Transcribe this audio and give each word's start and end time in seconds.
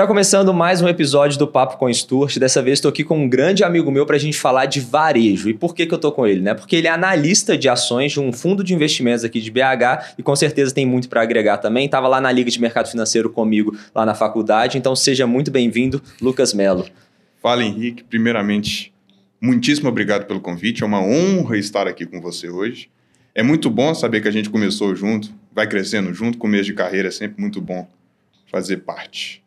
Está 0.00 0.08
começando 0.08 0.54
mais 0.54 0.80
um 0.80 0.88
episódio 0.88 1.38
do 1.38 1.46
Papo 1.46 1.76
com 1.76 1.92
Stuart. 1.92 2.38
Dessa 2.38 2.62
vez 2.62 2.78
estou 2.78 2.88
aqui 2.88 3.04
com 3.04 3.22
um 3.22 3.28
grande 3.28 3.62
amigo 3.62 3.90
meu 3.90 4.06
para 4.06 4.16
a 4.16 4.18
gente 4.18 4.38
falar 4.38 4.64
de 4.64 4.80
varejo. 4.80 5.50
E 5.50 5.52
por 5.52 5.74
que, 5.74 5.84
que 5.84 5.92
eu 5.92 5.96
estou 5.96 6.10
com 6.10 6.26
ele? 6.26 6.40
Né? 6.40 6.54
Porque 6.54 6.74
ele 6.74 6.86
é 6.86 6.90
analista 6.90 7.54
de 7.54 7.68
ações 7.68 8.12
de 8.12 8.18
um 8.18 8.32
fundo 8.32 8.64
de 8.64 8.72
investimentos 8.72 9.24
aqui 9.24 9.42
de 9.42 9.50
BH 9.50 10.14
e 10.16 10.22
com 10.22 10.34
certeza 10.34 10.74
tem 10.74 10.86
muito 10.86 11.06
para 11.06 11.20
agregar 11.20 11.58
também. 11.58 11.84
Estava 11.84 12.08
lá 12.08 12.18
na 12.18 12.32
Liga 12.32 12.50
de 12.50 12.58
Mercado 12.58 12.88
Financeiro 12.88 13.28
comigo 13.28 13.76
lá 13.94 14.06
na 14.06 14.14
faculdade. 14.14 14.78
Então 14.78 14.96
seja 14.96 15.26
muito 15.26 15.50
bem-vindo, 15.50 16.00
Lucas 16.18 16.54
Melo. 16.54 16.86
Fala, 17.42 17.62
Henrique. 17.62 18.02
Primeiramente, 18.02 18.94
muitíssimo 19.38 19.90
obrigado 19.90 20.24
pelo 20.24 20.40
convite. 20.40 20.82
É 20.82 20.86
uma 20.86 21.02
honra 21.02 21.58
estar 21.58 21.86
aqui 21.86 22.06
com 22.06 22.22
você 22.22 22.48
hoje. 22.48 22.88
É 23.34 23.42
muito 23.42 23.68
bom 23.68 23.94
saber 23.94 24.22
que 24.22 24.28
a 24.28 24.32
gente 24.32 24.48
começou 24.48 24.96
junto, 24.96 25.30
vai 25.54 25.66
crescendo 25.66 26.14
junto, 26.14 26.38
começo 26.38 26.64
de 26.64 26.72
carreira 26.72 27.08
é 27.08 27.10
sempre 27.10 27.38
muito 27.38 27.60
bom 27.60 27.86
fazer 28.50 28.78
parte. 28.78 29.42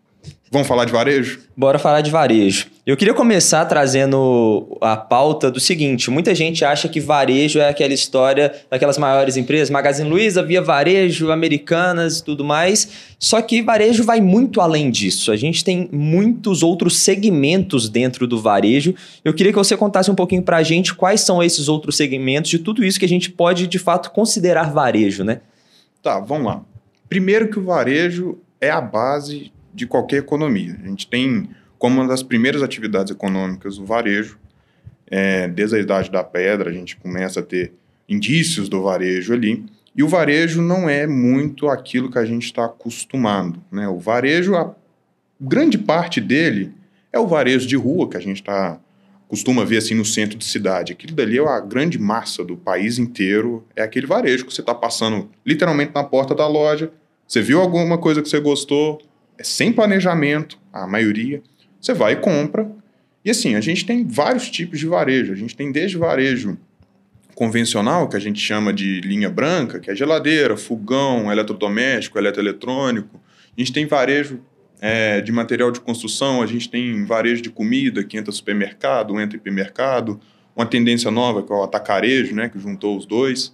Vamos 0.54 0.68
falar 0.68 0.86
de 0.86 0.92
varejo? 0.92 1.40
Bora 1.58 1.80
falar 1.80 2.02
de 2.02 2.12
varejo. 2.12 2.68
Eu 2.86 2.96
queria 2.96 3.16
começar 3.16 3.66
trazendo 3.66 4.78
a 4.82 4.96
pauta 4.96 5.50
do 5.50 5.60
seguinte: 5.60 6.12
muita 6.12 6.36
gente 6.36 6.64
acha 6.64 6.88
que 6.88 7.00
varejo 7.00 7.58
é 7.58 7.70
aquela 7.70 7.92
história 7.92 8.54
daquelas 8.70 9.00
maiores 9.00 9.36
empresas, 9.36 9.72
Magazine 9.72 10.08
Luiza, 10.08 10.44
Via 10.44 10.62
Varejo, 10.62 11.32
Americanas 11.32 12.20
e 12.20 12.24
tudo 12.24 12.44
mais. 12.44 13.16
Só 13.18 13.42
que 13.42 13.64
varejo 13.64 14.04
vai 14.04 14.22
muito 14.22 14.62
além 14.62 14.92
disso. 14.92 15.32
A 15.32 15.36
gente 15.36 15.64
tem 15.64 15.90
muitos 15.92 16.62
outros 16.62 17.00
segmentos 17.00 17.90
dentro 17.90 18.28
do 18.28 18.40
varejo. 18.40 18.94
Eu 19.26 19.34
queria 19.34 19.52
que 19.52 19.58
você 19.58 19.76
contasse 19.76 20.12
um 20.12 20.16
pouquinho 20.16 20.44
para 20.44 20.58
a 20.58 20.64
gente 20.64 20.94
quais 20.94 21.22
são 21.22 21.42
esses 21.42 21.68
outros 21.68 21.98
segmentos 21.98 22.52
de 22.52 22.60
tudo 22.60 22.86
isso 22.86 23.00
que 23.00 23.06
a 23.06 23.10
gente 23.10 23.32
pode 23.32 23.66
de 23.66 23.80
fato 23.80 24.12
considerar 24.12 24.72
varejo, 24.72 25.24
né? 25.24 25.42
Tá, 26.04 26.20
vamos 26.20 26.46
lá. 26.46 26.62
Primeiro 27.10 27.50
que 27.50 27.58
o 27.58 27.66
varejo 27.66 28.38
é 28.62 28.70
a 28.70 28.80
base 28.80 29.52
de 29.74 29.88
qualquer 29.88 30.18
economia. 30.18 30.78
A 30.84 30.88
gente 30.88 31.08
tem 31.08 31.50
como 31.78 32.00
uma 32.00 32.08
das 32.08 32.24
primeiras 32.24 32.62
atividades 32.62 33.12
econômicas 33.12 33.78
o 33.78 33.86
varejo. 33.86 34.40
É, 35.08 35.48
desde 35.48 35.76
a 35.76 35.80
Idade 35.80 36.10
da 36.10 36.24
Pedra, 36.24 36.70
a 36.70 36.74
gente 36.74 36.96
começa 36.96 37.42
a 37.42 37.44
ter 37.44 37.74
indícios 38.08 38.70
do 38.70 38.82
varejo 38.82 39.34
ali. 39.34 39.66
E 39.96 40.02
o 40.02 40.08
varejo 40.08 40.62
não 40.62 40.90
é 40.90 41.06
muito 41.06 41.68
aquilo 41.68 42.10
que 42.10 42.18
a 42.18 42.26
gente 42.26 42.46
está 42.46 42.66
acostumado. 42.66 43.62
Né? 43.72 43.88
O 43.88 44.00
varejo, 44.00 44.56
a 44.56 44.74
grande 45.40 45.78
parte 45.78 46.20
dele 46.22 46.72
é 47.12 47.20
o 47.20 47.28
varejo 47.28 47.68
de 47.68 47.76
rua, 47.76 48.10
que 48.10 48.18
a 48.18 48.20
gente 48.20 48.42
tá, 48.42 48.80
costuma 49.28 49.64
ver 49.66 49.78
assim 49.78 49.94
no 49.94 50.06
centro 50.06 50.38
de 50.38 50.46
cidade. 50.46 50.94
Aquilo 50.94 51.14
dali 51.14 51.38
é 51.38 51.48
a 51.48 51.60
grande 51.60 52.00
massa 52.00 52.44
do 52.44 52.58
país 52.58 52.98
inteiro, 52.98 53.66
é 53.76 53.84
aquele 53.84 54.08
varejo 54.08 54.46
que 54.46 54.54
você 54.54 54.62
está 54.62 54.74
passando 54.74 55.30
literalmente 55.46 55.92
na 55.94 56.04
porta 56.04 56.34
da 56.34 56.48
loja, 56.48 56.92
você 57.28 57.42
viu 57.42 57.60
alguma 57.60 57.98
coisa 57.98 58.22
que 58.22 58.30
você 58.30 58.40
gostou, 58.40 59.02
é 59.38 59.44
sem 59.44 59.72
planejamento, 59.72 60.58
a 60.72 60.88
maioria. 60.88 61.42
Você 61.80 61.94
vai 61.94 62.14
e 62.14 62.16
compra. 62.18 62.70
E 63.26 63.32
assim, 63.32 63.56
a 63.56 63.62
gente 63.62 63.86
tem 63.86 64.06
vários 64.06 64.50
tipos 64.50 64.80
de 64.80 64.86
varejo. 64.86 65.34
A 65.34 65.36
gente 65.36 65.56
tem 65.56 65.72
desde 65.72 65.98
varejo 65.98 66.58
convencional, 67.36 68.08
que 68.08 68.16
a 68.16 68.20
gente 68.20 68.40
chama 68.40 68.72
de 68.72 69.02
linha 69.02 69.30
branca, 69.30 69.80
que 69.80 69.90
é 69.90 69.96
geladeira, 69.96 70.56
fogão, 70.56 71.32
eletrodoméstico, 71.32 72.18
eletroeletrônico. 72.18 73.20
A 73.58 73.60
gente 73.60 73.74
tem 73.74 73.86
varejo 73.86 74.40
é, 74.80 75.22
de 75.22 75.32
material 75.32 75.72
de 75.72 75.80
construção, 75.80 76.42
a 76.42 76.46
gente 76.46 76.70
tem 76.70 77.06
varejo 77.06 77.42
de 77.42 77.50
comida, 77.50 78.04
que 78.04 78.18
entra 78.18 78.32
supermercado, 78.32 79.20
entra 79.20 79.38
hipermercado. 79.38 80.20
Uma 80.56 80.66
tendência 80.66 81.10
nova, 81.10 81.42
que 81.42 81.52
é 81.52 81.56
o 81.56 81.64
atacarejo, 81.64 82.36
né, 82.36 82.48
que 82.48 82.60
juntou 82.60 82.96
os 82.96 83.06
dois. 83.06 83.54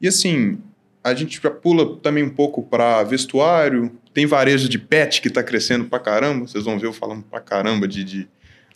E 0.00 0.06
assim, 0.06 0.58
a 1.02 1.14
gente 1.14 1.40
já 1.42 1.50
pula 1.50 1.96
também 1.96 2.22
um 2.22 2.30
pouco 2.30 2.62
para 2.62 3.02
vestuário, 3.02 3.90
tem 4.12 4.26
varejo 4.26 4.68
de 4.68 4.78
pet 4.78 5.20
que 5.20 5.28
está 5.28 5.42
crescendo 5.42 5.86
para 5.86 5.98
caramba, 5.98 6.46
vocês 6.46 6.64
vão 6.64 6.78
ver 6.78 6.86
eu 6.86 6.92
falando 6.92 7.22
para 7.22 7.40
caramba 7.40 7.88
de, 7.88 8.04
de, 8.04 8.28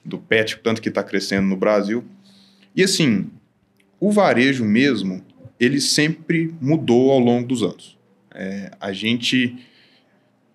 do 0.04 0.18
pet, 0.18 0.58
tanto 0.62 0.80
que 0.80 0.88
está 0.88 1.02
crescendo 1.02 1.46
no 1.46 1.56
Brasil. 1.56 2.04
E 2.74 2.82
assim, 2.82 3.30
o 4.00 4.10
varejo 4.10 4.64
mesmo, 4.64 5.24
ele 5.58 5.80
sempre 5.80 6.54
mudou 6.60 7.10
ao 7.10 7.18
longo 7.18 7.46
dos 7.46 7.62
anos. 7.62 7.96
É, 8.34 8.70
a 8.80 8.92
gente 8.92 9.56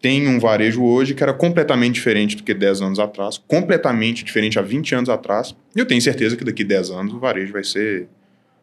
tem 0.02 0.28
um 0.28 0.40
varejo 0.40 0.84
hoje 0.84 1.14
que 1.14 1.22
era 1.22 1.34
completamente 1.34 1.94
diferente 1.94 2.36
do 2.36 2.44
que 2.44 2.54
10 2.54 2.82
anos 2.82 3.00
atrás, 3.00 3.38
completamente 3.38 4.24
diferente 4.24 4.58
há 4.58 4.62
20 4.62 4.96
anos 4.96 5.10
atrás. 5.10 5.56
E 5.76 5.80
eu 5.80 5.86
tenho 5.86 6.02
certeza 6.02 6.36
que 6.36 6.44
daqui 6.44 6.64
10 6.64 6.90
anos 6.90 7.14
o 7.14 7.20
varejo 7.20 7.54
vai 7.54 7.64
ser 7.64 8.08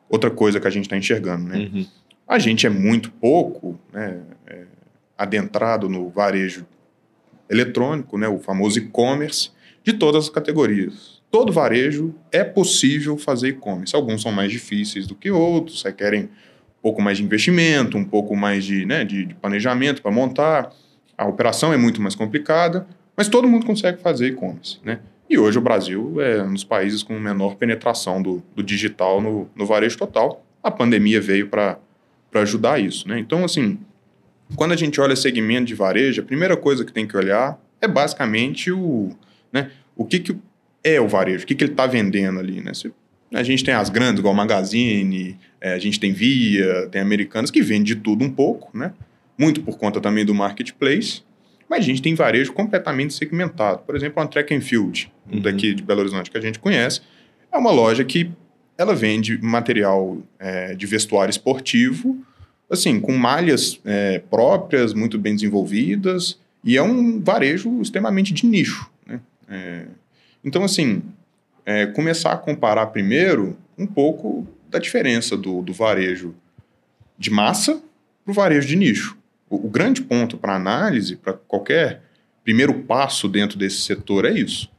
outra 0.09 0.31
coisa 0.31 0.59
que 0.59 0.67
a 0.67 0.71
gente 0.71 0.85
está 0.85 0.97
enxergando, 0.97 1.49
né? 1.49 1.71
Uhum. 1.73 1.87
A 2.27 2.39
gente 2.39 2.67
é 2.67 2.71
muito 2.71 3.11
pouco 3.13 3.79
né, 3.93 4.21
adentrado 5.19 5.89
no 5.89 6.09
varejo 6.09 6.65
eletrônico, 7.51 8.17
né, 8.17 8.29
o 8.29 8.39
famoso 8.39 8.79
e-commerce, 8.79 9.51
de 9.83 9.93
todas 9.93 10.25
as 10.25 10.31
categorias. 10.31 11.21
Todo 11.31 11.53
varejo 11.53 12.15
é 12.31 12.45
possível 12.45 13.19
fazer 13.19 13.49
e-commerce. 13.49 13.95
Alguns 13.95 14.23
são 14.23 14.33
mais 14.33 14.51
difíceis 14.51 15.07
do 15.07 15.15
que 15.15 15.31
outros, 15.31 15.83
requerem 15.83 16.25
um 16.25 16.83
pouco 16.83 17.03
mais 17.03 17.19
de 17.19 17.25
investimento, 17.25 17.99
um 17.99 18.05
pouco 18.05 18.37
mais 18.37 18.65
de, 18.65 18.87
né, 18.87 19.05
de, 19.05 19.27
de 19.27 19.35
planejamento 19.35 20.01
para 20.01 20.11
montar. 20.11 20.71
A 21.17 21.27
operação 21.27 21.73
é 21.73 21.77
muito 21.77 22.01
mais 22.01 22.15
complicada, 22.15 22.87
mas 23.17 23.29
todo 23.29 23.49
mundo 23.49 23.67
consegue 23.67 24.01
fazer 24.01 24.29
e-commerce. 24.29 24.79
Né? 24.85 25.01
E 25.29 25.37
hoje 25.37 25.59
o 25.59 25.61
Brasil 25.61 26.21
é 26.21 26.43
um 26.43 26.53
dos 26.53 26.65
países 26.65 27.03
com 27.03 27.19
menor 27.19 27.57
penetração 27.57 28.23
do, 28.23 28.43
do 28.55 28.63
digital 28.63 29.21
no, 29.21 29.49
no 29.55 29.67
varejo 29.67 29.99
total. 29.99 30.45
A 30.63 30.71
pandemia 30.71 31.21
veio 31.21 31.49
para 31.49 31.79
ajudar 32.35 32.81
isso, 32.81 33.07
né? 33.07 33.19
Então, 33.19 33.45
assim, 33.45 33.79
quando 34.57 34.73
a 34.73 34.77
gente 34.77 35.01
olha 35.01 35.15
segmento 35.15 35.67
de 35.67 35.75
varejo, 35.75 36.21
a 36.21 36.25
primeira 36.25 36.57
coisa 36.57 36.85
que 36.85 36.93
tem 36.93 37.07
que 37.07 37.17
olhar 37.17 37.59
é 37.81 37.87
basicamente 37.87 38.71
o, 38.71 39.11
né, 39.53 39.71
o 39.97 40.05
que, 40.05 40.19
que 40.19 40.37
é 40.83 41.01
o 41.01 41.09
varejo, 41.09 41.45
o 41.45 41.47
que, 41.47 41.55
que 41.55 41.65
ele 41.65 41.73
está 41.73 41.87
vendendo 41.87 42.39
ali, 42.39 42.61
né? 42.61 42.73
Se, 42.75 42.93
a 43.33 43.43
gente 43.43 43.63
tem 43.63 43.75
as 43.75 43.91
grandes, 43.91 44.21
igual 44.21 44.35
Magazine, 44.35 45.37
é, 45.61 45.75
a 45.75 45.79
gente 45.79 46.01
tem 46.01 46.13
Via, 46.13 46.89
tem 46.91 47.01
Americanas, 47.01 47.51
que 47.51 47.61
vende 47.61 47.95
de 47.95 48.01
tudo 48.01 48.25
um 48.25 48.31
pouco, 48.31 48.77
né? 48.77 48.93
Muito 49.37 49.63
por 49.63 49.77
conta 49.77 50.01
também 50.01 50.25
do 50.25 50.35
marketplace, 50.35 51.23
mas 51.69 51.81
a 51.81 51.83
gente 51.83 52.01
tem 52.01 52.15
varejo 52.15 52.53
completamente 52.53 53.13
segmentado. 53.13 53.83
Por 53.85 53.95
exemplo, 53.95 54.23
a 54.23 54.27
Track 54.27 54.55
and 54.55 54.63
Field, 54.63 55.13
uhum. 55.31 55.41
daqui 55.41 55.75
de 55.75 55.83
Belo 55.83 56.01
Horizonte, 56.01 56.31
que 56.31 56.39
a 56.39 56.41
gente 56.41 56.59
conhece, 56.59 57.03
é 57.53 57.59
uma 57.59 57.71
loja 57.71 58.03
que 58.05 58.31
ela 58.79 58.95
vende 58.95 59.39
material 59.43 60.19
é, 60.39 60.75
de 60.75 60.87
vestuário 60.87 61.31
esportivo, 61.31 62.17
assim, 62.71 63.01
com 63.01 63.13
malhas 63.13 63.81
é, 63.85 64.19
próprias, 64.19 64.93
muito 64.93 65.19
bem 65.19 65.35
desenvolvidas, 65.35 66.39
e 66.63 66.77
é 66.77 66.83
um 66.83 67.21
varejo 67.21 67.81
extremamente 67.81 68.33
de 68.33 68.47
nicho. 68.47 68.91
Né? 69.07 69.21
É, 69.49 69.85
então, 70.45 70.65
assim, 70.65 71.03
é, 71.65 71.87
começar 71.87 72.33
a 72.33 72.37
comparar 72.37 72.87
primeiro 72.87 73.57
um 73.77 73.87
pouco 73.87 74.47
da 74.69 74.79
diferença 74.79 75.37
do, 75.37 75.63
do 75.63 75.73
varejo 75.73 76.35
de 77.19 77.31
massa 77.31 77.81
para 78.25 78.31
o 78.31 78.35
varejo 78.35 78.69
de 78.69 78.77
nicho. 78.77 79.17
O, 79.49 79.67
o 79.67 79.71
grande 79.71 80.03
ponto 80.03 80.37
para 80.37 80.55
análise, 80.55 81.17
para 81.17 81.33
qualquer 81.33 82.03
primeiro 82.45 82.75
passo 82.85 83.29
dentro 83.29 83.59
desse 83.59 83.83
setor 83.83 84.25
é 84.25 84.33
isso. 84.33 84.71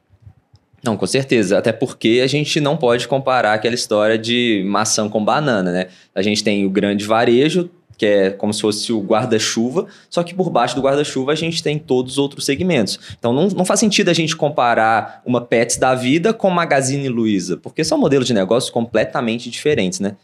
Não, 0.83 0.95
com 0.95 1.05
certeza. 1.05 1.57
Até 1.57 1.71
porque 1.71 2.21
a 2.23 2.27
gente 2.27 2.59
não 2.59 2.77
pode 2.77 3.07
comparar 3.07 3.53
aquela 3.53 3.75
história 3.75 4.17
de 4.17 4.63
maçã 4.65 5.09
com 5.09 5.23
banana, 5.23 5.71
né? 5.71 5.87
A 6.15 6.21
gente 6.21 6.43
tem 6.43 6.65
o 6.65 6.69
grande 6.69 7.05
varejo, 7.05 7.69
que 7.99 8.05
é 8.05 8.29
como 8.31 8.53
se 8.53 8.61
fosse 8.61 8.93
o 8.93 9.01
guarda-chuva, 9.01 9.85
só 10.09 10.23
que 10.23 10.33
por 10.33 10.49
baixo 10.49 10.73
do 10.73 10.81
guarda-chuva 10.81 11.33
a 11.33 11.35
gente 11.35 11.61
tem 11.61 11.77
todos 11.77 12.13
os 12.13 12.17
outros 12.17 12.45
segmentos. 12.45 12.97
Então 13.19 13.33
não, 13.33 13.49
não 13.49 13.65
faz 13.65 13.81
sentido 13.81 14.07
a 14.07 14.13
gente 14.13 14.37
comparar 14.37 15.21
uma 15.25 15.41
Pets 15.41 15.75
da 15.75 15.93
vida 15.93 16.33
com 16.33 16.49
Magazine 16.49 17.09
Luiza, 17.09 17.57
porque 17.57 17.83
são 17.83 17.97
modelos 17.97 18.25
de 18.25 18.33
negócios 18.33 18.71
completamente 18.71 19.49
diferentes, 19.49 19.99
né? 19.99 20.15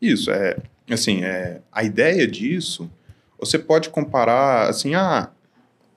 Isso, 0.00 0.30
é. 0.30 0.56
Assim, 0.88 1.24
é, 1.24 1.58
a 1.72 1.82
ideia 1.82 2.24
disso, 2.24 2.88
você 3.36 3.58
pode 3.58 3.88
comparar, 3.88 4.68
assim, 4.70 4.94
ah, 4.94 5.28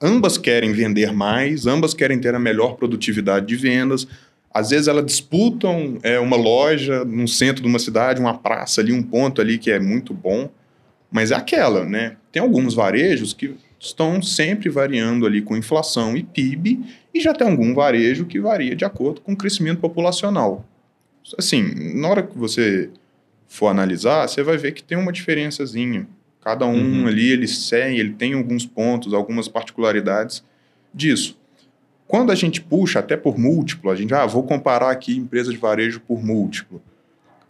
ambas 0.02 0.36
querem 0.36 0.72
vender 0.72 1.12
mais, 1.12 1.68
ambas 1.68 1.94
querem 1.94 2.18
ter 2.18 2.34
a 2.34 2.38
melhor 2.40 2.74
produtividade 2.74 3.46
de 3.46 3.54
vendas. 3.54 4.08
Às 4.52 4.70
vezes 4.70 4.88
elas 4.88 5.06
disputam 5.06 5.98
é, 6.02 6.18
uma 6.18 6.36
loja 6.36 7.04
no 7.04 7.28
centro 7.28 7.62
de 7.62 7.68
uma 7.68 7.78
cidade, 7.78 8.18
uma 8.18 8.36
praça 8.36 8.80
ali, 8.80 8.92
um 8.92 9.04
ponto 9.04 9.40
ali 9.40 9.56
que 9.56 9.70
é 9.70 9.78
muito 9.78 10.12
bom, 10.12 10.50
mas 11.10 11.30
é 11.30 11.34
aquela, 11.34 11.84
né? 11.84 12.16
Tem 12.30 12.42
alguns 12.42 12.74
varejos 12.74 13.32
que 13.32 13.54
estão 13.80 14.20
sempre 14.20 14.68
variando 14.68 15.26
ali 15.26 15.40
com 15.40 15.56
inflação 15.56 16.16
e 16.16 16.22
PIB, 16.22 16.80
e 17.14 17.20
já 17.20 17.32
tem 17.32 17.48
algum 17.48 17.74
varejo 17.74 18.26
que 18.26 18.40
varia 18.40 18.74
de 18.74 18.84
acordo 18.84 19.20
com 19.20 19.32
o 19.32 19.36
crescimento 19.36 19.80
populacional. 19.80 20.64
Assim, 21.38 21.74
na 21.94 22.08
hora 22.08 22.22
que 22.22 22.36
você 22.36 22.90
for 23.46 23.68
analisar, 23.68 24.28
você 24.28 24.42
vai 24.42 24.56
ver 24.56 24.72
que 24.72 24.82
tem 24.82 24.98
uma 24.98 25.12
diferençazinha. 25.12 26.06
Cada 26.40 26.66
um 26.66 27.02
uhum. 27.02 27.06
ali, 27.06 27.30
ele 27.30 27.46
segue, 27.46 27.98
ele 27.98 28.14
tem 28.14 28.34
alguns 28.34 28.64
pontos, 28.64 29.12
algumas 29.12 29.48
particularidades 29.48 30.44
disso. 30.94 31.36
Quando 32.06 32.32
a 32.32 32.34
gente 32.34 32.60
puxa 32.60 33.00
até 33.00 33.16
por 33.16 33.38
múltiplo, 33.38 33.90
a 33.90 33.96
gente, 33.96 34.14
ah, 34.14 34.24
vou 34.24 34.42
comparar 34.42 34.90
aqui 34.90 35.16
empresas 35.16 35.52
de 35.52 35.58
varejo 35.58 36.00
por 36.00 36.24
múltiplo. 36.24 36.80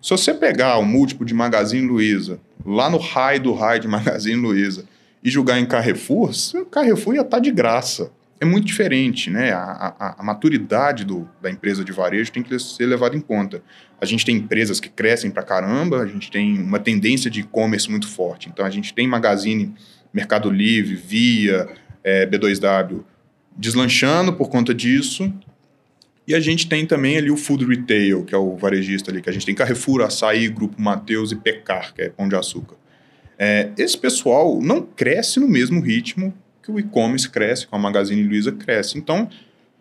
Se 0.01 0.11
você 0.11 0.33
pegar 0.33 0.79
o 0.79 0.85
múltiplo 0.85 1.27
de 1.27 1.35
Magazine 1.35 1.87
Luiza, 1.87 2.41
lá 2.65 2.89
no 2.89 2.99
high 2.99 3.39
do 3.39 3.53
high 3.53 3.81
de 3.81 3.89
Magazine 3.89 4.41
Luiza, 4.41 4.85
e 5.23 5.31
julgar 5.31 5.59
em 5.59 5.67
Carrefour, 5.67 6.31
Carrefour 6.71 7.15
ia 7.15 7.23
estar 7.23 7.39
tá 7.39 7.43
de 7.43 7.51
graça. 7.51 8.13
é 8.41 8.45
muito 8.45 8.67
diferente, 8.67 9.31
né? 9.31 9.51
A, 9.53 9.95
a, 9.99 10.17
a 10.21 10.23
maturidade 10.23 11.05
do, 11.05 11.29
da 11.43 11.51
empresa 11.51 11.85
de 11.85 11.91
varejo 11.91 12.31
tem 12.31 12.43
que 12.43 12.57
ser 12.61 12.87
levada 12.87 13.17
em 13.17 13.21
conta. 13.21 13.61
A 14.01 14.07
gente 14.07 14.25
tem 14.25 14.37
empresas 14.37 14.79
que 14.79 14.89
crescem 14.89 15.29
para 15.29 15.43
caramba, 15.43 16.03
a 16.03 16.07
gente 16.07 16.31
tem 16.31 16.57
uma 16.57 16.79
tendência 16.79 17.29
de 17.29 17.41
e-commerce 17.41 17.91
muito 17.91 18.07
forte. 18.07 18.49
Então, 18.49 18.65
a 18.65 18.71
gente 18.71 18.95
tem 18.95 19.09
Magazine, 19.09 19.75
Mercado 20.15 20.49
Livre, 20.51 20.95
Via, 20.95 21.69
é, 22.05 22.25
B2W 22.27 23.03
deslanchando 23.57 24.33
por 24.33 24.49
conta 24.49 24.73
disso. 24.73 25.35
E 26.29 26.35
a 26.35 26.41
gente 26.41 26.69
tem 26.69 26.85
também 26.85 27.17
ali 27.17 27.31
o 27.31 27.39
food 27.39 27.65
retail, 27.65 28.23
que 28.23 28.35
é 28.35 28.39
o 28.39 28.55
varejista 28.55 29.11
ali, 29.11 29.23
que 29.23 29.31
a 29.31 29.33
gente 29.33 29.47
tem 29.47 29.55
Carrefour, 29.55 30.03
Açaí, 30.03 30.47
Grupo 30.49 30.79
Mateus 30.79 31.33
e 31.33 31.37
Pecar, 31.37 31.95
que 31.95 32.03
é 32.03 32.11
Pão 32.11 32.29
de 32.29 32.37
Açúcar. 32.37 32.77
É, 33.39 33.71
esse 33.79 33.97
pessoal 33.97 34.61
não 34.61 34.83
cresce 34.83 35.41
no 35.41 35.49
mesmo 35.49 35.81
ritmo 35.81 36.35
que 36.63 36.71
o 36.71 36.79
e-commerce 36.79 37.31
cresce, 37.31 37.67
que 37.67 37.75
a 37.75 37.79
Magazine 37.79 38.23
Luiza 38.23 38.53
cresce. 38.53 38.99
Então, 38.99 39.27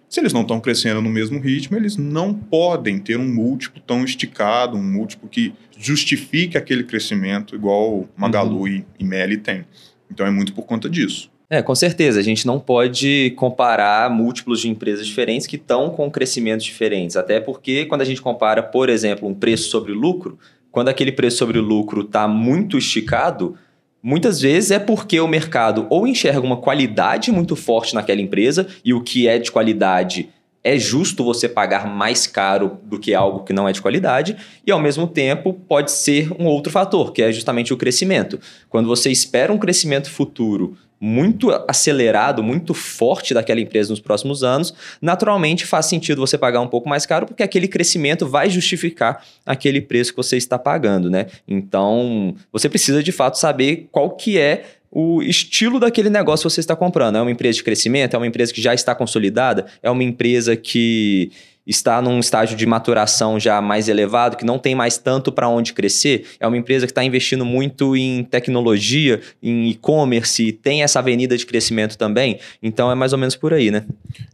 se 0.08 0.22
eles 0.22 0.32
não 0.32 0.44
estão 0.44 0.62
crescendo 0.62 1.02
no 1.02 1.10
mesmo 1.10 1.38
ritmo, 1.38 1.76
eles 1.76 1.98
não 1.98 2.34
podem 2.34 2.98
ter 2.98 3.20
um 3.20 3.28
múltiplo 3.28 3.82
tão 3.86 4.06
esticado, 4.06 4.78
um 4.78 4.84
múltiplo 4.84 5.28
que 5.28 5.54
justifique 5.78 6.58
aquele 6.58 6.86
crescimento 6.86 7.56
igual 7.56 8.08
Magalu 8.16 8.62
uhum. 8.62 8.68
e, 8.68 8.86
e 8.98 9.04
Meli 9.04 9.36
tem. 9.36 9.66
Então 10.10 10.26
é 10.26 10.32
muito 10.32 10.54
por 10.54 10.64
conta 10.64 10.90
disso. 10.90 11.30
É, 11.50 11.62
com 11.62 11.74
certeza. 11.74 12.20
A 12.20 12.24
gente 12.24 12.46
não 12.46 12.60
pode 12.60 13.34
comparar 13.38 14.10
múltiplos 14.10 14.60
de 14.60 14.70
empresas 14.70 15.08
diferentes 15.08 15.48
que 15.48 15.56
estão 15.56 15.90
com 15.90 16.12
crescimentos 16.12 16.66
diferentes. 16.66 17.16
Até 17.16 17.40
porque, 17.40 17.86
quando 17.86 18.02
a 18.02 18.06
gente 18.06 18.22
compara, 18.22 18.62
por 18.62 18.90
exemplo, 18.90 19.28
um 19.28 19.34
preço 19.34 19.70
sobre 19.70 19.94
lucro, 19.94 20.38
quando 20.72 20.90
aquele 20.90 21.12
preço 21.12 21.38
sobre 21.38 21.60
lucro 21.60 22.02
está 22.02 22.28
muito 22.28 22.78
esticado, 22.78 23.56
muitas 24.04 24.42
vezes 24.42 24.72
é 24.72 24.80
porque 24.80 25.20
o 25.22 25.28
mercado 25.28 25.88
ou 25.90 26.06
enxerga 26.06 26.42
uma 26.42 26.58
qualidade 26.58 27.32
muito 27.32 27.56
forte 27.56 27.96
naquela 27.96 28.22
empresa 28.22 28.68
e 28.84 28.94
o 28.94 29.02
que 29.02 29.28
é 29.28 29.40
de 29.40 29.50
qualidade 29.50 30.30
é 30.64 30.78
justo 30.78 31.24
você 31.24 31.48
pagar 31.48 31.88
mais 31.88 32.28
caro 32.28 32.78
do 32.84 33.00
que 33.00 33.14
algo 33.14 33.46
que 33.46 33.54
não 33.54 33.70
é 33.70 33.72
de 33.72 33.82
qualidade, 33.82 34.36
e 34.66 34.72
ao 34.72 34.82
mesmo 34.82 35.08
tempo 35.08 35.54
pode 35.54 35.92
ser 35.92 36.30
um 36.38 36.46
outro 36.46 36.70
fator, 36.70 37.14
que 37.14 37.22
é 37.22 37.32
justamente 37.32 37.74
o 37.74 37.78
crescimento. 37.78 38.38
Quando 38.68 38.88
você 38.88 39.10
espera 39.10 39.54
um 39.54 39.58
crescimento 39.58 40.12
futuro 40.12 40.76
muito 41.00 41.52
acelerado, 41.68 42.42
muito 42.44 42.74
forte 42.74 43.34
daquela 43.34 43.60
empresa 43.60 43.92
nos 43.92 44.00
próximos 44.00 44.44
anos, 44.44 44.74
naturalmente 45.02 45.66
faz 45.66 45.86
sentido 45.86 46.20
você 46.20 46.38
pagar 46.38 46.62
um 46.62 46.68
pouco 46.68 46.90
mais 46.90 47.06
caro, 47.06 47.26
porque 47.26 47.44
aquele 47.44 47.68
crescimento 47.68 48.28
vai 48.28 48.50
justificar 48.50 49.24
aquele 49.46 49.82
preço 49.82 50.12
que 50.12 50.18
você 50.18 50.38
está 50.38 50.58
pagando, 50.58 51.10
né? 51.10 51.28
Então, 51.48 52.36
você 52.52 52.68
precisa 52.68 53.04
de 53.04 53.12
fato 53.12 53.38
saber 53.38 53.88
qual 53.92 54.12
que 54.12 54.38
é 54.40 54.64
o 54.92 55.22
estilo 55.22 55.80
daquele 55.80 56.10
negócio 56.10 56.48
que 56.48 56.54
você 56.54 56.60
está 56.62 56.76
comprando. 56.76 57.18
É 57.18 57.22
uma 57.22 57.32
empresa 57.32 57.58
de 57.58 57.64
crescimento? 57.64 58.16
É 58.16 58.18
uma 58.18 58.28
empresa 58.28 58.54
que 58.54 58.62
já 58.62 58.74
está 58.74 58.96
consolidada? 58.96 59.66
É 59.84 59.92
uma 59.92 60.04
empresa 60.04 60.56
que 60.56 61.32
está 61.68 62.02
num 62.02 62.20
estágio 62.20 62.56
de 62.56 62.66
maturação 62.66 63.38
já 63.38 63.62
mais 63.62 63.90
elevado, 63.90 64.38
que 64.38 64.46
não 64.46 64.58
tem 64.58 64.74
mais 64.74 64.98
tanto 64.98 65.32
para 65.32 65.50
onde 65.50 65.74
crescer, 65.74 66.26
é 66.40 66.48
uma 66.48 66.58
empresa 66.58 66.86
que 66.86 66.92
está 66.92 67.04
investindo 67.04 67.46
muito 67.46 67.96
em 67.96 68.24
tecnologia, 68.24 69.22
em 69.44 69.70
e-commerce, 69.70 70.54
tem 70.54 70.82
essa 70.82 71.00
avenida 71.00 71.38
de 71.38 71.46
crescimento 71.46 71.98
também. 71.98 72.40
Então 72.64 72.90
é 72.90 72.96
mais 72.96 73.12
ou 73.12 73.20
menos 73.20 73.36
por 73.36 73.54
aí, 73.54 73.70
né? 73.70 73.86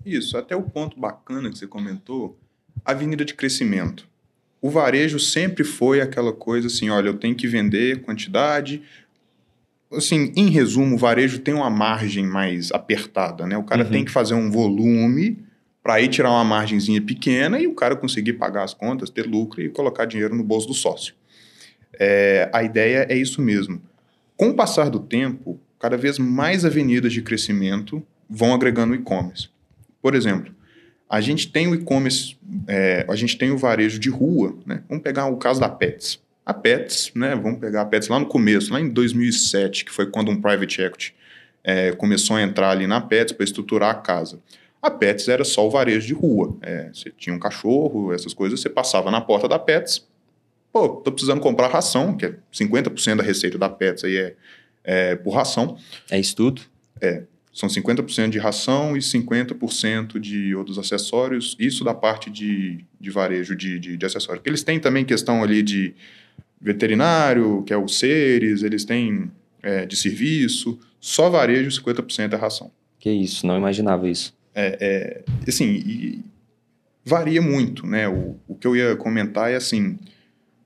Isso, 0.06 0.38
até 0.38 0.56
o 0.56 0.62
ponto 0.62 1.00
bacana 1.00 1.50
que 1.50 1.58
você 1.58 1.66
comentou, 1.66 2.38
avenida 2.86 3.26
de 3.26 3.34
crescimento. 3.34 4.08
O 4.62 4.70
varejo 4.70 5.20
sempre 5.20 5.64
foi 5.64 6.00
aquela 6.00 6.32
coisa 6.32 6.68
assim, 6.68 6.90
olha, 6.90 7.08
eu 7.08 7.16
tenho 7.16 7.36
que 7.36 7.48
vender 7.48 8.02
quantidade, 8.02 8.82
assim, 9.92 10.32
em 10.36 10.50
resumo, 10.50 10.96
o 10.96 10.98
varejo 10.98 11.40
tem 11.40 11.54
uma 11.54 11.70
margem 11.70 12.26
mais 12.26 12.72
apertada, 12.72 13.46
né? 13.46 13.58
O 13.58 13.64
cara 13.64 13.84
uhum. 13.84 13.90
tem 13.90 14.06
que 14.06 14.12
fazer 14.12 14.36
um 14.36 14.50
volume 14.50 15.38
para 15.84 15.96
aí 15.96 16.08
tirar 16.08 16.32
uma 16.32 16.46
margenzinha 16.46 17.02
pequena 17.02 17.60
e 17.60 17.68
o 17.68 17.76
cara 17.76 17.96
conseguir 17.96 18.34
pagar 18.34 18.64
as 18.64 18.74
contas, 18.74 19.10
ter 19.10 19.28
lucro 19.28 19.62
e 19.62 19.70
colocar 19.70 20.06
dinheiro 20.06 20.34
no 20.34 20.44
bolso 20.44 20.68
do 20.68 20.74
sócio. 20.74 21.14
É, 22.00 22.50
a 22.54 22.64
ideia 22.64 23.06
é 23.10 23.18
isso 23.18 23.42
mesmo. 23.42 23.82
Com 24.38 24.50
o 24.50 24.54
passar 24.54 24.90
do 24.90 25.00
tempo, 25.00 25.60
cada 25.78 25.98
vez 25.98 26.18
mais 26.18 26.64
avenidas 26.64 27.12
de 27.12 27.22
crescimento 27.22 28.02
vão 28.30 28.54
agregando 28.54 28.96
e-commerce. 28.96 29.50
Por 30.02 30.16
exemplo, 30.16 30.56
a 31.10 31.20
gente 31.20 31.52
tem 31.52 31.68
o 31.68 31.76
e-commerce, 31.76 32.38
é, 32.68 33.06
a 33.08 33.16
gente 33.16 33.38
tem 33.38 33.52
o 33.52 33.58
varejo 33.58 34.00
de 34.00 34.10
rua, 34.10 34.58
né? 34.66 34.82
Vamos 34.88 35.04
pegar 35.04 35.28
o 35.28 35.38
caso 35.38 35.60
da 35.60 35.70
Pets. 35.70 36.20
A 36.46 36.54
Pets, 36.54 37.12
né? 37.14 37.36
Vamos 37.36 37.60
pegar 37.60 37.82
a 37.82 37.86
Pets 37.86 38.08
lá 38.08 38.20
no 38.20 38.26
começo, 38.26 38.74
lá 38.74 38.80
em 38.80 38.90
2007, 38.90 39.86
que 39.86 39.92
foi 39.92 40.10
quando 40.10 40.32
um 40.32 40.42
private 40.42 40.82
equity 40.82 41.14
é, 41.64 41.94
começou 41.94 42.36
a 42.36 42.42
entrar 42.42 42.72
ali 42.72 42.86
na 42.86 43.00
Pets 43.00 43.34
para 43.34 43.44
estruturar 43.44 43.92
a 43.92 43.96
casa. 43.96 44.40
A 44.84 44.92
Pets 44.92 45.30
era 45.30 45.46
só 45.46 45.66
o 45.66 45.70
varejo 45.70 46.06
de 46.06 46.14
rua. 46.14 46.58
É, 46.62 46.90
você 46.94 47.10
tinha 47.10 47.34
um 47.34 47.40
cachorro, 47.40 48.12
essas 48.12 48.34
coisas, 48.34 48.60
você 48.60 48.70
passava 48.70 49.10
na 49.10 49.22
porta 49.22 49.48
da 49.48 49.58
Pets. 49.58 50.06
Pô, 50.74 50.90
tô 50.90 51.10
precisando 51.10 51.40
comprar 51.40 51.70
ração, 51.70 52.18
que 52.18 52.26
é 52.26 52.36
50% 52.52 53.16
da 53.16 53.24
receita 53.24 53.58
da 53.58 53.70
Pets 53.70 54.04
aí 54.04 54.18
é, 54.18 54.36
é 54.84 55.16
por 55.16 55.32
ração. 55.32 55.78
É 56.12 56.20
isso 56.20 56.36
tudo? 56.36 56.62
É. 57.00 57.24
São 57.54 57.70
50% 57.70 58.30
de 58.30 58.40
ração 58.40 58.98
e 58.98 59.00
50% 59.00 60.20
de 60.20 60.54
outros 60.54 60.78
acessórios. 60.78 61.56
Isso 61.58 61.86
da 61.86 61.94
parte 61.94 62.30
de, 62.30 62.84
de 63.00 63.10
varejo 63.10 63.56
de, 63.56 63.80
de, 63.80 63.96
de 63.96 64.06
acessórios. 64.06 64.40
Porque 64.40 64.50
eles 64.50 64.64
têm 64.64 64.82
também 64.82 65.06
questão 65.06 65.42
ali 65.42 65.64
de 65.64 65.96
veterinário, 66.60 67.64
que 67.64 67.72
é 67.72 67.78
o 67.78 67.88
seres, 67.88 68.64
eles 68.64 68.84
têm 68.84 69.32
é, 69.62 69.86
de 69.86 69.96
serviço. 69.96 70.78
Só 71.00 71.30
varejo, 71.30 71.70
50% 71.82 72.34
é 72.34 72.36
ração. 72.36 72.70
Que 73.00 73.12
isso, 73.12 73.48
não 73.48 73.58
imaginava 73.58 74.10
isso. 74.10 74.36
É, 74.56 74.78
é, 74.80 75.24
assim, 75.48 76.24
varia 77.04 77.42
muito, 77.42 77.86
né? 77.86 78.08
O, 78.08 78.38
o 78.48 78.56
que 78.56 78.68
eu 78.68 78.76
ia 78.76 78.96
comentar 78.96 79.52
é 79.52 79.56
assim, 79.56 79.98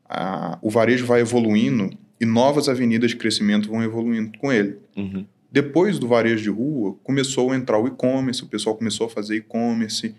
a, 0.07 0.57
o 0.61 0.69
varejo 0.69 1.05
vai 1.05 1.21
evoluindo 1.21 1.89
e 2.19 2.25
novas 2.25 2.67
avenidas 2.67 3.11
de 3.11 3.17
crescimento 3.17 3.69
vão 3.69 3.83
evoluindo 3.83 4.37
com 4.37 4.51
ele. 4.51 4.77
Uhum. 4.95 5.25
Depois 5.51 5.97
do 5.97 6.07
varejo 6.07 6.43
de 6.43 6.49
rua, 6.49 6.95
começou 7.03 7.51
a 7.51 7.55
entrar 7.55 7.79
o 7.79 7.87
e-commerce, 7.87 8.43
o 8.43 8.47
pessoal 8.47 8.75
começou 8.75 9.07
a 9.07 9.09
fazer 9.09 9.37
e-commerce, 9.37 10.13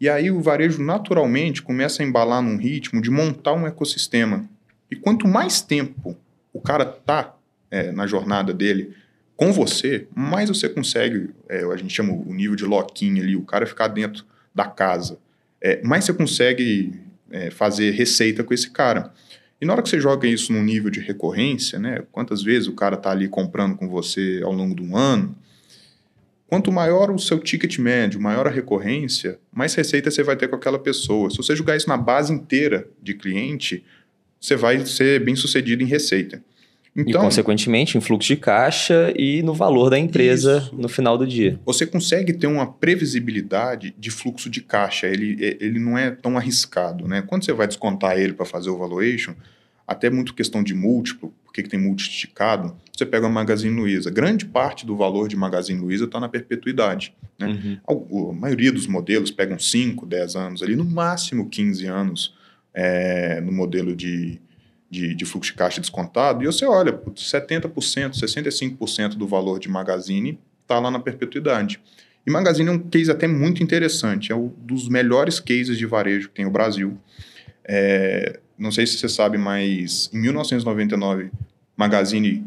e 0.00 0.08
aí 0.08 0.30
o 0.30 0.40
varejo 0.40 0.82
naturalmente 0.82 1.62
começa 1.62 2.02
a 2.02 2.06
embalar 2.06 2.42
num 2.42 2.56
ritmo 2.56 3.00
de 3.00 3.10
montar 3.10 3.52
um 3.52 3.66
ecossistema. 3.66 4.44
E 4.90 4.96
quanto 4.96 5.28
mais 5.28 5.60
tempo 5.60 6.16
o 6.52 6.60
cara 6.60 6.84
tá 6.84 7.36
é, 7.70 7.92
na 7.92 8.06
jornada 8.06 8.52
dele, 8.52 8.94
com 9.36 9.52
você, 9.52 10.06
mais 10.14 10.48
você 10.48 10.68
consegue, 10.68 11.30
é, 11.48 11.64
a 11.64 11.76
gente 11.76 11.92
chama 11.92 12.12
o 12.12 12.32
nível 12.32 12.54
de 12.54 12.64
lock-in 12.64 13.20
ali, 13.20 13.36
o 13.36 13.42
cara 13.42 13.66
ficar 13.66 13.88
dentro 13.88 14.24
da 14.54 14.66
casa, 14.66 15.18
é, 15.60 15.80
mais 15.82 16.04
você 16.04 16.12
consegue 16.12 16.92
é, 17.30 17.50
fazer 17.50 17.90
receita 17.92 18.44
com 18.44 18.52
esse 18.52 18.70
cara. 18.70 19.12
E 19.60 19.64
na 19.64 19.72
hora 19.72 19.82
que 19.82 19.88
você 19.88 20.00
joga 20.00 20.26
isso 20.26 20.52
num 20.52 20.62
nível 20.62 20.90
de 20.90 21.00
recorrência, 21.00 21.78
né, 21.78 22.02
quantas 22.10 22.42
vezes 22.42 22.68
o 22.68 22.72
cara 22.72 22.96
está 22.96 23.10
ali 23.10 23.28
comprando 23.28 23.76
com 23.76 23.88
você 23.88 24.40
ao 24.44 24.52
longo 24.52 24.74
de 24.74 24.82
um 24.82 24.96
ano, 24.96 25.36
quanto 26.48 26.70
maior 26.70 27.10
o 27.10 27.18
seu 27.18 27.38
ticket 27.38 27.78
médio, 27.78 28.20
maior 28.20 28.46
a 28.46 28.50
recorrência, 28.50 29.38
mais 29.52 29.74
receita 29.74 30.10
você 30.10 30.22
vai 30.22 30.36
ter 30.36 30.48
com 30.48 30.56
aquela 30.56 30.78
pessoa. 30.78 31.30
Se 31.30 31.36
você 31.36 31.56
jogar 31.56 31.76
isso 31.76 31.88
na 31.88 31.96
base 31.96 32.32
inteira 32.32 32.86
de 33.00 33.14
cliente, 33.14 33.84
você 34.40 34.56
vai 34.56 34.84
ser 34.84 35.24
bem 35.24 35.34
sucedido 35.34 35.82
em 35.82 35.86
receita. 35.86 36.42
Então, 36.94 37.22
e, 37.22 37.24
consequentemente, 37.24 37.96
em 37.96 38.00
fluxo 38.00 38.28
de 38.28 38.36
caixa 38.36 39.12
e 39.16 39.42
no 39.42 39.54
valor 39.54 39.88
da 39.88 39.98
empresa 39.98 40.58
isso. 40.58 40.76
no 40.76 40.88
final 40.88 41.16
do 41.16 41.26
dia. 41.26 41.58
Você 41.64 41.86
consegue 41.86 42.34
ter 42.34 42.46
uma 42.46 42.70
previsibilidade 42.70 43.94
de 43.98 44.10
fluxo 44.10 44.50
de 44.50 44.60
caixa. 44.60 45.06
Ele, 45.06 45.36
ele 45.58 45.78
não 45.78 45.96
é 45.96 46.10
tão 46.10 46.36
arriscado. 46.36 47.08
Né? 47.08 47.22
Quando 47.22 47.44
você 47.44 47.52
vai 47.52 47.66
descontar 47.66 48.18
ele 48.18 48.34
para 48.34 48.44
fazer 48.44 48.68
o 48.68 48.76
valuation, 48.76 49.34
até 49.86 50.10
muito 50.10 50.34
questão 50.34 50.62
de 50.62 50.74
múltiplo, 50.74 51.32
por 51.44 51.52
que 51.52 51.62
tem 51.62 51.80
múltiplo 51.80 52.12
esticado, 52.12 52.76
você 52.94 53.06
pega 53.06 53.26
a 53.26 53.30
Magazine 53.30 53.74
Luiza. 53.74 54.10
Grande 54.10 54.44
parte 54.44 54.84
do 54.84 54.94
valor 54.94 55.28
de 55.28 55.36
Magazine 55.36 55.80
Luiza 55.80 56.04
está 56.04 56.20
na 56.20 56.28
perpetuidade. 56.28 57.14
Né? 57.38 57.78
Uhum. 57.88 58.26
A, 58.26 58.30
a, 58.30 58.32
maioria 58.34 58.70
dos 58.70 58.86
modelos 58.86 59.30
pegam 59.30 59.58
5, 59.58 60.04
10 60.04 60.36
anos 60.36 60.62
ali, 60.62 60.76
no 60.76 60.84
máximo 60.84 61.48
15 61.48 61.86
anos 61.86 62.34
é, 62.74 63.40
no 63.40 63.52
modelo 63.52 63.96
de 63.96 64.40
de, 64.92 65.14
de 65.14 65.24
fluxo 65.24 65.52
de 65.52 65.56
caixa 65.56 65.80
descontado, 65.80 66.42
e 66.42 66.46
você 66.46 66.66
olha, 66.66 66.92
70%, 66.92 67.72
65% 67.72 69.14
do 69.14 69.26
valor 69.26 69.58
de 69.58 69.66
Magazine 69.66 70.38
está 70.60 70.78
lá 70.78 70.90
na 70.90 70.98
perpetuidade. 70.98 71.80
E 72.26 72.30
Magazine 72.30 72.68
é 72.68 72.72
um 72.72 72.78
case 72.78 73.10
até 73.10 73.26
muito 73.26 73.62
interessante, 73.62 74.30
é 74.30 74.36
um 74.36 74.52
dos 74.58 74.90
melhores 74.90 75.40
cases 75.40 75.78
de 75.78 75.86
varejo 75.86 76.28
que 76.28 76.34
tem 76.34 76.44
o 76.44 76.50
Brasil. 76.50 76.98
É, 77.64 78.38
não 78.58 78.70
sei 78.70 78.86
se 78.86 78.98
você 78.98 79.08
sabe, 79.08 79.38
mas 79.38 80.10
em 80.12 80.18
1999, 80.18 81.30
Magazine 81.74 82.44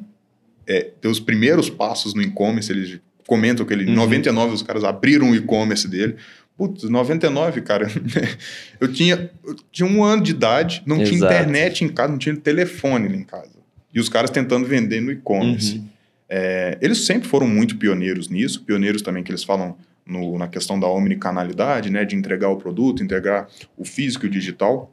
é, 0.68 0.92
deu 1.02 1.10
os 1.10 1.20
primeiros 1.20 1.68
passos 1.68 2.14
no 2.14 2.22
e-commerce, 2.22 2.72
eles 2.72 3.00
comentam 3.26 3.66
que 3.66 3.74
ele, 3.74 3.86
em 3.86 3.90
uhum. 3.90 3.96
99 3.96 4.54
os 4.54 4.62
caras 4.62 4.84
abriram 4.84 5.32
o 5.32 5.36
e-commerce 5.36 5.88
dele. 5.88 6.16
Putz, 6.58 6.84
99, 6.84 7.62
cara. 7.62 7.88
eu, 8.80 8.92
tinha, 8.92 9.30
eu 9.46 9.56
tinha 9.72 9.88
um 9.88 10.04
ano 10.04 10.24
de 10.24 10.32
idade, 10.32 10.82
não 10.86 10.98
Exato. 10.98 11.10
tinha 11.10 11.26
internet 11.26 11.84
em 11.84 11.90
casa, 11.90 12.12
não 12.12 12.18
tinha 12.18 12.36
telefone 12.36 13.14
em 13.14 13.24
casa. 13.24 13.52
E 13.94 14.00
os 14.00 14.08
caras 14.08 14.30
tentando 14.30 14.66
vender 14.66 15.02
no 15.02 15.12
e-commerce. 15.12 15.78
Uhum. 15.78 15.88
É, 16.30 16.78
eles 16.82 17.06
sempre 17.06 17.28
foram 17.28 17.48
muito 17.48 17.78
pioneiros 17.78 18.30
nisso, 18.30 18.64
pioneiros 18.64 19.02
também 19.02 19.24
que 19.24 19.32
eles 19.32 19.44
falam 19.44 19.78
no, 20.06 20.38
na 20.38 20.48
questão 20.48 20.80
da 20.80 20.88
omnicanalidade, 20.88 21.90
né, 21.90 22.06
de 22.06 22.16
entregar 22.16 22.50
o 22.50 22.58
produto, 22.58 23.04
entregar 23.04 23.48
o 23.78 23.84
físico 23.84 24.26
e 24.26 24.30
o 24.30 24.32
digital. 24.32 24.92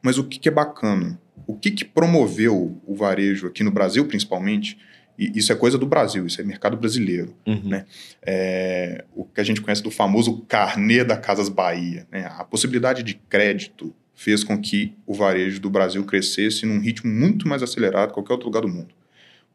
Mas 0.00 0.18
o 0.18 0.24
que, 0.24 0.38
que 0.38 0.48
é 0.48 0.52
bacana? 0.52 1.18
O 1.46 1.54
que, 1.54 1.70
que 1.70 1.84
promoveu 1.84 2.80
o 2.86 2.94
varejo 2.94 3.46
aqui 3.46 3.62
no 3.62 3.70
Brasil, 3.70 4.04
principalmente? 4.06 4.78
E 5.18 5.38
isso 5.38 5.52
é 5.52 5.54
coisa 5.54 5.76
do 5.78 5.86
Brasil, 5.86 6.26
isso 6.26 6.40
é 6.40 6.44
mercado 6.44 6.76
brasileiro. 6.76 7.34
Uhum. 7.46 7.68
Né? 7.68 7.84
É, 8.22 9.04
o 9.14 9.24
que 9.24 9.40
a 9.40 9.44
gente 9.44 9.60
conhece 9.60 9.82
do 9.82 9.90
famoso 9.90 10.38
carnê 10.48 11.04
da 11.04 11.16
Casas 11.16 11.48
Bahia. 11.48 12.06
Né? 12.10 12.26
A 12.36 12.44
possibilidade 12.44 13.02
de 13.02 13.14
crédito 13.28 13.94
fez 14.14 14.44
com 14.44 14.60
que 14.60 14.94
o 15.06 15.14
varejo 15.14 15.60
do 15.60 15.70
Brasil 15.70 16.04
crescesse 16.04 16.64
num 16.64 16.78
ritmo 16.78 17.10
muito 17.10 17.48
mais 17.48 17.62
acelerado 17.62 18.08
que 18.08 18.14
qualquer 18.14 18.34
outro 18.34 18.48
lugar 18.48 18.62
do 18.62 18.68
mundo. 18.68 18.94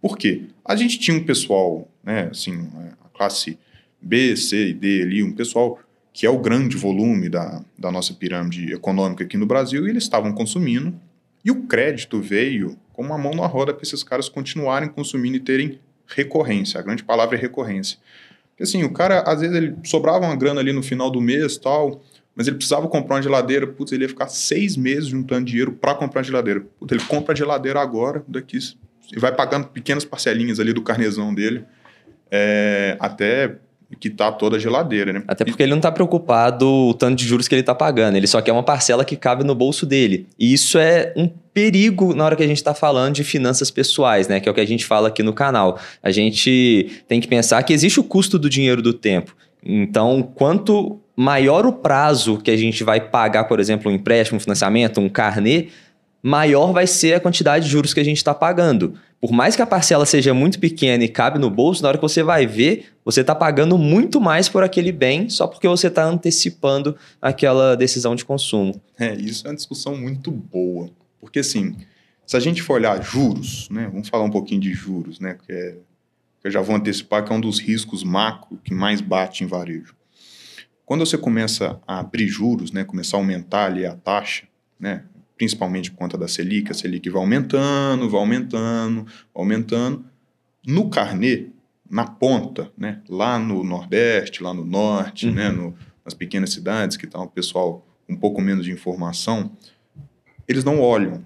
Por 0.01 0.17
quê? 0.17 0.45
A 0.63 0.75
gente 0.75 0.99
tinha 0.99 1.15
um 1.15 1.23
pessoal, 1.23 1.87
né, 2.03 2.29
assim, 2.31 2.69
a 3.03 3.09
classe 3.09 3.57
B, 4.01 4.35
C 4.35 4.69
e 4.69 4.73
D 4.73 5.01
ali, 5.01 5.23
um 5.23 5.31
pessoal 5.31 5.79
que 6.13 6.25
é 6.25 6.29
o 6.29 6.39
grande 6.39 6.75
volume 6.75 7.29
da, 7.29 7.63
da 7.77 7.91
nossa 7.91 8.13
pirâmide 8.13 8.73
econômica 8.73 9.23
aqui 9.23 9.37
no 9.37 9.45
Brasil, 9.45 9.85
e 9.85 9.89
eles 9.89 10.03
estavam 10.03 10.33
consumindo, 10.33 10.99
e 11.47 11.51
o 11.51 11.61
crédito 11.63 12.19
veio 12.19 12.77
com 12.91 13.01
uma 13.01 13.17
mão 13.17 13.31
na 13.31 13.47
roda 13.47 13.73
para 13.73 13.81
esses 13.81 14.03
caras 14.03 14.27
continuarem 14.27 14.89
consumindo 14.89 15.37
e 15.37 15.39
terem 15.39 15.79
recorrência. 16.05 16.77
A 16.77 16.83
grande 16.83 17.05
palavra 17.05 17.37
é 17.37 17.39
recorrência. 17.39 17.97
Porque 18.49 18.63
assim, 18.63 18.83
o 18.83 18.91
cara, 18.91 19.21
às 19.21 19.39
vezes, 19.39 19.55
ele 19.55 19.73
sobrava 19.85 20.25
uma 20.25 20.35
grana 20.35 20.59
ali 20.59 20.73
no 20.73 20.83
final 20.83 21.09
do 21.09 21.21
mês 21.21 21.55
tal, 21.55 22.03
mas 22.35 22.47
ele 22.47 22.57
precisava 22.57 22.85
comprar 22.89 23.15
uma 23.15 23.21
geladeira, 23.21 23.65
putz, 23.65 23.93
ele 23.93 24.03
ia 24.03 24.09
ficar 24.09 24.27
seis 24.27 24.75
meses 24.75 25.07
juntando 25.07 25.45
dinheiro 25.45 25.71
para 25.71 25.95
comprar 25.95 26.19
uma 26.19 26.25
geladeira. 26.25 26.65
Putz, 26.77 26.91
ele 26.91 27.05
compra 27.05 27.33
a 27.33 27.37
geladeira 27.37 27.79
agora, 27.79 28.25
daqui, 28.27 28.59
e 29.15 29.17
vai 29.17 29.33
pagando 29.33 29.69
pequenas 29.69 30.03
parcelinhas 30.03 30.59
ali 30.59 30.73
do 30.73 30.81
carnezão 30.81 31.33
dele, 31.33 31.63
é, 32.29 32.97
até 32.99 33.55
quitar 33.95 34.37
toda 34.37 34.57
a 34.57 34.59
geladeira, 34.59 35.13
né? 35.13 35.23
Até 35.27 35.45
porque 35.45 35.63
ele 35.63 35.69
não 35.69 35.77
está 35.77 35.91
preocupado 35.91 36.67
o 36.67 36.93
tanto 36.93 37.15
de 37.15 37.25
juros 37.25 37.47
que 37.47 37.55
ele 37.55 37.61
está 37.61 37.73
pagando, 37.73 38.17
ele 38.17 38.27
só 38.27 38.41
quer 38.41 38.51
uma 38.51 38.63
parcela 38.63 39.05
que 39.05 39.15
cabe 39.15 39.43
no 39.43 39.55
bolso 39.55 39.85
dele. 39.85 40.27
E 40.37 40.53
isso 40.53 40.77
é 40.77 41.13
um 41.15 41.27
perigo 41.53 42.13
na 42.13 42.25
hora 42.25 42.35
que 42.35 42.43
a 42.43 42.47
gente 42.47 42.57
está 42.57 42.73
falando 42.73 43.15
de 43.15 43.23
finanças 43.23 43.71
pessoais, 43.71 44.27
né? 44.27 44.39
Que 44.39 44.49
é 44.49 44.51
o 44.51 44.55
que 44.55 44.61
a 44.61 44.67
gente 44.67 44.85
fala 44.85 45.07
aqui 45.07 45.23
no 45.23 45.33
canal. 45.33 45.79
A 46.03 46.11
gente 46.11 47.01
tem 47.07 47.21
que 47.21 47.27
pensar 47.27 47.63
que 47.63 47.73
existe 47.73 47.99
o 47.99 48.03
custo 48.03 48.37
do 48.37 48.49
dinheiro 48.49 48.81
do 48.81 48.93
tempo. 48.93 49.35
Então, 49.63 50.21
quanto 50.35 50.99
maior 51.15 51.65
o 51.65 51.73
prazo 51.73 52.37
que 52.37 52.51
a 52.51 52.55
gente 52.57 52.83
vai 52.83 53.01
pagar, 53.01 53.45
por 53.45 53.59
exemplo, 53.59 53.91
um 53.91 53.95
empréstimo, 53.95 54.37
um 54.37 54.39
financiamento, 54.39 55.01
um 55.01 55.09
carnê, 55.09 55.67
maior 56.21 56.71
vai 56.71 56.87
ser 56.87 57.13
a 57.13 57.19
quantidade 57.19 57.65
de 57.65 57.71
juros 57.71 57.93
que 57.93 57.99
a 57.99 58.03
gente 58.03 58.17
está 58.17 58.33
pagando. 58.33 58.95
Por 59.19 59.31
mais 59.31 59.55
que 59.55 59.61
a 59.61 59.65
parcela 59.65 60.05
seja 60.05 60.33
muito 60.33 60.59
pequena 60.59 61.03
e 61.03 61.09
cabe 61.09 61.39
no 61.39 61.49
bolso, 61.49 61.81
na 61.81 61.89
hora 61.89 61.97
que 61.97 62.03
você 62.03 62.21
vai 62.21 62.45
ver, 62.45 62.85
você 63.03 63.21
está 63.21 63.33
pagando 63.33 63.77
muito 63.77 64.21
mais 64.21 64.47
por 64.47 64.63
aquele 64.63 64.91
bem 64.91 65.29
só 65.29 65.47
porque 65.47 65.67
você 65.67 65.87
está 65.87 66.05
antecipando 66.05 66.95
aquela 67.21 67.75
decisão 67.75 68.15
de 68.15 68.23
consumo. 68.23 68.79
É, 68.99 69.15
isso 69.15 69.47
é 69.47 69.49
uma 69.49 69.55
discussão 69.55 69.97
muito 69.97 70.29
boa. 70.29 70.89
Porque, 71.19 71.39
assim, 71.39 71.75
se 72.27 72.37
a 72.37 72.39
gente 72.39 72.61
for 72.61 72.73
olhar 72.73 73.01
juros, 73.01 73.67
né, 73.69 73.89
vamos 73.91 74.07
falar 74.07 74.23
um 74.23 74.29
pouquinho 74.29 74.61
de 74.61 74.71
juros, 74.71 75.19
né, 75.19 75.35
que, 75.45 75.51
é, 75.51 75.77
que 76.41 76.47
eu 76.47 76.51
já 76.51 76.61
vou 76.61 76.75
antecipar 76.75 77.25
que 77.25 77.31
é 77.31 77.35
um 77.35 77.41
dos 77.41 77.59
riscos 77.59 78.03
macro 78.03 78.59
que 78.63 78.73
mais 78.73 79.01
bate 79.01 79.43
em 79.43 79.47
varejo. 79.47 79.95
Quando 80.85 81.05
você 81.05 81.17
começa 81.17 81.79
a 81.87 81.99
abrir 81.99 82.27
juros, 82.27 82.71
né, 82.71 82.83
começar 82.83 83.17
a 83.17 83.19
aumentar 83.19 83.65
ali 83.65 83.85
a 83.85 83.95
taxa, 83.95 84.45
né, 84.79 85.03
principalmente 85.37 85.91
por 85.91 85.97
conta 85.97 86.17
da 86.17 86.27
Selic, 86.27 86.71
a 86.71 86.73
Selic 86.73 87.09
vai 87.09 87.21
aumentando, 87.21 88.09
vai 88.09 88.19
aumentando, 88.19 89.05
vai 89.05 89.13
aumentando. 89.35 90.05
No 90.65 90.89
carnê, 90.89 91.47
na 91.89 92.05
ponta, 92.05 92.71
né, 92.77 93.01
lá 93.07 93.39
no 93.39 93.63
Nordeste, 93.63 94.43
lá 94.43 94.53
no 94.53 94.65
Norte, 94.65 95.27
uhum. 95.27 95.33
né, 95.33 95.49
no, 95.49 95.75
nas 96.03 96.13
pequenas 96.13 96.51
cidades 96.51 96.97
que 96.97 97.05
está 97.05 97.19
o 97.19 97.27
pessoal 97.27 97.85
um 98.09 98.15
pouco 98.15 98.41
menos 98.41 98.65
de 98.65 98.71
informação, 98.71 99.51
eles 100.47 100.63
não 100.63 100.81
olham 100.81 101.25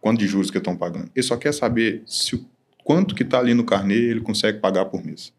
quanto 0.00 0.18
de 0.18 0.26
juros 0.26 0.50
que 0.50 0.58
estão 0.58 0.76
pagando. 0.76 1.10
Ele 1.14 1.22
só 1.22 1.36
quer 1.36 1.52
saber 1.52 2.02
se 2.06 2.34
o 2.34 2.46
quanto 2.84 3.14
que 3.14 3.22
está 3.22 3.38
ali 3.38 3.54
no 3.54 3.64
carnê 3.64 3.94
ele 3.94 4.20
consegue 4.20 4.58
pagar 4.58 4.84
por 4.86 5.04
mês. 5.04 5.32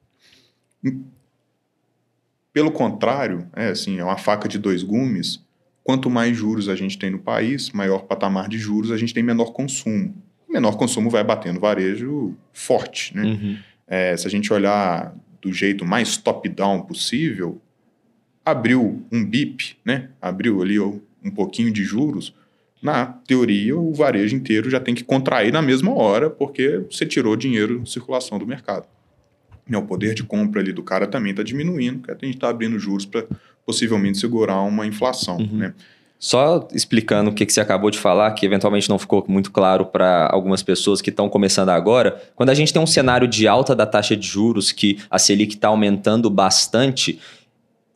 Pelo 2.52 2.72
contrário, 2.72 3.48
é 3.54 3.68
assim, 3.68 4.00
é 4.00 4.04
uma 4.04 4.18
faca 4.18 4.48
de 4.48 4.58
dois 4.58 4.82
gumes. 4.82 5.45
Quanto 5.86 6.10
mais 6.10 6.36
juros 6.36 6.68
a 6.68 6.76
gente 6.76 6.98
tem 6.98 7.12
no 7.12 7.20
país, 7.20 7.70
maior 7.70 8.06
patamar 8.06 8.50
de 8.50 8.58
juros, 8.58 8.92
a 8.92 8.98
gente 8.98 9.14
tem 9.14 9.22
menor 9.22 9.54
consumo. 9.54 10.16
Menor 10.50 10.78
consumo 10.78 11.12
vai 11.12 11.24
batendo 11.24 11.60
varejo 11.60 12.36
forte. 12.52 13.16
Né? 13.16 13.24
Uhum. 13.24 13.58
É, 13.88 14.18
se 14.18 14.26
a 14.26 14.32
gente 14.32 14.52
olhar 14.52 15.16
do 15.40 15.54
jeito 15.54 15.86
mais 15.86 16.18
top-down 16.18 16.82
possível, 16.82 17.62
abriu 18.44 19.06
um 19.12 19.24
BIP, 19.24 19.78
né? 19.86 20.10
abriu 20.20 20.60
ali 20.60 20.80
um 20.80 21.30
pouquinho 21.36 21.72
de 21.72 21.84
juros, 21.84 22.34
na 22.82 23.06
teoria 23.06 23.78
o 23.78 23.94
varejo 23.94 24.36
inteiro 24.36 24.72
já 24.72 24.80
tem 24.80 24.96
que 24.96 25.04
contrair 25.04 25.54
na 25.54 25.62
mesma 25.62 25.94
hora, 25.94 26.32
porque 26.32 26.84
você 26.90 27.06
tirou 27.06 27.36
dinheiro 27.36 27.82
de 27.82 27.92
circulação 27.92 28.40
do 28.40 28.48
mercado. 28.48 28.88
O 29.72 29.82
poder 29.84 30.16
de 30.16 30.24
compra 30.24 30.62
ali 30.62 30.74
do 30.74 30.82
cara 30.82 31.06
também 31.06 31.30
está 31.30 31.44
diminuindo, 31.44 32.00
porque 32.00 32.12
a 32.12 32.26
gente 32.26 32.38
está 32.38 32.50
abrindo 32.50 32.80
juros 32.80 33.06
para 33.06 33.28
possivelmente 33.66 34.18
segurar 34.18 34.62
uma 34.62 34.86
inflação. 34.86 35.38
Uhum. 35.38 35.58
Né? 35.58 35.74
Só 36.18 36.68
explicando 36.74 37.30
o 37.30 37.34
que, 37.34 37.46
que 37.46 37.52
você 37.54 37.60
acabou 37.60 37.92
de 37.92 38.00
falar, 38.00 38.32
que 38.32 38.46
eventualmente 38.46 38.90
não 38.90 38.98
ficou 38.98 39.24
muito 39.28 39.52
claro 39.52 39.86
para 39.86 40.30
algumas 40.32 40.64
pessoas 40.64 41.02
que 41.02 41.10
estão 41.10 41.28
começando 41.30 41.70
agora, 41.70 42.22
quando 42.36 42.50
a 42.50 42.54
gente 42.54 42.72
tem 42.72 42.82
um 42.82 42.88
cenário 42.88 43.28
de 43.28 43.48
alta 43.48 43.76
da 43.76 43.86
taxa 43.86 44.16
de 44.16 44.26
juros, 44.26 44.72
que 44.72 44.98
a 45.10 45.20
Selic 45.20 45.56
está 45.56 45.68
aumentando 45.68 46.30
bastante, 46.30 47.20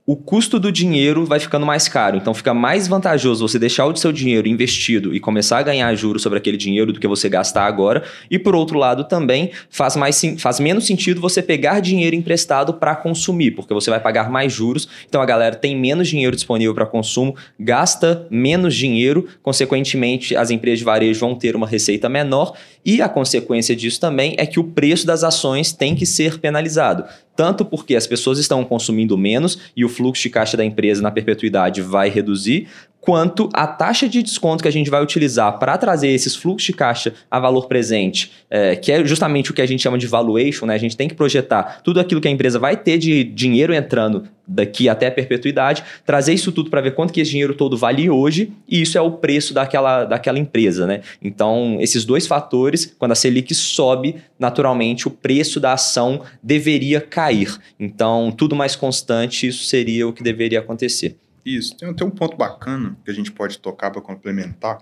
o 0.10 0.16
custo 0.16 0.60
do 0.60 0.72
dinheiro 0.72 1.24
vai 1.24 1.40
ficando 1.40 1.68
mais 1.68 1.88
caro. 1.88 2.18
Então 2.18 2.34
fica 2.34 2.52
mais 2.52 2.88
vantajoso 2.88 3.48
você 3.48 3.60
deixar 3.60 3.86
o 3.86 3.96
seu 3.96 4.12
dinheiro 4.12 4.48
investido 4.48 5.14
e 5.14 5.20
começar 5.20 5.60
a 5.60 5.62
ganhar 5.62 5.94
juros 5.94 6.24
sobre 6.24 6.40
aquele 6.40 6.58
dinheiro 6.58 6.92
do 6.92 7.00
que 7.00 7.08
você 7.08 7.30
gastar 7.30 7.68
agora. 7.68 8.02
E 8.28 8.40
por 8.40 8.56
outro 8.56 8.80
lado 8.80 9.04
também 9.04 9.52
faz, 9.70 9.96
mais, 9.96 10.20
faz 10.40 10.60
menos 10.60 10.88
sentido 10.88 11.22
você 11.22 11.44
pegar 11.44 11.80
dinheiro 11.80 12.16
emprestado 12.16 12.74
para 12.74 12.96
consumir, 12.96 13.52
porque 13.52 13.72
você 13.72 13.92
vai 13.92 14.00
pagar 14.00 14.32
mais 14.32 14.52
juros. 14.52 14.90
Então 15.08 15.22
a 15.22 15.26
galera 15.28 15.56
tem 15.56 15.78
menos 15.78 16.08
dinheiro 16.08 16.36
disponível 16.36 16.74
para 16.74 16.88
consumo, 16.88 17.36
gasta 17.60 18.26
menos 18.32 18.76
dinheiro, 18.76 19.28
consequentemente 19.44 20.36
as 20.36 20.50
empresas 20.50 20.80
de 20.80 20.86
varejo 20.86 21.20
vão 21.20 21.36
ter 21.36 21.56
uma 21.56 21.68
receita 21.68 22.10
menor 22.10 22.56
e 22.86 23.02
a 23.02 23.10
consequência 23.10 23.76
disso 23.76 24.00
também 24.00 24.36
é 24.38 24.46
que 24.46 24.60
o 24.60 24.64
preço 24.64 25.06
das 25.06 25.24
ações 25.24 25.72
tem 25.72 25.96
que 25.96 26.06
ser 26.06 26.40
penalizado. 26.40 27.04
Tanto 27.36 27.64
porque 27.64 27.96
as 27.96 28.08
pessoas 28.08 28.40
estão 28.40 28.64
consumindo 28.66 29.18
menos 29.18 29.60
e 29.76 29.86
o 29.86 29.90
fluxo 29.90 30.24
de 30.24 30.30
caixa 30.30 30.58
da 30.58 30.66
empresa 30.66 31.02
na 31.02 31.12
perpetuidade 31.12 31.82
vai 31.82 32.10
reduzir, 32.10 32.68
quanto 33.02 33.50
a 33.54 33.66
taxa 33.66 34.08
de 34.08 34.22
desconto 34.22 34.62
que 34.62 34.68
a 34.68 34.72
gente 34.72 34.90
vai 34.90 35.02
utilizar 35.02 35.58
para 35.58 35.78
trazer 35.78 36.10
esses 36.10 36.36
fluxos 36.36 36.68
de 36.68 36.74
caixa 36.74 37.14
a 37.30 37.40
valor 37.40 37.68
presente, 37.68 38.32
é, 38.50 38.76
que 38.76 38.92
é 38.92 39.04
justamente 39.06 39.52
o 39.52 39.54
que 39.54 39.62
a 39.62 39.66
gente 39.66 39.82
chama 39.82 39.98
de 39.98 40.08
valuation, 40.08 40.66
né? 40.66 40.76
A 40.76 40.80
gente 40.80 40.98
tem 40.98 41.08
que 41.08 41.16
projetar 41.16 41.82
tudo 41.84 42.00
aquilo 42.00 42.20
que 42.20 42.28
a 42.28 42.32
empresa 42.32 42.60
vai 42.60 42.76
ter 42.76 42.98
de 42.98 43.24
dinheiro 43.24 43.74
entrando 43.74 44.24
daqui 44.48 44.90
até 44.90 45.08
a 45.08 45.12
perpetuidade, 45.12 45.84
trazer 46.06 46.34
isso 46.34 46.52
tudo 46.52 46.70
para 46.70 46.82
ver 46.82 46.96
quanto 46.96 47.14
que 47.14 47.22
esse 47.22 47.32
dinheiro 47.32 47.54
todo 47.54 47.78
vale 47.78 48.10
hoje, 48.10 48.52
e 48.68 48.82
isso 48.82 48.98
é 48.98 49.02
o 49.02 49.12
preço 49.12 49.54
daquela, 49.54 50.06
daquela 50.06 50.40
empresa, 50.40 50.88
né? 50.88 51.02
Então, 51.22 51.78
esses 51.80 52.04
dois 52.04 52.26
fatores, 52.26 52.94
quando 52.98 53.12
a 53.12 53.16
Selic 53.16 53.54
sobe, 53.54 54.16
naturalmente 54.40 55.08
o 55.08 55.12
preço 55.12 55.60
da 55.60 55.74
ação 55.74 56.22
deveria 56.42 57.00
cair. 57.00 57.56
Então, 57.80 58.32
tudo 58.36 58.56
mais 58.56 58.76
constante, 58.76 59.48
isso 59.48 59.66
seria 59.66 60.08
o 60.08 60.14
que 60.14 60.24
deveria 60.24 60.60
acontecer. 60.60 61.16
Isso. 61.46 61.76
Tem, 61.78 61.94
tem 61.94 62.08
um 62.08 62.12
ponto 62.12 62.36
bacana 62.38 62.98
que 63.04 63.12
a 63.12 63.14
gente 63.14 63.32
pode 63.32 63.60
tocar 63.60 63.92
para 63.92 64.02
complementar. 64.02 64.80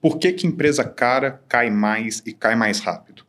Por 0.00 0.18
que, 0.18 0.32
que 0.32 0.46
empresa 0.46 0.84
cara 0.84 1.42
cai 1.48 1.70
mais 1.70 2.22
e 2.26 2.32
cai 2.32 2.54
mais 2.54 2.80
rápido? 2.80 3.24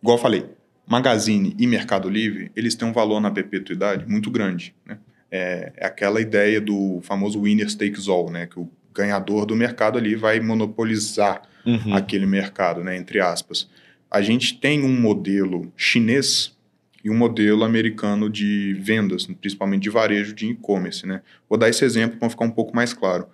Igual 0.00 0.16
eu 0.16 0.22
falei, 0.22 0.46
Magazine 0.86 1.54
e 1.58 1.66
Mercado 1.66 2.08
Livre, 2.08 2.50
eles 2.54 2.74
têm 2.74 2.88
um 2.88 2.92
valor 2.92 3.20
na 3.20 3.30
perpetuidade 3.30 4.06
muito 4.06 4.30
grande. 4.30 4.74
Né? 4.86 4.98
É, 5.30 5.72
é 5.76 5.86
aquela 5.86 6.20
ideia 6.20 6.60
do 6.60 7.00
famoso 7.02 7.42
winner 7.42 7.66
takes 7.76 8.08
all, 8.08 8.30
né? 8.30 8.46
que 8.46 8.58
o 8.58 8.70
ganhador 8.94 9.44
do 9.44 9.54
mercado 9.54 9.98
ali 9.98 10.14
vai 10.14 10.40
monopolizar 10.40 11.42
uhum. 11.66 11.94
aquele 11.94 12.26
mercado, 12.26 12.82
né? 12.82 12.96
entre 12.96 13.20
aspas. 13.20 13.68
A 14.10 14.22
gente 14.22 14.58
tem 14.58 14.82
um 14.82 15.00
modelo 15.00 15.70
chinês 15.76 16.56
e 17.04 17.10
um 17.10 17.16
modelo 17.16 17.64
americano 17.64 18.28
de 18.28 18.74
vendas, 18.74 19.26
principalmente 19.26 19.82
de 19.82 19.90
varejo 19.90 20.34
de 20.34 20.46
e-commerce. 20.50 21.06
Né? 21.06 21.22
Vou 21.48 21.58
dar 21.58 21.68
esse 21.68 21.84
exemplo 21.84 22.18
para 22.18 22.30
ficar 22.30 22.44
um 22.44 22.50
pouco 22.50 22.74
mais 22.74 22.92
claro. 22.92 23.26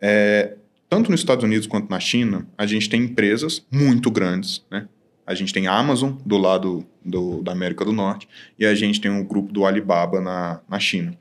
É, 0.00 0.54
tanto 0.88 1.10
nos 1.10 1.20
Estados 1.20 1.44
Unidos 1.44 1.66
quanto 1.66 1.90
na 1.90 2.00
China, 2.00 2.46
a 2.56 2.66
gente 2.66 2.88
tem 2.88 3.02
empresas 3.02 3.64
muito 3.70 4.10
grandes. 4.10 4.64
Né? 4.70 4.88
A 5.26 5.34
gente 5.34 5.52
tem 5.52 5.66
a 5.66 5.72
Amazon 5.72 6.14
do 6.24 6.38
lado 6.38 6.86
do, 7.04 7.42
da 7.42 7.52
América 7.52 7.84
do 7.84 7.92
Norte 7.92 8.28
e 8.58 8.64
a 8.64 8.74
gente 8.74 9.00
tem 9.00 9.10
o 9.10 9.14
um 9.14 9.24
grupo 9.24 9.52
do 9.52 9.64
Alibaba 9.64 10.20
na, 10.20 10.60
na 10.68 10.78
China. 10.78 11.16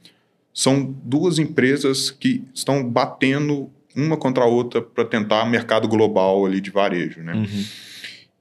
São 0.54 0.84
duas 1.04 1.40
empresas 1.40 2.12
que 2.12 2.44
estão 2.54 2.84
batendo 2.84 3.70
uma 3.96 4.18
contra 4.18 4.44
a 4.44 4.48
outra 4.48 4.82
para 4.82 5.06
tentar 5.06 5.46
mercado 5.46 5.88
global 5.88 6.46
ali 6.46 6.62
de 6.62 6.70
varejo. 6.70 7.22
Né? 7.22 7.34
Uhum. 7.34 7.66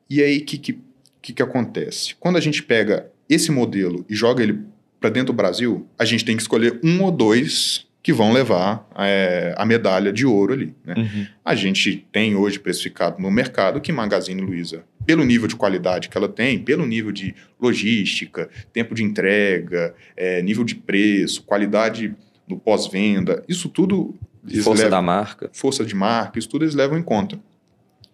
E 0.08 0.22
aí, 0.22 0.38
o 0.38 0.44
que, 0.44 0.58
que, 0.58 0.78
que, 1.20 1.32
que 1.34 1.42
acontece? 1.42 2.14
Quando 2.16 2.36
a 2.36 2.40
gente 2.40 2.62
pega 2.62 3.10
esse 3.28 3.50
modelo 3.50 4.04
e 4.08 4.14
joga 4.14 4.42
ele 4.42 4.60
para 5.00 5.10
dentro 5.10 5.32
do 5.32 5.36
Brasil, 5.36 5.86
a 5.98 6.04
gente 6.04 6.24
tem 6.24 6.36
que 6.36 6.42
escolher 6.42 6.80
um 6.82 7.02
ou 7.02 7.10
dois 7.10 7.86
que 8.02 8.12
vão 8.12 8.32
levar 8.32 8.88
é, 8.96 9.54
a 9.56 9.66
medalha 9.66 10.12
de 10.12 10.24
ouro 10.24 10.52
ali. 10.52 10.74
Né? 10.84 10.94
Uhum. 10.96 11.26
A 11.44 11.54
gente 11.54 12.06
tem 12.10 12.34
hoje 12.34 12.58
precificado 12.58 13.20
no 13.20 13.30
mercado 13.30 13.80
que 13.80 13.92
Magazine 13.92 14.40
Luiza, 14.40 14.84
pelo 15.04 15.24
nível 15.24 15.46
de 15.46 15.56
qualidade 15.56 16.08
que 16.08 16.16
ela 16.16 16.28
tem, 16.28 16.58
pelo 16.58 16.86
nível 16.86 17.12
de 17.12 17.34
logística, 17.60 18.48
tempo 18.72 18.94
de 18.94 19.02
entrega, 19.02 19.94
é, 20.16 20.40
nível 20.42 20.64
de 20.64 20.74
preço, 20.74 21.42
qualidade 21.42 22.14
no 22.48 22.58
pós-venda, 22.58 23.44
isso 23.48 23.68
tudo. 23.68 24.14
Força 24.62 24.88
da 24.88 25.02
marca. 25.02 25.50
Força 25.52 25.84
de 25.84 25.94
marca, 25.94 26.38
isso 26.38 26.48
tudo 26.48 26.64
eles 26.64 26.74
levam 26.74 26.96
em 26.96 27.02
conta. 27.02 27.38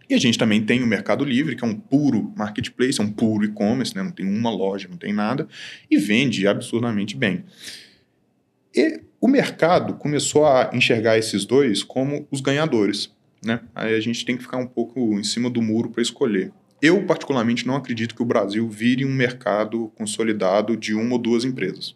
E 0.09 0.15
a 0.15 0.19
gente 0.19 0.39
também 0.39 0.63
tem 0.63 0.83
o 0.83 0.87
Mercado 0.87 1.25
Livre, 1.25 1.57
que 1.57 1.65
é 1.65 1.67
um 1.67 1.75
puro 1.75 2.33
marketplace, 2.37 3.01
é 3.01 3.03
um 3.03 3.11
puro 3.11 3.45
e-commerce, 3.45 3.95
né? 3.95 4.03
não 4.03 4.11
tem 4.11 4.27
uma 4.27 4.51
loja, 4.51 4.89
não 4.89 4.97
tem 4.97 5.13
nada, 5.13 5.49
e 5.91 5.97
vende 5.97 6.47
absurdamente 6.47 7.17
bem. 7.17 7.45
E 8.75 9.01
o 9.21 9.29
mercado 9.29 9.95
começou 9.95 10.47
a 10.47 10.71
enxergar 10.73 11.17
esses 11.17 11.45
dois 11.45 11.83
como 11.83 12.27
os 12.31 12.41
ganhadores. 12.41 13.11
Né? 13.45 13.61
Aí 13.75 13.95
a 13.95 14.01
gente 14.01 14.25
tem 14.25 14.37
que 14.37 14.43
ficar 14.43 14.59
um 14.59 14.67
pouco 14.67 15.19
em 15.19 15.25
cima 15.25 15.49
do 15.49 15.63
muro 15.63 15.91
para 15.91 16.03
escolher. 16.03 16.53
Eu, 16.83 17.03
particularmente, 17.05 17.67
não 17.67 17.77
acredito 17.77 18.15
que 18.15 18.23
o 18.23 18.27
Brasil 18.27 18.69
vire 18.69 19.05
um 19.05 19.13
mercado 19.13 19.91
consolidado 19.95 20.77
de 20.77 20.95
uma 20.95 21.13
ou 21.15 21.19
duas 21.19 21.45
empresas. 21.45 21.95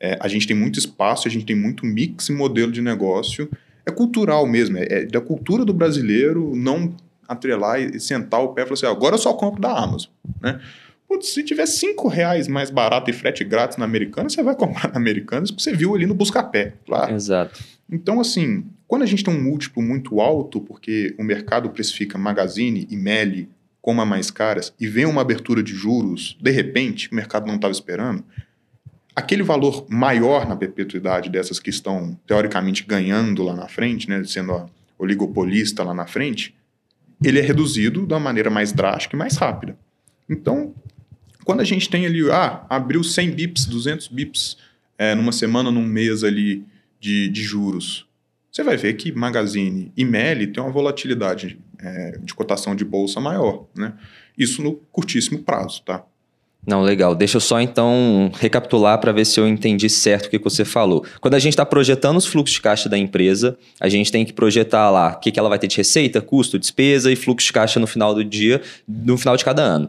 É, 0.00 0.16
a 0.20 0.28
gente 0.28 0.46
tem 0.46 0.56
muito 0.56 0.78
espaço, 0.78 1.28
a 1.28 1.30
gente 1.30 1.44
tem 1.44 1.56
muito 1.56 1.84
mix 1.84 2.28
e 2.28 2.32
modelo 2.32 2.72
de 2.72 2.80
negócio. 2.80 3.50
É 3.84 3.90
cultural 3.90 4.46
mesmo, 4.46 4.78
é, 4.78 4.86
é 4.88 5.04
da 5.04 5.20
cultura 5.20 5.64
do 5.64 5.74
brasileiro 5.74 6.54
não 6.56 6.94
atrelar 7.28 7.80
e 7.80 8.00
sentar 8.00 8.40
o 8.40 8.48
pé 8.48 8.62
e 8.62 8.64
falar 8.64 8.74
assim: 8.74 8.86
agora 8.86 9.14
eu 9.14 9.18
só 9.18 9.32
compro 9.32 9.60
da 9.60 9.72
Amazon. 9.72 10.10
Né? 10.40 10.60
Putz, 11.08 11.28
se 11.28 11.42
tiver 11.42 11.66
5 11.66 12.08
reais 12.08 12.48
mais 12.48 12.70
barato 12.70 13.10
e 13.10 13.12
frete 13.12 13.44
grátis 13.44 13.76
na 13.76 13.84
Americana, 13.84 14.28
você 14.28 14.42
vai 14.42 14.56
comprar 14.56 14.90
na 14.92 14.96
Americanas 14.96 15.50
porque 15.50 15.62
você 15.62 15.72
viu 15.72 15.94
ali 15.94 16.06
no 16.06 16.14
Buscapé. 16.14 16.74
Claro. 16.84 17.14
Exato. 17.14 17.62
Então, 17.90 18.20
assim, 18.20 18.66
quando 18.88 19.02
a 19.02 19.06
gente 19.06 19.22
tem 19.22 19.32
um 19.32 19.40
múltiplo 19.40 19.82
muito 19.82 20.20
alto, 20.20 20.60
porque 20.60 21.14
o 21.18 21.22
mercado 21.22 21.70
precifica 21.70 22.18
Magazine 22.18 22.88
e 22.90 22.96
Meli 22.96 23.48
como 23.86 24.00
a 24.00 24.04
mais 24.04 24.32
caras, 24.32 24.74
e 24.80 24.88
vem 24.88 25.06
uma 25.06 25.20
abertura 25.20 25.62
de 25.62 25.72
juros, 25.72 26.36
de 26.40 26.50
repente, 26.50 27.08
o 27.12 27.14
mercado 27.14 27.46
não 27.46 27.54
estava 27.54 27.70
esperando, 27.70 28.24
aquele 29.14 29.44
valor 29.44 29.86
maior 29.88 30.44
na 30.44 30.56
perpetuidade 30.56 31.30
dessas 31.30 31.60
que 31.60 31.70
estão, 31.70 32.18
teoricamente, 32.26 32.82
ganhando 32.82 33.44
lá 33.44 33.54
na 33.54 33.68
frente, 33.68 34.08
né, 34.08 34.24
sendo 34.24 34.54
a 34.54 34.66
oligopolista 34.98 35.84
lá 35.84 35.94
na 35.94 36.04
frente, 36.04 36.52
ele 37.22 37.38
é 37.38 37.42
reduzido 37.42 38.04
uma 38.04 38.20
maneira 38.20 38.50
mais 38.50 38.72
drástica 38.72 39.16
e 39.16 39.18
mais 39.18 39.36
rápida. 39.36 39.76
Então, 40.28 40.74
quando 41.44 41.60
a 41.60 41.64
gente 41.64 41.88
tem 41.88 42.06
ali, 42.06 42.28
ah, 42.30 42.66
abriu 42.68 43.02
100 43.02 43.30
bips, 43.30 43.66
200 43.66 44.08
bips 44.08 44.56
é, 44.98 45.14
numa 45.14 45.32
semana, 45.32 45.70
num 45.70 45.84
mês 45.84 46.24
ali 46.24 46.64
de, 47.00 47.28
de 47.28 47.42
juros, 47.42 48.06
você 48.50 48.62
vai 48.62 48.76
ver 48.76 48.94
que 48.94 49.12
Magazine 49.12 49.92
e 49.96 50.04
Meli 50.04 50.46
tem 50.46 50.62
uma 50.62 50.72
volatilidade 50.72 51.58
é, 51.78 52.18
de 52.22 52.34
cotação 52.34 52.74
de 52.74 52.84
bolsa 52.84 53.20
maior, 53.20 53.66
né? 53.76 53.92
Isso 54.36 54.62
no 54.62 54.74
curtíssimo 54.74 55.42
prazo, 55.42 55.82
tá? 55.82 56.04
Não, 56.66 56.82
legal. 56.82 57.14
Deixa 57.14 57.36
eu 57.36 57.40
só 57.40 57.60
então 57.60 58.30
recapitular 58.40 58.98
para 58.98 59.12
ver 59.12 59.24
se 59.24 59.38
eu 59.38 59.46
entendi 59.46 59.88
certo 59.88 60.26
o 60.26 60.30
que 60.30 60.38
você 60.38 60.64
falou. 60.64 61.04
Quando 61.20 61.34
a 61.34 61.38
gente 61.38 61.52
está 61.52 61.64
projetando 61.64 62.16
os 62.16 62.26
fluxos 62.26 62.56
de 62.56 62.60
caixa 62.60 62.88
da 62.88 62.98
empresa, 62.98 63.56
a 63.80 63.88
gente 63.88 64.10
tem 64.10 64.24
que 64.24 64.32
projetar 64.32 64.90
lá 64.90 65.12
o 65.16 65.20
que, 65.20 65.30
que 65.30 65.38
ela 65.38 65.48
vai 65.48 65.60
ter 65.60 65.68
de 65.68 65.76
receita, 65.76 66.20
custo, 66.20 66.58
despesa 66.58 67.12
e 67.12 67.14
fluxo 67.14 67.46
de 67.46 67.52
caixa 67.52 67.78
no 67.78 67.86
final 67.86 68.12
do 68.12 68.24
dia, 68.24 68.60
no 68.88 69.16
final 69.16 69.36
de 69.36 69.44
cada 69.44 69.62
ano. 69.62 69.88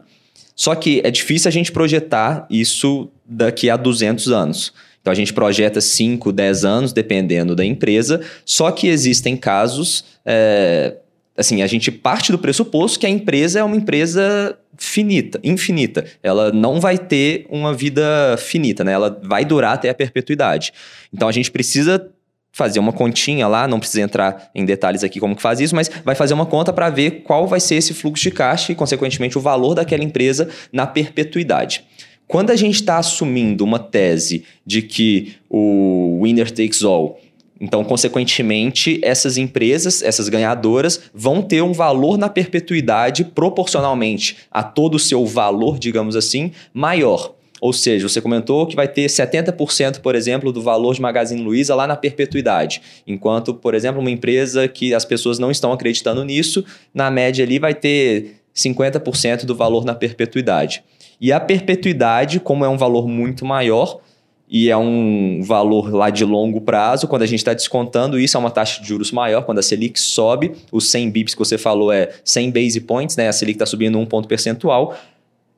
Só 0.54 0.72
que 0.76 1.00
é 1.04 1.10
difícil 1.10 1.48
a 1.48 1.52
gente 1.52 1.72
projetar 1.72 2.46
isso 2.48 3.08
daqui 3.26 3.68
a 3.68 3.76
200 3.76 4.30
anos. 4.30 4.72
Então 5.00 5.12
a 5.12 5.16
gente 5.16 5.32
projeta 5.32 5.80
5, 5.80 6.30
10 6.30 6.64
anos, 6.64 6.92
dependendo 6.92 7.56
da 7.56 7.64
empresa. 7.64 8.20
Só 8.44 8.70
que 8.70 8.86
existem 8.86 9.36
casos. 9.36 10.04
É, 10.24 10.94
assim, 11.38 11.62
a 11.62 11.66
gente 11.66 11.90
parte 11.92 12.32
do 12.32 12.38
pressuposto 12.38 12.98
que 12.98 13.06
a 13.06 13.08
empresa 13.08 13.60
é 13.60 13.64
uma 13.64 13.76
empresa 13.76 14.58
finita, 14.76 15.40
infinita. 15.42 16.04
Ela 16.22 16.52
não 16.52 16.80
vai 16.80 16.98
ter 16.98 17.46
uma 17.48 17.72
vida 17.72 18.36
finita, 18.38 18.82
né? 18.82 18.92
Ela 18.92 19.18
vai 19.22 19.44
durar 19.44 19.74
até 19.74 19.88
a 19.88 19.94
perpetuidade. 19.94 20.72
Então 21.12 21.28
a 21.28 21.32
gente 21.32 21.50
precisa 21.50 22.10
fazer 22.52 22.80
uma 22.80 22.92
continha 22.92 23.46
lá, 23.46 23.68
não 23.68 23.78
precisa 23.78 24.02
entrar 24.02 24.50
em 24.52 24.64
detalhes 24.64 25.04
aqui 25.04 25.20
como 25.20 25.36
que 25.36 25.42
faz 25.42 25.60
isso, 25.60 25.76
mas 25.76 25.88
vai 26.04 26.16
fazer 26.16 26.34
uma 26.34 26.44
conta 26.44 26.72
para 26.72 26.90
ver 26.90 27.22
qual 27.22 27.46
vai 27.46 27.60
ser 27.60 27.76
esse 27.76 27.94
fluxo 27.94 28.24
de 28.24 28.32
caixa 28.32 28.72
e, 28.72 28.74
consequentemente, 28.74 29.38
o 29.38 29.40
valor 29.40 29.74
daquela 29.74 30.02
empresa 30.02 30.48
na 30.72 30.84
perpetuidade. 30.84 31.84
Quando 32.26 32.50
a 32.50 32.56
gente 32.56 32.74
está 32.74 32.98
assumindo 32.98 33.64
uma 33.64 33.78
tese 33.78 34.44
de 34.66 34.82
que 34.82 35.36
o 35.48 36.20
winner 36.22 36.50
takes 36.50 36.82
all, 36.82 37.20
então, 37.60 37.82
consequentemente, 37.82 39.00
essas 39.02 39.36
empresas, 39.36 40.02
essas 40.02 40.28
ganhadoras, 40.28 41.00
vão 41.12 41.42
ter 41.42 41.62
um 41.62 41.72
valor 41.72 42.16
na 42.16 42.28
perpetuidade 42.28 43.24
proporcionalmente 43.24 44.36
a 44.50 44.62
todo 44.62 44.94
o 44.94 44.98
seu 44.98 45.26
valor, 45.26 45.78
digamos 45.78 46.14
assim, 46.14 46.52
maior. 46.72 47.34
Ou 47.60 47.72
seja, 47.72 48.08
você 48.08 48.20
comentou 48.20 48.66
que 48.66 48.76
vai 48.76 48.86
ter 48.86 49.06
70%, 49.06 50.00
por 50.00 50.14
exemplo, 50.14 50.52
do 50.52 50.62
valor 50.62 50.94
de 50.94 51.00
Magazine 51.00 51.42
Luiza 51.42 51.74
lá 51.74 51.86
na 51.86 51.96
perpetuidade. 51.96 52.80
Enquanto, 53.06 53.52
por 53.52 53.74
exemplo, 53.74 54.00
uma 54.00 54.10
empresa 54.10 54.68
que 54.68 54.94
as 54.94 55.04
pessoas 55.04 55.40
não 55.40 55.50
estão 55.50 55.72
acreditando 55.72 56.24
nisso, 56.24 56.64
na 56.94 57.10
média 57.10 57.44
ali 57.44 57.58
vai 57.58 57.74
ter 57.74 58.36
50% 58.54 59.44
do 59.44 59.56
valor 59.56 59.84
na 59.84 59.94
perpetuidade. 59.94 60.84
E 61.20 61.32
a 61.32 61.40
perpetuidade, 61.40 62.38
como 62.38 62.64
é 62.64 62.68
um 62.68 62.76
valor 62.76 63.08
muito 63.08 63.44
maior, 63.44 64.00
e 64.50 64.70
é 64.70 64.76
um 64.76 65.42
valor 65.42 65.92
lá 65.92 66.10
de 66.10 66.24
longo 66.24 66.60
prazo, 66.60 67.06
quando 67.06 67.22
a 67.22 67.26
gente 67.26 67.40
está 67.40 67.52
descontando 67.52 68.18
isso, 68.18 68.36
é 68.36 68.40
uma 68.40 68.50
taxa 68.50 68.80
de 68.80 68.88
juros 68.88 69.12
maior, 69.12 69.42
quando 69.42 69.58
a 69.58 69.62
Selic 69.62 70.00
sobe, 70.00 70.52
os 70.72 70.90
100 70.90 71.10
bips 71.10 71.34
que 71.34 71.38
você 71.38 71.58
falou 71.58 71.92
é 71.92 72.10
100 72.24 72.50
base 72.50 72.80
points, 72.80 73.16
né? 73.16 73.28
a 73.28 73.32
Selic 73.32 73.56
está 73.56 73.66
subindo 73.66 73.98
um 73.98 74.06
ponto 74.06 74.26
percentual, 74.26 74.96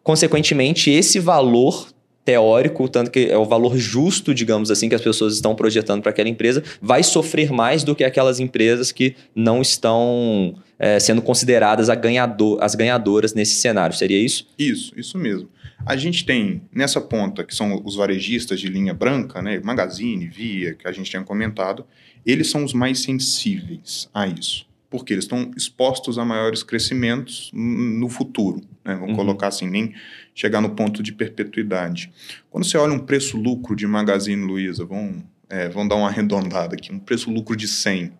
Consequentemente, 0.02 0.90
esse 0.90 1.18
valor 1.18 1.88
teórico, 2.24 2.88
tanto 2.88 3.10
que 3.10 3.26
é 3.26 3.36
o 3.36 3.44
valor 3.44 3.76
justo, 3.76 4.34
digamos 4.34 4.70
assim, 4.70 4.88
que 4.88 4.94
as 4.94 5.00
pessoas 5.00 5.34
estão 5.34 5.54
projetando 5.54 6.02
para 6.02 6.10
aquela 6.10 6.28
empresa, 6.28 6.62
vai 6.80 7.02
sofrer 7.02 7.50
mais 7.52 7.82
do 7.82 7.94
que 7.94 8.04
aquelas 8.04 8.40
empresas 8.40 8.92
que 8.92 9.14
não 9.34 9.60
estão 9.60 10.54
é, 10.78 10.98
sendo 10.98 11.22
consideradas 11.22 11.88
ganhador, 12.00 12.58
as 12.60 12.74
ganhadoras 12.74 13.34
nesse 13.34 13.54
cenário. 13.54 13.96
Seria 13.96 14.18
isso? 14.18 14.46
Isso, 14.58 14.92
isso 14.96 15.18
mesmo. 15.18 15.48
A 15.84 15.96
gente 15.96 16.24
tem 16.24 16.62
nessa 16.72 17.00
ponta, 17.00 17.44
que 17.44 17.54
são 17.54 17.80
os 17.84 17.96
varejistas 17.96 18.60
de 18.60 18.68
linha 18.68 18.94
branca, 18.94 19.40
né, 19.40 19.60
Magazine, 19.60 20.26
Via, 20.26 20.74
que 20.74 20.86
a 20.86 20.92
gente 20.92 21.10
tinha 21.10 21.22
comentado, 21.22 21.86
eles 22.24 22.50
são 22.50 22.64
os 22.64 22.72
mais 22.72 23.00
sensíveis 23.00 24.08
a 24.12 24.26
isso 24.26 24.70
porque 24.90 25.14
eles 25.14 25.24
estão 25.24 25.52
expostos 25.56 26.18
a 26.18 26.24
maiores 26.24 26.64
crescimentos 26.64 27.50
no 27.54 28.08
futuro. 28.08 28.60
Né? 28.84 28.94
Vamos 28.94 29.10
uhum. 29.10 29.16
colocar 29.16 29.46
assim, 29.46 29.70
nem 29.70 29.94
chegar 30.34 30.60
no 30.60 30.70
ponto 30.70 31.00
de 31.00 31.12
perpetuidade. 31.12 32.12
Quando 32.50 32.64
você 32.64 32.76
olha 32.76 32.92
um 32.92 32.98
preço-lucro 32.98 33.76
de 33.76 33.86
Magazine 33.86 34.44
Luiza, 34.44 34.84
vamos, 34.84 35.22
é, 35.48 35.68
vamos 35.68 35.88
dar 35.88 35.94
uma 35.94 36.08
arredondada 36.08 36.74
aqui, 36.74 36.92
um 36.92 36.98
preço-lucro 36.98 37.54
de 37.56 37.68
100. 37.68 38.12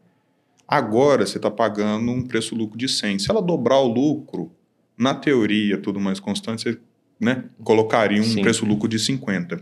Agora 0.66 1.26
você 1.26 1.38
está 1.38 1.50
pagando 1.50 2.12
um 2.12 2.22
preço-lucro 2.22 2.78
de 2.78 2.88
100. 2.88 3.18
Se 3.18 3.30
ela 3.30 3.42
dobrar 3.42 3.80
o 3.80 3.88
lucro, 3.88 4.52
na 4.96 5.12
teoria, 5.12 5.76
tudo 5.76 5.98
mais 5.98 6.20
constante, 6.20 6.62
você 6.62 6.78
né, 7.20 7.44
colocaria 7.62 8.22
um 8.22 8.34
preço-lucro 8.40 8.88
de 8.88 8.98
50. 8.98 9.60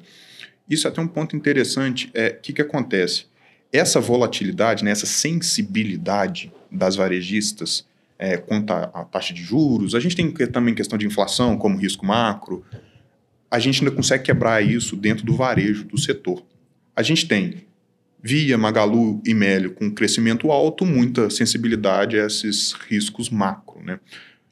Isso 0.71 0.87
é 0.87 0.91
até 0.91 1.01
um 1.01 1.09
ponto 1.09 1.35
interessante. 1.35 2.07
O 2.07 2.11
é, 2.15 2.31
que, 2.31 2.53
que 2.53 2.63
acontece? 2.63 3.27
Essa 3.73 4.01
volatilidade, 4.01 4.85
né, 4.85 4.91
essa 4.91 5.07
sensibilidade 5.07 6.53
das 6.71 6.97
varejistas 6.97 7.87
é, 8.19 8.37
quanto 8.37 8.73
à 8.73 9.05
taxa 9.05 9.33
de 9.33 9.43
juros. 9.43 9.95
A 9.95 10.01
gente 10.01 10.17
tem 10.17 10.31
também 10.49 10.75
questão 10.75 10.99
de 10.99 11.07
inflação, 11.07 11.57
como 11.57 11.79
risco 11.79 12.05
macro. 12.05 12.65
A 13.51 13.59
gente 13.59 13.83
ainda 13.83 13.95
consegue 13.95 14.25
quebrar 14.25 14.63
isso 14.63 14.97
dentro 14.97 15.25
do 15.25 15.35
varejo 15.35 15.85
do 15.85 15.99
setor. 15.99 16.45
A 16.95 17.03
gente 17.03 17.29
tem, 17.29 17.65
via 18.23 18.59
Magalu 18.59 19.23
e 19.25 19.33
Mélio, 19.33 19.73
com 19.73 19.91
crescimento 19.91 20.51
alto, 20.51 20.85
muita 20.85 21.31
sensibilidade 21.31 22.19
a 22.19 22.27
esses 22.27 22.73
riscos 22.73 23.31
macro. 23.31 23.83
Né? 23.83 24.01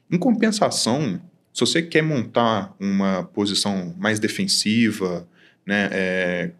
Em 0.09 0.17
compensação, 0.17 1.21
se 1.57 1.61
você 1.61 1.81
quer 1.81 2.03
montar 2.03 2.75
uma 2.79 3.23
posição 3.23 3.95
mais 3.97 4.19
defensiva, 4.19 5.27
né, 5.65 5.89
é, 5.91 6.51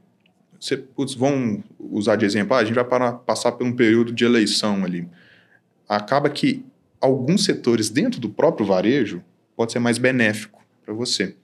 você, 0.60 0.76
putz, 0.76 1.14
vão 1.14 1.64
usar 1.80 2.16
de 2.16 2.26
exemplo, 2.26 2.56
ah, 2.56 2.60
a 2.60 2.64
gente 2.66 2.74
vai 2.74 2.84
para, 2.84 3.12
passar 3.12 3.52
por 3.52 3.66
um 3.66 3.76
período 3.76 4.12
de 4.12 4.26
eleição 4.26 4.84
ali 4.84 5.08
acaba 5.88 6.30
que 6.30 6.66
alguns 7.00 7.46
setores 7.46 7.90
dentro 7.90 8.20
do 8.20 8.30
próprio 8.30 8.66
varejo 8.66 9.24
pode 9.56 9.72
ser 9.72 9.80
mais 9.80 9.98
benéfico 9.98 10.64
para 10.84 10.94
você. 10.94 11.36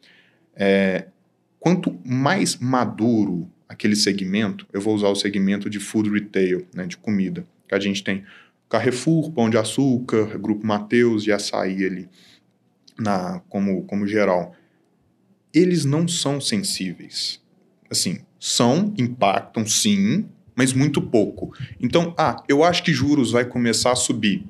É, 0.55 1.07
quanto 1.59 1.97
mais 2.05 2.57
maduro 2.57 3.49
aquele 3.67 3.95
segmento, 3.95 4.67
eu 4.73 4.81
vou 4.81 4.93
usar 4.93 5.07
o 5.07 5.15
segmento 5.15 5.69
de 5.69 5.79
food 5.79 6.09
retail, 6.09 6.67
né, 6.73 6.85
de 6.85 6.97
comida, 6.97 7.45
que 7.67 7.73
a 7.73 7.79
gente 7.79 8.03
tem 8.03 8.23
Carrefour, 8.69 9.31
Pão 9.31 9.49
de 9.49 9.57
Açúcar, 9.57 10.37
Grupo 10.37 10.65
Mateus 10.65 11.25
e 11.25 11.31
Açaí 11.31 11.85
ali, 11.85 12.09
na, 12.99 13.41
como, 13.49 13.83
como 13.83 14.07
geral. 14.07 14.55
Eles 15.53 15.85
não 15.85 16.07
são 16.07 16.41
sensíveis. 16.41 17.41
Assim, 17.89 18.21
São, 18.39 18.93
impactam 18.97 19.65
sim, 19.65 20.25
mas 20.55 20.73
muito 20.73 21.01
pouco. 21.01 21.53
Então, 21.79 22.13
ah, 22.17 22.43
eu 22.47 22.63
acho 22.63 22.83
que 22.83 22.91
juros 22.91 23.31
vai 23.31 23.45
começar 23.45 23.91
a 23.91 23.95
subir. 23.95 24.45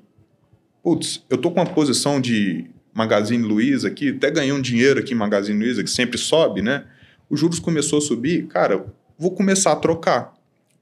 Putz, 0.81 1.23
eu 1.29 1.37
tô 1.37 1.51
com 1.51 1.59
uma 1.59 1.65
posição 1.65 2.19
de 2.19 2.69
Magazine 2.93 3.43
Luiza 3.43 3.87
aqui, 3.87 4.09
até 4.09 4.29
ganhei 4.29 4.51
um 4.51 4.61
dinheiro 4.61 4.99
aqui 4.99 5.13
em 5.13 5.17
Magazine 5.17 5.57
Luiza, 5.57 5.83
que 5.83 5.89
sempre 5.89 6.17
sobe, 6.17 6.61
né? 6.61 6.85
Os 7.29 7.39
juros 7.39 7.59
começou 7.59 7.99
a 7.99 8.01
subir, 8.01 8.47
cara, 8.47 8.85
vou 9.17 9.31
começar 9.31 9.71
a 9.71 9.75
trocar. 9.75 10.33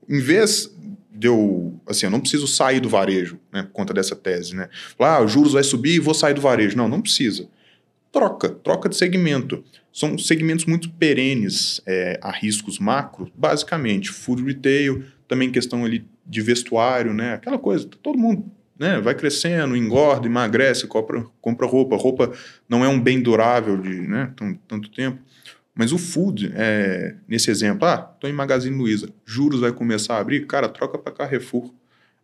Em 0.10 0.20
vez 0.20 0.74
de 1.22 1.28
eu, 1.28 1.80
assim, 1.88 2.08
eu 2.08 2.10
não 2.10 2.20
preciso 2.20 2.48
sair 2.48 2.80
do 2.80 2.90
varejo, 2.90 3.40
né, 3.54 3.62
por 3.62 3.74
conta 3.74 3.94
dessa 3.94 4.16
tese, 4.16 4.56
né? 4.56 4.70
Ah, 4.98 5.22
os 5.22 5.32
juros 5.32 5.54
vai 5.54 5.62
subir 5.62 5.94
e 5.94 6.00
vou 6.00 6.16
sair 6.16 6.34
do 6.34 6.42
varejo. 6.42 6.76
Não, 6.76 6.90
não 6.90 7.00
precisa. 7.00 7.48
Troca, 8.12 8.50
troca 8.50 8.90
de 8.90 8.96
segmento. 8.96 9.64
São 9.94 10.18
segmentos 10.18 10.66
muito 10.66 10.90
perenes 10.90 11.80
é, 11.86 12.20
a 12.24 12.32
riscos 12.32 12.80
macro, 12.80 13.32
basicamente. 13.36 14.10
Food 14.10 14.44
retail, 14.44 15.04
também 15.28 15.52
questão 15.52 15.86
ali 15.86 16.04
de 16.26 16.42
vestuário, 16.42 17.14
né? 17.14 17.36
Aquela 17.36 17.60
coisa, 17.60 17.88
todo 18.02 18.18
mundo 18.18 18.44
né, 18.80 19.00
vai 19.00 19.14
crescendo, 19.14 19.78
engorda, 19.78 20.26
emagrece, 20.26 20.88
compra, 20.88 21.24
compra 21.40 21.68
roupa. 21.68 21.96
Roupa 21.98 22.32
não 22.68 22.84
é 22.84 22.88
um 22.88 23.00
bem 23.00 23.22
durável 23.22 23.78
de 23.78 24.08
né, 24.08 24.34
tanto 24.68 24.90
tempo. 24.90 25.20
Mas 25.82 25.92
o 25.92 25.98
food, 25.98 26.54
é, 26.56 27.16
nesse 27.28 27.50
exemplo, 27.50 27.88
ah, 27.88 28.12
estou 28.14 28.30
em 28.30 28.34
Magazine 28.34 28.78
Luiza, 28.78 29.10
juros 29.26 29.62
vai 29.62 29.72
começar 29.72 30.14
a 30.14 30.20
abrir, 30.20 30.46
cara, 30.46 30.70
troca 30.70 30.96
para 30.96 31.12
Carrefour. 31.12 31.74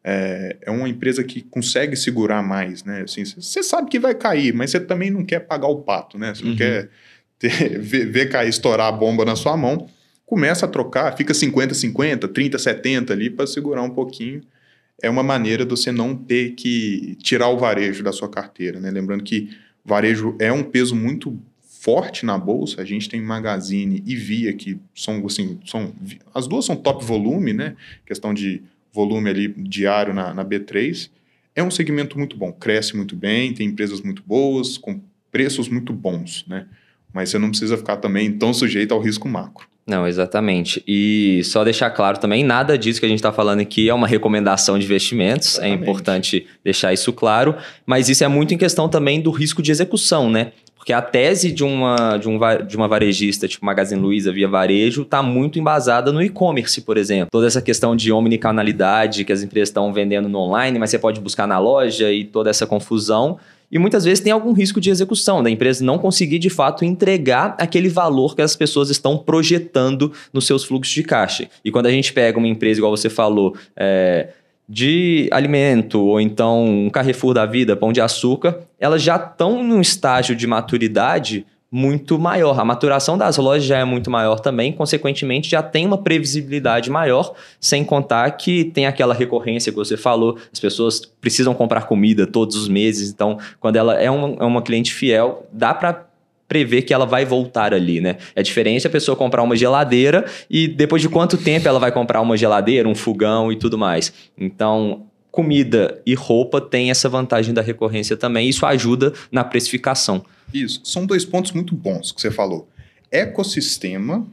É, 0.04 0.58
é, 0.62 0.70
uma 0.70 0.88
empresa 0.88 1.24
que 1.24 1.42
consegue 1.42 1.96
segurar 1.96 2.44
mais, 2.44 2.84
né? 2.84 3.02
Assim, 3.02 3.26
você 3.26 3.64
sabe 3.64 3.90
que 3.90 3.98
vai 3.98 4.14
cair, 4.14 4.54
mas 4.54 4.70
você 4.70 4.80
também 4.80 5.10
não 5.10 5.26
quer 5.26 5.40
pagar 5.40 5.70
o 5.70 5.78
pato, 5.78 6.20
né? 6.20 6.36
Você 6.36 6.44
uhum. 6.44 6.50
não 6.52 6.56
quer 6.56 6.92
ter, 7.40 7.50
ver, 7.82 8.06
ver 8.06 8.30
cair, 8.30 8.48
estourar 8.48 8.90
a 8.90 8.92
bomba 8.92 9.26
na 9.26 9.36
sua 9.36 9.58
mão. 9.58 9.90
Começa 10.24 10.68
a 10.68 10.70
trocar, 10.70 11.18
fica 11.18 11.34
50-50, 11.34 12.28
30-70 12.28 13.10
ali 13.10 13.28
para 13.32 13.48
segurar 13.48 13.82
um 13.82 13.90
pouquinho. 13.90 14.44
É 15.02 15.10
uma 15.10 15.24
maneira 15.24 15.66
de 15.66 15.72
você 15.72 15.92
não 15.92 16.16
ter 16.16 16.52
que 16.52 17.18
tirar 17.24 17.48
o 17.50 17.58
varejo 17.58 18.04
da 18.04 18.12
sua 18.12 18.30
carteira, 18.30 18.80
né? 18.80 18.92
Lembrando 18.92 19.24
que 19.24 19.50
varejo 19.84 20.36
é 20.38 20.52
um 20.54 20.62
peso 20.62 20.96
muito 20.96 21.42
forte 21.80 22.26
na 22.26 22.38
bolsa. 22.38 22.82
A 22.82 22.86
gente 22.86 23.08
tem 23.08 23.22
Magazine 23.22 24.04
e 24.06 24.16
Via, 24.16 24.54
que 24.54 24.80
são, 24.96 25.26
assim, 25.26 25.60
são, 25.66 25.94
as 26.34 26.48
duas 26.48 26.66
são 26.66 26.76
top 26.76 27.04
volume, 27.06 27.54
né? 27.54 27.76
Questão 28.06 28.34
de 28.34 28.62
volume 28.92 29.30
ali 29.30 29.48
diário 29.58 30.14
na, 30.14 30.34
na 30.34 30.44
B3. 30.44 31.10
É 31.56 31.64
um 31.64 31.72
segmento 31.72 32.18
muito 32.18 32.36
bom, 32.36 32.52
cresce 32.52 32.96
muito 32.96 33.16
bem, 33.16 33.54
tem 33.54 33.68
empresas 33.68 34.02
muito 34.02 34.24
boas, 34.26 34.78
com 34.78 35.00
preços 35.32 35.70
muito 35.70 35.94
bons, 35.94 36.46
né? 36.48 36.66
Mas 37.14 37.30
você 37.30 37.40
não 37.40 37.50
precisa 37.50 37.78
ficar 37.78 37.98
também 37.98 38.32
tão 38.32 38.54
sujeito 38.54 38.94
ao 38.94 39.00
risco 39.00 39.28
macro. 39.28 39.68
Não, 39.86 40.06
exatamente. 40.06 40.84
E 40.86 41.42
só 41.46 41.64
deixar 41.64 41.90
claro 41.92 42.20
também, 42.20 42.44
nada 42.44 42.78
disso 42.78 43.00
que 43.00 43.06
a 43.06 43.10
gente 43.10 43.20
está 43.20 43.32
falando 43.32 43.62
aqui 43.62 43.88
é 43.88 43.94
uma 43.94 44.06
recomendação 44.06 44.78
de 44.78 44.84
investimentos, 44.84 45.48
é 45.48 45.52
exatamente. 45.52 45.80
é 45.80 45.82
importante 45.82 46.48
deixar 46.64 46.92
isso 46.92 47.14
claro, 47.14 47.56
mas 47.86 48.10
isso 48.10 48.24
é 48.24 48.28
muito 48.28 48.54
em 48.54 48.58
questão 48.58 48.90
também 48.90 49.22
do 49.22 49.32
risco 49.32 49.62
de 49.62 49.72
execução, 49.72 50.30
né? 50.30 50.52
Porque 50.88 50.94
a 50.94 51.02
tese 51.02 51.52
de 51.52 51.66
uma, 51.66 52.16
de, 52.16 52.30
um, 52.30 52.40
de 52.66 52.78
uma 52.78 52.88
varejista, 52.88 53.46
tipo 53.46 53.66
Magazine 53.66 54.00
Luiza, 54.00 54.32
via 54.32 54.48
varejo, 54.48 55.02
está 55.02 55.22
muito 55.22 55.60
embasada 55.60 56.14
no 56.14 56.22
e-commerce, 56.22 56.80
por 56.80 56.96
exemplo. 56.96 57.28
Toda 57.30 57.46
essa 57.46 57.62
questão 57.62 57.94
de 57.94 58.10
omnicanalidade 58.10 59.26
que 59.26 59.34
as 59.34 59.44
empresas 59.44 59.68
estão 59.68 59.92
vendendo 59.92 60.30
no 60.30 60.40
online, 60.40 60.80
mas 60.80 60.90
você 60.90 60.98
pode 60.98 61.20
buscar 61.20 61.46
na 61.46 61.60
loja 61.60 62.10
e 62.10 62.24
toda 62.24 62.50
essa 62.50 62.66
confusão. 62.66 63.38
E 63.70 63.78
muitas 63.78 64.06
vezes 64.06 64.22
tem 64.22 64.32
algum 64.32 64.54
risco 64.54 64.80
de 64.80 64.90
execução, 64.90 65.44
da 65.44 65.50
empresa 65.50 65.84
não 65.84 65.98
conseguir 65.98 66.40
de 66.40 66.50
fato 66.50 66.86
entregar 66.86 67.54
aquele 67.60 67.90
valor 67.90 68.34
que 68.34 68.42
as 68.42 68.56
pessoas 68.56 68.90
estão 68.90 69.18
projetando 69.18 70.14
nos 70.32 70.48
seus 70.48 70.64
fluxos 70.64 70.94
de 70.94 71.04
caixa. 71.04 71.50
E 71.66 71.70
quando 71.70 71.88
a 71.88 71.92
gente 71.92 72.14
pega 72.14 72.38
uma 72.38 72.48
empresa, 72.48 72.80
igual 72.80 72.96
você 72.96 73.10
falou, 73.10 73.58
é, 73.76 74.30
de 74.68 75.30
alimento, 75.32 76.00
ou 76.00 76.20
então 76.20 76.66
um 76.66 76.90
Carrefour 76.90 77.34
da 77.34 77.46
vida, 77.46 77.76
pão 77.76 77.94
de 77.94 78.02
açúcar, 78.02 78.60
elas 78.80 79.02
já 79.02 79.16
estão 79.16 79.64
num 79.64 79.80
estágio 79.80 80.36
de 80.36 80.46
maturidade 80.46 81.46
muito 81.72 82.18
maior. 82.18 82.60
A 82.60 82.66
maturação 82.66 83.18
das 83.18 83.38
lojas 83.38 83.66
já 83.66 83.78
é 83.78 83.84
muito 83.84 84.10
maior 84.10 84.40
também, 84.40 84.72
consequentemente 84.72 85.50
já 85.50 85.62
tem 85.62 85.86
uma 85.86 85.98
previsibilidade 85.98 86.90
maior, 86.90 87.34
sem 87.60 87.84
contar 87.84 88.30
que 88.32 88.66
tem 88.66 88.86
aquela 88.86 89.14
recorrência 89.14 89.72
que 89.72 89.78
você 89.78 89.98
falou, 89.98 90.38
as 90.52 90.60
pessoas 90.60 91.02
precisam 91.20 91.54
comprar 91.54 91.84
comida 91.84 92.26
todos 92.26 92.56
os 92.56 92.68
meses, 92.68 93.10
então 93.10 93.38
quando 93.60 93.76
ela 93.76 93.96
é 93.96 94.10
uma, 94.10 94.44
é 94.44 94.46
uma 94.46 94.62
cliente 94.62 94.94
fiel, 94.94 95.46
dá 95.52 95.74
para 95.74 96.07
prever 96.48 96.84
que 96.84 96.94
ela 96.94 97.06
vai 97.06 97.26
voltar 97.26 97.74
ali, 97.74 98.00
né? 98.00 98.18
É 98.36 98.42
diferente 98.42 98.88
a 98.88 98.90
pessoa 98.90 99.16
comprar 99.16 99.44
uma 99.44 99.56
geladeira 99.56 100.26
e 100.50 100.68
depois 100.68 101.02
de 101.02 101.10
quanto 101.10 101.38
tempo 101.38 101.68
ela 101.68 101.80
vai 101.80 101.92
comprar 101.92 102.22
uma 102.22 102.38
geladeira, 102.38 102.88
um 102.88 102.96
fogão 102.96 103.52
e 103.52 103.58
tudo 103.58 103.78
mais. 103.78 104.14
Então, 104.38 105.06
comida 105.32 106.02
e 106.06 106.14
roupa 106.16 106.60
tem 106.60 106.90
essa 106.90 107.08
vantagem 107.10 107.54
da 107.54 107.62
recorrência 107.62 108.16
também. 108.16 108.50
Isso 108.50 108.66
ajuda 108.66 109.14
na 109.32 109.44
precificação. 109.44 110.26
Isso. 110.54 110.82
São 110.84 111.06
dois 111.06 111.26
pontos 111.26 111.52
muito 111.52 111.76
bons 111.76 112.12
que 112.12 112.22
você 112.22 112.32
falou: 112.32 112.70
ecossistema 113.12 114.26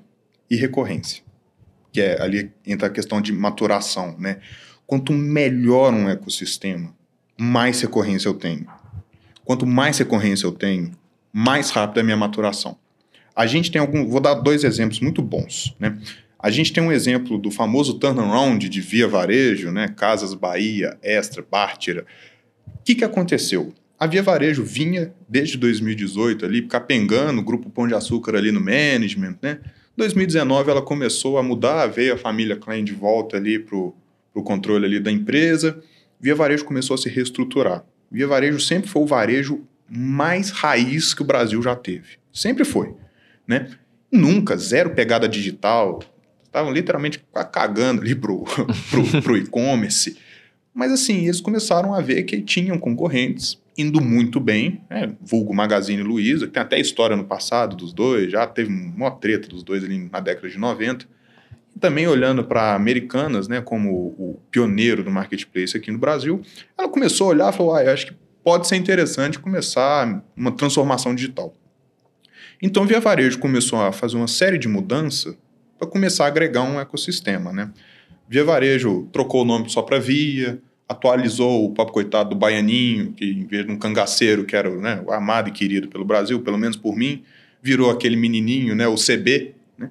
e 0.50 0.56
recorrência. 0.56 1.22
Que 1.92 2.00
é 2.00 2.22
ali 2.22 2.50
entra 2.66 2.88
a 2.88 2.90
questão 2.90 3.20
de 3.20 3.32
maturação, 3.32 4.16
né? 4.18 4.38
Quanto 4.86 5.12
melhor 5.12 5.92
um 5.92 6.08
ecossistema, 6.08 6.94
mais 7.38 7.80
recorrência 7.80 8.28
eu 8.28 8.34
tenho. 8.34 8.66
Quanto 9.44 9.66
mais 9.66 9.98
recorrência 9.98 10.46
eu 10.46 10.52
tenho, 10.52 10.92
mais 11.36 11.70
rápida 11.70 11.98
é 11.98 12.02
a 12.02 12.04
minha 12.04 12.16
maturação. 12.16 12.78
A 13.34 13.44
gente 13.44 13.68
tem 13.72 13.80
algum. 13.80 14.08
Vou 14.08 14.20
dar 14.20 14.34
dois 14.34 14.62
exemplos 14.62 15.00
muito 15.00 15.20
bons. 15.20 15.74
Né? 15.80 15.98
A 16.38 16.48
gente 16.48 16.72
tem 16.72 16.80
um 16.80 16.92
exemplo 16.92 17.36
do 17.36 17.50
famoso 17.50 17.94
turnaround 17.94 18.68
de 18.68 18.80
Via 18.80 19.08
Varejo, 19.08 19.72
né? 19.72 19.88
Casas 19.88 20.32
Bahia, 20.32 20.96
Extra, 21.02 21.44
Bártira. 21.50 22.06
O 22.68 22.84
que, 22.84 22.94
que 22.94 23.04
aconteceu? 23.04 23.74
A 23.98 24.06
Via 24.06 24.22
Varejo 24.22 24.62
vinha 24.62 25.12
desde 25.28 25.58
2018 25.58 26.44
ali 26.44 26.62
capengando 26.62 27.40
o 27.40 27.44
grupo 27.44 27.68
Pão 27.68 27.88
de 27.88 27.94
Açúcar 27.94 28.36
ali 28.36 28.52
no 28.52 28.60
management, 28.60 29.36
né? 29.42 29.58
2019 29.96 30.70
ela 30.70 30.82
começou 30.82 31.36
a 31.38 31.42
mudar, 31.42 31.86
veio 31.88 32.14
a 32.14 32.18
família 32.18 32.56
Klein 32.56 32.84
de 32.84 32.92
volta 32.92 33.36
ali 33.36 33.58
para 33.58 33.76
o 33.76 34.42
controle 34.44 34.86
ali 34.86 35.00
da 35.00 35.10
empresa. 35.10 35.82
Via 36.20 36.34
Varejo 36.34 36.64
começou 36.64 36.94
a 36.94 36.98
se 36.98 37.08
reestruturar. 37.08 37.84
Via 38.10 38.26
Varejo 38.28 38.60
sempre 38.60 38.88
foi 38.88 39.02
o 39.02 39.06
varejo 39.06 39.66
mais 39.88 40.50
raiz 40.50 41.14
que 41.14 41.22
o 41.22 41.24
Brasil 41.24 41.62
já 41.62 41.76
teve. 41.76 42.18
Sempre 42.32 42.64
foi. 42.64 42.94
Né? 43.46 43.70
Nunca, 44.10 44.56
zero 44.56 44.90
pegada 44.90 45.28
digital. 45.28 46.00
Estavam 46.44 46.72
literalmente 46.72 47.24
cagando 47.52 48.02
ali 48.02 48.14
pro, 48.14 48.44
pro, 48.90 49.22
pro 49.22 49.36
e-commerce. 49.36 50.16
Mas 50.72 50.92
assim, 50.92 51.24
eles 51.24 51.40
começaram 51.40 51.94
a 51.94 52.00
ver 52.00 52.24
que 52.24 52.40
tinham 52.40 52.78
concorrentes 52.78 53.62
indo 53.76 54.00
muito 54.00 54.38
bem, 54.38 54.82
né? 54.88 55.14
vulgo 55.20 55.54
Magazine 55.54 56.02
Luiza, 56.02 56.46
que 56.46 56.52
tem 56.52 56.62
até 56.62 56.78
história 56.78 57.16
no 57.16 57.24
passado 57.24 57.76
dos 57.76 57.92
dois, 57.92 58.30
já 58.30 58.46
teve 58.46 58.72
uma 58.72 59.10
treta 59.10 59.48
dos 59.48 59.62
dois 59.62 59.84
ali 59.84 60.08
na 60.10 60.20
década 60.20 60.48
de 60.48 60.58
90. 60.58 61.06
E 61.74 61.78
também 61.78 62.06
olhando 62.06 62.44
para 62.44 62.74
Americanas, 62.74 63.48
né, 63.48 63.60
como 63.60 63.90
o 63.90 64.40
pioneiro 64.50 65.02
do 65.02 65.10
marketplace 65.10 65.76
aqui 65.76 65.90
no 65.90 65.98
Brasil, 65.98 66.40
ela 66.78 66.88
começou 66.88 67.26
a 67.26 67.30
olhar 67.30 67.52
e 67.52 67.56
falou: 67.56 67.74
ah, 67.74 67.84
eu 67.84 67.92
acho 67.92 68.06
que 68.06 68.14
pode 68.44 68.68
ser 68.68 68.76
interessante 68.76 69.38
começar 69.38 70.22
uma 70.36 70.52
transformação 70.52 71.14
digital. 71.14 71.54
Então, 72.62 72.86
Via 72.86 73.00
Varejo 73.00 73.38
começou 73.38 73.80
a 73.80 73.90
fazer 73.90 74.16
uma 74.16 74.28
série 74.28 74.58
de 74.58 74.68
mudanças 74.68 75.36
para 75.78 75.88
começar 75.88 76.24
a 76.24 76.28
agregar 76.28 76.62
um 76.62 76.78
ecossistema. 76.78 77.52
Né? 77.52 77.70
Via 78.28 78.44
Varejo 78.44 79.08
trocou 79.12 79.42
o 79.42 79.44
nome 79.44 79.70
só 79.70 79.82
para 79.82 79.98
Via, 79.98 80.60
atualizou 80.88 81.64
o 81.64 81.74
papo 81.74 81.92
coitado 81.92 82.30
do 82.30 82.36
Baianinho, 82.36 83.12
que 83.12 83.24
em 83.24 83.46
vez 83.46 83.66
de 83.66 83.72
um 83.72 83.78
cangaceiro, 83.78 84.44
que 84.44 84.54
era 84.54 84.70
né, 84.70 85.02
o 85.04 85.12
amado 85.12 85.48
e 85.48 85.52
querido 85.52 85.88
pelo 85.88 86.04
Brasil, 86.04 86.40
pelo 86.40 86.58
menos 86.58 86.76
por 86.76 86.94
mim, 86.94 87.22
virou 87.62 87.90
aquele 87.90 88.16
menininho, 88.16 88.74
né, 88.74 88.86
o 88.86 88.94
CB. 88.94 89.54
Né? 89.78 89.90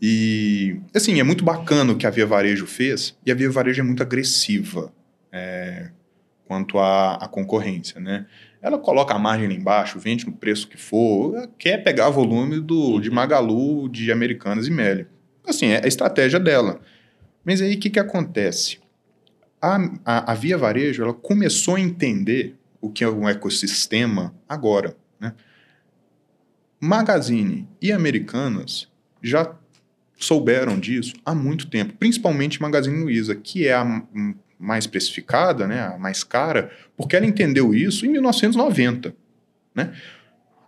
E, 0.00 0.76
assim, 0.94 1.18
é 1.18 1.22
muito 1.22 1.42
bacana 1.42 1.92
o 1.92 1.96
que 1.96 2.06
a 2.06 2.10
Via 2.10 2.26
Varejo 2.26 2.66
fez, 2.66 3.16
e 3.24 3.32
a 3.32 3.34
Via 3.34 3.50
Varejo 3.50 3.80
é 3.80 3.84
muito 3.84 4.02
agressiva. 4.02 4.92
É, 5.32 5.88
quanto 6.46 6.78
à, 6.78 7.14
à 7.14 7.28
concorrência, 7.28 8.00
né? 8.00 8.26
Ela 8.60 8.78
coloca 8.78 9.14
a 9.14 9.18
margem 9.18 9.48
lá 9.48 9.54
embaixo, 9.54 9.98
vende 9.98 10.24
no 10.24 10.32
preço 10.32 10.68
que 10.68 10.76
for, 10.76 11.48
quer 11.58 11.84
pegar 11.84 12.08
volume 12.08 12.60
do, 12.60 12.98
de 12.98 13.10
Magalu, 13.10 13.88
de 13.90 14.10
Americanas 14.10 14.66
e 14.66 14.70
Meli. 14.70 15.06
Assim, 15.46 15.66
é 15.66 15.84
a 15.84 15.86
estratégia 15.86 16.40
dela. 16.40 16.80
Mas 17.44 17.60
aí 17.60 17.74
o 17.74 17.78
que, 17.78 17.90
que 17.90 18.00
acontece? 18.00 18.78
A, 19.60 19.76
a, 20.04 20.32
a, 20.32 20.34
Via 20.34 20.56
Varejo 20.56 21.02
ela 21.02 21.12
começou 21.12 21.76
a 21.76 21.80
entender 21.80 22.56
o 22.80 22.90
que 22.90 23.04
é 23.04 23.08
um 23.08 23.28
ecossistema 23.28 24.34
agora. 24.48 24.96
Né? 25.20 25.34
Magazine 26.80 27.68
e 27.80 27.92
Americanas 27.92 28.88
já 29.22 29.54
souberam 30.16 30.78
disso 30.78 31.14
há 31.24 31.34
muito 31.34 31.68
tempo, 31.68 31.94
principalmente 31.98 32.62
Magazine 32.62 33.02
Luiza, 33.02 33.34
que 33.34 33.66
é 33.66 33.74
a 33.74 34.02
mais 34.58 34.84
especificada, 34.84 35.66
né, 35.66 35.80
a 35.82 35.98
mais 35.98 36.22
cara, 36.24 36.70
porque 36.96 37.16
ela 37.16 37.26
entendeu 37.26 37.74
isso 37.74 38.06
em 38.06 38.10
1990. 38.10 39.14
Né? 39.74 39.92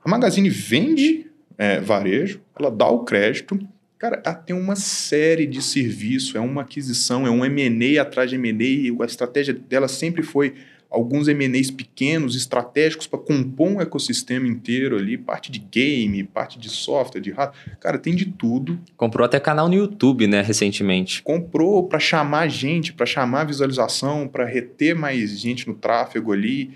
A 0.04 0.08
Magazine 0.08 0.48
vende 0.48 1.26
é, 1.56 1.80
varejo, 1.80 2.40
ela 2.58 2.70
dá 2.70 2.88
o 2.88 3.04
crédito, 3.04 3.58
Cara, 3.98 4.20
ela 4.22 4.34
tem 4.34 4.54
uma 4.54 4.76
série 4.76 5.46
de 5.46 5.62
serviço, 5.62 6.36
é 6.36 6.40
uma 6.40 6.62
aquisição, 6.62 7.26
é 7.26 7.30
um 7.30 7.42
M&A 7.44 8.02
atrás 8.02 8.28
de 8.28 8.36
M&A, 8.36 9.02
a 9.02 9.06
estratégia 9.06 9.54
dela 9.54 9.88
sempre 9.88 10.22
foi 10.22 10.54
alguns 10.90 11.28
M&As 11.28 11.70
pequenos, 11.70 12.36
estratégicos 12.36 13.06
para 13.06 13.18
compor 13.18 13.68
um 13.68 13.80
ecossistema 13.80 14.46
inteiro 14.46 14.96
ali, 14.96 15.18
parte 15.18 15.50
de 15.50 15.58
game, 15.58 16.22
parte 16.24 16.58
de 16.58 16.68
software, 16.68 17.20
de 17.20 17.30
hardware. 17.30 17.78
Cara, 17.78 17.98
tem 17.98 18.14
de 18.14 18.26
tudo. 18.26 18.78
Comprou 18.96 19.24
até 19.24 19.38
canal 19.38 19.68
no 19.68 19.74
YouTube, 19.74 20.26
né, 20.26 20.40
recentemente. 20.42 21.22
Comprou 21.22 21.86
para 21.88 21.98
chamar 21.98 22.48
gente, 22.48 22.92
para 22.92 23.06
chamar 23.06 23.44
visualização, 23.44 24.28
para 24.28 24.44
reter 24.44 24.94
mais 24.94 25.38
gente 25.38 25.66
no 25.68 25.74
tráfego 25.74 26.32
ali. 26.32 26.70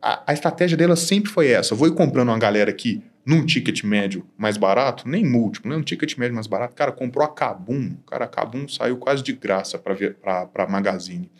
A, 0.00 0.22
a 0.26 0.32
estratégia 0.32 0.76
dela 0.76 0.96
sempre 0.96 1.30
foi 1.30 1.48
essa. 1.48 1.74
Vou 1.74 1.86
ir 1.88 1.94
comprando 1.94 2.28
uma 2.28 2.38
galera 2.38 2.70
aqui 2.70 3.02
num 3.24 3.46
ticket 3.46 3.84
médio 3.84 4.26
mais 4.36 4.56
barato, 4.56 5.08
nem 5.08 5.24
múltiplo, 5.24 5.70
né? 5.70 5.76
um 5.76 5.82
ticket 5.82 6.16
médio 6.18 6.34
mais 6.34 6.46
barato. 6.46 6.74
Cara, 6.74 6.90
comprou 6.90 7.24
a 7.24 7.28
Kabum. 7.28 7.94
Cara, 8.06 8.24
a 8.24 8.28
Kabum 8.28 8.68
saiu 8.68 8.96
quase 8.96 9.22
de 9.22 9.32
graça 9.32 9.78
para 9.78 10.68
Magazine. 10.68 11.30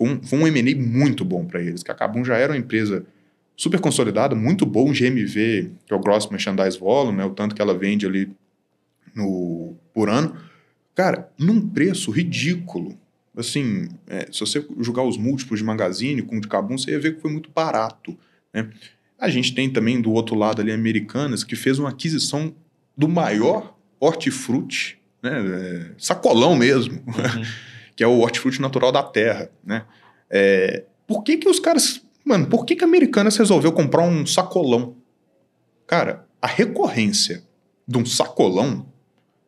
Foi 0.00 0.08
um, 0.08 0.22
foi 0.22 0.38
um 0.38 0.46
M&A 0.46 0.74
muito 0.76 1.26
bom 1.26 1.44
para 1.44 1.60
eles, 1.60 1.82
que 1.82 1.90
a 1.90 1.94
Kabum 1.94 2.24
já 2.24 2.34
era 2.38 2.54
uma 2.54 2.58
empresa 2.58 3.04
super 3.54 3.78
consolidada, 3.78 4.34
muito 4.34 4.64
bom 4.64 4.90
GMV, 4.90 5.70
que 5.84 5.92
é 5.92 5.94
o 5.94 6.00
Gross 6.00 6.26
Merchandise 6.30 6.78
Volume, 6.78 7.18
né, 7.18 7.24
o 7.26 7.30
tanto 7.30 7.54
que 7.54 7.60
ela 7.60 7.76
vende 7.76 8.06
ali 8.06 8.30
no, 9.14 9.76
por 9.92 10.08
ano. 10.08 10.34
Cara, 10.94 11.30
num 11.38 11.68
preço 11.68 12.10
ridículo. 12.10 12.98
Assim, 13.36 13.90
é, 14.06 14.26
se 14.32 14.40
você 14.40 14.64
julgar 14.78 15.02
os 15.04 15.18
múltiplos 15.18 15.60
de 15.60 15.64
Magazine 15.64 16.22
com 16.22 16.38
o 16.38 16.40
de 16.40 16.48
Kabum, 16.48 16.78
você 16.78 16.92
ia 16.92 16.98
ver 16.98 17.16
que 17.16 17.20
foi 17.20 17.30
muito 17.30 17.50
barato. 17.54 18.16
Né? 18.54 18.70
A 19.18 19.28
gente 19.28 19.54
tem 19.54 19.68
também 19.70 20.00
do 20.00 20.12
outro 20.12 20.34
lado 20.34 20.62
ali 20.62 20.72
Americanas, 20.72 21.44
que 21.44 21.54
fez 21.54 21.78
uma 21.78 21.90
aquisição 21.90 22.54
do 22.96 23.06
maior 23.06 23.76
hortifruti, 24.00 24.98
né, 25.22 25.30
é, 25.30 25.90
sacolão 25.98 26.56
mesmo. 26.56 26.94
Uhum. 27.06 27.44
que 28.00 28.04
é 28.04 28.06
o 28.06 28.20
hortifruti 28.20 28.62
natural 28.62 28.90
da 28.90 29.02
terra, 29.02 29.50
né? 29.62 29.84
É, 30.30 30.84
por 31.06 31.22
que 31.22 31.36
que 31.36 31.46
os 31.46 31.60
caras... 31.60 32.00
Mano, 32.24 32.46
por 32.46 32.64
que 32.64 32.74
que 32.74 32.82
a 32.82 32.86
Americanas 32.86 33.36
resolveu 33.36 33.70
comprar 33.72 34.00
um 34.04 34.24
sacolão? 34.24 34.96
Cara, 35.86 36.24
a 36.40 36.46
recorrência 36.46 37.42
de 37.86 37.98
um 37.98 38.06
sacolão... 38.06 38.86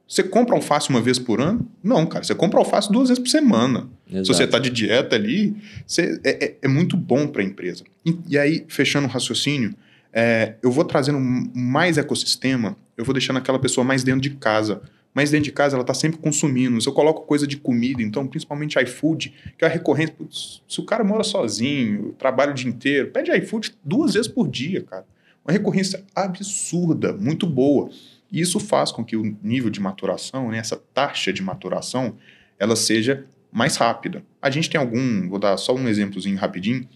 Você 0.07 0.23
compra 0.23 0.55
alface 0.55 0.91
uma 0.91 1.01
vez 1.01 1.19
por 1.19 1.41
ano? 1.41 1.67
Não, 1.83 2.05
cara. 2.05 2.23
Você 2.23 2.35
compra 2.35 2.59
alface 2.59 2.93
duas 2.93 3.09
vezes 3.09 3.23
por 3.23 3.31
semana. 3.31 3.89
Exato. 4.07 4.27
Se 4.27 4.35
você 4.35 4.45
está 4.45 4.59
de 4.59 4.69
dieta 4.69 5.17
ali, 5.17 5.57
você, 5.87 6.21
é, 6.23 6.45
é, 6.45 6.59
é 6.61 6.69
muito 6.69 6.95
bom 6.95 7.27
para 7.27 7.41
a 7.41 7.45
empresa. 7.47 7.85
E, 8.05 8.19
e, 8.29 8.39
aí, 8.39 8.67
fechando 8.69 9.07
o 9.07 9.11
raciocínio, 9.11 9.75
é, 10.13 10.57
eu 10.63 10.71
vou 10.71 10.85
trazendo 10.85 11.19
mais 11.19 11.97
ecossistema, 11.97 12.77
eu 12.99 13.05
vou 13.07 13.15
deixando 13.15 13.39
aquela 13.39 13.59
pessoa 13.59 13.83
mais 13.83 14.05
dentro 14.05 14.21
de 14.21 14.29
casa 14.29 14.83
mas 15.15 15.31
dentro 15.31 15.45
de 15.45 15.53
casa 15.53 15.77
ela 15.77 15.83
está 15.83 15.95
sempre 15.95 16.19
consumindo. 16.19 16.81
Se 16.81 16.89
eu 16.89 16.93
coloco 16.93 17.27
coisa 17.27 17.47
de 17.47 17.57
comida, 17.57 18.03
então, 18.03 18.27
principalmente 18.27 18.79
iFood, 18.81 19.35
que 19.59 19.65
é 19.65 19.69
a 19.69 19.71
recorrência. 19.71 20.15
Putz, 20.17 20.63
se 20.69 20.81
o 20.81 20.85
cara 20.85 21.05
mora 21.05 21.23
sozinho, 21.23 22.15
trabalha 22.19 22.53
o 22.53 22.55
dia 22.55 22.69
inteiro, 22.69 23.11
pede 23.11 23.31
iFood 23.31 23.75
duas 23.85 24.15
vezes 24.15 24.29
por 24.29 24.49
dia, 24.49 24.83
cara. 24.83 25.07
Uma 25.45 25.53
recorrência 25.53 26.05
absurda, 26.15 27.13
muito 27.13 27.47
boa. 27.47 27.91
E 28.31 28.41
isso 28.41 28.59
faz 28.59 28.91
com 28.91 29.05
que 29.05 29.17
o 29.17 29.37
nível 29.43 29.69
de 29.69 29.81
maturação, 29.81 30.51
né, 30.51 30.59
essa 30.59 30.77
taxa 30.95 31.33
de 31.33 31.43
maturação, 31.43 32.17
ela 32.59 32.77
seja 32.77 33.27
mais 33.51 33.77
rápida. 33.77 34.25
A 34.41 34.49
gente 34.49 34.71
tem 34.71 34.81
algum, 34.81 35.29
vou 35.29 35.39
dar 35.39 35.57
só 35.59 35.75
um 35.75 35.87
exemplozinho 35.89 36.39
rapidinho. 36.39 36.89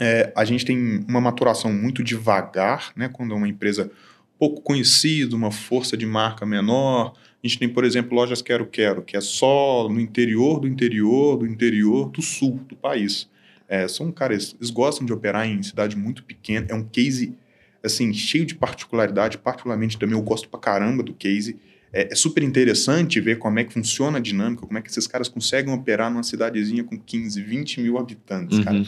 É, 0.00 0.32
a 0.34 0.44
gente 0.44 0.64
tem 0.64 1.04
uma 1.06 1.20
maturação 1.20 1.72
muito 1.72 2.02
devagar, 2.02 2.92
né, 2.96 3.08
quando 3.08 3.34
é 3.34 3.36
uma 3.36 3.48
empresa 3.48 3.90
pouco 4.38 4.62
conhecida, 4.62 5.36
uma 5.36 5.50
força 5.50 5.96
de 5.96 6.06
marca 6.06 6.46
menor, 6.46 7.12
a 7.44 7.46
gente 7.46 7.58
tem, 7.58 7.68
por 7.68 7.84
exemplo, 7.84 8.16
lojas 8.16 8.40
Quero 8.40 8.64
Quero, 8.64 9.02
que 9.02 9.18
é 9.18 9.20
só 9.20 9.86
no 9.86 10.00
interior 10.00 10.58
do 10.60 10.66
interior 10.66 11.36
do 11.36 11.46
interior 11.46 12.08
do 12.08 12.22
sul 12.22 12.58
do 12.66 12.74
país. 12.74 13.28
É, 13.68 13.86
são, 13.86 14.10
caras, 14.10 14.56
eles 14.58 14.70
gostam 14.70 15.04
de 15.04 15.12
operar 15.12 15.46
em 15.46 15.62
cidade 15.62 15.94
muito 15.94 16.24
pequena. 16.24 16.66
É 16.70 16.74
um 16.74 16.82
case, 16.82 17.34
assim, 17.82 18.14
cheio 18.14 18.46
de 18.46 18.54
particularidade. 18.54 19.36
Particularmente 19.36 19.98
também 19.98 20.16
eu 20.16 20.22
gosto 20.22 20.48
pra 20.48 20.58
caramba 20.58 21.02
do 21.02 21.12
case. 21.12 21.58
É, 21.92 22.10
é, 22.10 22.14
super 22.14 22.42
interessante 22.42 23.20
ver 23.20 23.38
como 23.38 23.58
é 23.58 23.64
que 23.64 23.74
funciona 23.74 24.16
a 24.16 24.20
dinâmica, 24.22 24.66
como 24.66 24.78
é 24.78 24.82
que 24.82 24.88
esses 24.88 25.06
caras 25.06 25.28
conseguem 25.28 25.72
operar 25.72 26.10
numa 26.10 26.22
cidadezinha 26.22 26.82
com 26.82 26.98
15, 26.98 27.42
20 27.42 27.80
mil 27.82 27.98
habitantes, 27.98 28.56
uhum. 28.56 28.64
cara. 28.64 28.84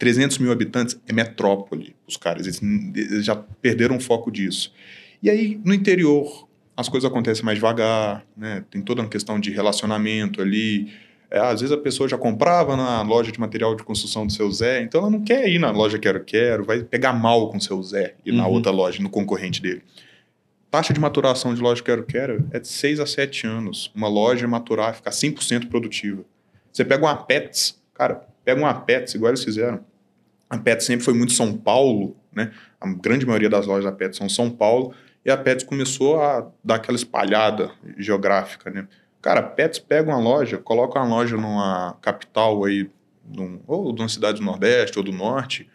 300 0.00 0.38
mil 0.38 0.50
habitantes 0.50 1.00
é 1.06 1.12
metrópole, 1.12 1.94
os 2.08 2.16
caras. 2.16 2.44
Eles, 2.46 2.60
eles 2.94 3.24
já 3.24 3.36
perderam 3.36 3.96
o 3.96 4.00
foco 4.00 4.32
disso. 4.32 4.72
E 5.22 5.30
aí, 5.30 5.60
no 5.64 5.74
interior, 5.74 6.47
as 6.78 6.88
coisas 6.88 7.10
acontecem 7.10 7.44
mais 7.44 7.58
devagar, 7.58 8.24
né? 8.36 8.64
Tem 8.70 8.80
toda 8.80 9.02
uma 9.02 9.08
questão 9.08 9.40
de 9.40 9.50
relacionamento 9.50 10.40
ali. 10.40 10.92
É, 11.28 11.40
às 11.40 11.60
vezes 11.60 11.72
a 11.72 11.76
pessoa 11.76 12.08
já 12.08 12.16
comprava 12.16 12.76
na 12.76 13.02
loja 13.02 13.32
de 13.32 13.40
material 13.40 13.74
de 13.74 13.82
construção 13.82 14.24
do 14.24 14.32
seu 14.32 14.48
Zé, 14.52 14.80
então 14.82 15.00
ela 15.00 15.10
não 15.10 15.24
quer 15.24 15.48
ir 15.48 15.58
na 15.58 15.72
loja 15.72 15.98
Quero 15.98 16.22
Quero, 16.24 16.64
vai 16.64 16.84
pegar 16.84 17.12
mal 17.12 17.50
com 17.50 17.56
o 17.56 17.60
seu 17.60 17.82
Zé 17.82 18.14
e 18.24 18.30
uhum. 18.30 18.36
na 18.36 18.46
outra 18.46 18.70
loja, 18.70 19.02
no 19.02 19.10
concorrente 19.10 19.60
dele. 19.60 19.82
Taxa 20.70 20.94
de 20.94 21.00
maturação 21.00 21.52
de 21.52 21.60
loja 21.60 21.82
Quero 21.82 22.04
Quero 22.04 22.48
é 22.52 22.60
de 22.60 22.68
6 22.68 23.00
a 23.00 23.06
7 23.06 23.44
anos. 23.44 23.90
Uma 23.92 24.06
loja 24.06 24.46
maturar, 24.46 24.94
ficar 24.94 25.10
100% 25.10 25.68
produtiva. 25.68 26.22
Você 26.72 26.84
pega 26.84 27.04
uma 27.04 27.16
Pets, 27.16 27.76
cara, 27.92 28.24
pega 28.44 28.60
uma 28.60 28.72
Pets, 28.72 29.16
igual 29.16 29.30
eles 29.30 29.42
fizeram. 29.42 29.80
A 30.48 30.56
Pets 30.56 30.86
sempre 30.86 31.04
foi 31.04 31.12
muito 31.12 31.32
São 31.32 31.54
Paulo, 31.54 32.16
né? 32.32 32.52
A 32.80 32.88
grande 32.88 33.26
maioria 33.26 33.50
das 33.50 33.66
lojas 33.66 33.84
da 33.84 33.90
Pets 33.90 34.16
são 34.16 34.28
São 34.28 34.48
Paulo 34.48 34.94
e 35.24 35.30
a 35.30 35.36
Pets 35.36 35.64
começou 35.64 36.20
a 36.20 36.50
dar 36.62 36.76
aquela 36.76 36.96
espalhada 36.96 37.70
geográfica, 37.96 38.70
né? 38.70 38.86
Cara, 39.20 39.42
Pets 39.42 39.78
pega 39.78 40.10
uma 40.10 40.20
loja, 40.20 40.58
coloca 40.58 40.98
uma 40.98 41.08
loja 41.08 41.36
numa 41.36 41.96
capital 42.00 42.64
aí, 42.64 42.88
num, 43.34 43.60
ou 43.66 43.92
de 43.92 44.00
uma 44.00 44.08
cidade 44.08 44.38
do 44.38 44.44
Nordeste 44.44 44.98
ou 44.98 45.04
do 45.04 45.12
Norte. 45.12 45.68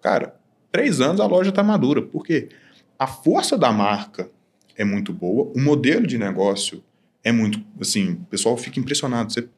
Cara, 0.00 0.34
três 0.70 1.00
anos 1.00 1.20
a 1.20 1.26
loja 1.26 1.50
está 1.50 1.62
madura. 1.62 2.02
Por 2.02 2.24
quê? 2.24 2.48
A 2.98 3.06
força 3.06 3.56
da 3.56 3.72
marca 3.72 4.28
é 4.76 4.84
muito 4.84 5.12
boa, 5.12 5.50
o 5.54 5.60
modelo 5.60 6.06
de 6.06 6.18
negócio 6.18 6.82
é 7.22 7.30
muito, 7.30 7.60
assim, 7.80 8.12
o 8.12 8.26
pessoal 8.26 8.56
fica 8.56 8.80
impressionado. 8.80 9.32
Você, 9.32 9.48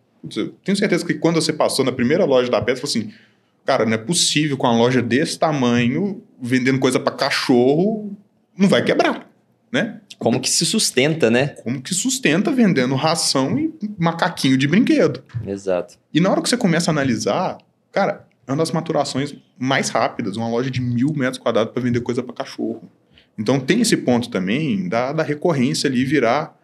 tenho 0.63 0.77
certeza 0.77 1.05
que 1.05 1.15
quando 1.15 1.37
você 1.37 1.53
passou 1.53 1.85
na 1.85 1.93
primeira 1.93 2.25
loja 2.25 2.51
da 2.51 2.61
Pets, 2.61 2.81
você 2.81 2.87
falou 2.87 3.07
assim, 3.09 3.19
cara, 3.65 3.87
não 3.87 3.95
é 3.95 3.99
possível 3.99 4.57
com 4.57 4.67
uma 4.67 4.77
loja 4.77 5.01
desse 5.01 5.39
tamanho, 5.39 6.23
vendendo 6.41 6.79
coisa 6.79 7.01
para 7.01 7.15
cachorro, 7.15 8.15
não 8.57 8.69
vai 8.69 8.83
quebrar, 8.85 9.29
né? 9.73 10.01
Como 10.19 10.40
que 10.40 10.49
se 10.49 10.64
sustenta, 10.64 11.31
né? 11.31 11.49
Como 11.49 11.83
que 11.83 11.95
sustenta 11.95 12.51
vendendo 12.51 12.95
ração 12.95 13.59
e 13.59 13.73
macaquinho 13.99 14.57
de 14.57 14.69
brinquedo. 14.69 15.23
Exato. 15.47 15.99
E 16.12 16.21
na 16.21 16.31
hora 16.31 16.40
que 16.40 16.49
você 16.49 16.57
começa 16.57 16.90
a 16.90 16.93
analisar, 16.93 17.59
cara, 17.90 18.27
é 18.47 18.51
uma 18.53 18.59
das 18.59 18.71
maturações 18.71 19.35
mais 19.59 19.88
rápidas, 19.88 20.37
uma 20.37 20.49
loja 20.49 20.71
de 20.71 20.81
mil 20.81 21.12
metros 21.14 21.38
quadrados 21.38 21.73
para 21.73 21.83
vender 21.83 22.01
coisa 22.01 22.23
para 22.23 22.35
cachorro. 22.35 22.90
Então 23.38 23.59
tem 23.59 23.81
esse 23.81 23.97
ponto 23.97 24.31
também 24.31 24.88
da, 24.88 25.12
da 25.12 25.23
recorrência 25.23 25.88
ali 25.88 26.05
virar 26.05 26.57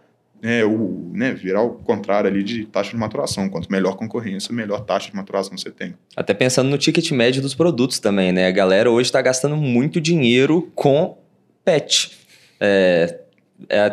é, 0.42 0.64
o, 0.64 1.10
né, 1.12 1.34
virar 1.34 1.62
o 1.62 1.74
contrário 1.74 2.30
ali 2.30 2.42
de 2.42 2.64
taxa 2.64 2.90
de 2.90 2.96
maturação. 2.96 3.48
Quanto 3.48 3.70
melhor 3.70 3.96
concorrência, 3.96 4.54
melhor 4.54 4.80
taxa 4.80 5.10
de 5.10 5.16
maturação 5.16 5.56
você 5.56 5.70
tem. 5.70 5.94
Até 6.16 6.32
pensando 6.32 6.68
no 6.68 6.78
ticket 6.78 7.10
médio 7.10 7.42
dos 7.42 7.54
produtos 7.54 7.98
também, 7.98 8.32
né? 8.32 8.46
A 8.46 8.52
galera 8.52 8.90
hoje 8.90 9.08
está 9.08 9.20
gastando 9.20 9.56
muito 9.56 10.00
dinheiro 10.00 10.70
com 10.74 11.18
pet. 11.70 12.10
É, 12.58 13.20
é, 13.68 13.90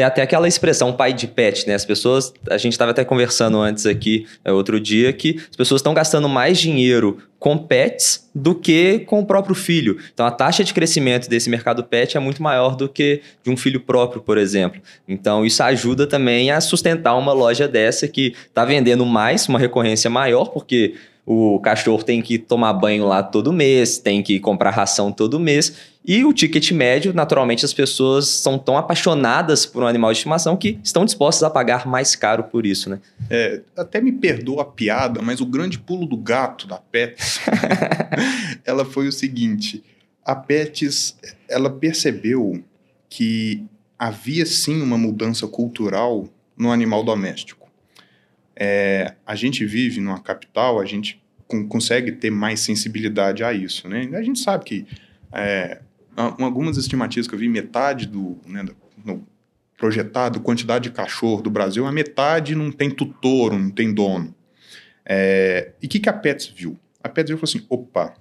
tem 0.00 0.06
até 0.06 0.22
aquela 0.22 0.48
expressão 0.48 0.94
pai 0.94 1.12
de 1.12 1.26
pet, 1.26 1.68
né? 1.68 1.74
As 1.74 1.84
pessoas, 1.84 2.32
a 2.48 2.56
gente 2.56 2.72
estava 2.72 2.92
até 2.92 3.04
conversando 3.04 3.58
antes 3.58 3.84
aqui, 3.84 4.26
é, 4.42 4.50
outro 4.50 4.80
dia, 4.80 5.12
que 5.12 5.36
as 5.50 5.56
pessoas 5.56 5.80
estão 5.80 5.92
gastando 5.92 6.26
mais 6.26 6.58
dinheiro 6.58 7.18
com 7.38 7.58
pets 7.58 8.30
do 8.34 8.54
que 8.54 9.00
com 9.00 9.20
o 9.20 9.26
próprio 9.26 9.54
filho. 9.54 9.98
Então 10.14 10.24
a 10.24 10.30
taxa 10.30 10.64
de 10.64 10.72
crescimento 10.72 11.28
desse 11.28 11.50
mercado 11.50 11.84
pet 11.84 12.16
é 12.16 12.20
muito 12.20 12.42
maior 12.42 12.76
do 12.76 12.88
que 12.88 13.20
de 13.42 13.50
um 13.50 13.56
filho 13.56 13.80
próprio, 13.80 14.22
por 14.22 14.38
exemplo. 14.38 14.80
Então 15.06 15.44
isso 15.44 15.62
ajuda 15.62 16.06
também 16.06 16.50
a 16.50 16.60
sustentar 16.62 17.14
uma 17.16 17.34
loja 17.34 17.68
dessa 17.68 18.08
que 18.08 18.34
está 18.46 18.64
vendendo 18.64 19.04
mais, 19.04 19.48
uma 19.48 19.58
recorrência 19.58 20.08
maior, 20.08 20.46
porque 20.46 20.94
o 21.26 21.60
cachorro 21.60 22.02
tem 22.02 22.20
que 22.22 22.38
tomar 22.38 22.72
banho 22.72 23.06
lá 23.06 23.22
todo 23.22 23.52
mês, 23.52 23.98
tem 23.98 24.22
que 24.22 24.40
comprar 24.40 24.70
ração 24.70 25.12
todo 25.12 25.38
mês. 25.38 25.89
E 26.04 26.24
o 26.24 26.32
ticket 26.32 26.72
médio, 26.72 27.12
naturalmente, 27.12 27.64
as 27.64 27.74
pessoas 27.74 28.26
são 28.26 28.58
tão 28.58 28.76
apaixonadas 28.78 29.66
por 29.66 29.82
um 29.82 29.86
animal 29.86 30.10
de 30.10 30.18
estimação 30.18 30.56
que 30.56 30.78
estão 30.82 31.04
dispostas 31.04 31.42
a 31.42 31.50
pagar 31.50 31.86
mais 31.86 32.16
caro 32.16 32.44
por 32.44 32.64
isso, 32.64 32.88
né? 32.88 33.00
É, 33.28 33.60
até 33.76 34.00
me 34.00 34.10
perdoa 34.10 34.62
a 34.62 34.64
piada, 34.64 35.20
mas 35.20 35.40
o 35.42 35.46
grande 35.46 35.78
pulo 35.78 36.06
do 36.06 36.16
gato 36.16 36.66
da 36.66 36.78
Pets, 36.78 37.40
ela 38.64 38.84
foi 38.84 39.08
o 39.08 39.12
seguinte: 39.12 39.84
a 40.24 40.34
Pets, 40.34 41.18
ela 41.46 41.68
percebeu 41.68 42.62
que 43.08 43.62
havia 43.98 44.46
sim 44.46 44.80
uma 44.80 44.96
mudança 44.96 45.46
cultural 45.46 46.26
no 46.56 46.72
animal 46.72 47.04
doméstico. 47.04 47.68
É, 48.56 49.14
a 49.26 49.34
gente 49.34 49.66
vive 49.66 50.00
numa 50.00 50.18
capital, 50.18 50.80
a 50.80 50.86
gente 50.86 51.22
consegue 51.68 52.12
ter 52.12 52.30
mais 52.30 52.60
sensibilidade 52.60 53.44
a 53.44 53.52
isso, 53.52 53.86
né? 53.86 54.08
A 54.14 54.22
gente 54.22 54.38
sabe 54.38 54.64
que 54.64 54.86
é, 55.32 55.80
algumas 56.20 56.76
estimativas 56.76 57.26
que 57.26 57.34
eu 57.34 57.38
vi, 57.38 57.48
metade 57.48 58.06
do, 58.06 58.38
né, 58.46 58.64
do 58.64 59.22
projetado 59.76 60.40
quantidade 60.40 60.84
de 60.84 60.94
cachorro 60.94 61.40
do 61.40 61.50
Brasil, 61.50 61.86
a 61.86 61.92
metade 61.92 62.54
não 62.54 62.70
tem 62.70 62.90
tutor, 62.90 63.52
não 63.52 63.70
tem 63.70 63.92
dono. 63.92 64.34
É, 65.04 65.72
e 65.82 65.86
o 65.86 65.88
que, 65.88 65.98
que 65.98 66.08
a 66.08 66.12
Pets 66.12 66.48
viu? 66.48 66.78
A 67.02 67.08
Pets 67.08 67.30
viu 67.30 67.38
falou 67.38 67.48
assim: 67.48 67.66
opa, 67.68 68.14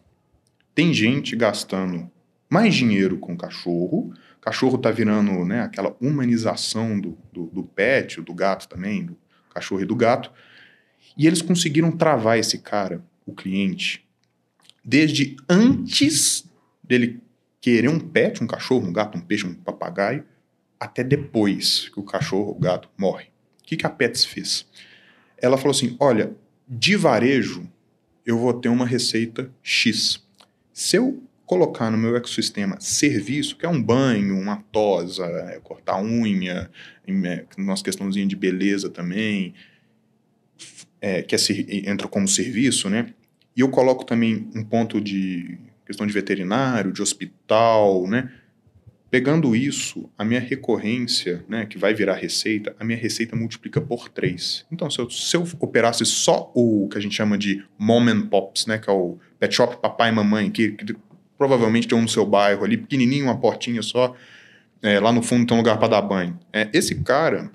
tem 0.74 0.94
gente 0.94 1.36
gastando 1.36 2.10
mais 2.50 2.74
dinheiro 2.74 3.18
com 3.18 3.38
cachorro, 3.38 4.14
cachorro 4.42 4.78
tá 4.78 4.90
virando 4.90 5.46
né, 5.46 5.62
aquela 5.62 5.96
humanização 6.02 7.00
do, 7.00 7.18
do, 7.32 7.46
do 7.48 7.64
pet, 7.64 8.22
do 8.22 8.34
gato 8.34 8.68
também, 8.68 9.06
do 9.06 9.18
cachorro 9.54 9.82
e 9.82 9.86
do 9.86 9.96
gato, 9.96 10.32
e 11.18 11.28
eles 11.28 11.42
conseguiram 11.42 11.92
travar 11.92 12.40
esse 12.40 12.60
cara, 12.60 13.04
o 13.26 13.34
cliente, 13.34 14.08
desde 14.84 15.36
antes 15.48 16.50
dele 16.84 17.22
querer 17.62 17.90
um 17.90 18.00
pet, 18.00 18.44
um 18.44 18.48
cachorro, 18.48 18.88
um 18.88 18.94
gato, 18.94 19.18
um 19.18 19.22
peixe, 19.22 19.46
um 19.46 19.54
papagaio, 19.54 20.24
até 20.80 21.04
depois 21.04 21.90
que 21.90 22.00
o 22.00 22.04
cachorro, 22.04 22.52
o 22.52 22.60
gato 22.60 22.90
morre. 22.98 23.26
O 23.62 23.64
que, 23.66 23.76
que 23.76 23.86
a 23.86 23.90
Pets 23.90 24.26
fez? 24.26 24.66
Ela 25.38 25.58
falou 25.58 25.72
assim: 25.72 25.96
olha, 26.00 26.36
de 26.68 26.96
varejo, 26.96 27.70
eu 28.26 28.38
vou 28.38 28.54
ter 28.54 28.70
uma 28.70 28.86
receita 28.86 29.52
X. 29.62 30.24
Se 30.74 30.96
eu 30.96 31.22
colocar 31.46 31.90
no 31.90 31.98
meu 31.98 32.16
ecossistema 32.16 32.80
serviço, 32.80 33.58
que 33.58 33.66
é 33.66 33.70
um 33.70 33.82
banho, 33.82 34.40
uma 34.40 34.58
tosa, 34.72 35.26
é, 35.26 35.60
cortar 35.60 36.02
unha, 36.02 36.70
é, 37.08 37.46
nossa 37.58 37.84
questãozinha 37.84 38.28
de 38.28 38.36
beleza 38.36 38.90
também, 38.90 39.54
é, 41.02 41.24
que 41.24 41.36
é, 41.36 41.40
entra 41.90 42.08
como 42.08 42.28
serviço, 42.28 42.90
né? 42.90 43.14
E 43.56 43.62
eu 43.62 43.70
coloco 43.70 44.06
também 44.06 44.48
um 44.56 44.64
ponto 44.64 45.02
de 45.02 45.58
questão 45.90 46.06
de 46.06 46.14
veterinário, 46.14 46.94
de 46.94 47.02
hospital, 47.02 48.08
né? 48.08 48.32
Pegando 49.10 49.56
isso, 49.56 50.08
a 50.16 50.24
minha 50.24 50.40
recorrência, 50.40 51.44
né, 51.50 51.66
que 51.66 51.80
vai 51.80 51.96
virar 51.96 52.14
receita, 52.14 52.76
a 52.80 52.86
minha 52.86 52.98
receita 52.98 53.36
multiplica 53.36 53.82
por 53.82 54.08
três. 54.08 54.68
Então, 54.72 54.88
se 54.88 55.00
eu, 55.00 55.10
se 55.10 55.36
eu 55.36 55.48
operasse 55.60 56.06
só 56.06 56.52
o 56.54 56.88
que 56.88 56.96
a 56.96 57.02
gente 57.02 57.16
chama 57.16 57.36
de 57.36 57.66
mom 57.76 58.08
and 58.08 58.28
pops, 58.28 58.68
né, 58.68 58.78
que 58.78 58.88
é 58.88 58.94
o 58.94 59.18
pet 59.40 59.56
shop 59.56 59.82
papai 59.82 60.10
e 60.10 60.12
mamãe, 60.12 60.52
que, 60.52 60.74
que 60.74 60.96
provavelmente 61.40 61.88
tem 61.88 61.98
um 61.98 62.04
no 62.04 62.08
seu 62.08 62.24
bairro 62.24 62.64
ali, 62.64 62.78
pequenininho, 62.78 63.26
uma 63.26 63.40
portinha 63.40 63.82
só, 63.82 64.16
é, 64.80 65.00
lá 65.00 65.12
no 65.12 65.24
fundo 65.24 65.48
tem 65.48 65.58
um 65.58 65.60
lugar 65.60 65.80
para 65.80 65.88
dar 65.88 66.04
banho. 66.04 66.40
É, 66.54 66.70
esse 66.72 66.94
cara, 67.02 67.50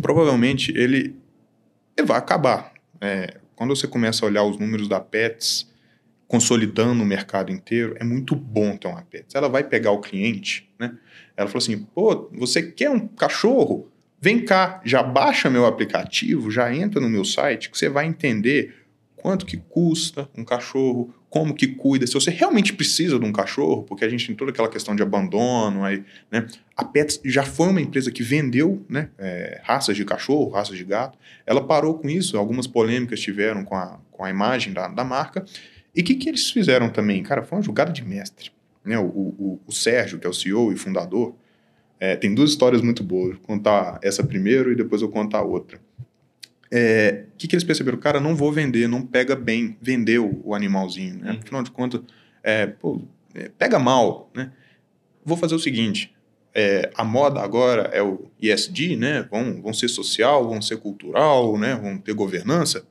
provavelmente, 0.00 0.70
ele, 0.70 1.16
ele 1.96 2.06
vai 2.06 2.16
acabar. 2.16 2.72
É, 3.00 3.38
quando 3.56 3.74
você 3.74 3.88
começa 3.88 4.24
a 4.24 4.28
olhar 4.28 4.44
os 4.44 4.56
números 4.56 4.86
da 4.86 5.00
Pets, 5.00 5.68
consolidando 6.28 7.02
o 7.02 7.06
mercado 7.06 7.52
inteiro, 7.52 7.96
é 7.98 8.04
muito 8.04 8.34
bom 8.34 8.76
ter 8.76 8.88
uma 8.88 9.02
Pets. 9.02 9.34
Ela 9.34 9.48
vai 9.48 9.64
pegar 9.64 9.92
o 9.92 10.00
cliente, 10.00 10.68
né? 10.78 10.96
Ela 11.36 11.48
falou 11.48 11.62
assim: 11.62 11.78
pô, 11.94 12.28
você 12.32 12.62
quer 12.62 12.90
um 12.90 13.06
cachorro? 13.06 13.90
Vem 14.20 14.44
cá, 14.44 14.80
já 14.84 15.02
baixa 15.02 15.50
meu 15.50 15.66
aplicativo, 15.66 16.50
já 16.50 16.74
entra 16.74 17.00
no 17.00 17.08
meu 17.08 17.24
site, 17.24 17.70
que 17.70 17.78
você 17.78 17.88
vai 17.88 18.06
entender 18.06 18.74
quanto 19.14 19.44
que 19.44 19.56
custa 19.56 20.28
um 20.36 20.44
cachorro, 20.44 21.14
como 21.28 21.54
que 21.54 21.66
cuida, 21.66 22.06
se 22.06 22.14
você 22.14 22.30
realmente 22.30 22.72
precisa 22.72 23.18
de 23.18 23.24
um 23.24 23.32
cachorro, 23.32 23.82
porque 23.82 24.04
a 24.04 24.08
gente 24.08 24.26
tem 24.26 24.34
toda 24.34 24.50
aquela 24.50 24.68
questão 24.68 24.96
de 24.96 25.02
abandono, 25.02 25.84
aí, 25.84 26.02
né? 26.30 26.46
A 26.76 26.84
Pets 26.84 27.20
já 27.24 27.42
foi 27.42 27.68
uma 27.68 27.80
empresa 27.80 28.10
que 28.10 28.22
vendeu 28.22 28.84
né, 28.88 29.10
é, 29.18 29.60
raças 29.64 29.96
de 29.96 30.04
cachorro, 30.04 30.50
raças 30.50 30.78
de 30.78 30.84
gato. 30.84 31.18
Ela 31.44 31.62
parou 31.62 31.94
com 31.98 32.08
isso, 32.08 32.38
algumas 32.38 32.66
polêmicas 32.66 33.20
tiveram 33.20 33.64
com 33.64 33.74
a, 33.74 33.98
com 34.10 34.24
a 34.24 34.30
imagem 34.30 34.72
da, 34.72 34.88
da 34.88 35.04
marca, 35.04 35.44
e 35.96 36.02
o 36.02 36.04
que, 36.04 36.14
que 36.14 36.28
eles 36.28 36.50
fizeram 36.50 36.90
também? 36.90 37.22
Cara, 37.22 37.42
foi 37.42 37.56
uma 37.56 37.64
jogada 37.64 37.90
de 37.90 38.04
mestre. 38.04 38.52
Né? 38.84 38.98
O, 38.98 39.04
o, 39.04 39.60
o 39.66 39.72
Sérgio, 39.72 40.18
que 40.18 40.26
é 40.26 40.30
o 40.30 40.34
CEO 40.34 40.70
e 40.72 40.76
fundador, 40.76 41.34
é, 41.98 42.14
tem 42.14 42.34
duas 42.34 42.50
histórias 42.50 42.82
muito 42.82 43.02
boas. 43.02 43.36
Vou 43.36 43.46
contar 43.46 43.98
essa 44.02 44.22
primeiro 44.22 44.70
e 44.70 44.76
depois 44.76 45.00
eu 45.00 45.08
contar 45.08 45.38
a 45.38 45.42
outra. 45.42 45.78
O 45.78 46.04
é, 46.70 47.24
que, 47.38 47.48
que 47.48 47.54
eles 47.54 47.64
perceberam? 47.64 47.96
Cara, 47.96 48.20
não 48.20 48.36
vou 48.36 48.52
vender, 48.52 48.86
não 48.86 49.00
pega 49.00 49.34
bem 49.34 49.78
vender 49.80 50.18
o, 50.18 50.42
o 50.44 50.54
animalzinho. 50.54 51.16
Né? 51.16 51.32
Uhum. 51.32 51.38
Afinal 51.38 51.62
de 51.62 51.70
contas, 51.70 52.02
é, 52.42 52.66
pô, 52.66 53.00
é, 53.34 53.50
pega 53.56 53.78
mal. 53.78 54.30
Né? 54.34 54.52
Vou 55.24 55.36
fazer 55.36 55.54
o 55.54 55.58
seguinte: 55.58 56.14
é, 56.54 56.90
a 56.94 57.04
moda 57.04 57.40
agora 57.40 57.82
é 57.92 58.02
o 58.02 58.30
ESG, 58.40 58.96
né? 58.96 59.26
Vão, 59.30 59.62
vão 59.62 59.72
ser 59.72 59.88
social, 59.88 60.48
vão 60.48 60.60
ser 60.60 60.76
cultural, 60.76 61.58
né? 61.58 61.74
Vão 61.74 61.96
ter 61.96 62.12
governança. 62.12 62.86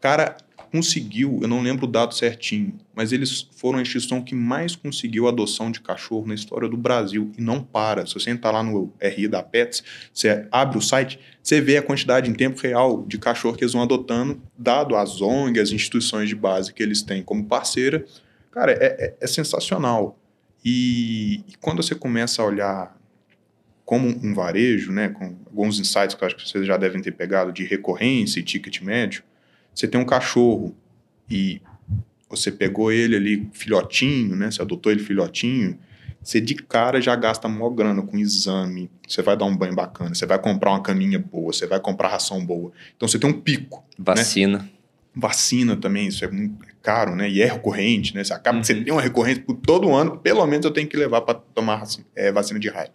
Cara, 0.00 0.36
conseguiu, 0.74 1.38
eu 1.40 1.46
não 1.46 1.62
lembro 1.62 1.86
o 1.86 1.88
dado 1.88 2.12
certinho, 2.16 2.76
mas 2.96 3.12
eles 3.12 3.48
foram 3.54 3.78
a 3.78 3.82
instituição 3.82 4.20
que 4.20 4.34
mais 4.34 4.74
conseguiu 4.74 5.28
adoção 5.28 5.70
de 5.70 5.80
cachorro 5.80 6.26
na 6.26 6.34
história 6.34 6.68
do 6.68 6.76
Brasil 6.76 7.30
e 7.38 7.40
não 7.40 7.62
para. 7.62 8.04
Se 8.04 8.14
você 8.14 8.30
entrar 8.30 8.50
lá 8.50 8.60
no 8.60 8.92
RI 9.00 9.28
da 9.28 9.40
Pets, 9.40 9.84
você 10.12 10.48
abre 10.50 10.76
o 10.76 10.80
site, 10.80 11.20
você 11.40 11.60
vê 11.60 11.76
a 11.76 11.82
quantidade 11.82 12.28
em 12.28 12.34
tempo 12.34 12.60
real 12.60 13.04
de 13.06 13.18
cachorro 13.18 13.56
que 13.56 13.62
eles 13.62 13.72
vão 13.72 13.84
adotando, 13.84 14.42
dado 14.58 14.96
as 14.96 15.22
ONGs, 15.22 15.60
as 15.60 15.70
instituições 15.70 16.28
de 16.28 16.34
base 16.34 16.74
que 16.74 16.82
eles 16.82 17.02
têm 17.02 17.22
como 17.22 17.44
parceira. 17.44 18.04
Cara, 18.50 18.72
é, 18.72 18.86
é, 18.98 19.14
é 19.20 19.26
sensacional. 19.28 20.18
E, 20.64 21.44
e 21.46 21.54
quando 21.60 21.84
você 21.84 21.94
começa 21.94 22.42
a 22.42 22.46
olhar 22.46 22.98
como 23.84 24.08
um 24.08 24.34
varejo, 24.34 24.90
né, 24.90 25.08
com 25.10 25.36
alguns 25.46 25.78
insights 25.78 26.16
que 26.16 26.24
eu 26.24 26.26
acho 26.26 26.34
que 26.34 26.48
vocês 26.48 26.66
já 26.66 26.76
devem 26.76 27.00
ter 27.00 27.12
pegado 27.12 27.52
de 27.52 27.62
recorrência 27.62 28.40
e 28.40 28.42
ticket 28.42 28.80
médio, 28.82 29.22
você 29.74 29.88
tem 29.88 30.00
um 30.00 30.04
cachorro 30.04 30.74
e 31.28 31.60
você 32.28 32.50
pegou 32.50 32.92
ele 32.92 33.16
ali 33.16 33.48
filhotinho, 33.52 34.36
né? 34.36 34.50
Você 34.50 34.62
adotou 34.62 34.90
ele 34.90 35.02
filhotinho, 35.02 35.78
você 36.22 36.40
de 36.40 36.54
cara 36.54 37.00
já 37.00 37.14
gasta 37.14 37.48
maior 37.48 37.70
grana 37.70 38.02
com 38.02 38.16
exame, 38.16 38.90
você 39.06 39.20
vai 39.20 39.36
dar 39.36 39.44
um 39.44 39.56
banho 39.56 39.74
bacana, 39.74 40.14
você 40.14 40.24
vai 40.24 40.38
comprar 40.38 40.70
uma 40.70 40.82
caminha 40.82 41.18
boa, 41.18 41.52
você 41.52 41.66
vai 41.66 41.78
comprar 41.78 42.08
ração 42.08 42.44
boa. 42.44 42.72
Então 42.96 43.06
você 43.06 43.18
tem 43.18 43.28
um 43.28 43.40
pico. 43.40 43.84
Né? 43.98 44.04
Vacina. 44.06 44.58
Né? 44.58 44.68
Vacina 45.14 45.76
também, 45.76 46.08
isso 46.08 46.24
é 46.24 46.30
muito 46.30 46.66
caro, 46.82 47.14
né? 47.14 47.30
E 47.30 47.40
é 47.40 47.46
recorrente, 47.46 48.14
né? 48.14 48.24
Você 48.24 48.32
acaba, 48.32 48.58
uhum. 48.58 48.64
você 48.64 48.74
tem 48.74 48.92
uma 48.92 49.02
recorrência 49.02 49.42
por 49.42 49.54
todo 49.54 49.94
ano, 49.94 50.18
pelo 50.18 50.44
menos 50.46 50.64
eu 50.64 50.72
tenho 50.72 50.88
que 50.88 50.96
levar 50.96 51.20
para 51.20 51.34
tomar 51.34 51.84
é, 52.16 52.32
vacina 52.32 52.58
de 52.58 52.68
raiva. 52.68 52.92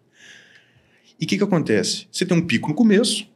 E 1.19 1.25
o 1.25 1.27
que, 1.27 1.37
que 1.37 1.43
acontece? 1.43 2.07
Você 2.11 2.25
tem 2.25 2.35
um 2.35 2.45
pico 2.45 2.69
no 2.69 2.73
começo, 2.73 3.27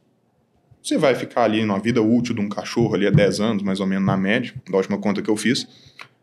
você 0.84 0.98
vai 0.98 1.14
ficar 1.14 1.44
ali 1.44 1.64
na 1.64 1.78
vida 1.78 2.02
útil 2.02 2.34
de 2.34 2.42
um 2.42 2.48
cachorro 2.48 2.94
ali 2.94 3.06
há 3.06 3.10
10 3.10 3.40
anos, 3.40 3.62
mais 3.62 3.80
ou 3.80 3.86
menos 3.86 4.04
na 4.04 4.18
média, 4.18 4.54
da 4.70 4.76
última 4.76 4.98
conta 4.98 5.22
que 5.22 5.30
eu 5.30 5.36
fiz. 5.36 5.66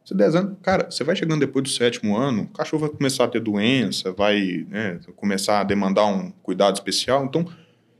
Você 0.06 0.14
10 0.14 0.36
anos, 0.36 0.58
cara, 0.62 0.90
você 0.90 1.04
vai 1.04 1.16
chegando 1.16 1.40
depois 1.40 1.64
do 1.64 1.70
sétimo 1.70 2.16
ano, 2.16 2.44
o 2.44 2.48
cachorro 2.50 2.82
vai 2.82 2.90
começar 2.90 3.24
a 3.24 3.28
ter 3.28 3.40
doença, 3.40 4.12
vai 4.12 4.66
né, 4.70 5.00
começar 5.16 5.62
a 5.62 5.64
demandar 5.64 6.06
um 6.06 6.32
cuidado 6.44 6.76
especial. 6.76 7.26
Então, 7.26 7.46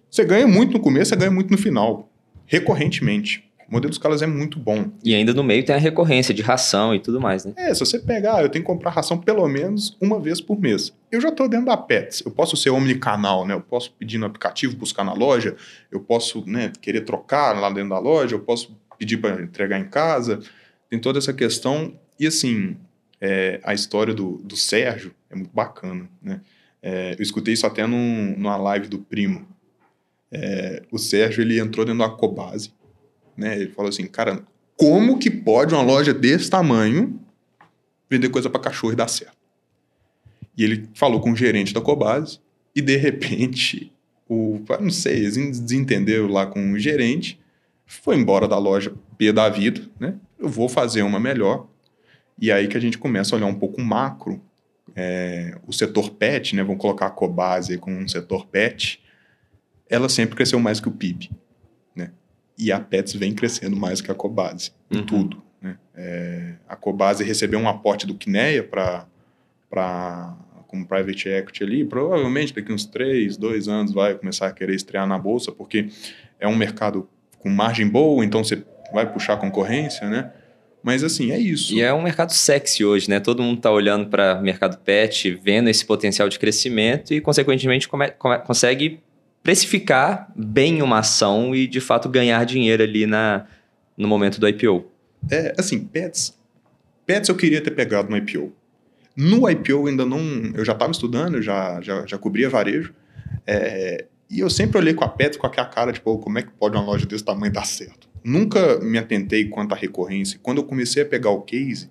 você 0.10 0.24
ganha 0.24 0.48
muito 0.48 0.74
no 0.74 0.80
começo, 0.80 1.10
você 1.10 1.16
ganha 1.16 1.32
muito 1.32 1.50
no 1.50 1.58
final, 1.58 2.12
recorrentemente. 2.46 3.51
O 3.72 3.76
modelo 3.76 3.94
escalas 3.94 4.22
é 4.22 4.28
muito 4.28 4.60
bom. 4.60 4.92
E 5.02 5.16
ainda 5.16 5.34
no 5.34 5.46
meio 5.46 5.64
tem 5.64 5.74
a 5.74 5.80
recorrência 5.80 6.34
de 6.34 6.42
ração 6.42 6.94
e 6.94 7.00
tudo 7.00 7.22
mais, 7.22 7.46
né? 7.46 7.54
É, 7.56 7.74
se 7.74 7.80
você 7.80 7.98
pegar, 7.98 8.44
eu 8.44 8.50
tenho 8.50 8.66
que 8.66 8.70
comprar 8.70 8.92
ração 8.92 9.18
pelo 9.18 9.48
menos 9.48 9.96
uma 10.02 10.20
vez 10.20 10.42
por 10.42 10.60
mês. 10.60 10.94
Eu 11.10 11.22
já 11.22 11.30
estou 11.30 11.48
dentro 11.48 11.68
da 11.68 11.78
Pets. 11.78 12.22
Eu 12.26 12.32
posso 12.32 12.58
ser 12.58 12.70
omnicanal, 12.70 13.48
né? 13.48 13.54
Eu 13.54 13.62
posso 13.62 13.94
pedir 13.94 14.18
no 14.18 14.26
aplicativo, 14.26 14.76
buscar 14.76 15.06
na 15.06 15.14
loja, 15.14 15.56
eu 15.90 16.02
posso 16.02 16.44
né, 16.46 16.74
querer 16.82 17.06
trocar 17.06 17.58
lá 17.58 17.70
dentro 17.70 17.92
da 17.92 18.00
loja, 18.00 18.36
eu 18.36 18.42
posso 18.42 18.78
pedir 19.00 19.16
para 19.16 19.42
entregar 19.42 19.80
em 19.80 19.88
casa. 19.88 20.42
Tem 20.90 21.00
toda 21.00 21.20
essa 21.20 21.32
questão. 21.32 21.98
E 22.20 22.28
assim, 22.28 22.76
é, 23.22 23.62
a 23.64 23.74
história 23.74 24.14
do, 24.14 24.42
do 24.44 24.58
Sérgio 24.58 25.14
é 25.30 25.36
muito 25.36 25.52
bacana, 25.54 26.10
né? 26.22 26.42
É, 26.84 27.16
eu 27.18 27.24
escutei 27.24 27.54
isso 27.54 27.66
até 27.66 27.88
num, 27.88 28.36
numa 28.38 28.58
live 28.58 28.90
do 28.90 29.00
primo. 29.00 29.48
É, 30.30 30.84
o 30.92 30.98
Sérgio 30.98 31.42
ele 31.42 31.58
entrou 31.58 31.86
dentro 31.86 32.00
da 32.00 32.10
Cobase 32.10 32.74
né? 33.42 33.60
Ele 33.60 33.72
falou 33.72 33.90
assim, 33.90 34.06
cara, 34.06 34.44
como 34.78 35.18
que 35.18 35.30
pode 35.30 35.74
uma 35.74 35.84
loja 35.84 36.14
desse 36.14 36.50
tamanho 36.50 37.20
vender 38.10 38.30
coisa 38.30 38.50
para 38.50 38.62
cachorro 38.62 38.94
e 38.94 38.96
dar 38.96 39.08
certo? 39.08 39.38
E 40.56 40.64
ele 40.64 40.88
falou 40.94 41.20
com 41.20 41.32
o 41.32 41.36
gerente 41.36 41.74
da 41.74 41.82
Cobase 41.82 42.40
e 42.76 42.82
de 42.82 42.96
repente 42.96 43.92
o, 44.30 44.62
não 44.80 44.92
sei, 44.92 45.18
eles 45.18 45.60
desentenderam 45.60 46.28
lá 46.28 46.46
com 46.46 46.72
o 46.72 46.80
gerente, 46.80 47.40
foi 47.86 48.16
embora 48.16 48.48
da 48.48 48.58
loja 48.58 48.94
B 49.18 49.34
da 49.34 49.50
vida, 49.50 49.82
né? 50.00 50.16
Eu 50.40 50.48
vou 50.48 50.70
fazer 50.70 51.02
uma 51.02 51.20
melhor. 51.20 51.68
E 52.40 52.52
aí 52.52 52.68
que 52.68 52.78
a 52.78 52.80
gente 52.80 52.98
começa 52.98 53.36
a 53.36 53.38
olhar 53.38 53.48
um 53.48 53.60
pouco 53.60 53.82
macro, 53.82 54.42
é, 54.96 55.58
o 55.68 55.74
setor 55.74 56.12
pet, 56.12 56.56
né? 56.56 56.64
Vamos 56.64 56.80
colocar 56.80 57.08
a 57.08 57.12
Cobase 57.12 57.78
com 57.78 57.92
um 57.92 58.08
setor 58.08 58.46
pet, 58.46 59.02
ela 59.90 60.08
sempre 60.08 60.36
cresceu 60.36 60.60
mais 60.60 60.80
que 60.80 60.88
o 60.88 60.92
PIB 60.92 61.30
e 62.62 62.72
a 62.72 62.80
Pets 62.80 63.14
vem 63.14 63.34
crescendo 63.34 63.76
mais 63.76 64.02
que 64.02 64.12
a 64.12 64.14
Cobase 64.14 64.72
em 64.92 64.98
uhum. 64.98 65.06
tudo. 65.06 65.44
Né? 65.60 65.78
É, 65.96 66.54
a 66.70 66.76
Cobase 66.76 67.24
recebeu 67.24 67.60
um 67.60 67.68
aporte 67.68 68.06
do 68.06 68.14
Kinea 68.14 68.64
para 68.64 69.08
como 70.68 70.86
private 70.86 71.28
equity 71.28 71.64
ali, 71.64 71.84
provavelmente 71.84 72.54
daqui 72.54 72.72
uns 72.72 72.86
três, 72.86 73.36
dois 73.36 73.68
anos 73.68 73.92
vai 73.92 74.16
começar 74.16 74.48
a 74.48 74.52
querer 74.54 74.74
estrear 74.74 75.06
na 75.06 75.18
bolsa, 75.18 75.52
porque 75.52 75.90
é 76.40 76.48
um 76.48 76.56
mercado 76.56 77.10
com 77.40 77.50
margem 77.50 77.86
boa, 77.86 78.24
então 78.24 78.42
você 78.42 78.64
vai 78.94 79.12
puxar 79.12 79.36
concorrência, 79.36 80.08
né? 80.08 80.32
Mas 80.84 81.04
assim, 81.04 81.32
é 81.32 81.38
isso. 81.38 81.74
E 81.74 81.82
é 81.82 81.94
um 81.94 82.02
mercado 82.02 82.32
sexy 82.32 82.86
hoje, 82.86 83.10
né? 83.10 83.20
Todo 83.20 83.44
mundo 83.44 83.58
está 83.58 83.70
olhando 83.70 84.08
para 84.08 84.40
o 84.40 84.44
mercado 84.44 84.78
pet, 84.78 85.32
vendo 85.44 85.70
esse 85.70 85.86
potencial 85.86 86.30
de 86.30 86.40
crescimento 86.40 87.14
e, 87.14 87.20
consequentemente, 87.20 87.88
come, 87.88 88.10
come, 88.12 88.40
consegue 88.40 89.02
precificar 89.44 90.32
bem 90.36 90.82
uma 90.82 91.00
ação 91.00 91.56
e, 91.56 91.68
de 91.68 91.80
fato, 91.80 92.10
ganhar 92.10 92.46
dinheiro 92.46 92.84
ali 92.84 93.06
na, 93.06 93.46
no 93.98 94.08
momento 94.08 94.40
do 94.40 94.48
IPO. 94.48 94.86
É, 95.30 95.54
assim, 95.58 95.80
pets. 95.84 96.38
Pets 97.06 97.30
eu 97.30 97.36
queria 97.36 97.62
ter 97.62 97.72
pegado 97.72 98.10
no 98.10 98.18
IPO. 98.18 98.54
No 99.16 99.50
IPO 99.50 99.88
ainda 99.88 100.06
não. 100.06 100.20
Eu 100.54 100.64
já 100.64 100.74
estava 100.74 100.92
estudando, 100.92 101.42
já, 101.42 101.82
já, 101.82 102.06
já 102.06 102.18
cobria 102.18 102.50
varejo. 102.50 102.94
É, 103.46 104.06
e 104.30 104.40
eu 104.40 104.50
sempre 104.50 104.78
olhei 104.78 104.94
com 104.94 105.04
a 105.04 105.10
Pets 105.10 105.38
com 105.38 105.46
aquela 105.46 105.68
cara, 105.68 105.92
tipo, 105.92 106.18
como 106.20 106.40
é 106.40 106.42
que 106.42 106.52
pode 106.52 106.78
uma 106.78 106.86
loja 106.86 107.06
desse 107.06 107.24
tamanho 107.24 107.52
dar 107.52 107.66
certo? 107.66 108.08
Nunca 108.24 108.80
me 108.80 108.98
atentei 108.98 109.46
quanto 109.50 109.74
à 109.74 109.76
recorrência. 109.76 110.40
Quando 110.42 110.60
eu 110.60 110.64
comecei 110.64 111.04
a 111.04 111.06
pegar 111.06 111.32
o 111.32 111.42
case 111.42 111.90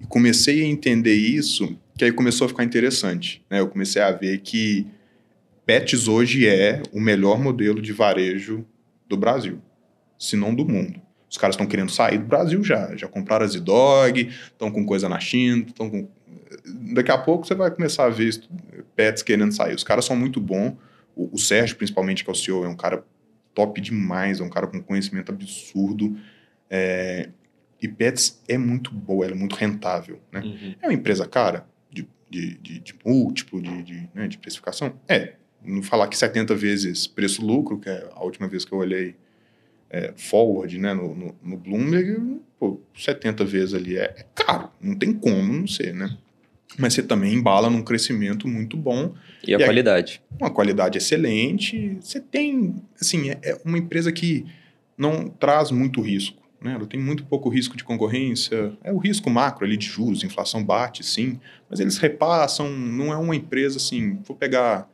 e 0.00 0.06
comecei 0.06 0.62
a 0.62 0.64
entender 0.64 1.14
isso, 1.14 1.76
que 1.96 2.04
aí 2.04 2.12
começou 2.12 2.46
a 2.46 2.48
ficar 2.48 2.64
interessante. 2.64 3.44
Né? 3.50 3.60
Eu 3.60 3.68
comecei 3.68 4.00
a 4.00 4.10
ver 4.10 4.38
que 4.38 4.86
Pets 5.72 6.06
hoje 6.06 6.46
é 6.46 6.82
o 6.92 7.00
melhor 7.00 7.40
modelo 7.40 7.80
de 7.80 7.94
varejo 7.94 8.62
do 9.08 9.16
Brasil, 9.16 9.58
se 10.18 10.36
não 10.36 10.54
do 10.54 10.68
mundo. 10.68 11.00
Os 11.30 11.38
caras 11.38 11.54
estão 11.54 11.66
querendo 11.66 11.90
sair 11.90 12.18
do 12.18 12.26
Brasil 12.26 12.62
já. 12.62 12.94
Já 12.94 13.08
compraram 13.08 13.46
a 13.46 13.48
Z-Dog, 13.48 14.28
estão 14.28 14.70
com 14.70 14.84
coisa 14.84 15.08
na 15.08 15.18
China, 15.18 15.64
estão 15.66 15.88
com... 15.88 16.06
Daqui 16.92 17.10
a 17.10 17.16
pouco 17.16 17.46
você 17.46 17.54
vai 17.54 17.70
começar 17.70 18.04
a 18.04 18.10
ver 18.10 18.38
pets 18.94 19.22
querendo 19.22 19.50
sair. 19.50 19.74
Os 19.74 19.82
caras 19.82 20.04
são 20.04 20.14
muito 20.14 20.42
bons. 20.42 20.76
O, 21.16 21.30
o 21.32 21.38
Sérgio, 21.38 21.74
principalmente, 21.76 22.22
que 22.22 22.28
é 22.28 22.32
o 22.34 22.36
CEO, 22.36 22.66
é 22.66 22.68
um 22.68 22.76
cara 22.76 23.02
top 23.54 23.80
demais, 23.80 24.40
é 24.40 24.44
um 24.44 24.50
cara 24.50 24.66
com 24.66 24.78
conhecimento 24.78 25.32
absurdo. 25.32 26.18
É, 26.68 27.30
e 27.80 27.88
Pets 27.88 28.42
é 28.46 28.58
muito 28.58 28.92
boa, 28.92 29.24
ela 29.24 29.34
é 29.34 29.38
muito 29.38 29.56
rentável. 29.56 30.20
Né? 30.30 30.40
Uhum. 30.40 30.74
É 30.82 30.86
uma 30.88 30.94
empresa 30.94 31.26
cara, 31.26 31.66
de, 31.90 32.06
de, 32.28 32.58
de, 32.58 32.78
de 32.78 32.94
múltiplo, 33.02 33.62
de, 33.62 33.82
de, 33.82 34.10
né, 34.14 34.28
de 34.28 34.36
precificação? 34.36 34.92
É. 35.08 35.36
Não 35.64 35.82
falar 35.82 36.08
que 36.08 36.16
70 36.16 36.54
vezes 36.54 37.06
preço-lucro, 37.06 37.78
que 37.78 37.88
é 37.88 38.08
a 38.14 38.24
última 38.24 38.48
vez 38.48 38.64
que 38.64 38.72
eu 38.72 38.78
olhei 38.78 39.14
é, 39.90 40.12
forward 40.16 40.78
né, 40.78 40.94
no, 40.94 41.14
no, 41.14 41.36
no 41.42 41.56
Bloomberg, 41.56 42.40
pô, 42.58 42.80
70 42.96 43.44
vezes 43.44 43.74
ali 43.74 43.98
é, 43.98 44.04
é, 44.04 44.26
caro, 44.34 44.70
não 44.80 44.94
tem 44.94 45.12
como 45.12 45.52
não 45.52 45.66
ser, 45.66 45.94
né? 45.94 46.16
Mas 46.78 46.94
você 46.94 47.02
também 47.02 47.34
embala 47.34 47.68
num 47.68 47.82
crescimento 47.82 48.48
muito 48.48 48.78
bom. 48.78 49.14
E 49.46 49.54
a 49.54 49.58
e 49.58 49.64
qualidade? 49.64 50.22
Uma 50.40 50.50
qualidade 50.50 50.96
excelente. 50.96 51.98
Você 52.00 52.18
tem, 52.18 52.74
assim, 52.98 53.28
é, 53.28 53.38
é 53.42 53.60
uma 53.62 53.76
empresa 53.76 54.10
que 54.10 54.46
não 54.96 55.28
traz 55.28 55.70
muito 55.70 56.00
risco. 56.00 56.42
Né? 56.62 56.72
Ela 56.72 56.86
tem 56.86 56.98
muito 56.98 57.24
pouco 57.24 57.50
risco 57.50 57.76
de 57.76 57.84
concorrência. 57.84 58.72
É 58.82 58.90
o 58.90 58.96
risco 58.96 59.28
macro 59.28 59.66
ali 59.66 59.76
de 59.76 59.86
juros, 59.86 60.24
inflação 60.24 60.64
bate, 60.64 61.04
sim. 61.04 61.38
Mas 61.68 61.80
eles 61.80 61.98
repassam, 61.98 62.70
não 62.70 63.12
é 63.12 63.16
uma 63.16 63.36
empresa 63.36 63.76
assim. 63.76 64.18
Vou 64.26 64.36
pegar 64.36 64.88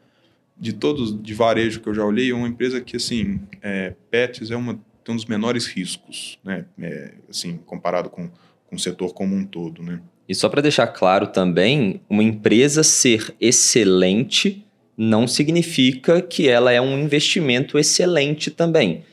de 0.59 0.73
todos 0.73 1.21
de 1.23 1.35
varejo 1.35 1.81
que 1.81 1.89
eu 1.89 1.95
já 1.95 2.05
olhei, 2.05 2.31
é 2.31 2.35
uma 2.35 2.49
empresa 2.49 2.81
que, 2.81 2.97
assim, 2.97 3.41
é, 3.63 3.95
Pets 4.11 4.51
é 4.51 4.57
uma, 4.57 4.79
tem 5.05 5.13
um 5.13 5.17
dos 5.17 5.27
menores 5.27 5.67
riscos, 5.67 6.39
né? 6.45 6.65
É, 6.81 7.13
assim, 7.29 7.59
comparado 7.65 8.11
com, 8.11 8.29
com 8.67 8.77
o 8.77 8.79
setor 8.79 9.13
como 9.15 9.35
um 9.35 9.45
todo, 9.45 9.83
né? 9.83 10.01
E 10.29 10.35
só 10.35 10.49
para 10.49 10.61
deixar 10.61 10.87
claro 10.89 11.29
também, 11.29 12.03
uma 12.11 12.23
empresa 12.23 12.83
ser 12.83 13.35
excelente 13.41 14.65
não 14.97 15.29
significa 15.29 16.21
que 16.21 16.49
ela 16.49 16.73
é 16.73 16.81
um 16.81 16.99
investimento 16.99 17.79
excelente 17.79 18.51
também. 18.51 19.05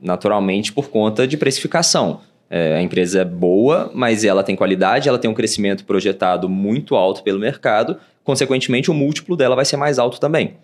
Naturalmente, 0.00 0.72
por 0.72 0.88
conta 0.88 1.26
de 1.26 1.36
precificação. 1.36 2.20
É, 2.48 2.76
a 2.76 2.82
empresa 2.82 3.22
é 3.22 3.24
boa, 3.24 3.90
mas 3.94 4.24
ela 4.24 4.42
tem 4.42 4.54
qualidade, 4.54 5.08
ela 5.08 5.18
tem 5.18 5.30
um 5.30 5.34
crescimento 5.34 5.84
projetado 5.84 6.48
muito 6.48 6.94
alto 6.94 7.22
pelo 7.22 7.38
mercado, 7.38 7.98
consequentemente, 8.22 8.90
o 8.90 8.94
múltiplo 8.94 9.36
dela 9.36 9.56
vai 9.56 9.64
ser 9.64 9.76
mais 9.76 9.98
alto 9.98 10.20
também. 10.20 10.54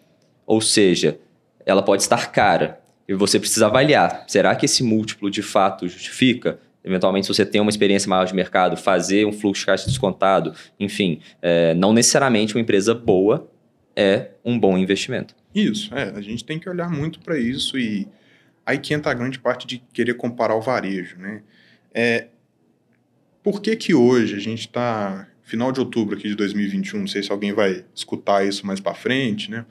Ou 0.48 0.62
seja, 0.62 1.20
ela 1.66 1.82
pode 1.82 2.00
estar 2.00 2.32
cara 2.32 2.80
e 3.06 3.12
você 3.12 3.38
precisa 3.38 3.66
avaliar: 3.66 4.24
será 4.26 4.56
que 4.56 4.64
esse 4.64 4.82
múltiplo 4.82 5.30
de 5.30 5.42
fato 5.42 5.86
justifica? 5.86 6.58
Eventualmente, 6.82 7.26
se 7.26 7.34
você 7.34 7.44
tem 7.44 7.60
uma 7.60 7.68
experiência 7.68 8.08
maior 8.08 8.24
de 8.24 8.34
mercado, 8.34 8.74
fazer 8.74 9.26
um 9.26 9.32
fluxo 9.32 9.60
de 9.60 9.66
caixa 9.66 9.86
descontado, 9.86 10.54
enfim, 10.80 11.20
é, 11.42 11.74
não 11.74 11.92
necessariamente 11.92 12.54
uma 12.54 12.62
empresa 12.62 12.94
boa 12.94 13.50
é 13.94 14.30
um 14.42 14.58
bom 14.58 14.78
investimento. 14.78 15.34
Isso, 15.54 15.94
é, 15.94 16.12
a 16.16 16.20
gente 16.22 16.42
tem 16.44 16.58
que 16.58 16.68
olhar 16.68 16.88
muito 16.88 17.20
para 17.20 17.36
isso 17.38 17.76
e 17.76 18.08
aí 18.64 18.78
que 18.78 18.94
entra 18.94 19.10
a 19.10 19.14
grande 19.14 19.38
parte 19.38 19.66
de 19.66 19.82
querer 19.92 20.14
comparar 20.14 20.54
o 20.54 20.62
varejo, 20.62 21.18
né? 21.18 21.42
É, 21.92 22.28
por 23.42 23.60
que 23.60 23.76
que 23.76 23.92
hoje 23.92 24.34
a 24.34 24.40
gente 24.40 24.60
está 24.60 25.28
final 25.42 25.72
de 25.72 25.80
outubro 25.80 26.16
aqui 26.16 26.28
de 26.28 26.34
2021, 26.34 27.00
não 27.00 27.06
sei 27.06 27.22
se 27.22 27.30
alguém 27.30 27.52
vai 27.52 27.84
escutar 27.94 28.46
isso 28.46 28.66
mais 28.66 28.80
para 28.80 28.94
frente, 28.94 29.50
né? 29.50 29.66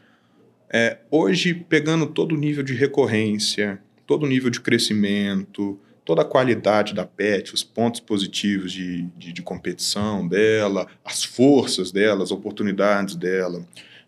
É, 0.69 0.97
hoje, 1.09 1.53
pegando 1.53 2.07
todo 2.07 2.35
o 2.35 2.37
nível 2.37 2.63
de 2.63 2.73
recorrência, 2.73 3.81
todo 4.05 4.23
o 4.23 4.27
nível 4.27 4.49
de 4.49 4.59
crescimento, 4.59 5.79
toda 6.03 6.21
a 6.21 6.25
qualidade 6.25 6.93
da 6.93 7.05
PET, 7.05 7.53
os 7.53 7.63
pontos 7.63 7.99
positivos 7.99 8.71
de, 8.71 9.03
de, 9.17 9.33
de 9.33 9.41
competição 9.41 10.27
dela, 10.27 10.87
as 11.03 11.23
forças 11.23 11.91
dela, 11.91 12.23
as 12.23 12.31
oportunidades 12.31 13.15
dela, 13.15 13.65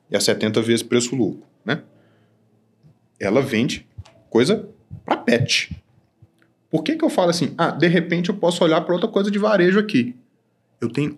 e 0.10 0.16
a 0.16 0.20
70 0.20 0.62
vezes 0.62 0.84
preço-lucro, 0.84 1.45
né? 1.64 1.84
Ela 3.20 3.41
vende 3.41 3.86
coisa 4.30 4.68
para 5.05 5.18
PET. 5.18 5.76
Por 6.70 6.84
que, 6.84 6.95
que 6.95 7.03
eu 7.03 7.10
falo 7.10 7.32
assim? 7.32 7.53
Ah, 7.57 7.72
de 7.72 7.88
repente 7.88 8.30
eu 8.30 8.36
posso 8.36 8.64
olhar 8.64 8.82
para 8.82 8.93
outra 8.93 9.10
coisa 9.10 9.30
de 9.30 9.38
varejo 9.38 9.80
aqui. 9.80 10.16
Eu 10.80 10.89
tenho 10.89 11.18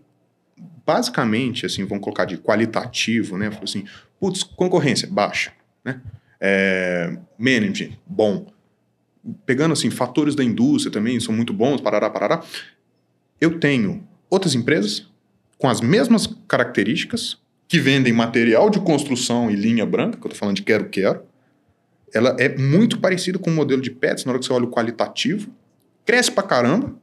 basicamente, 0.86 1.66
assim, 1.66 1.86
vamos 1.86 2.04
colocar 2.04 2.26
de 2.26 2.38
qualitativo, 2.38 3.38
né? 3.38 3.52
Falo 3.52 3.64
assim, 3.64 3.86
putz, 4.20 4.44
concorrência 4.44 5.08
baixa, 5.10 5.54
né? 5.84 6.02
É, 6.40 7.18
management, 7.38 7.98
bom. 8.06 8.48
Pegando, 9.46 9.74
assim, 9.74 9.90
fatores 9.90 10.34
da 10.36 10.44
indústria 10.44 10.92
também 10.92 11.20
são 11.20 11.34
muito 11.34 11.54
bons, 11.54 11.80
parará, 11.80 12.10
parará. 12.10 12.44
Eu 13.40 13.60
tenho 13.60 14.08
outras 14.30 14.56
empresas 14.56 15.08
com 15.58 15.70
as 15.70 15.80
mesmas 15.80 16.28
características 16.48 17.38
que 17.68 17.80
vendem 17.80 18.12
material 18.12 18.70
de 18.70 18.80
construção 18.80 19.50
e 19.50 19.56
linha 19.56 19.86
branca, 19.86 20.18
que 20.18 20.26
eu 20.26 20.32
tô 20.32 20.36
falando 20.36 20.56
de 20.56 20.64
quero-quero. 20.64 21.24
Ela 22.14 22.36
é 22.38 22.58
muito 22.58 23.00
parecida 23.00 23.40
com 23.40 23.50
o 23.50 23.54
modelo 23.54 23.82
de 23.82 23.92
pets, 23.92 24.26
na 24.26 24.32
hora 24.32 24.40
que 24.40 24.46
você 24.46 24.52
olha 24.52 24.66
o 24.66 24.72
qualitativo. 24.72 25.50
Cresce 26.06 26.32
pra 26.32 26.44
caramba, 26.44 26.96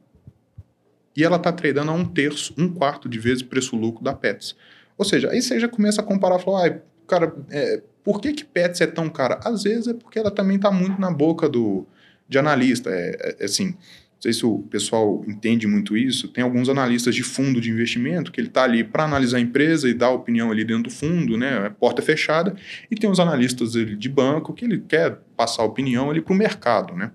e 1.19 1.23
ela 1.23 1.35
está 1.35 1.51
tradando 1.51 1.91
a 1.91 1.93
um 1.93 2.05
terço, 2.05 2.53
um 2.57 2.69
quarto 2.69 3.09
de 3.09 3.19
vezes 3.19 3.43
preço-lucro 3.43 4.01
da 4.01 4.13
Pets. 4.13 4.55
Ou 4.97 5.03
seja, 5.03 5.29
aí 5.29 5.41
você 5.41 5.59
já 5.59 5.67
começa 5.67 5.99
a 5.99 6.03
comparar, 6.03 6.39
falar, 6.39 6.67
ah, 6.69 6.79
cara, 7.05 7.35
é, 7.51 7.81
por 8.05 8.21
que, 8.21 8.31
que 8.31 8.45
Pets 8.45 8.79
é 8.79 8.87
tão 8.87 9.09
cara? 9.09 9.37
Às 9.43 9.63
vezes 9.63 9.89
é 9.89 9.93
porque 9.93 10.17
ela 10.17 10.31
também 10.31 10.55
está 10.55 10.71
muito 10.71 10.99
na 10.99 11.11
boca 11.11 11.49
do, 11.49 11.85
de 12.25 12.39
analista. 12.39 12.89
É, 12.89 13.17
é, 13.19 13.35
é, 13.41 13.45
assim, 13.45 13.65
não 13.65 14.21
sei 14.21 14.31
se 14.31 14.45
o 14.45 14.59
pessoal 14.59 15.21
entende 15.27 15.67
muito 15.67 15.97
isso, 15.97 16.29
tem 16.29 16.41
alguns 16.41 16.69
analistas 16.69 17.13
de 17.13 17.23
fundo 17.23 17.59
de 17.59 17.69
investimento 17.69 18.31
que 18.31 18.39
ele 18.39 18.47
está 18.47 18.63
ali 18.63 18.81
para 18.81 19.03
analisar 19.03 19.39
a 19.39 19.41
empresa 19.41 19.89
e 19.89 19.93
dar 19.93 20.11
opinião 20.11 20.49
ali 20.51 20.63
dentro 20.63 20.83
do 20.83 20.89
fundo, 20.89 21.37
né, 21.37 21.65
é 21.65 21.69
porta 21.69 22.01
fechada, 22.01 22.55
e 22.89 22.95
tem 22.95 23.09
os 23.09 23.19
analistas 23.19 23.73
de 23.73 24.09
banco 24.09 24.53
que 24.53 24.63
ele 24.63 24.79
quer 24.87 25.19
passar 25.35 25.63
opinião 25.63 26.09
ali 26.09 26.21
para 26.21 26.33
o 26.33 26.35
mercado, 26.35 26.95
né. 26.95 27.11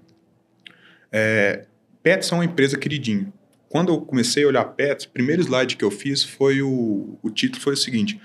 É, 1.13 1.67
Pets 2.03 2.33
é 2.33 2.35
uma 2.35 2.45
empresa 2.45 2.79
queridinha 2.79 3.33
quando 3.75 3.93
eu 3.93 4.01
comecei 4.01 4.45
a 4.45 4.47
olhar 4.47 4.65
pets, 4.67 5.05
o 5.05 5.11
primeiro 5.11 5.43
slide 5.43 5.77
que 5.77 5.85
eu 5.85 5.91
fiz 5.91 6.23
foi 6.23 6.63
o, 6.63 7.19
o 7.21 7.29
título 7.29 7.61
foi 7.61 7.73
o 7.73 7.77
seguinte: 7.77 8.21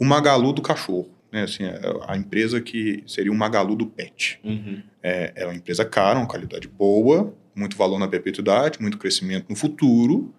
o 0.00 0.04
Magalu 0.04 0.50
do 0.50 0.62
cachorro. 0.62 1.10
Né? 1.30 1.42
Assim, 1.42 1.62
é, 1.62 1.78
a 2.08 2.16
empresa 2.16 2.58
que 2.58 3.04
seria 3.06 3.30
o 3.30 3.34
Magalu 3.34 3.76
do 3.76 3.86
pet. 3.86 4.40
Uhum. 4.42 4.82
É, 5.02 5.30
é 5.36 5.44
uma 5.44 5.54
empresa 5.54 5.84
cara, 5.84 6.18
uma 6.18 6.26
qualidade 6.26 6.66
boa, 6.66 7.36
muito 7.54 7.76
valor 7.76 7.98
na 7.98 8.08
perpetuidade, 8.08 8.80
muito 8.80 8.96
crescimento 8.96 9.44
no 9.50 9.54
futuro 9.54 10.32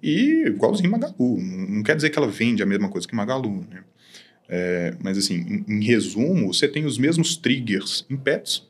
e 0.00 0.44
igualzinho 0.46 0.92
Magalu. 0.92 1.36
Não 1.40 1.82
quer 1.82 1.96
dizer 1.96 2.10
que 2.10 2.18
ela 2.20 2.28
vende 2.28 2.62
a 2.62 2.66
mesma 2.66 2.88
coisa 2.88 3.08
que 3.08 3.16
Magalu, 3.16 3.66
né? 3.68 3.82
É, 4.48 4.94
mas 5.02 5.18
assim, 5.18 5.64
em, 5.66 5.74
em, 5.74 5.84
resumo, 5.84 6.54
você 6.54 6.68
tem 6.68 6.84
os 6.84 6.98
mesmos 6.98 7.36
triggers 7.36 8.06
em 8.08 8.16
pets, 8.16 8.64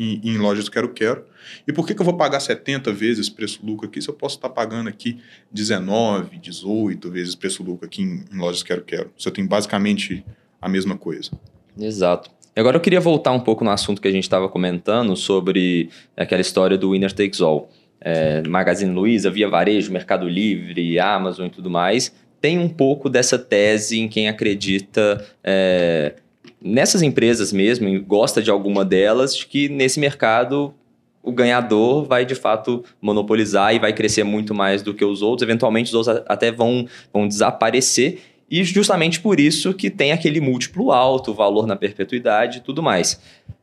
em, 0.00 0.20
em 0.24 0.38
lojas 0.38 0.68
quero-quero. 0.70 1.24
E 1.68 1.72
por 1.72 1.86
que, 1.86 1.94
que 1.94 2.00
eu 2.00 2.04
vou 2.04 2.16
pagar 2.16 2.40
70 2.40 2.90
vezes 2.92 3.28
preço-lucro 3.28 3.86
aqui 3.86 4.00
se 4.00 4.08
eu 4.08 4.14
posso 4.14 4.36
estar 4.36 4.48
pagando 4.48 4.88
aqui 4.88 5.18
19, 5.52 6.38
18 6.38 7.10
vezes 7.10 7.34
preço-lucro 7.34 7.86
aqui 7.86 8.02
em, 8.02 8.24
em 8.32 8.38
lojas 8.38 8.62
quero-quero? 8.62 9.10
Você 9.18 9.30
tem 9.30 9.46
basicamente 9.46 10.24
a 10.60 10.68
mesma 10.68 10.96
coisa. 10.96 11.30
Exato. 11.78 12.30
Agora 12.56 12.76
eu 12.76 12.80
queria 12.80 13.00
voltar 13.00 13.32
um 13.32 13.40
pouco 13.40 13.62
no 13.62 13.70
assunto 13.70 14.00
que 14.00 14.08
a 14.08 14.10
gente 14.10 14.24
estava 14.24 14.48
comentando 14.48 15.14
sobre 15.14 15.90
aquela 16.16 16.40
história 16.40 16.78
do 16.78 16.92
winner 16.92 17.12
takes 17.12 17.40
all. 17.40 17.70
É, 18.00 18.42
Magazine 18.48 18.92
Luiza, 18.92 19.30
Via 19.30 19.48
Varejo, 19.48 19.92
Mercado 19.92 20.26
Livre, 20.26 20.98
Amazon 20.98 21.46
e 21.46 21.50
tudo 21.50 21.68
mais, 21.68 22.14
tem 22.40 22.58
um 22.58 22.68
pouco 22.68 23.10
dessa 23.10 23.38
tese 23.38 24.00
em 24.00 24.08
quem 24.08 24.28
acredita 24.28 25.24
é, 25.44 26.14
nessas 26.62 27.02
empresas 27.02 27.52
mesmo, 27.52 28.02
gosta 28.02 28.42
de 28.42 28.50
alguma 28.50 28.84
delas, 28.84 29.36
de 29.36 29.46
que 29.46 29.68
nesse 29.68 29.98
mercado 29.98 30.74
o 31.22 31.32
ganhador 31.32 32.04
vai 32.04 32.24
de 32.24 32.34
fato 32.34 32.84
monopolizar 33.00 33.74
e 33.74 33.78
vai 33.78 33.92
crescer 33.92 34.24
muito 34.24 34.54
mais 34.54 34.82
do 34.82 34.94
que 34.94 35.04
os 35.04 35.22
outros. 35.22 35.46
Eventualmente, 35.46 35.88
os 35.88 35.94
outros 35.94 36.24
até 36.26 36.50
vão, 36.50 36.86
vão 37.12 37.28
desaparecer. 37.28 38.20
E 38.50 38.64
justamente 38.64 39.20
por 39.20 39.38
isso 39.38 39.72
que 39.72 39.90
tem 39.90 40.12
aquele 40.12 40.40
múltiplo 40.40 40.90
alto, 40.90 41.32
valor 41.32 41.66
na 41.66 41.76
perpetuidade 41.76 42.58
e 42.58 42.60
tudo 42.60 42.82
mais. 42.82 43.20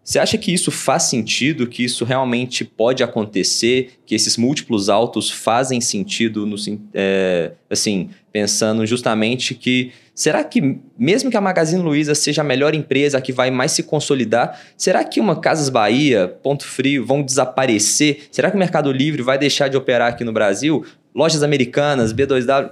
Você 0.07 0.19
acha 0.19 0.37
que 0.37 0.53
isso 0.53 0.71
faz 0.71 1.03
sentido, 1.03 1.67
que 1.67 1.83
isso 1.83 2.05
realmente 2.05 2.63
pode 2.63 3.03
acontecer, 3.03 3.99
que 4.05 4.15
esses 4.15 4.37
múltiplos 4.37 4.87
altos 4.87 5.29
fazem 5.29 5.81
sentido, 5.81 6.45
no, 6.45 6.55
é, 6.93 7.51
assim, 7.69 8.09
pensando 8.31 8.85
justamente 8.85 9.53
que 9.53 9.91
será 10.15 10.45
que 10.45 10.79
mesmo 10.97 11.29
que 11.29 11.35
a 11.35 11.41
Magazine 11.41 11.83
Luiza 11.83 12.15
seja 12.15 12.39
a 12.39 12.45
melhor 12.45 12.73
empresa, 12.73 13.17
a 13.17 13.21
que 13.21 13.33
vai 13.33 13.51
mais 13.51 13.73
se 13.73 13.83
consolidar, 13.83 14.57
será 14.77 15.03
que 15.03 15.19
uma 15.19 15.41
Casas 15.41 15.67
Bahia, 15.67 16.25
Ponto 16.41 16.65
Frio 16.65 17.05
vão 17.05 17.21
desaparecer? 17.21 18.29
Será 18.31 18.49
que 18.49 18.55
o 18.55 18.59
Mercado 18.59 18.89
Livre 18.93 19.21
vai 19.21 19.37
deixar 19.37 19.67
de 19.67 19.75
operar 19.75 20.13
aqui 20.13 20.23
no 20.23 20.31
Brasil? 20.31 20.85
Lojas 21.13 21.43
americanas, 21.43 22.13
B2W, 22.13 22.71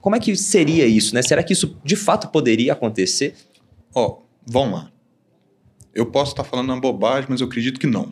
como 0.00 0.16
é 0.16 0.18
que 0.18 0.34
seria 0.34 0.86
isso, 0.86 1.14
né? 1.14 1.22
Será 1.22 1.40
que 1.44 1.52
isso 1.52 1.78
de 1.84 1.94
fato 1.94 2.30
poderia 2.30 2.72
acontecer? 2.72 3.36
Ó, 3.94 4.06
oh, 4.08 4.22
vamos 4.44 4.80
lá. 4.80 4.93
Eu 5.94 6.06
posso 6.06 6.32
estar 6.32 6.44
falando 6.44 6.70
uma 6.70 6.80
bobagem, 6.80 7.26
mas 7.30 7.40
eu 7.40 7.46
acredito 7.46 7.78
que 7.78 7.86
não. 7.86 8.06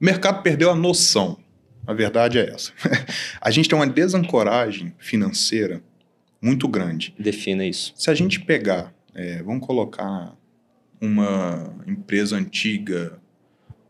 O 0.00 0.04
mercado 0.04 0.42
perdeu 0.42 0.70
a 0.70 0.74
noção. 0.74 1.38
A 1.86 1.92
verdade 1.92 2.38
é 2.38 2.50
essa. 2.50 2.72
a 3.40 3.50
gente 3.50 3.68
tem 3.68 3.78
uma 3.78 3.86
desancoragem 3.86 4.94
financeira 4.98 5.82
muito 6.40 6.68
grande. 6.68 7.14
Defina 7.18 7.64
isso. 7.64 7.94
Se 7.96 8.10
a 8.10 8.14
gente 8.14 8.40
pegar, 8.40 8.92
é, 9.14 9.42
vamos 9.42 9.66
colocar 9.66 10.34
uma 11.00 11.74
empresa 11.86 12.36
antiga, 12.36 13.18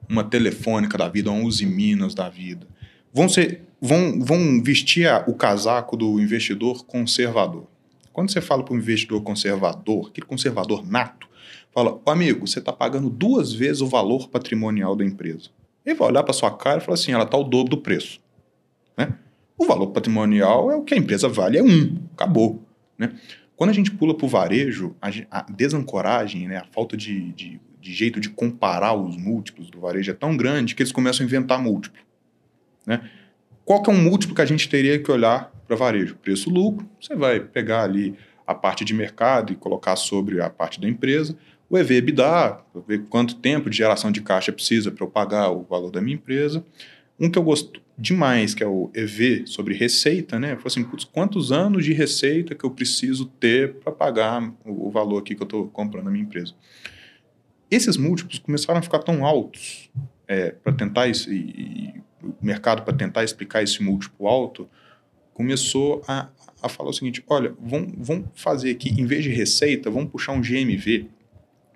uma 0.08 0.22
telefônica 0.22 0.96
da 0.96 1.08
vida, 1.08 1.30
uma 1.30 1.44
Uzi 1.44 1.66
Minas 1.66 2.14
da 2.14 2.28
vida, 2.28 2.66
vão, 3.12 3.28
ser, 3.28 3.62
vão, 3.80 4.20
vão 4.20 4.62
vestir 4.62 5.08
a, 5.08 5.24
o 5.26 5.34
casaco 5.34 5.96
do 5.96 6.20
investidor 6.20 6.84
conservador. 6.84 7.66
Quando 8.12 8.30
você 8.30 8.40
fala 8.40 8.64
para 8.64 8.74
um 8.74 8.78
investidor 8.78 9.22
conservador, 9.22 10.08
aquele 10.08 10.26
conservador 10.26 10.88
nato, 10.88 11.28
fala, 11.74 12.00
amigo, 12.06 12.46
você 12.46 12.60
está 12.60 12.72
pagando 12.72 13.10
duas 13.10 13.52
vezes 13.52 13.82
o 13.82 13.86
valor 13.86 14.28
patrimonial 14.28 14.94
da 14.94 15.04
empresa. 15.04 15.50
Ele 15.84 15.96
vai 15.96 16.08
olhar 16.08 16.22
para 16.22 16.32
sua 16.32 16.56
cara 16.56 16.78
e 16.78 16.80
falar 16.80 16.94
assim, 16.94 17.12
ela 17.12 17.24
está 17.24 17.36
o 17.36 17.42
dobro 17.42 17.70
do 17.70 17.78
preço. 17.78 18.20
Né? 18.96 19.12
O 19.58 19.66
valor 19.66 19.88
patrimonial 19.88 20.70
é 20.70 20.76
o 20.76 20.82
que 20.82 20.94
a 20.94 20.96
empresa 20.96 21.28
vale, 21.28 21.58
é 21.58 21.62
um, 21.62 21.98
acabou. 22.14 22.62
Né? 22.96 23.12
Quando 23.56 23.70
a 23.70 23.72
gente 23.72 23.90
pula 23.90 24.16
para 24.16 24.24
o 24.24 24.28
varejo, 24.28 24.94
a, 25.02 25.42
desancoragem, 25.50 26.46
né, 26.46 26.58
a 26.58 26.64
falta 26.64 26.96
de, 26.96 27.32
de, 27.32 27.60
de, 27.80 27.92
jeito 27.92 28.20
de 28.20 28.30
comparar 28.30 28.94
os 28.94 29.16
múltiplos 29.16 29.68
do 29.68 29.80
varejo 29.80 30.10
é 30.10 30.14
tão 30.14 30.36
grande 30.36 30.74
que 30.74 30.82
eles 30.82 30.92
começam 30.92 31.24
a 31.24 31.26
inventar 31.26 31.60
múltiplo. 31.60 32.00
Né? 32.86 33.08
Qual 33.64 33.82
que 33.82 33.90
é 33.90 33.92
um 33.92 34.00
múltiplo 34.00 34.34
que 34.34 34.42
a 34.42 34.46
gente 34.46 34.68
teria 34.68 34.98
que 34.98 35.10
olhar 35.10 35.52
para 35.66 35.76
varejo? 35.76 36.16
Preço-lucro, 36.16 36.88
você 37.00 37.16
vai 37.16 37.40
pegar 37.40 37.82
ali 37.82 38.16
a 38.46 38.54
parte 38.54 38.84
de 38.84 38.92
mercado 38.92 39.52
e 39.52 39.56
colocar 39.56 39.96
sobre 39.96 40.40
a 40.40 40.50
parte 40.50 40.80
da 40.80 40.88
empresa 40.88 41.36
o 41.68 41.78
EV/EBITDA, 41.78 42.58
ver 42.86 43.04
quanto 43.08 43.36
tempo 43.36 43.70
de 43.70 43.76
geração 43.76 44.12
de 44.12 44.20
caixa 44.20 44.52
precisa 44.52 44.90
para 44.90 45.04
eu 45.04 45.10
pagar 45.10 45.50
o 45.50 45.62
valor 45.62 45.90
da 45.90 46.00
minha 46.00 46.14
empresa. 46.14 46.64
Um 47.18 47.30
que 47.30 47.38
eu 47.38 47.42
gosto 47.42 47.80
demais, 47.96 48.54
que 48.54 48.62
é 48.62 48.66
o 48.66 48.90
EV 48.92 49.46
sobre 49.46 49.74
receita, 49.74 50.38
né? 50.38 50.52
Eu 50.52 50.66
assim, 50.66 50.82
putz, 50.82 51.04
quantos 51.04 51.52
anos 51.52 51.84
de 51.84 51.92
receita 51.92 52.54
que 52.54 52.64
eu 52.64 52.70
preciso 52.70 53.26
ter 53.26 53.74
para 53.74 53.92
pagar 53.92 54.52
o, 54.64 54.90
valor 54.90 55.18
aqui 55.18 55.34
que 55.34 55.42
eu 55.42 55.46
estou 55.46 55.68
comprando 55.68 56.08
a 56.08 56.10
minha 56.10 56.24
empresa. 56.24 56.54
Esses 57.70 57.96
múltiplos 57.96 58.38
começaram 58.38 58.78
a 58.78 58.82
ficar 58.82 58.98
tão 58.98 59.24
altos 59.24 59.90
é, 60.26 60.50
para 60.50 60.72
tentar 60.72 61.08
esse, 61.08 61.32
e, 61.32 61.94
o 62.22 62.34
mercado 62.44 62.82
para 62.82 62.94
tentar 62.94 63.22
explicar 63.22 63.62
esse 63.62 63.82
múltiplo 63.82 64.26
alto 64.26 64.68
começou 65.32 66.02
a, 66.08 66.28
a 66.62 66.68
falar 66.68 66.90
o 66.90 66.92
seguinte, 66.92 67.22
olha, 67.28 67.54
vamos, 67.60 67.92
vamos 67.96 68.28
fazer 68.34 68.70
aqui, 68.70 68.88
em 68.90 69.04
vez 69.04 69.24
de 69.24 69.30
receita, 69.30 69.90
vamos 69.90 70.10
puxar 70.10 70.32
um 70.32 70.40
GMV, 70.40 71.10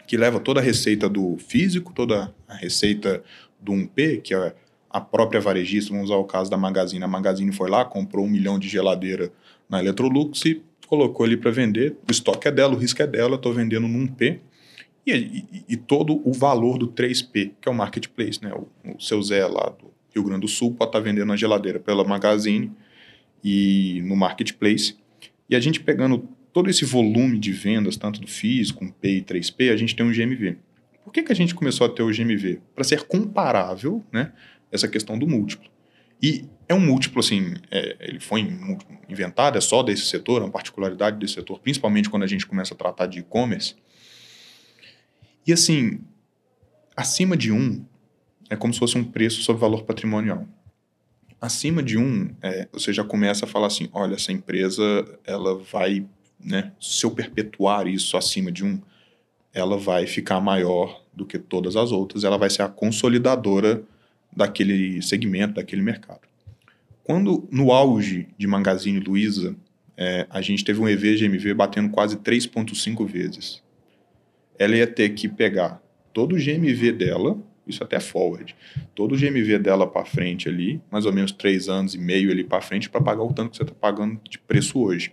que 0.09 0.17
leva 0.17 0.41
toda 0.41 0.59
a 0.59 0.63
receita 0.63 1.07
do 1.07 1.37
físico, 1.37 1.93
toda 1.93 2.35
a 2.49 2.55
receita 2.55 3.23
do 3.61 3.73
1P, 3.73 4.23
que 4.23 4.35
é 4.35 4.55
a 4.89 5.01
própria 5.01 5.39
varejista, 5.39 5.93
vamos 5.93 6.09
usar 6.09 6.17
o 6.17 6.25
caso 6.25 6.51
da 6.51 6.57
Magazine. 6.57 7.05
A 7.05 7.09
Magazine 7.09 7.53
foi 7.53 7.69
lá, 7.69 7.85
comprou 7.85 8.25
um 8.25 8.29
milhão 8.29 8.59
de 8.59 8.69
geladeira 8.69 9.31
na 9.69 9.81
Electrolux 9.81 10.43
e 10.47 10.63
colocou 10.87 11.27
ali 11.27 11.37
para 11.37 11.51
vender. 11.51 11.95
O 12.09 12.11
estoque 12.11 12.49
é 12.49 12.51
dela, 12.51 12.75
o 12.75 12.79
risco 12.79 13.03
é 13.03 13.07
dela, 13.07 13.37
estou 13.37 13.53
vendendo 13.53 13.87
no 13.87 13.99
1P. 13.99 14.41
E, 15.07 15.13
e, 15.13 15.65
e, 15.69 15.77
todo 15.77 16.23
o 16.27 16.33
valor 16.33 16.79
do 16.79 16.89
3P, 16.89 17.53
que 17.61 17.69
é 17.69 17.71
o 17.71 17.75
marketplace, 17.75 18.43
né? 18.43 18.53
O, 18.55 18.67
o 18.95 19.01
seu 19.01 19.23
Zé 19.23 19.47
lá 19.47 19.71
do 19.71 19.91
Rio 20.15 20.25
Grande 20.25 20.43
do 20.43 20.49
Sul 20.49 20.73
pode 20.73 20.89
estar 20.89 20.99
tá 20.99 21.05
vendendo 21.05 21.33
a 21.33 21.37
geladeira 21.37 21.79
pela 21.79 22.05
Magazine 22.05 22.73
e 23.45 24.03
no 24.07 24.17
marketplace. 24.17 24.97
E 25.49 25.57
a 25.57 25.61
gente 25.61 25.81
pegando 25.81 26.29
todo 26.59 26.69
esse 26.69 26.85
volume 26.85 27.39
de 27.39 27.53
vendas, 27.53 27.97
tanto 27.97 28.21
do 28.21 28.27
físico, 28.27 28.85
um 28.85 28.91
P 28.91 29.19
e 29.19 29.23
3P, 29.23 29.73
a 29.73 29.77
gente 29.77 29.95
tem 29.95 30.05
um 30.05 30.11
GMV. 30.11 30.59
Por 31.05 31.13
que, 31.13 31.23
que 31.23 31.31
a 31.31 31.35
gente 31.35 31.55
começou 31.55 31.87
a 31.87 31.89
ter 31.89 32.03
o 32.03 32.11
GMV? 32.11 32.61
Para 32.75 32.83
ser 32.83 33.05
comparável, 33.05 34.05
né, 34.13 34.33
essa 34.73 34.89
questão 34.89 35.17
do 35.17 35.25
múltiplo. 35.25 35.71
E 36.21 36.47
é 36.69 36.75
um 36.75 36.81
múltiplo, 36.81 37.21
assim, 37.21 37.55
é, 37.71 37.97
ele 38.01 38.19
foi 38.19 38.41
inventado, 39.09 39.57
é 39.57 39.61
só 39.61 39.85
desse 39.85 40.07
setor, 40.07 40.43
é 40.43 40.47
uma 40.47 40.51
particularidade 40.51 41.17
desse 41.17 41.35
setor, 41.35 41.61
principalmente 41.61 42.11
quando 42.11 42.25
a 42.25 42.27
gente 42.27 42.45
começa 42.45 42.75
a 42.75 42.77
tratar 42.77 43.07
de 43.07 43.21
e-commerce. 43.21 43.77
E, 45.47 45.53
assim, 45.53 46.01
acima 46.97 47.37
de 47.37 47.53
um, 47.53 47.87
é 48.51 48.57
como 48.57 48.75
se 48.75 48.81
fosse 48.81 48.99
um 48.99 49.05
preço 49.05 49.43
sobre 49.43 49.61
valor 49.61 49.85
patrimonial. 49.85 50.45
Acima 51.41 51.85
de 51.85 51.97
um, 51.97 52.35
é, 52.43 52.67
você 52.73 52.93
já 52.93 53.05
começa 53.05 53.45
a 53.45 53.49
falar 53.49 53.69
assim, 53.69 53.89
olha, 53.93 54.17
essa 54.17 54.33
empresa, 54.33 54.83
ela 55.25 55.57
vai 55.57 56.05
né, 56.43 56.73
se 56.81 57.05
eu 57.05 57.11
perpetuar 57.11 57.87
isso 57.87 58.17
acima 58.17 58.53
de 58.53 58.65
um, 58.65 58.81
ela 59.53 59.77
vai 59.77 60.07
ficar 60.07 60.41
maior 60.41 61.03
do 61.13 61.27
que 61.27 61.39
todas 61.39 61.77
as 61.77 61.91
outras, 61.91 62.25
ela 62.25 62.39
vai 62.39 62.49
ser 62.49 62.63
a 62.63 62.69
consolidadora 62.69 63.83
daquele 64.35 65.03
segmento, 65.03 65.55
daquele 65.55 65.83
mercado. 65.83 66.21
Quando 67.03 67.49
no 67.51 67.73
auge 67.73 68.29
de 68.37 68.47
Magazine 68.47 69.01
Luiza, 69.01 69.57
é, 69.97 70.27
a 70.31 70.41
gente 70.41 70.65
teve 70.65 70.81
um 70.81 70.89
EV-GMV 70.89 71.55
batendo 71.55 71.89
quase 71.91 72.17
3,5 72.19 73.05
vezes. 73.07 73.63
Ela 74.59 74.77
ia 74.77 74.87
ter 74.87 75.11
que 75.11 75.29
pegar 75.29 75.83
todo 76.13 76.37
o 76.37 76.39
GMV 76.39 76.93
dela, 76.93 77.39
isso 77.67 77.83
até 77.83 77.99
forward, 77.99 78.55
todo 78.95 79.15
o 79.15 79.19
GMV 79.19 79.59
dela 79.59 79.87
para 79.87 80.05
frente 80.05 80.49
ali, 80.49 80.81
mais 80.91 81.05
ou 81.05 81.13
menos 81.13 81.33
três 81.33 81.69
anos 81.69 81.95
e 81.95 81.99
meio 81.99 82.31
ali 82.31 82.45
para 82.45 82.61
frente, 82.61 82.89
para 82.89 83.01
pagar 83.01 83.23
o 83.23 83.33
tanto 83.33 83.51
que 83.51 83.57
você 83.57 83.63
está 83.65 83.75
pagando 83.75 84.21
de 84.29 84.39
preço 84.39 84.79
hoje 84.79 85.13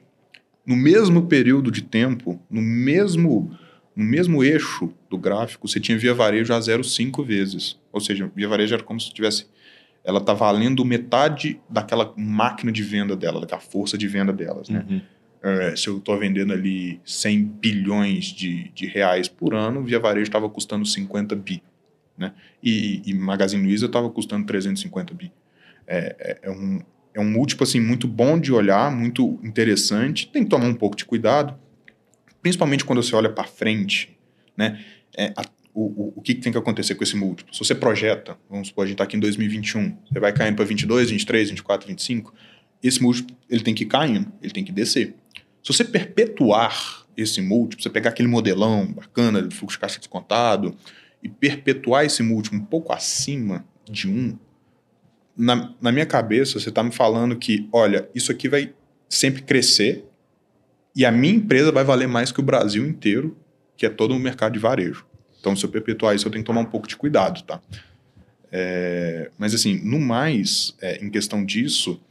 no 0.65 0.75
mesmo 0.75 1.27
período 1.27 1.69
de 1.69 1.81
tempo, 1.81 2.39
no 2.49 2.61
mesmo, 2.61 3.55
no 3.95 4.03
mesmo 4.03 4.43
eixo 4.43 4.91
do 5.09 5.17
gráfico, 5.17 5.67
você 5.67 5.79
tinha 5.79 5.97
via 5.97 6.13
varejo 6.13 6.53
a 6.53 6.59
0,5 6.59 7.23
vezes. 7.25 7.79
Ou 7.91 8.01
seja, 8.01 8.31
via 8.35 8.47
varejo 8.47 8.73
era 8.73 8.83
como 8.83 8.99
se 8.99 9.13
tivesse. 9.13 9.45
Ela 10.03 10.19
está 10.19 10.33
valendo 10.33 10.85
metade 10.85 11.59
daquela 11.69 12.13
máquina 12.17 12.71
de 12.71 12.83
venda 12.83 13.15
dela, 13.15 13.41
daquela 13.41 13.61
força 13.61 13.97
de 13.97 14.07
venda 14.07 14.31
delas. 14.31 14.69
Né? 14.69 14.85
Uhum. 14.89 15.01
É, 15.41 15.75
se 15.75 15.87
eu 15.87 15.97
estou 15.97 16.17
vendendo 16.17 16.53
ali 16.53 16.99
100 17.05 17.43
bilhões 17.43 18.25
de, 18.25 18.69
de 18.69 18.87
reais 18.87 19.27
por 19.27 19.53
ano, 19.53 19.83
via 19.83 19.99
varejo 19.99 20.23
estava 20.23 20.49
custando 20.49 20.85
50 20.85 21.35
bi. 21.35 21.61
Né? 22.17 22.33
E, 22.63 23.01
e 23.05 23.13
Magazine 23.13 23.63
Luiza 23.63 23.85
estava 23.85 24.09
custando 24.09 24.45
350 24.45 25.13
bi. 25.13 25.31
É, 25.87 26.15
é, 26.19 26.39
é, 26.43 26.51
um, 26.51 26.81
é 27.15 27.21
um 27.21 27.31
múltiplo 27.31 27.63
assim 27.63 27.79
muito 27.79 28.07
bom 28.07 28.37
de 28.37 28.51
olhar, 28.51 28.91
muito 28.91 29.39
interessante. 29.41 30.27
Tem 30.27 30.43
que 30.43 30.49
tomar 30.49 30.67
um 30.67 30.73
pouco 30.73 30.97
de 30.97 31.05
cuidado, 31.05 31.57
principalmente 32.41 32.83
quando 32.83 33.01
você 33.01 33.15
olha 33.15 33.29
para 33.29 33.45
frente, 33.45 34.15
né? 34.55 34.83
É, 35.17 35.33
a, 35.37 35.43
o, 35.73 35.85
o, 35.85 36.13
o 36.17 36.21
que, 36.21 36.35
que 36.35 36.41
tem 36.41 36.51
que 36.51 36.57
acontecer 36.57 36.93
com 36.95 37.03
esse 37.05 37.15
múltiplo? 37.15 37.53
Se 37.53 37.59
você 37.59 37.73
projeta, 37.73 38.37
vamos 38.49 38.67
supor, 38.67 38.83
a 38.83 38.87
gente 38.87 38.95
está 38.95 39.05
aqui 39.05 39.15
em 39.15 39.19
2021, 39.21 39.97
você 40.11 40.19
vai 40.19 40.33
caindo 40.33 40.57
para 40.57 40.65
22, 40.65 41.09
23, 41.09 41.49
24, 41.51 41.87
25, 41.87 42.33
esse 42.83 43.01
múltiplo 43.01 43.35
ele 43.49 43.63
tem 43.63 43.73
que 43.73 43.83
ir 43.83 43.87
caindo, 43.87 44.31
ele 44.41 44.51
tem 44.51 44.63
que 44.63 44.73
descer. 44.73 45.15
Se 45.63 45.73
você 45.73 45.85
perpetuar 45.85 47.05
esse 47.15 47.41
múltiplo, 47.41 47.81
você 47.81 47.89
pegar 47.89 48.09
aquele 48.09 48.27
modelão 48.27 48.87
bacana 48.87 49.41
de 49.41 49.55
fluxo 49.55 49.77
de 49.77 49.81
caixa 49.81 49.99
descontado 49.99 50.75
e 51.23 51.29
perpetuar 51.29 52.05
esse 52.05 52.21
múltiplo 52.21 52.59
um 52.59 52.65
pouco 52.65 52.91
acima 52.91 53.65
de 53.89 54.09
1, 54.09 54.37
na, 55.37 55.73
na 55.81 55.91
minha 55.91 56.05
cabeça, 56.05 56.59
você 56.59 56.69
está 56.69 56.83
me 56.83 56.91
falando 56.91 57.35
que, 57.35 57.67
olha, 57.71 58.09
isso 58.15 58.31
aqui 58.31 58.47
vai 58.47 58.73
sempre 59.09 59.41
crescer 59.41 60.05
e 60.95 61.05
a 61.05 61.11
minha 61.11 61.35
empresa 61.35 61.71
vai 61.71 61.83
valer 61.83 62.07
mais 62.07 62.31
que 62.31 62.39
o 62.39 62.43
Brasil 62.43 62.85
inteiro, 62.87 63.37
que 63.75 63.85
é 63.85 63.89
todo 63.89 64.15
o 64.15 64.19
mercado 64.19 64.53
de 64.53 64.59
varejo. 64.59 65.05
Então, 65.39 65.55
se 65.55 65.65
eu 65.65 65.69
perpetuar 65.69 66.15
isso, 66.15 66.27
eu 66.27 66.31
tenho 66.31 66.43
que 66.43 66.47
tomar 66.47 66.61
um 66.61 66.65
pouco 66.65 66.87
de 66.87 66.95
cuidado, 66.95 67.43
tá? 67.43 67.61
É, 68.51 69.29
mas, 69.37 69.53
assim, 69.53 69.79
no 69.83 69.99
mais, 69.99 70.73
é, 70.81 71.03
em 71.03 71.09
questão 71.09 71.43
disso, 71.43 72.01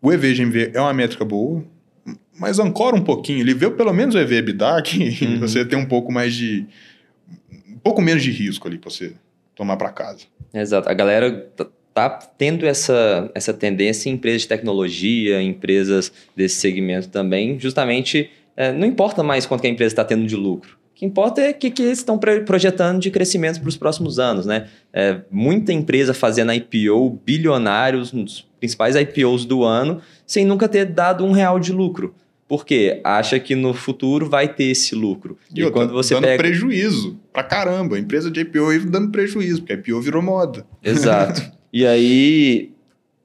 o 0.00 0.10
EV-GMV 0.10 0.72
é 0.74 0.80
uma 0.80 0.94
métrica 0.94 1.24
boa, 1.24 1.62
mas 2.38 2.58
ancora 2.58 2.96
um 2.96 3.04
pouquinho. 3.04 3.40
Ele 3.40 3.52
vê 3.52 3.70
pelo 3.70 3.92
menos 3.92 4.14
o 4.14 4.18
EV-EBITDA, 4.18 4.82
que 4.82 5.26
uhum. 5.26 5.40
você 5.40 5.64
tem 5.64 5.78
um 5.78 5.86
pouco 5.86 6.10
mais 6.10 6.34
de... 6.34 6.66
um 7.68 7.78
pouco 7.78 8.00
menos 8.00 8.22
de 8.22 8.30
risco 8.30 8.66
ali 8.66 8.78
para 8.78 8.90
você 8.90 9.12
tomar 9.54 9.76
para 9.76 9.90
casa. 9.90 10.24
Exato. 10.54 10.88
A 10.88 10.94
galera 10.94 11.52
tá 11.92 12.08
tendo 12.08 12.66
essa, 12.66 13.30
essa 13.34 13.52
tendência 13.52 14.08
em 14.08 14.14
empresas 14.14 14.42
de 14.42 14.48
tecnologia, 14.48 15.42
empresas 15.42 16.12
desse 16.36 16.56
segmento 16.56 17.08
também, 17.08 17.58
justamente 17.58 18.30
é, 18.56 18.72
não 18.72 18.86
importa 18.86 19.22
mais 19.22 19.46
quanto 19.46 19.62
que 19.62 19.66
a 19.66 19.70
empresa 19.70 19.92
está 19.92 20.04
tendo 20.04 20.26
de 20.26 20.36
lucro. 20.36 20.78
O 20.92 20.94
que 21.00 21.06
importa 21.06 21.40
é 21.40 21.50
o 21.50 21.54
que, 21.54 21.70
que 21.70 21.82
eles 21.82 21.98
estão 21.98 22.18
projetando 22.18 23.00
de 23.00 23.10
crescimento 23.10 23.58
para 23.58 23.68
os 23.70 23.76
próximos 23.76 24.18
anos. 24.18 24.44
Né? 24.44 24.68
É, 24.92 25.20
muita 25.30 25.72
empresa 25.72 26.12
fazendo 26.12 26.52
IPO, 26.52 27.20
bilionários, 27.24 28.12
um 28.12 28.22
dos 28.22 28.46
principais 28.58 28.96
IPOs 28.96 29.46
do 29.46 29.64
ano, 29.64 30.02
sem 30.26 30.44
nunca 30.44 30.68
ter 30.68 30.84
dado 30.84 31.24
um 31.24 31.32
real 31.32 31.58
de 31.58 31.72
lucro. 31.72 32.14
Porque 32.46 33.00
acha 33.02 33.38
que 33.38 33.54
no 33.54 33.72
futuro 33.72 34.28
vai 34.28 34.52
ter 34.52 34.64
esse 34.64 34.94
lucro. 34.94 35.38
E, 35.54 35.62
e 35.62 35.70
quando 35.70 35.92
você 35.92 36.14
dando 36.14 36.24
pega... 36.24 36.42
prejuízo 36.42 37.18
pra 37.32 37.44
caramba. 37.44 37.96
A 37.96 37.98
empresa 37.98 38.30
de 38.30 38.40
IPO 38.40 38.90
dando 38.90 39.10
prejuízo, 39.10 39.60
porque 39.60 39.72
a 39.72 39.76
IPO 39.76 40.02
virou 40.02 40.20
moda. 40.20 40.66
Exato. 40.82 41.50
e 41.72 41.86
aí 41.86 42.70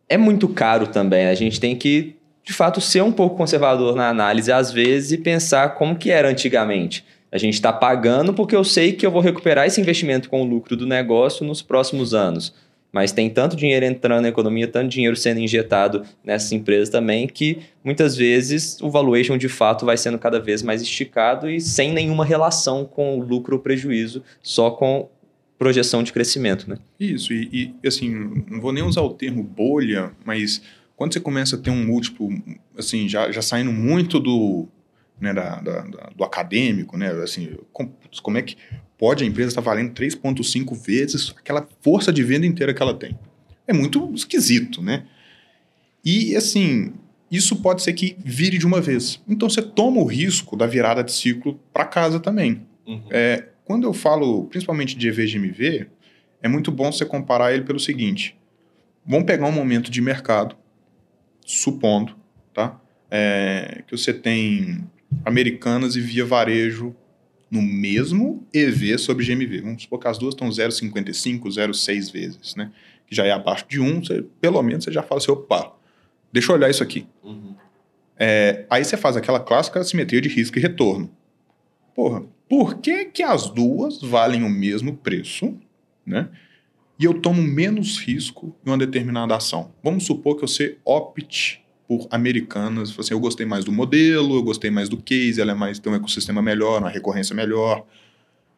é 0.07 0.17
muito 0.17 0.47
caro 0.47 0.87
também. 0.87 1.27
A 1.27 1.35
gente 1.35 1.59
tem 1.59 1.75
que, 1.75 2.15
de 2.43 2.53
fato, 2.53 2.79
ser 2.79 3.01
um 3.01 3.11
pouco 3.11 3.35
conservador 3.35 3.95
na 3.95 4.09
análise 4.09 4.51
às 4.51 4.71
vezes 4.71 5.13
e 5.13 5.17
pensar 5.17 5.75
como 5.75 5.95
que 5.95 6.11
era 6.11 6.29
antigamente. 6.29 7.03
A 7.31 7.37
gente 7.37 7.55
está 7.55 7.73
pagando 7.73 8.33
porque 8.33 8.55
eu 8.55 8.63
sei 8.63 8.93
que 8.93 9.05
eu 9.05 9.11
vou 9.11 9.21
recuperar 9.21 9.65
esse 9.65 9.81
investimento 9.81 10.29
com 10.29 10.41
o 10.41 10.45
lucro 10.45 10.75
do 10.75 10.85
negócio 10.85 11.45
nos 11.45 11.61
próximos 11.61 12.13
anos 12.13 12.53
mas 12.95 13.11
tem 13.11 13.29
tanto 13.29 13.57
dinheiro 13.57 13.85
entrando 13.85 14.21
na 14.21 14.29
economia, 14.29 14.69
tanto 14.69 14.87
dinheiro 14.87 15.17
sendo 15.17 15.41
injetado 15.41 16.03
nessas 16.23 16.53
empresas 16.53 16.87
também, 16.87 17.27
que 17.27 17.59
muitas 17.83 18.15
vezes 18.15 18.79
o 18.81 18.89
valuation 18.89 19.37
de 19.37 19.49
fato 19.49 19.85
vai 19.85 19.97
sendo 19.97 20.17
cada 20.17 20.39
vez 20.39 20.63
mais 20.63 20.81
esticado 20.81 21.49
e 21.49 21.59
sem 21.59 21.91
nenhuma 21.91 22.23
relação 22.23 22.85
com 22.85 23.19
o 23.19 23.21
lucro 23.21 23.57
ou 23.57 23.61
prejuízo, 23.61 24.23
só 24.41 24.71
com 24.71 25.09
projeção 25.57 26.03
de 26.03 26.11
crescimento, 26.11 26.69
né? 26.69 26.77
Isso, 26.99 27.33
e, 27.33 27.73
e 27.83 27.87
assim, 27.87 28.43
não 28.49 28.59
vou 28.59 28.73
nem 28.73 28.83
usar 28.83 29.01
o 29.01 29.13
termo 29.13 29.43
bolha, 29.43 30.11
mas 30.25 30.61
quando 30.95 31.13
você 31.13 31.19
começa 31.19 31.55
a 31.55 31.59
ter 31.59 31.69
um 31.69 31.85
múltiplo, 31.85 32.29
assim, 32.77 33.07
já, 33.07 33.31
já 33.31 33.41
saindo 33.41 33.71
muito 33.71 34.19
do, 34.19 34.67
né, 35.19 35.33
da, 35.33 35.61
da, 35.61 35.81
da, 35.81 36.09
do 36.15 36.23
acadêmico, 36.23 36.97
né, 36.97 37.11
assim, 37.23 37.57
como, 37.71 37.93
como 38.21 38.37
é 38.37 38.41
que 38.41 38.57
pode 38.97 39.23
a 39.23 39.27
empresa 39.27 39.49
estar 39.49 39.61
valendo 39.61 39.93
3,5 39.93 40.75
vezes 40.75 41.33
aquela 41.37 41.67
força 41.81 42.11
de 42.11 42.23
venda 42.23 42.45
inteira 42.45 42.73
que 42.73 42.81
ela 42.81 42.93
tem. 42.93 43.17
É 43.67 43.73
muito 43.73 44.11
esquisito, 44.13 44.81
né? 44.81 45.05
E 46.03 46.35
assim, 46.35 46.93
isso 47.31 47.55
pode 47.57 47.81
ser 47.81 47.93
que 47.93 48.15
vire 48.23 48.57
de 48.57 48.65
uma 48.65 48.79
vez. 48.79 49.21
Então 49.27 49.49
você 49.49 49.61
toma 49.61 49.99
o 49.99 50.05
risco 50.05 50.55
da 50.55 50.67
virada 50.67 51.03
de 51.03 51.11
ciclo 51.11 51.59
para 51.73 51.85
casa 51.85 52.19
também. 52.19 52.61
Uhum. 52.85 53.07
É, 53.09 53.49
quando 53.65 53.85
eu 53.85 53.93
falo 53.93 54.45
principalmente 54.45 54.95
de 54.95 55.09
EVGMV, 55.09 55.87
é 56.41 56.47
muito 56.47 56.71
bom 56.71 56.91
você 56.91 57.03
comparar 57.03 57.53
ele 57.53 57.63
pelo 57.63 57.79
seguinte: 57.79 58.37
vamos 59.05 59.25
pegar 59.25 59.47
um 59.47 59.51
momento 59.51 59.91
de 59.91 59.99
mercado, 59.99 60.55
supondo, 61.45 62.15
tá? 62.53 62.79
É, 63.09 63.83
que 63.87 63.97
você 63.97 64.13
tem 64.13 64.87
Americanas 65.25 65.95
e 65.95 66.01
Via 66.01 66.25
Varejo 66.25 66.95
no 67.49 67.61
mesmo 67.61 68.45
EV 68.53 68.97
sobre 68.97 69.25
GMV. 69.25 69.61
Vamos 69.61 69.83
supor 69.83 69.99
que 69.99 70.07
as 70.07 70.17
duas 70.17 70.33
estão 70.33 70.49
0,55, 70.49 71.43
0,6 71.43 72.11
vezes, 72.11 72.55
né? 72.55 72.71
Que 73.07 73.15
já 73.15 73.25
é 73.25 73.31
abaixo 73.31 73.65
de 73.67 73.79
1, 73.79 74.03
você, 74.03 74.23
pelo 74.41 74.61
menos 74.61 74.83
você 74.83 74.91
já 74.91 75.03
fala 75.03 75.19
assim, 75.19 75.31
opa, 75.31 75.73
deixa 76.31 76.51
eu 76.51 76.55
olhar 76.55 76.69
isso 76.69 76.83
aqui. 76.83 77.07
Uhum. 77.23 77.55
É, 78.17 78.65
aí 78.69 78.83
você 78.83 78.97
faz 78.97 79.15
aquela 79.15 79.39
clássica 79.39 79.83
simetria 79.83 80.21
de 80.21 80.29
risco 80.29 80.57
e 80.57 80.61
retorno. 80.61 81.09
Porra, 81.93 82.23
por 82.49 82.75
que, 82.79 83.05
que 83.05 83.23
as 83.23 83.49
duas 83.49 84.01
valem 84.01 84.43
o 84.43 84.49
mesmo 84.49 84.95
preço, 84.97 85.57
né? 86.05 86.29
E 86.97 87.03
eu 87.03 87.13
tomo 87.13 87.41
menos 87.41 87.97
risco 87.99 88.55
em 88.65 88.69
uma 88.69 88.77
determinada 88.77 89.35
ação. 89.35 89.73
Vamos 89.83 90.05
supor 90.05 90.35
que 90.35 90.41
você 90.41 90.77
opte 90.85 91.65
por 91.87 92.07
americanas. 92.09 92.97
Assim, 92.97 93.13
eu 93.13 93.19
gostei 93.19 93.45
mais 93.45 93.65
do 93.65 93.71
modelo, 93.71 94.35
eu 94.35 94.43
gostei 94.43 94.71
mais 94.71 94.87
do 94.87 94.97
case, 94.97 95.41
ela 95.41 95.51
é 95.51 95.55
mais, 95.55 95.77
tem 95.77 95.91
um 95.91 95.95
ecossistema 95.95 96.41
melhor, 96.41 96.79
uma 96.79 96.89
recorrência 96.89 97.35
melhor. 97.35 97.85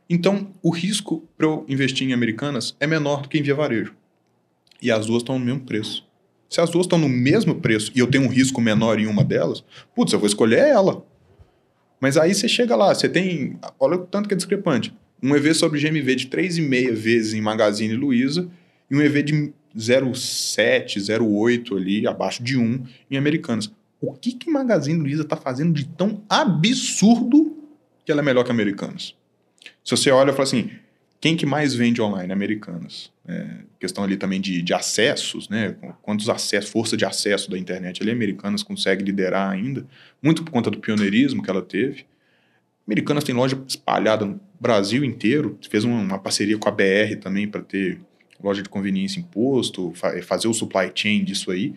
Então, 0.10 0.54
o 0.62 0.70
risco 0.70 1.28
para 1.38 1.48
eu 1.48 1.66
investir 1.68 2.08
em 2.08 2.14
americanas 2.14 2.76
é 2.80 2.88
menor 2.88 3.22
do 3.22 3.30
que 3.30 3.38
em 3.38 3.42
via 3.42 3.56
varejo. 3.56 3.96
E 4.82 4.92
as 4.92 5.08
duas 5.08 5.24
estão 5.24 5.40
no 5.40 5.46
mesmo 5.46 5.62
preço. 5.62 6.08
Se 6.50 6.62
as 6.62 6.70
duas 6.70 6.86
estão 6.86 6.98
no 6.98 7.10
mesmo 7.10 7.56
preço 7.56 7.92
e 7.94 8.00
eu 8.00 8.08
tenho 8.08 8.24
um 8.24 8.30
risco 8.30 8.62
menor 8.62 9.00
em 9.00 9.08
uma 9.08 9.24
delas, 9.24 9.64
putz, 9.94 10.14
eu 10.14 10.20
vou 10.20 10.28
escolher 10.28 10.60
ela. 10.60 11.06
Mas 12.00 12.18
aí 12.18 12.34
você 12.34 12.48
chega 12.48 12.76
lá, 12.76 12.94
você 12.94 13.10
tem. 13.10 13.58
Olha 13.80 13.96
o 13.96 14.06
tanto 14.06 14.28
que 14.28 14.34
é 14.34 14.38
discrepante. 14.38 14.94
Um 15.22 15.36
EV 15.36 15.54
sobre 15.54 15.80
GMV 15.80 16.16
de 16.16 16.28
3,5 16.28 16.94
vezes 16.94 17.34
em 17.34 17.42
Magazine 17.42 17.96
Luiza 17.96 18.48
e 18.90 18.96
um 18.96 19.02
EV 19.02 19.24
de 19.24 19.54
0,7, 19.76 20.98
0,8 20.98 21.76
ali, 21.76 22.08
abaixo 22.08 22.44
de 22.44 22.58
1 22.58 22.86
em 23.10 23.18
Americanas. 23.18 23.72
O 24.00 24.14
que 24.14 24.32
que 24.32 24.50
Magazine 24.50 25.00
Luiza 25.00 25.24
está 25.24 25.36
fazendo 25.36 25.74
de 25.74 25.86
tão 25.86 26.22
absurdo 26.30 27.58
que 28.06 28.12
ela 28.12 28.22
é 28.22 28.24
melhor 28.24 28.44
que 28.44 28.52
Americanas? 28.52 29.16
Se 29.84 29.92
você 29.92 30.12
olha 30.12 30.30
e 30.30 30.34
fala 30.34 30.44
assim, 30.44 30.70
quem 31.20 31.36
que 31.36 31.46
mais 31.46 31.74
vende 31.74 32.02
online? 32.02 32.32
Americanas. 32.32 33.12
É, 33.28 33.48
questão 33.80 34.04
ali 34.04 34.16
também 34.16 34.40
de, 34.40 34.62
de 34.62 34.74
acessos, 34.74 35.50
né? 35.50 35.76
Quantos 36.02 36.30
acessos, 36.30 36.70
força 36.70 36.96
de 36.96 37.06
acesso 37.06 37.50
da 37.50 37.58
internet 37.58 38.02
ali, 38.02 38.12
Americanas 38.12 38.64
consegue 38.64 39.04
liderar 39.04 39.50
ainda, 39.50 39.86
muito 40.22 40.44
por 40.44 40.52
conta 40.52 40.70
do 40.70 40.80
pioneirismo 40.80 41.42
que 41.42 41.50
ela 41.50 41.62
teve. 41.62 42.06
Americanas 42.88 43.24
tem 43.24 43.36
loja 43.36 43.62
espalhada 43.68 44.26
no 44.26 44.40
Brasil 44.60 45.04
inteiro, 45.04 45.58
fez 45.70 45.84
uma, 45.84 46.00
uma 46.00 46.20
parceria 46.20 46.58
com 46.58 46.70
a 46.70 46.72
BR 46.72 47.18
também 47.20 47.48
para 47.48 47.62
ter 47.62 48.00
loja 48.42 48.62
de 48.62 48.70
conveniência 48.70 49.20
imposto, 49.20 49.92
fa 49.96 50.22
fazer 50.22 50.48
o 50.48 50.54
supply 50.54 50.92
chain 50.94 51.24
disso 51.24 51.52
aí. 51.52 51.74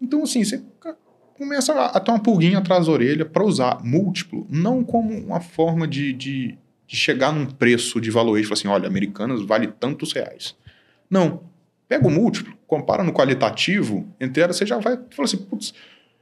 Então, 0.00 0.22
assim, 0.22 0.44
você 0.44 0.62
começa 1.36 1.72
a, 1.72 2.00
ter 2.00 2.10
uma 2.10 2.20
pulguinha 2.20 2.58
atrás 2.58 2.86
da 2.86 2.92
orelha 2.92 3.24
para 3.24 3.44
usar 3.44 3.84
múltiplo, 3.84 4.46
não 4.48 4.82
como 4.82 5.12
uma 5.12 5.40
forma 5.40 5.86
de, 5.86 6.12
de, 6.12 6.58
de 6.88 6.96
chegar 6.96 7.30
num 7.32 7.44
preço 7.44 8.00
de 8.00 8.10
valor 8.10 8.38
e 8.38 8.42
falar 8.42 8.54
assim, 8.54 8.68
olha, 8.68 8.88
Americanas 8.88 9.42
vale 9.42 9.66
tantos 9.66 10.12
reais. 10.12 10.56
Não. 11.08 11.42
Pega 11.86 12.06
o 12.06 12.10
múltiplo, 12.10 12.54
compara 12.66 13.04
no 13.04 13.12
qualitativo, 13.12 14.06
inteira, 14.20 14.52
você 14.52 14.66
já 14.66 14.78
vai 14.78 14.98
falar 15.10 15.24
assim, 15.24 15.38
putz, 15.38 15.72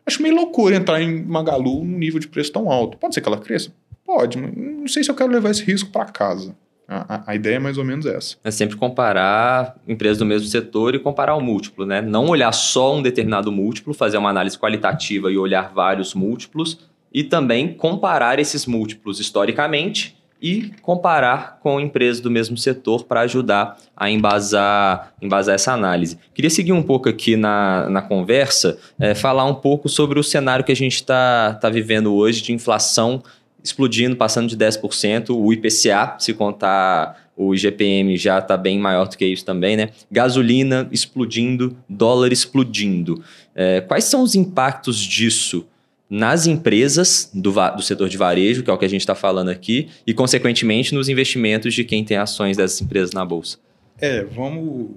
acho 0.05 0.23
meio 0.23 0.35
loucura 0.35 0.77
entrar 0.77 1.01
em 1.01 1.25
Magalu 1.25 1.85
num 1.85 1.99
nível 1.99 2.21
de 2.21 2.29
preço 2.29 2.53
tão 2.53 2.71
alto. 2.71 2.99
Pode 2.99 3.15
ser 3.15 3.21
que 3.21 3.29
ela 3.29 3.39
cresça? 3.39 3.73
Pode, 4.05 4.39
mas 4.39 4.55
não 4.55 4.87
sei 4.87 5.03
se 5.03 5.11
eu 5.11 5.15
quero 5.15 5.33
levar 5.33 5.51
esse 5.51 5.65
risco 5.65 5.91
para 5.91 6.05
casa. 6.05 6.55
A, 6.89 7.33
a, 7.33 7.35
ideia 7.35 7.57
é 7.57 7.59
mais 7.59 7.79
ou 7.79 7.85
menos 7.85 8.07
essa. 8.07 8.37
É 8.45 8.51
sempre 8.51 8.77
comparar 8.77 9.77
empresas 9.89 10.19
do 10.19 10.25
mesmo 10.25 10.47
setor 10.47 10.95
e 10.95 11.01
comparar 11.01 11.35
o 11.35 11.41
múltiplo, 11.41 11.85
né? 11.85 12.01
Não 12.01 12.27
olhar 12.27 12.53
só 12.53 12.95
um 12.95 13.03
determinado 13.03 13.51
múltiplo, 13.51 13.93
fazer 13.93 14.19
uma 14.19 14.31
análise 14.31 14.57
qualitativa 14.57 15.33
e 15.33 15.37
olhar 15.37 15.73
vários 15.75 16.15
múltiplos, 16.15 16.89
e 17.13 17.25
também 17.25 17.75
comparar 17.75 18.39
esses 18.39 18.67
múltiplos 18.67 19.19
historicamente 19.19 20.16
e 20.47 20.71
comparar 20.81 21.59
com 21.61 21.81
empresas 21.81 22.21
do 22.21 22.31
mesmo 22.31 22.57
setor 22.57 23.03
para 23.03 23.23
ajudar 23.23 23.77
a 23.97 24.09
embasar, 24.09 25.13
embasar 25.21 25.57
essa 25.57 25.73
análise. 25.73 26.19
Queria 26.33 26.51
seguir 26.51 26.71
um 26.71 26.85
pouco 26.85 27.09
aqui 27.09 27.35
na, 27.35 27.91
na 27.91 28.01
conversa, 28.01 28.79
é, 28.97 29.13
falar 29.13 29.45
um 29.45 29.57
pouco 29.57 29.89
sobre 29.89 30.21
o 30.21 30.23
cenário 30.23 30.65
que 30.65 30.71
a 30.71 30.77
gente 30.77 30.95
está 30.95 31.55
tá 31.55 31.69
vivendo 31.69 32.15
hoje 32.15 32.43
de 32.43 32.53
inflação 32.53 33.25
explodindo, 33.61 34.15
passando 34.15 34.49
de 34.49 34.57
10%. 34.57 35.31
O 35.31 35.53
IPCA, 35.53 36.15
se 36.21 36.33
contar 36.33 37.29
o 37.37 37.53
IGPM, 37.53 38.17
já 38.17 38.39
está 38.39 38.57
bem 38.57 38.79
maior 38.79 39.09
do 39.09 39.17
que 39.17 39.27
isso 39.27 39.45
também, 39.45 39.77
né? 39.77 39.89
Gasolina 40.09 40.89
explodindo, 40.93 41.77
dólar 41.89 42.33
explodindo. 42.33 43.21
É, 43.53 43.81
quais 43.81 44.05
são 44.05 44.23
os 44.23 44.37
impactos 44.37 44.97
disso 44.97 45.67
nas 46.09 46.47
empresas 46.47 47.31
do, 47.35 47.53
do 47.53 47.83
setor 47.83 48.09
de 48.09 48.17
varejo, 48.17 48.63
que 48.63 48.71
é 48.71 48.73
o 48.73 48.79
que 48.79 48.85
a 48.85 48.89
gente 48.89 49.01
está 49.01 49.15
falando 49.15 49.49
aqui, 49.49 49.89
e, 50.07 50.15
consequentemente, 50.15 50.95
nos 50.95 51.09
investimentos 51.09 51.75
de 51.75 51.85
quem 51.85 52.05
tem 52.05 52.17
ações 52.17 52.57
dessas 52.57 52.81
empresas 52.81 53.13
na 53.13 53.25
Bolsa? 53.25 53.59
É, 53.99 54.23
vamos, 54.25 54.91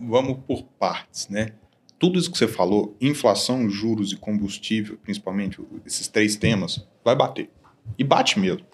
vamos 0.00 0.38
por 0.46 0.62
partes, 0.78 1.28
né? 1.28 1.52
Tudo 1.98 2.18
isso 2.18 2.30
que 2.30 2.38
você 2.38 2.46
falou, 2.46 2.96
inflação, 3.00 3.68
juros 3.68 4.12
e 4.12 4.16
combustível, 4.16 4.96
principalmente 5.02 5.60
esses 5.84 6.06
três 6.06 6.36
temas, 6.36 6.86
vai 7.04 7.16
bater. 7.16 7.50
E 7.98 8.04
bate 8.04 8.38
mesmo. 8.38 8.64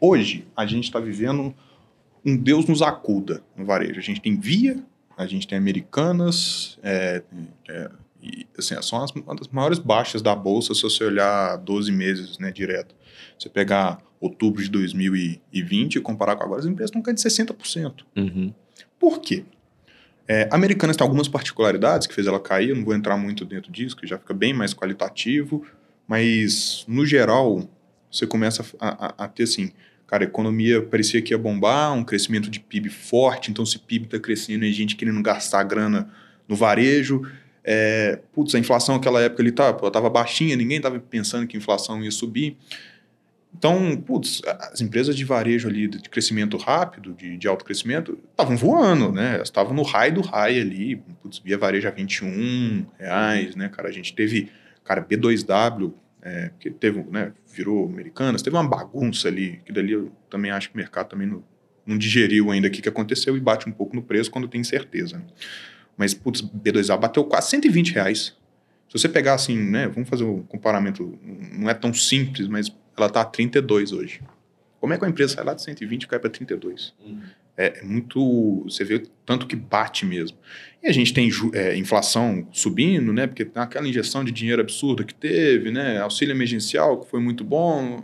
Hoje, 0.00 0.46
a 0.56 0.64
gente 0.64 0.84
está 0.84 1.00
vivendo 1.00 1.52
um 2.24 2.36
Deus 2.36 2.66
nos 2.66 2.82
acuda 2.82 3.42
no 3.56 3.64
varejo. 3.64 3.98
A 3.98 4.02
gente 4.02 4.20
tem 4.20 4.38
Via, 4.38 4.82
a 5.16 5.26
gente 5.26 5.48
tem 5.48 5.58
Americanas, 5.58 6.78
é, 6.82 7.22
é, 7.68 7.90
e, 8.22 8.46
assim, 8.56 8.80
são 8.82 9.02
as, 9.02 9.10
uma 9.12 9.34
das 9.34 9.48
maiores 9.48 9.78
baixas 9.78 10.20
da 10.20 10.34
Bolsa 10.34 10.74
se 10.74 10.82
você 10.82 11.04
olhar 11.04 11.56
12 11.56 11.92
meses 11.92 12.38
né, 12.38 12.50
direto. 12.50 12.94
Você 13.38 13.48
pegar 13.48 13.98
outubro 14.20 14.62
de 14.62 14.68
2020 14.68 15.96
e 15.96 16.00
comparar 16.00 16.36
com 16.36 16.42
agora, 16.42 16.60
as 16.60 16.66
empresas 16.66 16.90
estão 16.90 17.02
caindo 17.02 17.16
de 17.16 17.22
60%. 17.22 18.04
Uhum. 18.16 18.52
Por 18.98 19.20
quê? 19.20 19.44
É, 20.26 20.48
Americanas 20.50 20.96
tem 20.96 21.04
algumas 21.04 21.28
particularidades 21.28 22.06
que 22.06 22.14
fez 22.14 22.26
ela 22.26 22.40
cair, 22.40 22.70
eu 22.70 22.76
não 22.76 22.84
vou 22.84 22.94
entrar 22.94 23.16
muito 23.16 23.44
dentro 23.44 23.72
disso, 23.72 23.96
que 23.96 24.06
já 24.06 24.18
fica 24.18 24.34
bem 24.34 24.52
mais 24.52 24.74
qualitativo, 24.74 25.64
mas, 26.06 26.84
no 26.88 27.06
geral, 27.06 27.68
você 28.10 28.26
começa 28.26 28.64
a, 28.80 29.06
a, 29.06 29.24
a 29.24 29.28
ter 29.28 29.44
assim, 29.44 29.70
cara, 30.06 30.24
a 30.24 30.26
economia 30.26 30.82
parecia 30.82 31.22
que 31.22 31.32
ia 31.32 31.38
bombar, 31.38 31.94
um 31.94 32.04
crescimento 32.04 32.50
de 32.50 32.60
PIB 32.60 32.90
forte, 32.90 33.50
então 33.50 33.64
se 33.64 33.78
PIB 33.78 34.06
está 34.06 34.18
crescendo 34.18 34.64
e 34.64 34.68
a 34.68 34.72
gente 34.72 34.96
querendo 34.96 35.22
gastar 35.22 35.62
grana 35.62 36.10
no 36.48 36.56
varejo. 36.56 37.22
É, 37.70 38.18
putz, 38.32 38.54
a 38.54 38.58
inflação 38.58 38.94
naquela 38.94 39.20
época 39.20 39.42
ali 39.42 39.50
estava 39.50 39.90
tava 39.90 40.08
baixinha, 40.08 40.56
ninguém 40.56 40.78
estava 40.78 40.98
pensando 40.98 41.46
que 41.46 41.54
a 41.54 41.60
inflação 41.60 42.02
ia 42.02 42.10
subir. 42.10 42.56
Então, 43.54 43.94
putz, 43.94 44.40
as 44.72 44.80
empresas 44.80 45.14
de 45.14 45.22
varejo 45.22 45.68
ali 45.68 45.86
de 45.86 46.08
crescimento 46.08 46.56
rápido, 46.56 47.12
de, 47.12 47.36
de 47.36 47.46
alto 47.46 47.66
crescimento, 47.66 48.18
estavam 48.30 48.56
voando, 48.56 49.12
né? 49.12 49.38
Estavam 49.42 49.74
no 49.74 49.82
high 49.82 50.10
do 50.10 50.22
high 50.22 50.58
ali, 50.58 50.96
putz, 51.22 51.40
via 51.40 51.58
varejo 51.58 51.86
a 51.86 51.90
21 51.90 52.86
reais, 52.98 53.54
né, 53.54 53.68
cara? 53.68 53.90
A 53.90 53.92
gente 53.92 54.14
teve, 54.14 54.50
cara, 54.82 55.04
B2W, 55.04 55.92
é, 56.22 56.50
que 56.58 56.70
teve, 56.70 57.04
né, 57.10 57.32
virou 57.52 57.86
Americanas, 57.86 58.40
teve 58.40 58.56
uma 58.56 58.66
bagunça 58.66 59.28
ali, 59.28 59.60
que 59.66 59.74
dali 59.74 59.92
eu 59.92 60.10
também 60.30 60.50
acho 60.50 60.70
que 60.70 60.74
o 60.74 60.78
mercado 60.78 61.10
também 61.10 61.26
não, 61.26 61.44
não 61.86 61.98
digeriu 61.98 62.50
ainda 62.50 62.68
o 62.68 62.70
que, 62.70 62.80
que 62.80 62.88
aconteceu 62.88 63.36
e 63.36 63.40
bate 63.40 63.68
um 63.68 63.72
pouco 63.72 63.94
no 63.94 64.02
preço 64.02 64.30
quando 64.30 64.48
tem 64.48 64.64
certeza. 64.64 65.18
Né? 65.18 65.24
Mas, 65.98 66.14
putz, 66.14 66.40
B2A 66.40 66.98
bateu 66.98 67.24
quase 67.24 67.50
120 67.50 67.92
reais. 67.92 68.36
Se 68.88 68.98
você 68.98 69.08
pegar 69.08 69.34
assim, 69.34 69.58
né, 69.58 69.86
vamos 69.88 70.08
fazer 70.08 70.24
um 70.24 70.42
comparamento, 70.44 71.18
não 71.52 71.68
é 71.68 71.74
tão 71.74 71.92
simples, 71.92 72.48
mas 72.48 72.72
ela 72.96 73.08
está 73.08 73.20
a 73.20 73.24
32 73.24 73.92
hoje. 73.92 74.22
Como 74.80 74.94
é 74.94 74.98
que 74.98 75.04
a 75.04 75.08
empresa 75.08 75.34
sai 75.34 75.44
lá 75.44 75.54
de 75.54 75.62
120 75.62 76.04
e 76.04 76.08
cai 76.08 76.18
para 76.18 76.30
32? 76.30 76.94
Uhum. 77.04 77.20
É, 77.58 77.80
é, 77.80 77.84
muito. 77.84 78.62
Você 78.64 78.84
vê 78.84 79.02
tanto 79.26 79.46
que 79.46 79.56
bate 79.56 80.06
mesmo. 80.06 80.38
E 80.80 80.86
a 80.86 80.92
gente 80.92 81.12
tem 81.12 81.28
é, 81.52 81.76
inflação 81.76 82.46
subindo, 82.52 83.12
né? 83.12 83.26
Porque 83.26 83.44
tem 83.44 83.60
aquela 83.60 83.88
injeção 83.88 84.22
de 84.22 84.30
dinheiro 84.30 84.62
absurda 84.62 85.02
que 85.02 85.12
teve, 85.12 85.72
né? 85.72 85.98
Auxílio 85.98 86.32
emergencial, 86.32 87.00
que 87.00 87.10
foi 87.10 87.20
muito 87.20 87.42
bom, 87.42 88.00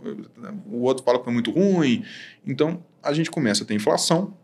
o 0.69 0.81
outro 0.81 1.05
fala 1.05 1.17
que 1.17 1.23
foi 1.23 1.33
muito 1.33 1.51
ruim. 1.51 2.03
Então, 2.45 2.83
a 3.01 3.13
gente 3.13 3.31
começa 3.31 3.63
a 3.63 3.65
ter 3.65 3.73
inflação. 3.73 4.35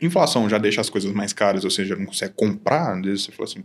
Inflação 0.00 0.48
já 0.48 0.58
deixa 0.58 0.80
as 0.80 0.90
coisas 0.90 1.12
mais 1.12 1.32
caras, 1.32 1.64
ou 1.64 1.70
seja, 1.70 1.96
não 1.96 2.06
consegue 2.06 2.34
comprar. 2.34 2.96
Às 2.96 3.02
vezes 3.02 3.24
você 3.24 3.32
fala 3.32 3.48
assim, 3.48 3.64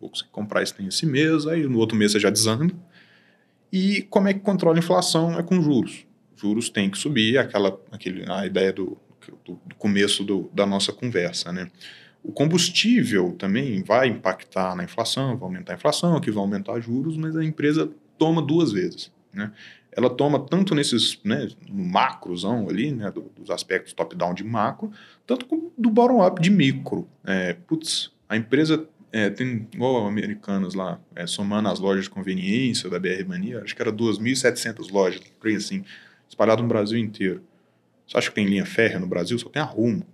vou 0.00 0.10
conseguir 0.10 0.30
comprar 0.30 0.62
isso 0.62 0.74
tem 0.74 0.86
esse 0.86 1.06
mês, 1.06 1.46
aí 1.46 1.62
no 1.64 1.78
outro 1.78 1.96
mês 1.96 2.12
você 2.12 2.20
já 2.20 2.30
desanda. 2.30 2.74
E 3.72 4.02
como 4.10 4.28
é 4.28 4.34
que 4.34 4.40
controla 4.40 4.76
a 4.76 4.80
inflação? 4.80 5.38
É 5.38 5.42
com 5.42 5.60
juros. 5.62 6.04
Juros 6.36 6.68
tem 6.68 6.90
que 6.90 6.98
subir, 6.98 7.38
aquela, 7.38 7.80
aquele, 7.90 8.30
a 8.30 8.44
ideia 8.44 8.72
do, 8.72 8.98
do, 9.44 9.60
do 9.64 9.74
começo 9.76 10.24
do, 10.24 10.50
da 10.52 10.66
nossa 10.66 10.92
conversa, 10.92 11.52
né? 11.52 11.70
O 12.22 12.30
combustível 12.30 13.32
também 13.32 13.82
vai 13.82 14.08
impactar 14.08 14.76
na 14.76 14.84
inflação, 14.84 15.36
vai 15.36 15.44
aumentar 15.44 15.72
a 15.72 15.76
inflação, 15.76 16.20
que 16.20 16.30
vai 16.30 16.42
aumentar 16.42 16.78
juros, 16.80 17.16
mas 17.16 17.36
a 17.36 17.44
empresa 17.44 17.90
toma 18.16 18.40
duas 18.40 18.70
vezes, 18.70 19.10
né? 19.32 19.50
Ela 19.94 20.08
toma 20.08 20.40
tanto 20.40 20.74
nesses, 20.74 21.18
né, 21.22 21.48
macrozão 21.70 22.68
ali, 22.68 22.90
né, 22.90 23.10
do, 23.10 23.30
dos 23.36 23.50
aspectos 23.50 23.92
top-down 23.92 24.32
de 24.32 24.42
macro, 24.42 24.90
tanto 25.26 25.72
do 25.76 25.90
bottom-up 25.90 26.40
de 26.40 26.50
micro. 26.50 27.06
É, 27.24 27.52
putz, 27.52 28.10
a 28.28 28.36
empresa 28.36 28.88
é, 29.12 29.28
tem 29.28 29.68
igual 29.72 30.06
americanas 30.06 30.74
lá, 30.74 30.98
é, 31.14 31.26
somando 31.26 31.68
as 31.68 31.78
lojas 31.78 32.04
de 32.04 32.10
conveniência 32.10 32.88
da 32.88 32.98
BR 32.98 33.26
Mania, 33.28 33.60
acho 33.62 33.76
que 33.76 33.82
era 33.82 33.92
2.700 33.92 34.90
lojas, 34.90 35.20
assim, 35.56 35.84
espalhado 36.26 36.62
no 36.62 36.68
Brasil 36.68 36.98
inteiro. 36.98 37.42
Você 38.06 38.16
acha 38.16 38.28
que 38.30 38.34
tem 38.34 38.46
linha 38.46 38.64
férrea 38.64 38.98
no 38.98 39.06
Brasil? 39.06 39.38
Só 39.38 39.48
tem 39.48 39.60
a 39.60 39.64
Rumo. 39.64 40.06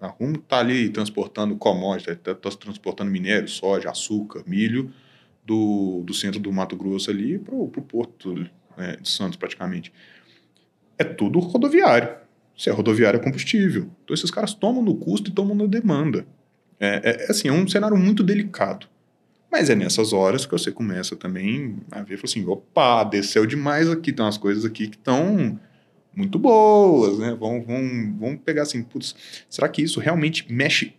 A 0.00 0.08
Rumo 0.08 0.36
está 0.36 0.58
ali 0.58 0.88
transportando 0.88 1.56
commodities, 1.56 2.16
está 2.16 2.34
tá 2.34 2.50
transportando 2.50 3.10
minério, 3.10 3.48
soja, 3.48 3.90
açúcar, 3.90 4.42
milho, 4.46 4.92
do, 5.44 6.02
do 6.04 6.14
centro 6.14 6.40
do 6.40 6.52
Mato 6.52 6.76
Grosso 6.76 7.10
ali 7.10 7.38
para 7.38 7.54
o 7.54 7.68
porto 7.68 8.48
é, 8.76 8.96
de 8.96 9.08
Santos, 9.08 9.36
praticamente. 9.36 9.92
É 10.98 11.04
tudo 11.04 11.38
rodoviário. 11.38 12.08
Se 12.56 12.68
é 12.68 12.72
rodoviário, 12.72 13.18
é 13.18 13.22
combustível. 13.22 13.90
Então, 14.04 14.14
esses 14.14 14.30
caras 14.30 14.54
tomam 14.54 14.82
no 14.82 14.94
custo 14.96 15.30
e 15.30 15.32
tomam 15.32 15.54
na 15.54 15.66
demanda. 15.66 16.26
É, 16.78 17.26
é, 17.26 17.30
assim, 17.30 17.48
é 17.48 17.52
um 17.52 17.66
cenário 17.66 17.96
muito 17.96 18.22
delicado. 18.22 18.86
Mas 19.50 19.68
é 19.68 19.74
nessas 19.74 20.12
horas 20.12 20.46
que 20.46 20.52
você 20.52 20.72
começa 20.72 21.14
também 21.14 21.76
a 21.90 22.02
ver, 22.02 22.18
assim, 22.24 22.44
opa, 22.46 23.04
desceu 23.04 23.44
demais 23.46 23.88
aqui, 23.90 24.12
tem 24.12 24.24
umas 24.24 24.38
coisas 24.38 24.64
aqui 24.64 24.88
que 24.88 24.96
estão 24.96 25.60
muito 26.14 26.38
boas, 26.38 27.18
né? 27.18 27.36
Vamos, 27.38 27.66
vamos, 27.66 28.18
vamos 28.18 28.40
pegar 28.44 28.62
assim, 28.62 28.82
putz, 28.82 29.14
será 29.48 29.68
que 29.68 29.82
isso 29.82 30.00
realmente 30.00 30.50
mexe 30.50 30.94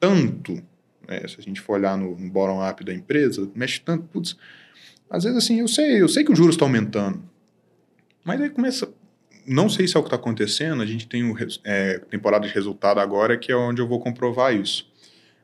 tanto? 0.00 0.62
É, 1.06 1.28
se 1.28 1.36
a 1.38 1.42
gente 1.42 1.60
for 1.60 1.74
olhar 1.74 1.96
no, 1.96 2.16
no 2.16 2.30
bottom-up 2.30 2.82
da 2.82 2.94
empresa, 2.94 3.48
mexe 3.54 3.80
tanto, 3.80 4.04
putz, 4.04 4.36
às 5.08 5.24
vezes 5.24 5.38
assim, 5.38 5.60
eu 5.60 5.68
sei, 5.68 6.00
eu 6.00 6.08
sei 6.08 6.24
que 6.24 6.32
o 6.32 6.36
juros 6.36 6.54
está 6.54 6.64
aumentando, 6.64 7.22
mas 8.24 8.40
aí 8.40 8.50
começa, 8.50 8.88
não 9.46 9.68
sei 9.68 9.86
se 9.86 9.96
é 9.96 10.00
o 10.00 10.02
que 10.02 10.08
está 10.08 10.16
acontecendo, 10.16 10.82
a 10.82 10.86
gente 10.86 11.06
tem 11.06 11.24
o 11.30 11.36
é, 11.64 11.98
temporada 12.10 12.46
de 12.46 12.52
resultado 12.52 12.98
agora, 12.98 13.36
que 13.36 13.52
é 13.52 13.56
onde 13.56 13.80
eu 13.80 13.86
vou 13.86 14.00
comprovar 14.00 14.54
isso. 14.54 14.90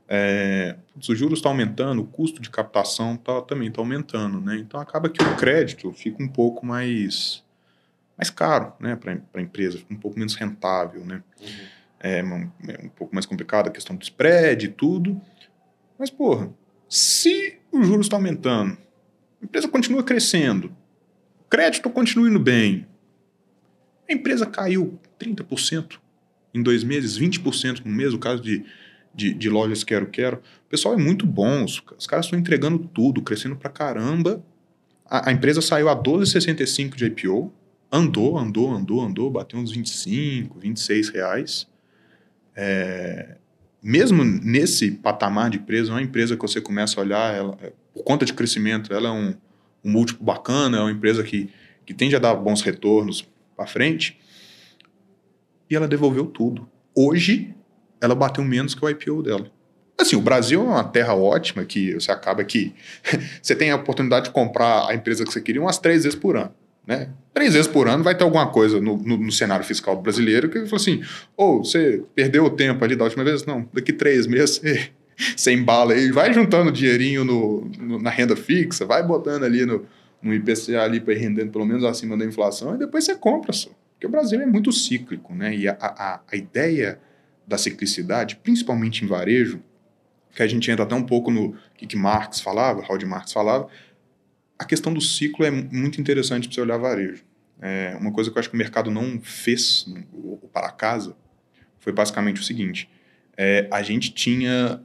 É, 0.09 0.77
putz, 0.93 1.09
os 1.09 1.19
juros 1.19 1.39
estão 1.39 1.53
tá 1.53 1.55
aumentando, 1.55 2.03
o 2.03 2.07
custo 2.07 2.43
de 2.43 2.51
captação 2.51 3.17
tá, 3.17 3.41
também 3.43 3.69
está 3.69 3.81
aumentando, 3.81 4.41
né? 4.41 4.57
Então 4.57 4.79
acaba 4.81 5.09
que 5.09 5.23
o 5.23 5.37
crédito 5.37 5.91
fica 5.93 6.23
um 6.23 6.29
pouco 6.29 6.67
mais 6.67 7.43
mais 8.23 8.31
caro 8.31 8.73
né, 8.79 8.95
para 8.95 9.19
a 9.35 9.41
empresa, 9.41 9.81
um 9.91 9.97
pouco 9.97 10.19
menos 10.19 10.35
rentável. 10.35 11.05
Né? 11.05 11.23
Uhum. 11.41 11.49
É, 12.01 12.19
é, 12.19 12.85
um 12.85 12.89
pouco 12.89 13.15
mais 13.15 13.27
complicado 13.27 13.69
a 13.69 13.71
questão 13.71 13.97
do 13.97 14.03
spread 14.03 14.67
e 14.67 14.69
tudo. 14.69 15.21
Mas, 15.99 16.11
porra, 16.11 16.51
se 16.89 17.59
o 17.71 17.83
juros 17.83 18.07
está 18.07 18.17
aumentando, 18.17 18.77
a 19.43 19.45
empresa 19.45 19.69
continua 19.69 20.05
crescendo, 20.05 20.69
o 21.41 21.45
crédito 21.51 21.91
continua 21.91 22.29
indo 22.29 22.39
bem, 22.39 22.87
a 24.09 24.13
empresa 24.13 24.47
caiu 24.47 25.01
30% 25.19 25.99
em 26.55 26.63
dois 26.63 26.85
meses, 26.85 27.19
20% 27.19 27.85
no 27.85 27.91
mês, 27.91 28.15
o 28.15 28.19
caso 28.19 28.43
de, 28.43 28.65
de, 29.15 29.35
de 29.35 29.51
lojas 29.51 29.83
Quero 29.83 30.07
Quero. 30.07 30.37
O 30.67 30.69
pessoal 30.69 30.95
é 30.95 30.99
muito 30.99 31.27
bom, 31.27 31.65
os, 31.65 31.83
os 31.99 32.07
caras 32.07 32.27
estão 32.27 32.39
entregando 32.39 32.79
tudo, 32.79 33.23
crescendo 33.23 33.57
pra 33.57 33.71
caramba. 33.71 34.45
A, 35.05 35.31
a 35.31 35.33
empresa 35.33 35.61
saiu 35.61 35.89
a 35.89 35.97
12,65 35.97 36.95
de 36.95 37.07
IPO, 37.07 37.53
andou, 37.91 38.39
andou, 38.39 38.71
andou, 38.71 39.01
andou, 39.01 39.31
bateu 39.31 39.59
uns 39.59 39.73
25, 39.73 40.59
26 40.59 41.09
reais. 41.09 41.67
É, 42.55 43.37
mesmo 43.83 44.23
nesse 44.23 44.91
patamar 44.91 45.51
de 45.51 45.59
preço, 45.59 45.91
é 45.91 45.95
uma 45.95 46.03
empresa 46.03 46.37
que 46.37 46.43
você 46.43 46.61
começa 46.61 47.01
a 47.01 47.03
olhar, 47.03 47.35
ela, 47.35 47.59
por 47.93 48.05
conta 48.05 48.25
de 48.25 48.33
crescimento, 48.33 48.93
ela 48.93 49.09
é 49.09 49.13
um, 49.13 49.35
um 49.85 49.91
múltiplo 49.91 50.25
bacana, 50.25 50.79
é 50.79 50.81
uma 50.81 50.93
empresa 50.93 51.23
que, 51.23 51.51
que 51.85 51.93
tende 51.93 52.17
a 52.17 52.19
dar 52.19 52.35
bons 52.35 52.63
retornos 52.63 53.27
para 53.57 53.67
frente. 53.67 54.19
E 55.69 55.77
ela 55.77 55.89
devolveu 55.89 56.27
tudo. 56.27 56.69
Hoje, 56.95 57.55
ela 58.01 58.15
bateu 58.15 58.45
menos 58.45 58.75
que 58.75 58.85
o 58.85 58.89
IPO 58.89 59.23
dela. 59.23 59.51
Assim, 59.99 60.17
o 60.17 60.21
Brasil 60.21 60.61
é 60.61 60.65
uma 60.65 60.85
terra 60.85 61.15
ótima 61.15 61.65
que 61.65 61.95
você 61.95 62.11
acaba 62.11 62.43
que 62.45 62.75
você 63.41 63.55
tem 63.55 63.71
a 63.71 63.77
oportunidade 63.77 64.27
de 64.27 64.31
comprar 64.33 64.89
a 64.89 64.95
empresa 64.95 65.25
que 65.25 65.33
você 65.33 65.41
queria 65.41 65.63
umas 65.63 65.79
três 65.79 66.05
vezes 66.05 66.19
por 66.19 66.37
ano. 66.37 66.53
Né? 66.87 67.11
Três 67.33 67.55
vezes 67.55 67.69
por 67.69 67.87
ano 67.87 68.03
vai 68.03 68.17
ter 68.17 68.25
alguma 68.25 68.49
coisa 68.49 68.81
no, 68.81 68.97
no, 68.97 69.17
no 69.17 69.31
cenário 69.31 69.65
fiscal 69.65 70.01
brasileiro 70.03 70.49
que 70.49 70.67
fala 70.67 70.77
assim: 70.77 71.01
ou 71.37 71.61
oh, 71.61 71.65
você 71.65 72.03
perdeu 72.15 72.45
o 72.45 72.51
tempo 72.51 72.85
ali 72.85 72.97
da 72.97 73.05
última 73.05 73.23
vez? 73.23 73.45
Não, 73.47 73.69
daqui 73.73 73.93
três 73.93 74.27
meses 74.27 74.57
você, 74.57 74.91
você 75.37 75.53
embala 75.53 75.95
aí, 75.95 76.11
vai 76.11 76.33
juntando 76.33 76.73
dinheirinho 76.73 77.25
no, 77.25 77.71
no, 77.79 77.99
na 78.01 78.11
renda 78.11 78.37
fixa, 78.37 78.85
vai 78.85 79.03
botando 79.03 79.45
ali 79.45 79.65
no, 79.65 79.87
no 80.23 80.35
IPCA 80.35 80.83
ali 80.83 81.01
para 81.01 81.15
ir 81.15 81.19
rendendo 81.19 81.51
pelo 81.51 81.67
menos 81.67 81.85
acima 81.85 82.17
da 82.17 82.25
inflação 82.25 82.75
e 82.75 82.79
depois 82.79 83.05
você 83.05 83.15
compra 83.15 83.53
só. 83.53 83.71
Porque 83.93 84.07
o 84.07 84.11
Brasil 84.11 84.41
é 84.41 84.47
muito 84.47 84.73
cíclico, 84.73 85.35
né? 85.35 85.55
E 85.55 85.69
a, 85.69 85.77
a, 85.81 86.21
a 86.31 86.37
ideia 86.37 86.99
da 87.47 87.57
ciclicidade, 87.59 88.37
principalmente 88.37 89.05
em 89.05 89.09
varejo, 89.09 89.61
que 90.35 90.43
a 90.43 90.47
gente 90.47 90.71
entra 90.71 90.85
até 90.85 90.95
um 90.95 91.05
pouco 91.05 91.31
no 91.31 91.55
que, 91.77 91.87
que 91.87 91.97
Marx 91.97 92.41
falava, 92.41 92.81
Howard 92.81 93.05
Marx 93.05 93.33
falava, 93.33 93.69
a 94.59 94.65
questão 94.65 94.93
do 94.93 95.01
ciclo 95.01 95.45
é 95.45 95.51
muito 95.51 96.01
interessante 96.01 96.49
para 96.49 96.55
você 96.55 96.61
olhar 96.61 96.79
varejo. 96.79 97.25
É, 97.61 97.97
uma 98.01 98.13
coisa 98.13 98.31
que 98.31 98.37
eu 98.37 98.41
acho 98.41 98.49
que 98.49 98.55
o 98.55 98.59
mercado 98.59 98.91
não 98.91 99.21
fez 99.21 99.87
para 100.53 100.71
casa 100.71 101.17
foi 101.79 101.93
basicamente 101.93 102.41
o 102.41 102.45
seguinte: 102.45 102.89
é, 103.37 103.69
a 103.71 103.83
gente 103.83 104.13
tinha 104.13 104.83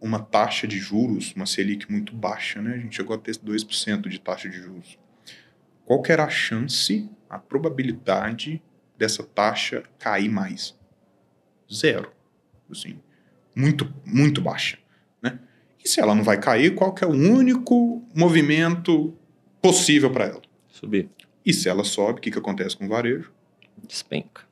uma 0.00 0.18
taxa 0.18 0.66
de 0.66 0.78
juros, 0.78 1.34
uma 1.34 1.46
Selic 1.46 1.90
muito 1.90 2.14
baixa, 2.14 2.62
né? 2.62 2.74
A 2.74 2.78
gente 2.78 2.96
chegou 2.96 3.14
a 3.14 3.18
ter 3.18 3.36
2% 3.36 4.08
de 4.08 4.20
taxa 4.20 4.48
de 4.48 4.56
juros. 4.56 4.98
Qual 5.84 6.00
que 6.00 6.12
era 6.12 6.24
a 6.24 6.30
chance, 6.30 7.08
a 7.28 7.38
probabilidade 7.38 8.62
dessa 8.96 9.22
taxa 9.22 9.82
cair 9.98 10.28
mais? 10.28 10.78
Zero. 11.72 12.12
Assim, 12.70 13.00
muito, 13.54 13.92
muito 14.04 14.40
baixa. 14.40 14.78
E 15.84 15.88
se 15.88 16.00
ela 16.00 16.14
não 16.14 16.22
vai 16.22 16.38
cair, 16.38 16.74
qual 16.74 16.92
que 16.92 17.02
é 17.02 17.06
o 17.06 17.10
único 17.10 18.06
movimento 18.14 19.14
possível 19.62 20.10
para 20.10 20.26
ela? 20.26 20.42
Subir. 20.68 21.08
E 21.44 21.54
se 21.54 21.68
ela 21.68 21.84
sobe, 21.84 22.18
o 22.18 22.22
que, 22.22 22.30
que 22.30 22.38
acontece 22.38 22.76
com 22.76 22.84
o 22.84 22.88
varejo? 22.88 23.32
Despenca. 23.88 24.42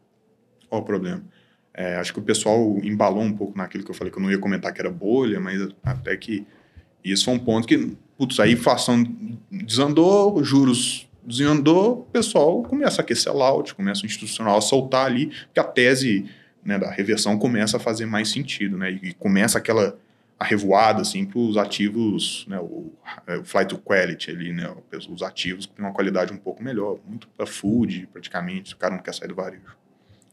Qual 0.68 0.80
o 0.80 0.84
problema? 0.84 1.22
É, 1.80 1.94
acho 1.94 2.12
que 2.12 2.18
o 2.18 2.22
pessoal 2.22 2.76
embalou 2.82 3.22
um 3.22 3.32
pouco 3.32 3.56
naquilo 3.56 3.84
que 3.84 3.90
eu 3.92 3.94
falei, 3.94 4.10
que 4.10 4.18
eu 4.18 4.22
não 4.22 4.32
ia 4.32 4.38
comentar 4.38 4.74
que 4.74 4.80
era 4.80 4.90
bolha, 4.90 5.38
mas 5.38 5.68
até 5.84 6.16
que 6.16 6.44
isso 7.04 7.26
foi 7.26 7.34
um 7.34 7.38
ponto 7.38 7.68
que, 7.68 7.96
putz, 8.16 8.40
a 8.40 8.48
inflação 8.48 9.04
desandou, 9.48 10.42
juros 10.42 11.08
desandou, 11.24 12.00
o 12.00 12.02
pessoal 12.10 12.64
começa 12.64 13.00
a 13.00 13.04
aquecer 13.04 13.32
laut, 13.32 13.76
começa 13.76 14.02
o 14.02 14.06
institucional 14.06 14.58
a 14.58 14.60
soltar 14.60 15.06
ali, 15.06 15.26
porque 15.26 15.60
a 15.60 15.62
tese 15.62 16.28
né, 16.64 16.80
da 16.80 16.90
reversão 16.90 17.38
começa 17.38 17.76
a 17.76 17.80
fazer 17.80 18.06
mais 18.06 18.28
sentido, 18.28 18.76
né? 18.76 18.98
E, 19.00 19.14
começa 19.14 19.56
aquela 19.56 19.96
a 20.36 20.44
revoada 20.44 21.02
assim 21.02 21.24
para 21.24 21.38
os 21.38 21.56
ativos, 21.56 22.44
né, 22.48 22.58
o, 22.58 22.92
é, 23.26 23.36
o 23.36 23.44
flight 23.44 23.68
to 23.68 23.78
quality 23.78 24.30
ali, 24.30 24.52
né, 24.52 24.72
os 25.08 25.22
ativos 25.22 25.66
têm 25.66 25.84
uma 25.84 25.92
qualidade 25.92 26.32
um 26.32 26.36
pouco 26.36 26.62
melhor, 26.62 26.98
muito 27.06 27.28
para 27.36 27.44
food 27.44 28.08
praticamente, 28.12 28.74
o 28.74 28.76
cara 28.76 28.94
não 28.94 29.02
quer 29.02 29.14
sair 29.14 29.28
do 29.28 29.34
varejo. 29.34 29.78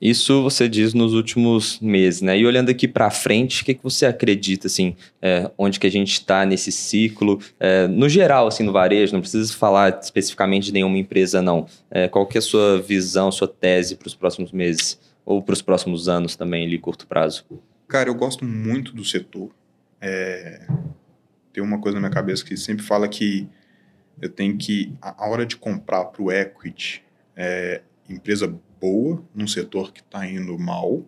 Isso 0.02 0.44
você 0.44 0.68
diz 0.68 0.94
nos 0.94 1.14
últimos 1.14 1.80
meses, 1.80 2.22
né? 2.22 2.38
E 2.38 2.46
olhando 2.46 2.70
aqui 2.70 2.88
para 2.88 3.10
frente, 3.10 3.62
o 3.62 3.66
que, 3.66 3.74
que 3.74 3.84
você 3.84 4.06
acredita, 4.06 4.68
assim, 4.68 4.96
é, 5.22 5.50
onde 5.58 5.80
que 5.80 5.88
a 5.88 5.92
gente 5.92 6.14
está 6.14 6.46
nesse 6.46 6.72
ciclo, 6.72 7.40
é, 7.60 7.88
no 7.88 8.10
geral, 8.10 8.48
assim, 8.48 8.64
no 8.64 8.72
varejo, 8.72 9.14
não 9.14 9.22
precisa 9.22 9.54
falar 9.54 10.00
especificamente 10.02 10.66
de 10.66 10.74
nenhuma 10.74 10.98
empresa, 10.98 11.42
não. 11.42 11.66
É, 11.90 12.08
qual 12.08 12.28
que 12.28 12.38
é 12.38 12.40
a 12.40 12.42
sua 12.42 12.82
visão, 12.82 13.32
sua 13.32 13.48
tese 13.48 13.96
para 13.96 14.08
os 14.08 14.16
próximos 14.16 14.52
meses? 14.52 15.00
Ou 15.26 15.42
para 15.42 15.54
os 15.54 15.62
próximos 15.62 16.08
anos 16.08 16.36
também, 16.36 16.66
ali, 16.66 16.78
curto 16.78 17.08
prazo? 17.08 17.46
Cara, 17.88 18.10
eu 18.10 18.16
gosto 18.16 18.46
muito 18.46 18.94
do 18.94 19.04
setor. 19.04 19.50
É... 20.00 20.68
Tem 21.52 21.64
uma 21.64 21.80
coisa 21.80 21.96
na 21.96 22.02
minha 22.02 22.14
cabeça 22.14 22.44
que 22.44 22.58
sempre 22.58 22.86
fala 22.86 23.08
que 23.08 23.48
eu 24.22 24.30
tenho 24.30 24.58
que, 24.58 24.94
a 25.02 25.28
hora 25.28 25.46
de 25.46 25.56
comprar 25.56 26.06
para 26.06 26.22
o 26.22 26.32
equity, 26.32 27.04
é, 27.36 27.82
empresa 28.10 28.54
boa 28.80 29.24
num 29.34 29.48
setor 29.48 29.92
que 29.92 30.02
está 30.02 30.26
indo 30.28 30.58
mal, 30.58 31.06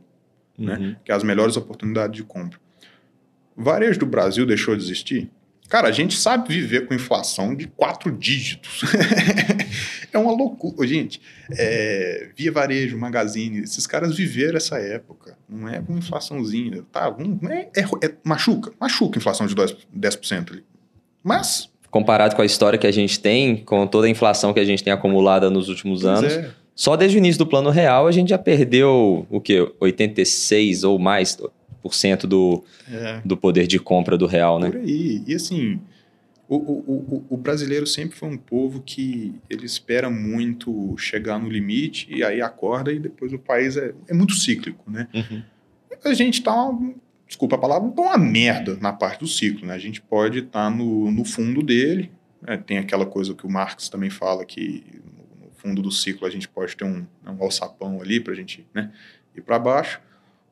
né? 0.58 0.74
uhum. 0.74 0.80
né? 0.80 0.98
Que 1.04 1.12
é 1.12 1.16
as 1.16 1.24
melhores 1.24 1.58
oportunidades 1.58 2.16
de 2.16 2.24
compra. 2.24 2.60
O 3.56 3.64
varejo 3.64 4.00
do 4.00 4.06
Brasil 4.06 4.46
deixou 4.46 4.76
de 4.76 4.84
existir? 4.84 5.32
Cara, 5.68 5.90
a 5.90 5.92
gente 5.92 6.16
sabe 6.16 6.48
viver 6.54 6.88
com 6.88 6.94
inflação 6.94 7.54
de 7.54 7.68
quatro 7.68 8.10
dígitos. 8.10 8.84
é 10.14 10.18
uma 10.18 10.32
loucura. 10.32 10.88
Gente, 10.88 11.20
é, 11.52 12.30
Via 12.38 12.52
Varejo, 12.54 12.98
Magazine, 12.98 13.60
esses 13.60 13.86
caras 13.86 14.16
viveram 14.16 14.56
essa 14.56 14.78
época. 14.78 15.38
Não 15.50 15.68
é 15.68 15.82
com 15.82 15.98
inflaçãozinha. 15.98 16.86
Tá, 16.90 17.10
um, 17.10 17.38
é, 17.50 17.70
é, 17.76 17.82
é, 17.82 18.14
machuca. 18.24 18.72
Machuca 18.80 19.18
a 19.18 19.20
inflação 19.20 19.46
de 19.46 19.56
10%, 19.56 19.78
10% 19.94 20.52
ali. 20.52 20.64
Mas... 21.22 21.70
Comparado 21.92 22.36
com 22.36 22.42
a 22.42 22.46
história 22.46 22.78
que 22.78 22.88
a 22.88 22.92
gente 22.92 23.20
tem, 23.20 23.58
com 23.58 23.88
toda 23.88 24.08
a 24.08 24.10
inflação 24.10 24.54
que 24.54 24.60
a 24.60 24.66
gente 24.66 24.84
tem 24.84 24.94
acumulada 24.94 25.50
nos 25.50 25.68
últimos 25.68 26.06
anos... 26.06 26.32
É 26.32 26.67
só 26.78 26.96
desde 26.96 27.18
o 27.18 27.20
início 27.20 27.40
do 27.40 27.48
plano 27.48 27.72
real 27.72 28.06
a 28.06 28.12
gente 28.12 28.30
já 28.30 28.38
perdeu 28.38 29.26
o 29.32 29.42
que 29.42 29.68
86 29.80 30.84
ou 30.84 31.00
mais 31.00 31.36
por 31.82 31.96
cento 31.96 32.28
do, 32.28 32.64
é. 32.88 33.20
do 33.26 33.36
poder 33.36 33.66
de 33.66 33.80
compra 33.80 34.16
do 34.16 34.28
real, 34.28 34.60
né? 34.60 34.70
Por 34.70 34.82
aí. 34.82 35.24
E 35.26 35.34
assim, 35.34 35.80
o, 36.48 36.56
o, 36.56 36.60
o, 36.60 37.26
o, 37.32 37.38
brasileiro 37.38 37.88
sempre 37.88 38.16
foi 38.16 38.30
um 38.30 38.38
povo 38.38 38.84
que 38.86 39.34
ele 39.50 39.66
espera 39.66 40.08
muito 40.08 40.96
chegar 40.98 41.40
no 41.40 41.50
limite 41.50 42.08
e 42.14 42.24
aí 42.24 42.42
acorda 42.42 42.94
e 42.94 43.00
depois 43.00 43.34
o 43.34 43.40
país 43.40 43.76
é, 43.76 43.96
é 44.08 44.14
muito 44.14 44.36
cíclico, 44.36 44.90
né? 44.90 45.08
Uhum. 45.16 45.42
A 46.06 46.14
gente 46.14 46.44
tá, 46.44 46.54
desculpa 47.26 47.56
a 47.56 47.60
palavra, 47.60 47.90
tá 47.90 48.02
uma 48.04 48.18
merda 48.20 48.78
na 48.80 48.94
parte 48.94 49.22
do 49.22 49.28
ciclo, 49.28 49.66
né? 49.66 49.74
A 49.74 49.80
gente 49.80 50.00
pode 50.00 50.40
estar 50.40 50.70
tá 50.70 50.70
no, 50.70 51.10
no 51.10 51.26
fundo 51.26 51.64
dele, 51.64 52.12
né? 52.40 52.56
tem 52.58 52.78
aquela 52.78 53.08
coisa 53.08 53.34
que 53.34 53.48
o 53.48 53.50
Marx 53.50 53.90
também 53.90 54.12
fala 54.12 54.46
que 54.46 54.84
fundo 55.68 55.82
do 55.82 55.92
ciclo 55.92 56.26
a 56.26 56.30
gente 56.30 56.48
pode 56.48 56.76
ter 56.76 56.86
um, 56.86 57.06
um 57.26 57.44
alçapão 57.44 58.02
ali 58.02 58.20
para 58.20 58.34
a 58.34 58.36
gente 58.36 58.66
né, 58.74 58.92
ir 59.36 59.42
para 59.42 59.60
baixo. 59.60 60.00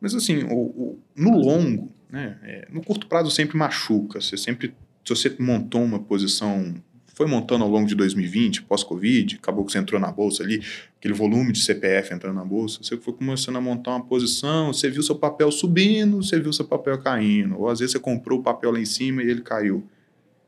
Mas 0.01 0.13
assim, 0.13 0.43
o, 0.43 0.55
o 0.55 0.99
no 1.15 1.37
longo, 1.37 1.91
né, 2.09 2.37
é, 2.43 2.67
no 2.69 2.83
curto 2.83 3.07
prazo 3.07 3.31
sempre 3.31 3.57
machuca. 3.57 4.19
Você 4.19 4.37
sempre, 4.37 4.73
se 5.05 5.15
você 5.15 5.35
montou 5.39 5.81
uma 5.81 5.99
posição, 5.99 6.75
foi 7.07 7.25
montando 7.27 7.63
ao 7.63 7.69
longo 7.69 7.87
de 7.87 7.95
2020, 7.95 8.63
pós-Covid, 8.63 9.37
acabou 9.37 9.63
que 9.63 9.71
você 9.71 9.77
entrou 9.77 10.01
na 10.01 10.11
bolsa 10.11 10.43
ali, 10.43 10.61
aquele 10.97 11.13
volume 11.13 11.53
de 11.53 11.63
CPF 11.63 12.13
entrando 12.13 12.35
na 12.35 12.43
bolsa, 12.43 12.83
você 12.83 12.97
foi 12.97 13.13
começando 13.13 13.55
a 13.55 13.61
montar 13.61 13.91
uma 13.91 14.03
posição, 14.03 14.73
você 14.73 14.89
viu 14.89 15.01
seu 15.01 15.15
papel 15.15 15.49
subindo, 15.49 16.17
você 16.21 16.37
viu 16.39 16.51
seu 16.51 16.65
papel 16.65 16.99
caindo, 16.99 17.57
ou 17.57 17.69
às 17.69 17.79
vezes 17.79 17.93
você 17.93 17.99
comprou 17.99 18.39
o 18.39 18.43
papel 18.43 18.71
lá 18.71 18.79
em 18.79 18.85
cima 18.85 19.23
e 19.23 19.29
ele 19.29 19.41
caiu. 19.41 19.87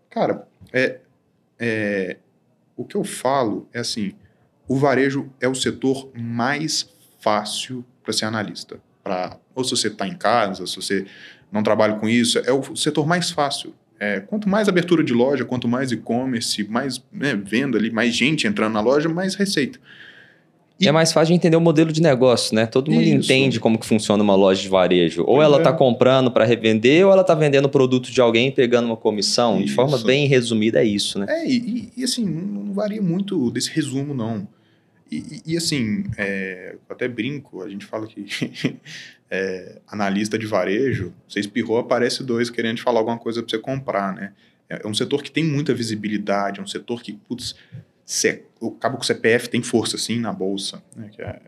Cara, 0.10 0.46
é, 0.74 1.00
é, 1.58 2.18
o 2.76 2.84
que 2.84 2.96
eu 2.96 3.04
falo 3.04 3.68
é 3.72 3.80
assim, 3.80 4.14
o 4.68 4.76
varejo 4.76 5.30
é 5.40 5.48
o 5.48 5.56
setor 5.56 6.10
mais 6.16 6.90
fácil 7.20 7.86
para 8.04 8.14
ser 8.14 8.26
analista. 8.26 8.80
Pra, 9.04 9.38
ou 9.56 9.64
se 9.64 9.72
você 9.72 9.88
está 9.88 10.08
em 10.08 10.16
casa, 10.16 10.68
se 10.68 10.76
você 10.76 11.06
não 11.52 11.64
trabalha 11.64 11.96
com 11.96 12.08
isso, 12.08 12.40
é 12.40 12.52
o 12.52 12.76
setor 12.76 13.08
mais 13.08 13.32
fácil. 13.32 13.74
É, 14.00 14.20
quanto 14.20 14.48
mais 14.48 14.70
abertura 14.70 15.04
de 15.04 15.14
loja, 15.14 15.44
quanto 15.44 15.68
mais 15.68 15.92
e-commerce, 15.92 16.64
mais 16.70 17.04
né, 17.12 17.36
venda 17.36 17.78
ali, 17.78 17.90
mais 17.90 18.16
gente 18.16 18.46
entrando 18.46 18.74
na 18.74 18.82
loja, 18.82 19.10
mais 19.10 19.34
receita. 19.34 19.80
E 20.80 20.88
é 20.88 20.92
mais 20.92 21.12
fácil 21.12 21.34
de 21.34 21.34
entender 21.34 21.58
o 21.58 21.62
modelo 21.62 21.92
de 21.92 22.02
negócio, 22.02 22.54
né? 22.54 22.68
Todo 22.68 22.92
mundo 22.92 23.02
Isso. 23.02 23.16
entende 23.16 23.60
como 23.60 23.80
que 23.80 23.86
funciona 23.86 24.22
uma 24.22 24.36
loja 24.36 24.62
de 24.62 24.70
varejo. 24.70 25.24
Ou 25.26 25.42
ela 25.42 25.58
está 25.58 25.72
é. 25.72 25.74
comprando 25.74 26.30
para 26.30 26.46
revender, 26.46 27.04
ou 27.04 27.12
ela 27.12 27.22
está 27.22 27.34
vendendo 27.34 27.68
produto 27.68 28.12
de 28.12 28.22
alguém 28.22 28.52
pegando 28.52 28.86
uma 28.86 28.96
comissão. 28.96 29.58
Isso. 29.58 29.66
De 29.66 29.74
forma 29.74 29.98
bem 29.98 30.28
resumida, 30.28 30.80
é 30.80 30.86
isso, 30.86 31.18
né? 31.18 31.26
É, 31.28 31.50
e, 31.50 31.92
e 31.98 32.04
assim, 32.04 32.24
não 32.24 32.74
varia 32.74 33.02
muito 33.02 33.50
desse 33.50 33.72
resumo, 33.72 34.14
não. 34.14 34.48
E, 35.12 35.42
e 35.46 35.58
assim, 35.58 36.06
é, 36.18 36.76
até 36.90 37.08
brinco, 37.08 37.64
a 37.64 37.70
gente 37.70 37.86
fala 37.86 38.08
que 38.08 38.26
é, 39.30 39.80
analista 39.88 40.38
de 40.38 40.46
varejo, 40.46 41.14
você 41.28 41.40
espirrou, 41.40 41.78
aparece 41.78 42.24
dois 42.24 42.50
querendo 42.50 42.82
falar 42.82 43.00
alguma 43.00 43.18
coisa 43.18 43.42
para 43.42 43.50
você 43.50 43.60
comprar, 43.60 44.14
né? 44.14 44.34
É, 44.70 44.82
é 44.84 44.88
um 44.88 44.94
setor 44.94 45.24
que 45.24 45.32
tem 45.32 45.44
muita 45.44 45.74
visibilidade, 45.74 46.60
é 46.60 46.64
um 46.64 46.68
setor 46.68 47.02
que, 47.02 47.14
putz, 47.14 47.56
o 48.60 48.72
cabo 48.72 48.98
com 48.98 49.04
CPF 49.04 49.50
tem 49.50 49.62
força, 49.62 49.96
assim, 49.96 50.20
na 50.20 50.32
bolsa. 50.32 50.82
Né? 50.96 51.10
Que 51.12 51.22
é, 51.22 51.42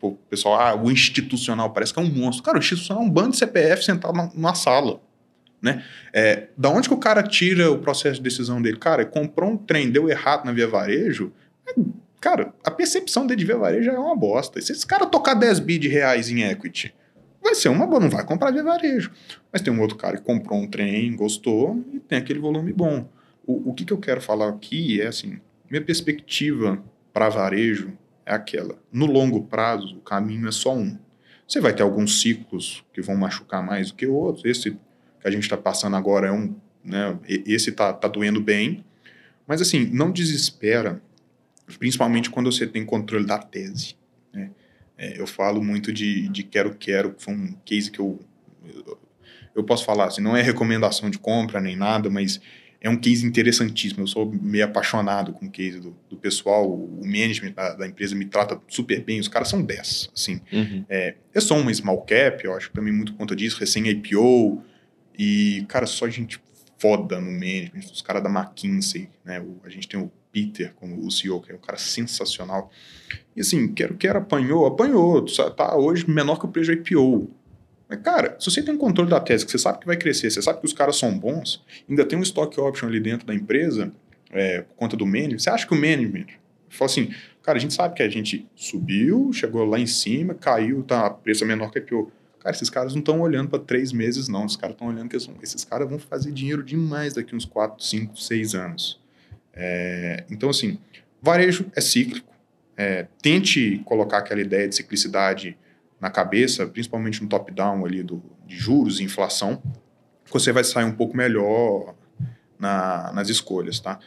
o 0.00 0.12
pessoal, 0.12 0.60
ah, 0.60 0.74
o 0.74 0.90
institucional 0.90 1.70
parece 1.70 1.92
que 1.92 2.00
é 2.00 2.02
um 2.02 2.10
monstro. 2.10 2.42
Cara, 2.42 2.58
o 2.58 2.60
institucional 2.60 3.02
é 3.02 3.06
um 3.06 3.10
bando 3.10 3.30
de 3.30 3.38
CPF 3.38 3.84
sentado 3.84 4.14
na, 4.14 4.26
numa 4.34 4.54
sala. 4.54 5.00
Né? 5.60 5.84
É, 6.12 6.48
da 6.58 6.68
onde 6.70 6.88
que 6.88 6.94
o 6.94 6.98
cara 6.98 7.22
tira 7.22 7.70
o 7.70 7.78
processo 7.78 8.16
de 8.16 8.22
decisão 8.22 8.60
dele? 8.60 8.78
Cara, 8.78 9.06
comprou 9.06 9.50
um 9.50 9.56
trem, 9.56 9.90
deu 9.90 10.08
errado 10.08 10.44
na 10.44 10.52
via 10.52 10.66
varejo, 10.66 11.32
é 11.66 11.74
Cara, 12.22 12.54
a 12.64 12.70
percepção 12.70 13.26
dele 13.26 13.40
de 13.40 13.44
ver 13.44 13.56
varejo 13.56 13.82
já 13.82 13.94
é 13.94 13.98
uma 13.98 14.14
bosta. 14.14 14.60
E 14.60 14.62
se 14.62 14.70
esse 14.70 14.86
cara 14.86 15.06
tocar 15.06 15.34
10 15.34 15.58
bi 15.58 15.76
de 15.76 15.88
reais 15.88 16.30
em 16.30 16.44
equity, 16.44 16.94
vai 17.42 17.52
ser 17.52 17.68
uma 17.68 17.84
boa, 17.84 17.98
não 17.98 18.08
vai 18.08 18.24
comprar 18.24 18.52
via 18.52 18.62
varejo. 18.62 19.10
Mas 19.52 19.60
tem 19.60 19.72
um 19.72 19.80
outro 19.80 19.96
cara 19.96 20.16
que 20.16 20.22
comprou 20.22 20.56
um 20.56 20.68
trem, 20.68 21.16
gostou 21.16 21.84
e 21.92 21.98
tem 21.98 22.18
aquele 22.18 22.38
volume 22.38 22.72
bom. 22.72 23.08
O, 23.44 23.70
o 23.70 23.74
que, 23.74 23.84
que 23.84 23.92
eu 23.92 23.98
quero 23.98 24.20
falar 24.20 24.50
aqui 24.50 25.00
é 25.00 25.08
assim: 25.08 25.40
minha 25.68 25.82
perspectiva 25.82 26.80
para 27.12 27.28
varejo 27.28 27.92
é 28.24 28.32
aquela. 28.32 28.78
No 28.92 29.06
longo 29.06 29.42
prazo, 29.42 29.96
o 29.96 30.00
caminho 30.00 30.46
é 30.46 30.52
só 30.52 30.76
um. 30.76 30.96
Você 31.48 31.60
vai 31.60 31.74
ter 31.74 31.82
alguns 31.82 32.20
ciclos 32.20 32.84
que 32.92 33.02
vão 33.02 33.16
machucar 33.16 33.66
mais 33.66 33.90
do 33.90 33.96
que 33.96 34.06
outros. 34.06 34.44
Esse 34.44 34.70
que 34.70 35.26
a 35.26 35.30
gente 35.30 35.42
está 35.42 35.56
passando 35.56 35.96
agora 35.96 36.28
é 36.28 36.32
um. 36.32 36.54
Né, 36.84 37.18
esse 37.26 37.70
está 37.70 37.92
tá 37.92 38.06
doendo 38.06 38.40
bem. 38.40 38.84
Mas 39.44 39.60
assim, 39.60 39.86
não 39.86 40.12
desespera 40.12 41.02
principalmente 41.78 42.30
quando 42.30 42.50
você 42.50 42.66
tem 42.66 42.84
controle 42.84 43.26
da 43.26 43.38
tese. 43.38 43.96
Né? 44.32 44.50
É, 44.96 45.20
eu 45.20 45.26
falo 45.26 45.62
muito 45.62 45.92
de, 45.92 46.28
de 46.28 46.42
Quero 46.42 46.74
Quero, 46.74 47.14
que 47.14 47.22
foi 47.22 47.34
um 47.34 47.54
case 47.64 47.90
que 47.90 47.98
eu, 47.98 48.20
eu, 48.64 48.98
eu 49.54 49.64
posso 49.64 49.84
falar, 49.84 50.06
assim, 50.06 50.22
não 50.22 50.36
é 50.36 50.42
recomendação 50.42 51.10
de 51.10 51.18
compra 51.18 51.60
nem 51.60 51.76
nada, 51.76 52.08
mas 52.08 52.40
é 52.82 52.90
um 52.90 52.96
case 52.96 53.24
interessantíssimo. 53.24 54.02
Eu 54.02 54.06
sou 54.08 54.26
meio 54.26 54.64
apaixonado 54.64 55.32
com 55.32 55.46
o 55.46 55.50
case 55.50 55.78
do, 55.78 55.96
do 56.10 56.16
pessoal. 56.16 56.68
O 56.68 57.00
management 57.04 57.52
da, 57.52 57.74
da, 57.74 57.86
empresa 57.86 58.14
me 58.16 58.24
trata 58.24 58.60
super 58.66 59.00
bem. 59.04 59.20
Os 59.20 59.28
caras 59.28 59.48
são 59.48 59.62
10, 59.62 60.10
assim. 60.12 60.40
Uhum. 60.52 60.84
É, 60.88 61.14
eu 61.32 61.40
sou 61.40 61.58
uma 61.58 61.72
small 61.72 62.02
cap, 62.02 62.44
eu 62.44 62.52
acho 62.54 62.68
que 62.68 62.74
também 62.74 62.92
muito 62.92 63.12
por 63.12 63.18
conta 63.18 63.36
disso, 63.36 63.60
recém-IPO. 63.60 64.60
E, 65.16 65.64
cara, 65.68 65.86
só 65.86 66.08
gente 66.08 66.40
foda 66.76 67.20
no 67.20 67.30
management. 67.30 67.84
Os 67.92 68.02
caras 68.02 68.20
da 68.20 68.28
McKinsey, 68.28 69.08
né? 69.24 69.40
O, 69.40 69.60
a 69.64 69.68
gente 69.68 69.86
tem 69.86 70.00
o 70.00 70.10
Peter 70.32 70.72
como 70.74 71.06
o 71.06 71.10
CEO, 71.10 71.40
que 71.40 71.52
é 71.52 71.54
um 71.54 71.58
cara 71.58 71.78
sensacional. 71.78 72.70
E 73.36 73.40
assim, 73.40 73.72
quero, 73.72 73.94
quero 73.96 74.18
apanhou, 74.18 74.66
apanhou, 74.66 75.24
tá 75.54 75.76
hoje 75.76 76.08
menor 76.08 76.38
que 76.38 76.46
o 76.46 76.48
preço 76.48 76.72
IPO. 76.72 77.30
Mas, 77.88 78.00
cara, 78.00 78.36
se 78.40 78.50
você 78.50 78.62
tem 78.62 78.74
um 78.74 78.78
controle 78.78 79.10
da 79.10 79.20
tese, 79.20 79.44
que 79.44 79.50
você 79.50 79.58
sabe 79.58 79.78
que 79.80 79.86
vai 79.86 79.96
crescer, 79.96 80.30
você 80.30 80.40
sabe 80.40 80.60
que 80.60 80.66
os 80.66 80.72
caras 80.72 80.96
são 80.96 81.16
bons, 81.16 81.62
ainda 81.88 82.04
tem 82.04 82.18
um 82.18 82.22
stock 82.22 82.58
option 82.58 82.88
ali 82.88 82.98
dentro 82.98 83.26
da 83.26 83.34
empresa, 83.34 83.92
é, 84.30 84.62
por 84.62 84.74
conta 84.76 84.96
do 84.96 85.04
management, 85.04 85.38
você 85.38 85.50
acha 85.50 85.66
que 85.66 85.74
o 85.74 85.76
management 85.76 86.26
fala 86.70 86.90
assim, 86.90 87.14
cara, 87.42 87.58
a 87.58 87.60
gente 87.60 87.74
sabe 87.74 87.94
que 87.94 88.02
a 88.02 88.08
gente 88.08 88.48
subiu, 88.56 89.30
chegou 89.32 89.64
lá 89.64 89.78
em 89.78 89.86
cima, 89.86 90.34
caiu, 90.34 90.82
tá, 90.82 91.10
preço 91.10 91.44
menor 91.44 91.70
que 91.70 91.80
IPO. 91.80 92.10
Cara, 92.40 92.56
esses 92.56 92.70
caras 92.70 92.92
não 92.92 93.00
estão 93.00 93.20
olhando 93.20 93.50
para 93.50 93.60
três 93.60 93.92
meses, 93.92 94.26
não. 94.26 94.46
Esses 94.46 94.56
caras 94.56 94.74
estão 94.74 94.88
olhando 94.88 95.08
que 95.08 95.16
esses 95.16 95.64
caras 95.64 95.88
vão 95.88 95.98
fazer 95.98 96.32
dinheiro 96.32 96.62
demais 96.62 97.14
daqui 97.14 97.36
uns 97.36 97.44
quatro, 97.44 97.84
cinco, 97.84 98.18
seis 98.18 98.52
anos. 98.54 99.01
É, 99.52 100.24
então, 100.30 100.50
assim, 100.50 100.78
varejo 101.20 101.66
é 101.74 101.80
cíclico. 101.80 102.32
É, 102.76 103.06
tente 103.20 103.82
colocar 103.84 104.18
aquela 104.18 104.40
ideia 104.40 104.66
de 104.66 104.74
ciclicidade 104.74 105.56
na 106.00 106.10
cabeça, 106.10 106.66
principalmente 106.66 107.22
no 107.22 107.28
top-down 107.28 107.84
ali 107.84 108.02
do, 108.02 108.22
de 108.46 108.56
juros 108.56 108.98
e 108.98 109.04
inflação, 109.04 109.62
que 110.24 110.32
você 110.32 110.50
vai 110.50 110.64
sair 110.64 110.84
um 110.84 110.92
pouco 110.92 111.16
melhor 111.16 111.94
na, 112.58 113.12
nas 113.12 113.28
escolhas, 113.28 113.78
tá? 113.78 113.98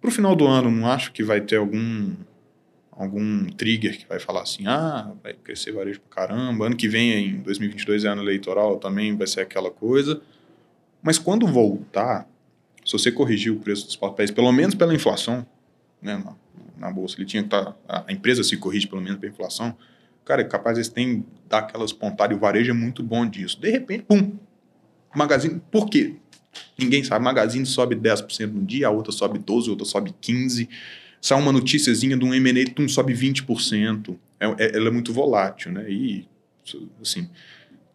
Para 0.00 0.08
o 0.08 0.12
final 0.12 0.34
do 0.34 0.46
ano, 0.46 0.70
não 0.70 0.90
acho 0.90 1.12
que 1.12 1.22
vai 1.22 1.40
ter 1.40 1.56
algum 1.56 2.14
algum 2.96 3.46
trigger 3.46 3.98
que 3.98 4.06
vai 4.06 4.20
falar 4.20 4.42
assim, 4.42 4.66
ah, 4.66 5.12
vai 5.22 5.34
crescer 5.34 5.72
varejo 5.72 6.00
pra 6.00 6.24
caramba, 6.24 6.66
ano 6.66 6.76
que 6.76 6.88
vem, 6.88 7.28
em 7.28 7.40
2022 7.40 8.04
é 8.04 8.08
ano 8.08 8.22
eleitoral, 8.22 8.78
também 8.78 9.16
vai 9.16 9.26
ser 9.26 9.40
aquela 9.40 9.70
coisa. 9.70 10.20
Mas 11.02 11.18
quando 11.18 11.46
voltar, 11.46 12.28
se 12.84 12.92
você 12.92 13.10
corrigir 13.10 13.52
o 13.52 13.56
preço 13.56 13.86
dos 13.86 13.96
papéis, 13.96 14.30
pelo 14.30 14.52
menos 14.52 14.74
pela 14.74 14.94
inflação, 14.94 15.46
né, 16.02 16.16
na, 16.16 16.34
na 16.76 16.92
bolsa, 16.92 17.16
ele 17.16 17.26
tinha 17.26 17.42
que 17.42 17.46
estar, 17.46 17.72
tá, 17.72 18.04
a 18.06 18.12
empresa 18.12 18.42
se 18.42 18.56
corrige 18.56 18.86
pelo 18.86 19.00
menos 19.00 19.18
pela 19.18 19.32
inflação, 19.32 19.76
cara, 20.24 20.42
é 20.42 20.44
capaz 20.44 20.76
eles 20.76 20.88
têm 20.88 21.24
dar 21.48 21.60
aquelas 21.60 21.92
pontadas 21.92 22.34
e 22.34 22.38
o 22.38 22.40
varejo 22.40 22.70
é 22.70 22.74
muito 22.74 23.02
bom 23.02 23.26
disso. 23.26 23.60
De 23.60 23.70
repente, 23.70 24.04
pum, 24.04 24.36
Magazine, 25.14 25.60
por 25.70 25.88
quê? 25.88 26.16
Ninguém 26.78 27.02
sabe, 27.02 27.24
Magazine 27.24 27.64
sobe 27.66 27.96
10% 27.96 28.52
no 28.52 28.64
dia, 28.64 28.88
a 28.88 28.90
outra 28.90 29.12
sobe 29.12 29.38
12%, 29.38 29.68
a 29.68 29.70
outra 29.70 29.86
sobe 29.86 30.14
15%, 30.22 30.68
sai 31.20 31.40
uma 31.40 31.52
noticiazinha 31.52 32.16
de 32.16 32.24
um 32.24 32.34
M&A, 32.34 32.70
tum, 32.70 32.86
sobe 32.88 33.14
20%, 33.14 34.16
é, 34.38 34.46
é, 34.46 34.76
ela 34.76 34.88
é 34.88 34.90
muito 34.90 35.12
volátil, 35.12 35.72
né, 35.72 35.90
e, 35.90 36.28
assim, 37.00 37.28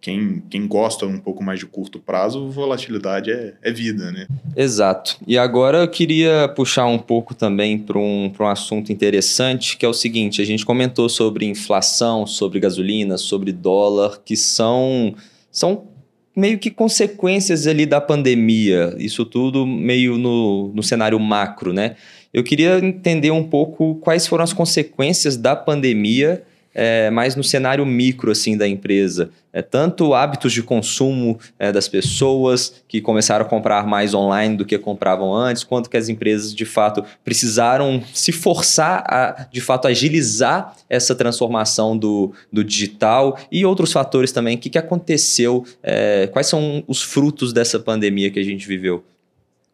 quem, 0.02 0.42
quem 0.50 0.66
gosta 0.66 1.06
um 1.06 1.20
pouco 1.20 1.44
mais 1.44 1.60
de 1.60 1.66
curto 1.66 2.00
prazo, 2.00 2.50
volatilidade 2.50 3.32
é, 3.32 3.54
é 3.62 3.72
vida, 3.72 4.12
né? 4.12 4.28
Exato. 4.56 5.18
E 5.28 5.38
agora 5.38 5.80
eu 5.80 5.88
queria 5.88 6.48
puxar 6.56 6.86
um 6.86 6.98
pouco 6.98 7.36
também 7.36 7.78
para 7.78 7.98
um, 7.98 8.32
um 8.40 8.48
assunto 8.48 8.92
interessante, 8.92 9.76
que 9.78 9.86
é 9.86 9.90
o 9.90 9.94
seguinte: 9.94 10.42
a 10.42 10.46
gente 10.46 10.66
comentou 10.66 11.10
sobre 11.10 11.46
inflação, 11.46 12.26
sobre 12.26 12.60
gasolina, 12.60 13.18
sobre 13.18 13.52
dólar, 13.52 14.22
que 14.24 14.38
são, 14.38 15.14
são 15.52 15.88
meio 16.36 16.58
que 16.58 16.72
consequências 16.72 17.68
ali 17.68 17.86
da 17.86 18.00
pandemia, 18.00 18.96
isso 18.98 19.26
tudo 19.26 19.66
meio 19.66 20.18
no, 20.18 20.72
no 20.74 20.82
cenário 20.82 21.20
macro, 21.20 21.74
né? 21.74 21.96
Eu 22.34 22.44
queria 22.44 22.80
entender 22.80 23.32
um 23.32 23.44
pouco 23.44 23.96
quais 23.96 24.28
foram 24.28 24.44
as 24.44 24.54
consequências 24.54 25.36
da 25.36 25.56
pandemia 25.56 26.44
é, 26.82 27.10
mais 27.10 27.36
no 27.36 27.44
cenário 27.44 27.86
micro 27.86 28.32
assim 28.32 28.56
da 28.56 28.66
empresa. 28.66 29.32
É, 29.52 29.62
tanto 29.62 30.14
hábitos 30.14 30.54
de 30.54 30.64
consumo 30.64 31.38
é, 31.58 31.74
das 31.74 31.90
pessoas 31.90 32.82
que 32.88 33.02
começaram 33.02 33.46
a 33.46 33.50
comprar 33.50 33.86
mais 33.86 34.14
online 34.14 34.56
do 34.56 34.64
que 34.64 34.78
compravam 34.78 35.34
antes, 35.34 35.66
quanto 35.66 35.90
que 35.90 35.98
as 35.98 36.08
empresas 36.08 36.56
de 36.56 36.64
fato 36.64 37.04
precisaram 37.22 38.02
se 38.14 38.32
forçar 38.32 39.04
a 39.06 39.46
de 39.52 39.60
fato 39.60 39.90
agilizar 39.90 40.74
essa 40.90 41.14
transformação 41.14 41.98
do, 41.98 42.32
do 42.50 42.64
digital 42.64 43.38
e 43.52 43.66
outros 43.66 43.92
fatores 43.92 44.32
também. 44.32 44.56
O 44.56 44.60
que, 44.60 44.70
que 44.70 44.78
aconteceu? 44.78 45.66
É, 45.84 46.28
quais 46.28 46.48
são 46.48 46.82
os 46.88 47.02
frutos 47.02 47.52
dessa 47.52 47.78
pandemia 47.78 48.32
que 48.32 48.40
a 48.40 48.44
gente 48.44 48.66
viveu? 48.66 49.04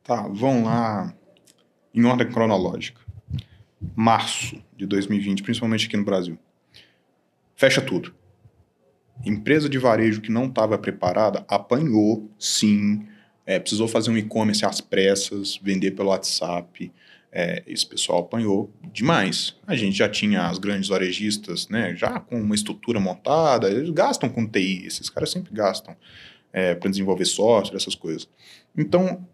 Tá, 0.04 0.28
vamos 0.28 0.64
lá 0.64 1.14
em 1.94 2.04
ordem 2.04 2.28
cronológica. 2.28 3.00
Março 3.96 4.58
de 4.76 4.88
2020, 4.88 5.44
principalmente 5.44 5.86
aqui 5.86 5.98
no 5.98 6.04
Brasil 6.04 6.40
fecha 7.56 7.82
tudo. 7.82 8.14
Empresa 9.26 9.70
de 9.70 9.78
varejo 9.78 10.22
que 10.22 10.32
não 10.32 10.46
estava 10.48 10.78
preparada 10.78 11.46
apanhou, 11.48 12.30
sim. 12.38 13.08
É, 13.46 13.60
precisou 13.60 13.88
fazer 13.88 14.10
um 14.10 14.18
e-commerce 14.18 14.66
às 14.66 14.82
pressas, 14.82 15.58
vender 15.62 15.92
pelo 15.92 16.10
WhatsApp. 16.10 16.92
É, 17.32 17.64
esse 17.68 17.86
pessoal 17.86 18.20
apanhou 18.20 18.72
demais. 18.92 19.56
A 19.68 19.76
gente 19.76 19.98
já 19.98 20.10
tinha 20.10 20.48
as 20.48 20.58
grandes 20.58 20.90
varejistas, 20.90 21.68
né, 21.70 21.96
já 21.96 22.20
com 22.20 22.40
uma 22.42 22.56
estrutura 22.56 23.00
montada, 23.00 23.70
eles 23.70 23.90
gastam 23.90 24.30
com 24.30 24.48
TI, 24.48 24.86
esses 24.86 25.10
caras 25.10 25.32
sempre 25.32 25.54
gastam 25.54 25.96
é, 26.52 26.74
para 26.74 26.90
desenvolver 26.90 27.26
software, 27.26 27.76
essas 27.76 27.94
coisas. 27.94 28.28
Então, 28.76 29.28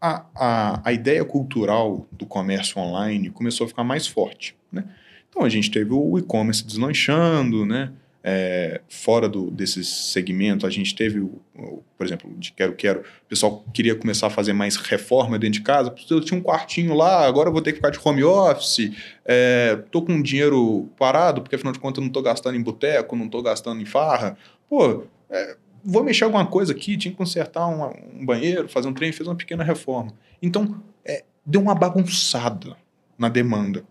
a, 0.00 0.24
a, 0.34 0.88
a 0.88 0.92
ideia 0.92 1.24
cultural 1.24 2.06
do 2.12 2.24
comércio 2.24 2.80
online 2.80 3.30
começou 3.30 3.64
a 3.64 3.68
ficar 3.68 3.84
mais 3.84 4.06
forte. 4.06 4.56
Né? 4.70 4.84
Então 5.30 5.42
a 5.42 5.48
gente 5.48 5.70
teve 5.70 5.92
o 5.92 6.18
e-commerce 6.18 6.64
deslanchando, 6.64 7.64
né? 7.64 7.92
É, 8.30 8.80
fora 8.88 9.28
do, 9.28 9.50
desses 9.50 9.88
segmentos, 9.88 10.64
a 10.64 10.70
gente 10.70 10.94
teve, 10.94 11.20
por 11.96 12.04
exemplo, 12.04 12.30
de 12.36 12.52
Quero 12.52 12.74
Quero, 12.74 13.00
o 13.00 13.28
pessoal 13.28 13.64
queria 13.72 13.94
começar 13.94 14.26
a 14.26 14.30
fazer 14.30 14.52
mais 14.52 14.76
reforma 14.76 15.38
dentro 15.38 15.60
de 15.60 15.64
casa, 15.64 15.94
eu 16.10 16.20
tinha 16.20 16.38
um 16.38 16.42
quartinho 16.42 16.94
lá, 16.94 17.24
agora 17.24 17.48
eu 17.48 17.52
vou 17.52 17.62
ter 17.62 17.70
que 17.70 17.76
ficar 17.76 17.90
de 17.90 17.98
home 18.04 18.24
office, 18.24 18.92
é, 19.24 19.78
com 19.92 20.20
dinheiro 20.20 20.90
parado, 20.98 21.40
porque 21.40 21.54
afinal 21.54 21.72
de 21.72 21.78
contas 21.78 21.98
eu 21.98 22.02
não 22.02 22.08
estou 22.08 22.22
gastando 22.22 22.56
em 22.56 22.60
boteco, 22.60 23.16
não 23.16 23.26
estou 23.26 23.40
gastando 23.40 23.80
em 23.80 23.86
farra, 23.86 24.36
pô, 24.68 25.04
é, 25.30 25.56
vou 25.84 26.02
mexer 26.02 26.24
alguma 26.24 26.44
coisa 26.44 26.72
aqui, 26.72 26.96
tinha 26.96 27.12
que 27.12 27.18
consertar 27.18 27.66
um, 27.66 28.20
um 28.20 28.26
banheiro, 28.26 28.68
fazer 28.68 28.88
um 28.88 28.92
trem, 28.92 29.12
fez 29.12 29.26
uma 29.26 29.36
pequena 29.36 29.64
reforma. 29.64 30.12
Então, 30.42 30.82
é, 31.04 31.24
deu 31.46 31.60
uma 31.60 31.74
bagunçada 31.74 32.76
na 33.16 33.28
demanda. 33.28 33.84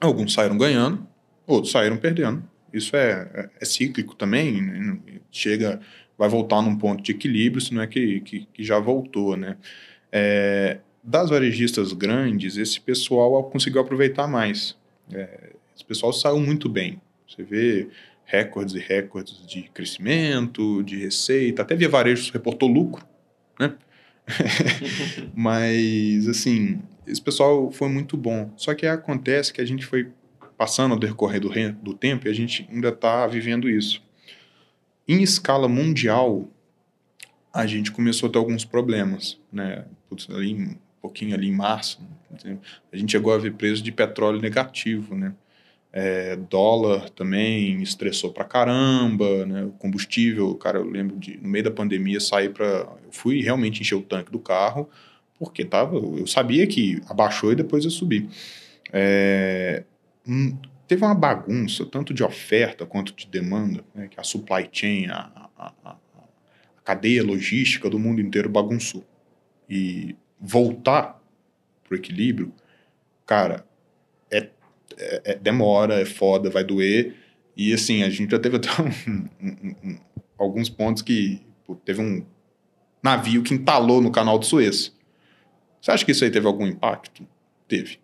Alguns 0.00 0.32
saíram 0.32 0.58
ganhando, 0.58 1.06
outros 1.46 1.72
saíram 1.72 1.96
perdendo. 1.96 2.42
Isso 2.72 2.96
é, 2.96 3.30
é, 3.32 3.50
é 3.60 3.64
cíclico 3.64 4.16
também, 4.16 4.60
né? 4.60 4.98
chega, 5.30 5.80
vai 6.18 6.28
voltar 6.28 6.60
num 6.62 6.76
ponto 6.76 7.02
de 7.02 7.12
equilíbrio, 7.12 7.60
se 7.60 7.72
não 7.72 7.82
é 7.82 7.86
que, 7.86 8.20
que, 8.20 8.48
que 8.52 8.64
já 8.64 8.78
voltou, 8.78 9.36
né? 9.36 9.56
É, 10.10 10.78
das 11.02 11.30
varejistas 11.30 11.92
grandes, 11.92 12.56
esse 12.56 12.80
pessoal 12.80 13.44
conseguiu 13.44 13.80
aproveitar 13.80 14.26
mais. 14.26 14.76
É, 15.12 15.50
esse 15.74 15.84
pessoal 15.84 16.12
saiu 16.12 16.40
muito 16.40 16.68
bem. 16.68 17.00
Você 17.28 17.42
vê 17.42 17.88
recordes 18.24 18.74
e 18.74 18.78
recordes 18.78 19.46
de 19.46 19.64
crescimento, 19.74 20.82
de 20.82 20.96
receita, 20.98 21.62
até 21.62 21.76
via 21.76 21.88
varejo 21.88 22.32
reportou 22.32 22.68
lucro, 22.68 23.04
né? 23.60 23.74
Mas, 25.34 26.26
assim, 26.26 26.80
esse 27.06 27.20
pessoal 27.20 27.70
foi 27.70 27.88
muito 27.88 28.16
bom. 28.16 28.50
Só 28.56 28.74
que 28.74 28.86
acontece 28.86 29.52
que 29.52 29.60
a 29.60 29.64
gente 29.64 29.84
foi 29.84 30.10
passando 30.56 30.92
ao 30.92 30.98
decorrer 30.98 31.40
do, 31.40 31.50
do 31.72 31.94
tempo 31.94 32.26
e 32.26 32.30
a 32.30 32.34
gente 32.34 32.66
ainda 32.70 32.88
está 32.88 33.26
vivendo 33.26 33.68
isso. 33.68 34.02
Em 35.06 35.22
escala 35.22 35.68
mundial, 35.68 36.48
a 37.52 37.66
gente 37.66 37.92
começou 37.92 38.28
a 38.28 38.32
ter 38.32 38.38
alguns 38.38 38.64
problemas, 38.64 39.38
né? 39.52 39.84
Putz, 40.08 40.28
ali, 40.30 40.54
um 40.54 40.76
pouquinho 41.00 41.34
ali 41.34 41.48
em 41.48 41.52
março, 41.52 42.00
a 42.92 42.96
gente 42.96 43.12
chegou 43.12 43.32
a 43.32 43.38
ver 43.38 43.52
preço 43.54 43.82
de 43.82 43.92
petróleo 43.92 44.40
negativo, 44.40 45.14
né? 45.14 45.34
É, 45.92 46.34
dólar 46.34 47.08
também 47.10 47.80
estressou 47.80 48.32
pra 48.32 48.44
caramba, 48.44 49.46
né? 49.46 49.64
O 49.64 49.70
combustível, 49.70 50.52
cara, 50.56 50.78
eu 50.78 50.90
lembro 50.90 51.16
de 51.16 51.36
no 51.36 51.48
meio 51.48 51.62
da 51.62 51.70
pandemia 51.70 52.18
sair 52.18 52.52
para, 52.52 52.66
eu 53.04 53.12
fui 53.12 53.40
realmente 53.40 53.80
encher 53.80 53.94
o 53.94 54.02
tanque 54.02 54.32
do 54.32 54.40
carro, 54.40 54.88
porque 55.38 55.64
tava, 55.64 55.96
eu 55.96 56.26
sabia 56.26 56.66
que 56.66 57.00
abaixou 57.08 57.52
e 57.52 57.56
depois 57.56 57.84
eu 57.84 57.90
subi. 57.90 58.28
É, 58.92 59.84
hum, 60.26 60.56
teve 60.86 61.04
uma 61.04 61.14
bagunça, 61.14 61.84
tanto 61.84 62.14
de 62.14 62.22
oferta 62.22 62.86
quanto 62.86 63.14
de 63.14 63.26
demanda, 63.26 63.84
né, 63.94 64.08
que 64.08 64.18
a 64.18 64.22
supply 64.22 64.68
chain, 64.70 65.06
a, 65.08 65.48
a, 65.56 65.72
a, 65.84 65.96
cadeia 66.84 67.24
logística 67.24 67.88
do 67.88 67.98
mundo 67.98 68.20
inteiro 68.20 68.48
bagunçou. 68.48 69.04
E 69.68 70.14
voltar 70.38 71.20
para 71.82 71.94
o 71.94 71.96
equilíbrio, 71.96 72.52
cara, 73.24 73.66
é, 74.30 74.50
é, 74.98 75.22
é, 75.24 75.34
demora, 75.34 76.00
é 76.00 76.04
foda, 76.04 76.50
vai 76.50 76.62
doer. 76.62 77.14
E 77.56 77.72
assim, 77.72 78.02
a 78.02 78.10
gente 78.10 78.30
já 78.30 78.38
teve 78.38 78.56
até 78.56 78.68
um, 79.08 79.28
um, 79.40 79.74
um, 79.82 79.98
alguns 80.38 80.68
pontos 80.68 81.02
que 81.02 81.40
teve 81.84 82.02
um 82.02 82.24
navio 83.02 83.42
que 83.42 83.54
entalou 83.54 84.00
no 84.00 84.10
canal 84.10 84.38
do 84.38 84.44
Suez. 84.44 84.94
Você 85.84 85.90
acha 85.90 86.02
que 86.02 86.12
isso 86.12 86.24
aí 86.24 86.30
teve 86.30 86.46
algum 86.46 86.66
impacto? 86.66 87.28
Teve. 87.68 87.98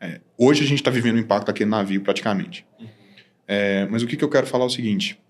É, 0.00 0.20
hoje 0.38 0.62
a 0.62 0.66
gente 0.66 0.78
está 0.78 0.92
vivendo 0.92 1.16
o 1.16 1.18
impacto 1.18 1.48
daquele 1.48 1.68
navio 1.68 2.00
praticamente. 2.02 2.64
Uhum. 2.78 2.86
É, 3.48 3.84
mas 3.86 4.04
o 4.04 4.06
que, 4.06 4.16
que 4.16 4.22
eu 4.22 4.28
quero 4.28 4.46
falar 4.46 4.62
é 4.62 4.66
o 4.68 4.70
seguinte: 4.70 5.20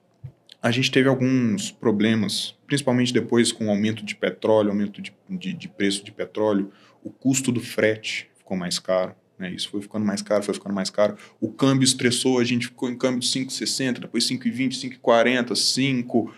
a 0.61 0.71
gente 0.71 0.91
teve 0.91 1.09
alguns 1.09 1.71
problemas, 1.71 2.55
principalmente 2.67 3.15
depois 3.15 3.51
com 3.51 3.69
o 3.69 3.71
aumento 3.71 4.05
de 4.05 4.15
petróleo, 4.15 4.69
aumento 4.69 5.01
de, 5.01 5.11
de, 5.27 5.55
de 5.55 5.69
preço 5.71 6.05
de 6.05 6.13
petróleo, 6.13 6.71
o 7.03 7.09
custo 7.09 7.51
do 7.51 7.61
frete 7.61 8.31
ficou 8.37 8.59
mais 8.59 8.79
caro. 8.79 9.15
Né? 9.39 9.51
Isso 9.51 9.71
foi 9.71 9.81
ficando 9.81 10.05
mais 10.05 10.21
caro, 10.21 10.43
foi 10.43 10.53
ficando 10.53 10.75
mais 10.75 10.91
caro. 10.91 11.17
O 11.41 11.51
câmbio 11.51 11.85
estressou, 11.87 12.39
a 12.39 12.45
gente 12.45 12.67
ficou 12.67 12.91
em 12.91 12.95
câmbio 12.99 13.21
de 13.21 13.27
5,60, 13.27 14.01
depois 14.01 14.29
5,20, 14.29 15.01
5,40, 15.03 15.57
5. 15.57 16.35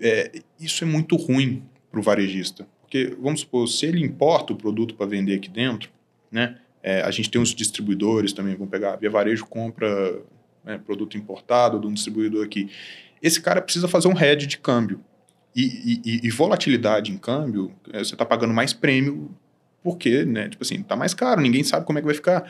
É, 0.00 0.42
isso 0.58 0.82
é 0.82 0.88
muito 0.88 1.14
ruim 1.14 1.62
para 1.88 2.00
o 2.00 2.02
varejista. 2.02 2.66
Porque, 2.92 3.16
vamos 3.18 3.40
supor, 3.40 3.66
se 3.66 3.86
ele 3.86 4.04
importa 4.04 4.52
o 4.52 4.56
produto 4.56 4.94
para 4.94 5.06
vender 5.06 5.36
aqui 5.36 5.48
dentro, 5.48 5.88
né? 6.30 6.58
É, 6.82 7.00
a 7.00 7.10
gente 7.10 7.30
tem 7.30 7.40
uns 7.40 7.54
distribuidores 7.54 8.34
também, 8.34 8.54
vamos 8.54 8.70
pegar, 8.70 8.96
Via 8.96 9.08
Varejo 9.08 9.46
compra 9.46 10.20
né, 10.62 10.76
produto 10.76 11.16
importado 11.16 11.80
de 11.80 11.86
um 11.86 11.94
distribuidor 11.94 12.44
aqui. 12.44 12.68
Esse 13.22 13.40
cara 13.40 13.62
precisa 13.62 13.88
fazer 13.88 14.08
um 14.08 14.20
hedge 14.20 14.46
de 14.46 14.58
câmbio. 14.58 15.00
E, 15.56 16.02
e, 16.04 16.20
e 16.26 16.30
volatilidade 16.30 17.10
em 17.10 17.16
câmbio, 17.16 17.72
é, 17.90 18.00
você 18.00 18.14
está 18.14 18.26
pagando 18.26 18.52
mais 18.52 18.74
prêmio, 18.74 19.30
porque, 19.82 20.26
né? 20.26 20.50
Tipo 20.50 20.62
assim, 20.62 20.80
está 20.82 20.94
mais 20.94 21.14
caro, 21.14 21.40
ninguém 21.40 21.64
sabe 21.64 21.86
como 21.86 21.98
é 21.98 22.02
que 22.02 22.06
vai 22.06 22.14
ficar. 22.14 22.44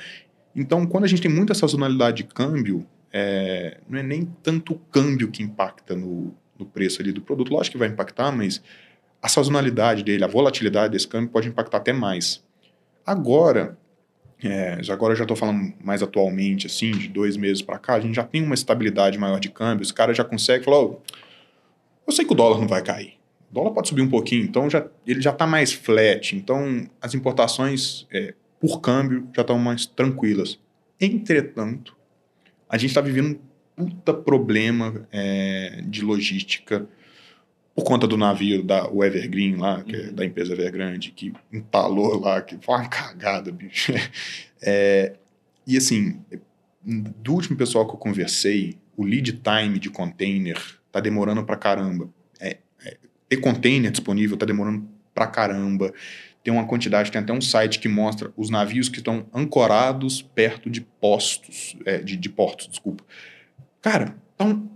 Então, 0.57 0.84
quando 0.86 1.05
a 1.05 1.09
gente 1.09 1.22
tem 1.22 1.30
muita 1.30 1.55
sazonalidade 1.55 2.16
de 2.16 2.24
câmbio, 2.24 2.84
é, 3.12 3.78
não 3.88 3.97
é 3.97 4.03
nem 4.03 4.24
tanto 4.43 4.72
o 4.72 4.78
câmbio 4.90 5.30
que 5.30 5.40
impacta 5.40 5.95
no, 5.95 6.34
no 6.59 6.66
preço 6.66 7.01
ali 7.01 7.12
do 7.12 7.20
produto. 7.20 7.53
Lógico 7.53 7.74
que 7.74 7.78
vai 7.78 7.88
impactar, 7.88 8.32
mas 8.32 8.61
a 9.22 9.28
sazonalidade 9.28 10.02
dele, 10.02 10.24
a 10.24 10.26
volatilidade 10.26 10.92
desse 10.92 11.06
câmbio 11.06 11.30
pode 11.30 11.48
impactar 11.48 11.78
até 11.78 11.92
mais. 11.92 12.42
Agora, 13.06 13.78
é, 14.42 14.80
agora 14.90 15.12
eu 15.12 15.16
já 15.16 15.22
estou 15.22 15.36
falando 15.36 15.72
mais 15.80 16.02
atualmente, 16.02 16.66
assim, 16.66 16.90
de 16.90 17.06
dois 17.06 17.36
meses 17.36 17.62
para 17.62 17.78
cá, 17.78 17.94
a 17.94 18.00
gente 18.00 18.16
já 18.16 18.24
tem 18.24 18.42
uma 18.42 18.54
estabilidade 18.54 19.16
maior 19.16 19.38
de 19.38 19.48
câmbio, 19.48 19.82
os 19.82 19.92
caras 19.92 20.16
já 20.16 20.24
conseguem 20.24 20.64
falar, 20.64 20.80
oh, 20.80 21.00
eu 22.04 22.12
sei 22.12 22.24
que 22.24 22.32
o 22.32 22.34
dólar 22.34 22.58
não 22.58 22.66
vai 22.66 22.82
cair, 22.82 23.14
o 23.48 23.54
dólar 23.54 23.70
pode 23.70 23.88
subir 23.88 24.02
um 24.02 24.10
pouquinho, 24.10 24.42
então 24.42 24.68
já, 24.68 24.84
ele 25.06 25.20
já 25.20 25.30
está 25.30 25.46
mais 25.46 25.72
flat, 25.72 26.34
então 26.34 26.88
as 27.00 27.14
importações 27.14 28.06
é, 28.10 28.34
por 28.60 28.80
câmbio 28.80 29.28
já 29.34 29.42
estão 29.42 29.58
mais 29.58 29.86
tranquilas. 29.86 30.58
Entretanto, 31.00 31.96
a 32.68 32.76
gente 32.76 32.90
está 32.90 33.00
vivendo 33.00 33.38
um 33.78 33.86
puta 33.86 34.12
problema 34.12 35.06
é, 35.12 35.82
de 35.86 36.02
logística 36.02 36.88
por 37.74 37.84
conta 37.84 38.06
do 38.06 38.16
navio 38.16 38.62
da 38.62 38.88
o 38.88 39.02
Evergreen 39.02 39.56
lá, 39.56 39.82
que 39.82 39.96
é 39.96 40.00
uhum. 40.00 40.14
da 40.14 40.24
empresa 40.24 40.52
Evergrande, 40.52 41.10
que 41.10 41.32
entalou 41.52 42.20
lá, 42.20 42.42
que 42.42 42.58
foi 42.60 42.74
uma 42.74 42.88
cagada, 42.88 43.50
bicho. 43.50 43.92
É, 44.60 45.14
e 45.66 45.76
assim, 45.76 46.20
do 46.84 47.32
último 47.32 47.56
pessoal 47.56 47.86
que 47.86 47.94
eu 47.94 47.98
conversei, 47.98 48.78
o 48.96 49.04
lead 49.04 49.32
time 49.32 49.78
de 49.78 49.90
container 49.90 50.60
tá 50.90 51.00
demorando 51.00 51.44
pra 51.44 51.56
caramba. 51.56 52.08
É, 52.38 52.58
é, 52.84 52.96
ter 53.28 53.38
container 53.38 53.90
disponível 53.90 54.36
tá 54.36 54.44
demorando 54.44 54.86
pra 55.14 55.26
caramba. 55.26 55.92
Tem 56.44 56.52
uma 56.52 56.66
quantidade, 56.66 57.10
tem 57.10 57.20
até 57.20 57.32
um 57.32 57.40
site 57.40 57.78
que 57.78 57.88
mostra 57.88 58.32
os 58.36 58.50
navios 58.50 58.88
que 58.88 58.98
estão 58.98 59.26
ancorados 59.32 60.20
perto 60.20 60.68
de 60.68 60.80
postos, 60.80 61.76
é, 61.86 61.98
de, 61.98 62.16
de 62.16 62.28
portos, 62.28 62.68
desculpa. 62.68 63.04
Cara, 63.80 64.16
tá 64.36 64.44
um, 64.44 64.68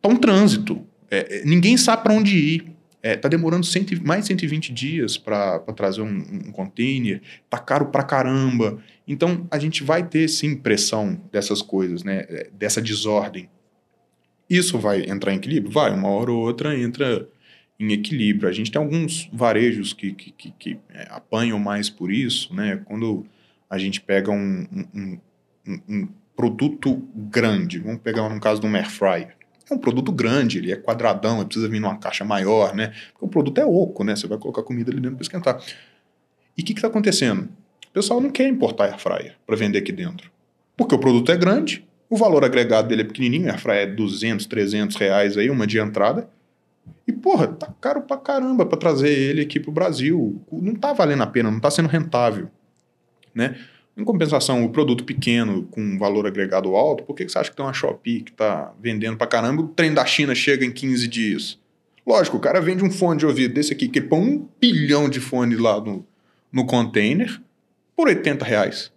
tá 0.00 0.08
um 0.08 0.16
trânsito 0.16 0.86
é, 1.12 1.40
é, 1.40 1.44
ninguém 1.44 1.76
sabe 1.76 2.02
para 2.02 2.14
onde 2.14 2.36
ir. 2.36 2.72
É, 3.04 3.16
tá 3.16 3.28
demorando 3.28 3.66
cento, 3.66 4.00
mais 4.06 4.20
de 4.20 4.28
120 4.28 4.72
dias 4.72 5.18
para 5.18 5.58
trazer 5.74 6.02
um, 6.02 6.06
um 6.46 6.52
container, 6.52 7.20
tá 7.50 7.58
caro 7.58 7.86
pra 7.86 8.04
caramba. 8.04 8.78
Então 9.06 9.46
a 9.50 9.58
gente 9.58 9.82
vai 9.82 10.06
ter 10.06 10.28
sim 10.28 10.54
pressão 10.54 11.20
dessas 11.32 11.60
coisas, 11.60 12.04
né? 12.04 12.24
É, 12.28 12.50
dessa 12.52 12.80
desordem. 12.80 13.50
Isso 14.48 14.78
vai 14.78 15.02
entrar 15.02 15.32
em 15.32 15.36
equilíbrio? 15.36 15.72
Vai, 15.72 15.92
uma 15.92 16.08
hora 16.08 16.30
ou 16.30 16.46
outra 16.46 16.78
entra 16.78 17.28
em 17.78 17.92
equilíbrio. 17.92 18.48
A 18.48 18.52
gente 18.52 18.70
tem 18.70 18.80
alguns 18.80 19.28
varejos 19.32 19.92
que, 19.92 20.12
que, 20.14 20.30
que, 20.30 20.50
que 20.52 20.78
é, 20.94 21.08
apanham 21.10 21.58
mais 21.58 21.90
por 21.90 22.10
isso, 22.10 22.54
né? 22.54 22.80
Quando 22.84 23.26
a 23.68 23.78
gente 23.78 24.00
pega 24.00 24.30
um, 24.30 24.66
um, 24.94 25.18
um, 25.88 26.08
produto 26.36 27.02
grande, 27.14 27.80
vamos 27.80 28.00
pegar 28.00 28.28
no 28.28 28.40
caso 28.40 28.60
do 28.60 28.66
um 28.68 28.74
air 28.74 28.88
fryer 28.88 29.41
é 29.70 29.74
um 29.74 29.78
produto 29.78 30.12
grande, 30.12 30.58
ele 30.58 30.72
é 30.72 30.76
quadradão, 30.76 31.38
ele 31.38 31.46
precisa 31.46 31.68
vir 31.68 31.80
numa 31.80 31.96
caixa 31.96 32.24
maior, 32.24 32.74
né? 32.74 32.92
Porque 33.12 33.24
o 33.24 33.28
produto 33.28 33.58
é 33.58 33.64
oco, 33.64 34.04
né? 34.04 34.16
Você 34.16 34.26
vai 34.26 34.38
colocar 34.38 34.62
comida 34.62 34.90
ali 34.90 35.00
dentro 35.00 35.16
para 35.16 35.22
esquentar. 35.22 35.62
E 36.56 36.62
o 36.62 36.64
que 36.64 36.72
está 36.72 36.88
acontecendo? 36.88 37.48
O 37.88 37.92
pessoal 37.92 38.20
não 38.20 38.30
quer 38.30 38.48
importar 38.48 38.84
air 38.84 38.98
fryer 38.98 39.36
para 39.46 39.56
vender 39.56 39.78
aqui 39.78 39.92
dentro. 39.92 40.30
Porque 40.76 40.94
o 40.94 40.98
produto 40.98 41.30
é 41.30 41.36
grande, 41.36 41.86
o 42.08 42.16
valor 42.16 42.44
agregado 42.44 42.88
dele 42.88 43.02
é 43.02 43.04
pequenininho, 43.04 43.48
air 43.48 43.60
fryer 43.60 43.82
é 43.82 43.86
200, 43.86 44.46
300 44.46 44.96
reais 44.96 45.36
aí, 45.36 45.50
uma 45.50 45.66
de 45.66 45.78
entrada. 45.78 46.28
E, 47.06 47.12
porra, 47.12 47.48
tá 47.48 47.72
caro 47.80 48.02
pra 48.02 48.16
caramba 48.16 48.64
para 48.64 48.78
trazer 48.78 49.10
ele 49.10 49.42
aqui 49.42 49.60
pro 49.60 49.72
Brasil. 49.72 50.40
Não 50.50 50.74
tá 50.74 50.92
valendo 50.92 51.22
a 51.22 51.26
pena, 51.26 51.50
não 51.50 51.60
tá 51.60 51.70
sendo 51.70 51.88
rentável, 51.88 52.48
né? 53.34 53.58
Em 53.96 54.04
compensação, 54.04 54.64
o 54.64 54.70
produto 54.70 55.04
pequeno 55.04 55.64
com 55.64 55.98
valor 55.98 56.26
agregado 56.26 56.74
alto, 56.74 57.04
por 57.04 57.14
que 57.14 57.28
você 57.28 57.38
acha 57.38 57.50
que 57.50 57.56
tem 57.56 57.64
uma 57.64 57.74
Shopee 57.74 58.22
que 58.22 58.30
está 58.30 58.72
vendendo 58.80 59.18
para 59.18 59.26
caramba 59.26 59.62
o 59.62 59.68
trem 59.68 59.92
da 59.92 60.04
China 60.06 60.34
chega 60.34 60.64
em 60.64 60.72
15 60.72 61.06
dias? 61.08 61.58
Lógico, 62.06 62.38
o 62.38 62.40
cara 62.40 62.60
vende 62.60 62.82
um 62.82 62.90
fone 62.90 63.18
de 63.18 63.26
ouvido 63.26 63.54
desse 63.54 63.72
aqui, 63.72 63.88
que 63.88 64.00
põe 64.00 64.20
um 64.20 64.48
bilhão 64.60 65.08
de 65.08 65.20
fones 65.20 65.58
lá 65.58 65.78
no, 65.80 66.04
no 66.50 66.66
container, 66.66 67.40
por 67.94 68.08
80 68.08 68.44
reais. 68.44 68.92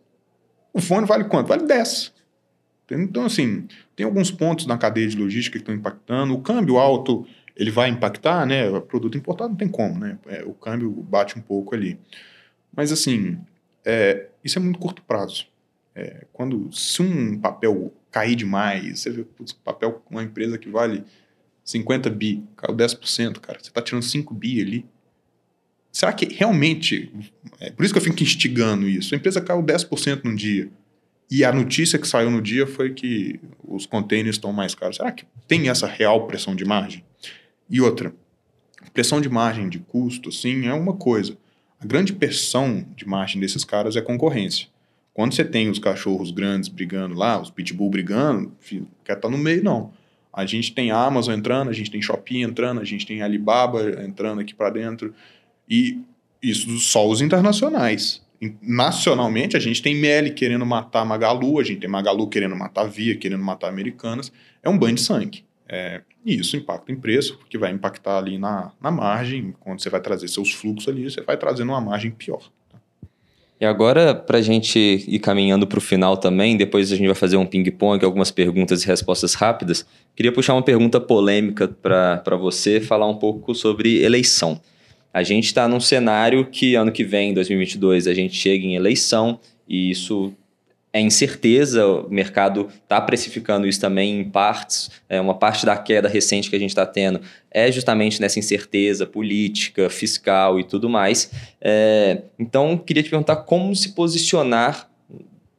O 0.73 0.81
fone 0.81 1.05
vale 1.05 1.25
quanto? 1.25 1.47
Vale 1.47 1.65
10. 1.67 2.13
Então, 2.91 3.25
assim, 3.25 3.67
tem 3.95 4.05
alguns 4.05 4.31
pontos 4.31 4.65
na 4.65 4.77
cadeia 4.77 5.07
de 5.07 5.17
logística 5.17 5.57
que 5.57 5.61
estão 5.61 5.75
impactando. 5.75 6.33
O 6.33 6.41
câmbio 6.41 6.77
alto, 6.77 7.25
ele 7.55 7.71
vai 7.71 7.89
impactar, 7.89 8.45
né? 8.45 8.69
O 8.69 8.81
produto 8.81 9.17
importado 9.17 9.49
não 9.49 9.57
tem 9.57 9.67
como, 9.67 9.99
né? 9.99 10.17
É, 10.27 10.43
o 10.43 10.53
câmbio 10.53 10.91
bate 10.91 11.37
um 11.37 11.41
pouco 11.41 11.73
ali. 11.75 11.99
Mas, 12.75 12.91
assim, 12.91 13.37
é, 13.83 14.27
isso 14.45 14.59
é 14.59 14.61
muito 14.61 14.79
curto 14.79 15.01
prazo. 15.01 15.47
É, 15.95 16.25
quando, 16.31 16.71
se 16.71 17.01
um 17.01 17.39
papel 17.39 17.91
cair 18.11 18.35
demais, 18.35 18.99
você 18.99 19.09
vê, 19.09 19.23
putz, 19.23 19.51
papel 19.51 20.03
uma 20.09 20.23
empresa 20.23 20.57
que 20.57 20.69
vale 20.69 21.03
50 21.63 22.09
bi, 22.11 22.43
caiu 22.55 22.75
10%, 22.75 23.39
cara, 23.39 23.59
você 23.59 23.69
está 23.69 23.81
tirando 23.81 24.03
5 24.03 24.33
bi 24.33 24.61
ali. 24.61 24.85
Será 25.91 26.13
que 26.13 26.31
realmente, 26.31 27.11
é 27.59 27.71
por 27.71 27.83
isso 27.83 27.93
que 27.93 27.97
eu 27.97 28.03
fico 28.03 28.21
instigando 28.21 28.87
isso, 28.87 29.15
a 29.15 29.17
empresa 29.17 29.41
caiu 29.41 29.63
10% 29.63 30.23
num 30.23 30.35
dia, 30.35 30.69
e 31.31 31.43
a 31.43 31.51
notícia 31.51 31.97
que 31.97 32.07
saiu 32.07 32.29
no 32.29 32.41
dia 32.41 32.67
foi 32.67 32.93
que 32.93 33.39
os 33.63 33.85
containers 33.85 34.35
estão 34.35 34.53
mais 34.53 34.75
caros. 34.75 34.97
Será 34.97 35.11
que 35.11 35.25
tem 35.47 35.69
essa 35.69 35.87
real 35.87 36.27
pressão 36.27 36.55
de 36.55 36.63
margem? 36.63 37.03
E 37.67 37.81
outra, 37.81 38.13
pressão 38.93 39.19
de 39.19 39.27
margem 39.27 39.67
de 39.67 39.79
custo, 39.79 40.31
sim, 40.31 40.67
é 40.67 40.73
uma 40.73 40.93
coisa. 40.93 41.35
Grande 41.85 42.13
pressão 42.13 42.85
de 42.95 43.07
margem 43.07 43.39
desses 43.39 43.63
caras 43.63 43.95
é 43.95 44.01
concorrência. 44.01 44.67
Quando 45.13 45.33
você 45.33 45.45
tem 45.45 45.69
os 45.69 45.79
cachorros 45.79 46.31
grandes 46.31 46.67
brigando 46.67 47.15
lá, 47.15 47.39
os 47.39 47.49
pitbull 47.49 47.89
brigando, 47.89 48.51
filho, 48.59 48.87
quer 49.03 49.13
estar 49.13 49.29
tá 49.29 49.29
no 49.29 49.37
meio, 49.37 49.63
não. 49.63 49.93
A 50.33 50.45
gente 50.45 50.73
tem 50.73 50.91
Amazon 50.91 51.35
entrando, 51.35 51.69
a 51.69 51.73
gente 51.73 51.89
tem 51.89 52.01
Shopee 52.01 52.41
entrando, 52.41 52.81
a 52.81 52.83
gente 52.83 53.05
tem 53.05 53.21
Alibaba 53.21 54.03
entrando 54.03 54.41
aqui 54.41 54.53
para 54.53 54.71
dentro. 54.71 55.13
E 55.69 56.01
isso 56.41 56.69
só 56.79 57.07
os 57.07 57.21
internacionais. 57.21 58.21
Nacionalmente, 58.61 59.55
a 59.55 59.59
gente 59.59 59.81
tem 59.81 59.95
Meli 59.95 60.31
querendo 60.31 60.65
matar 60.65 61.05
Magalu, 61.05 61.59
a 61.59 61.63
gente 61.63 61.79
tem 61.79 61.89
Magalu 61.89 62.27
querendo 62.27 62.55
matar 62.55 62.83
Via, 62.85 63.15
querendo 63.15 63.43
matar 63.43 63.69
Americanas. 63.69 64.31
É 64.61 64.67
um 64.67 64.77
banho 64.77 64.95
de 64.95 65.01
sangue. 65.01 65.45
É, 65.69 66.01
e 66.25 66.39
isso 66.39 66.57
impacta 66.57 66.91
em 66.91 66.95
preço, 66.95 67.37
porque 67.37 67.55
vai 67.55 67.71
impactar 67.71 68.17
ali 68.17 68.39
na, 68.39 68.71
na 68.81 68.89
margem. 68.89 69.53
Quando 69.59 69.79
você 69.79 69.91
vai 69.91 70.01
trazer 70.01 70.27
seus 70.27 70.51
fluxos 70.51 70.91
ali, 70.91 71.09
você 71.09 71.21
vai 71.21 71.37
trazendo 71.37 71.71
uma 71.71 71.79
margem 71.79 72.09
pior. 72.09 72.41
E 73.61 73.65
agora, 73.65 74.13
para 74.13 74.39
a 74.39 74.41
gente 74.41 74.77
ir 74.79 75.19
caminhando 75.19 75.65
para 75.65 75.77
o 75.77 75.81
final 75.81 76.17
também, 76.17 76.57
depois 76.57 76.91
a 76.91 76.95
gente 76.95 77.05
vai 77.05 77.15
fazer 77.15 77.37
um 77.37 77.45
ping-pong, 77.45 78.03
algumas 78.03 78.31
perguntas 78.31 78.83
e 78.83 78.87
respostas 78.87 79.33
rápidas. 79.35 79.85
Queria 80.15 80.31
puxar 80.31 80.55
uma 80.55 80.63
pergunta 80.63 80.99
polêmica 80.99 81.67
para 81.67 82.35
você, 82.37 82.81
falar 82.81 83.07
um 83.07 83.15
pouco 83.15 83.53
sobre 83.53 84.03
eleição. 84.03 84.59
A 85.13 85.23
gente 85.23 85.45
está 85.45 85.67
num 85.67 85.79
cenário 85.79 86.45
que 86.47 86.75
ano 86.75 86.91
que 86.91 87.03
vem, 87.03 87.33
2022, 87.33 88.07
a 88.07 88.13
gente 88.13 88.35
chega 88.35 88.65
em 88.65 88.75
eleição 88.75 89.39
e 89.69 89.89
isso 89.89 90.33
é 90.95 91.01
incerteza, 91.01 91.85
o 91.85 92.09
mercado 92.09 92.69
está 92.81 93.01
precificando 93.01 93.67
isso 93.67 93.81
também 93.81 94.21
em 94.21 94.23
partes. 94.23 94.89
É, 95.09 95.19
uma 95.19 95.33
parte 95.33 95.65
da 95.65 95.75
queda 95.75 96.07
recente 96.07 96.49
que 96.49 96.55
a 96.55 96.59
gente 96.59 96.69
está 96.69 96.85
tendo 96.85 97.19
é 97.51 97.69
justamente 97.69 98.21
nessa 98.21 98.39
incerteza 98.39 99.05
política, 99.05 99.89
fiscal 99.89 100.57
e 100.57 100.63
tudo 100.63 100.87
mais. 100.87 101.29
É, 101.59 102.21
então, 102.39 102.77
queria 102.77 103.03
te 103.03 103.09
perguntar 103.09 103.35
como 103.35 103.75
se 103.75 103.89
posicionar 103.89 104.89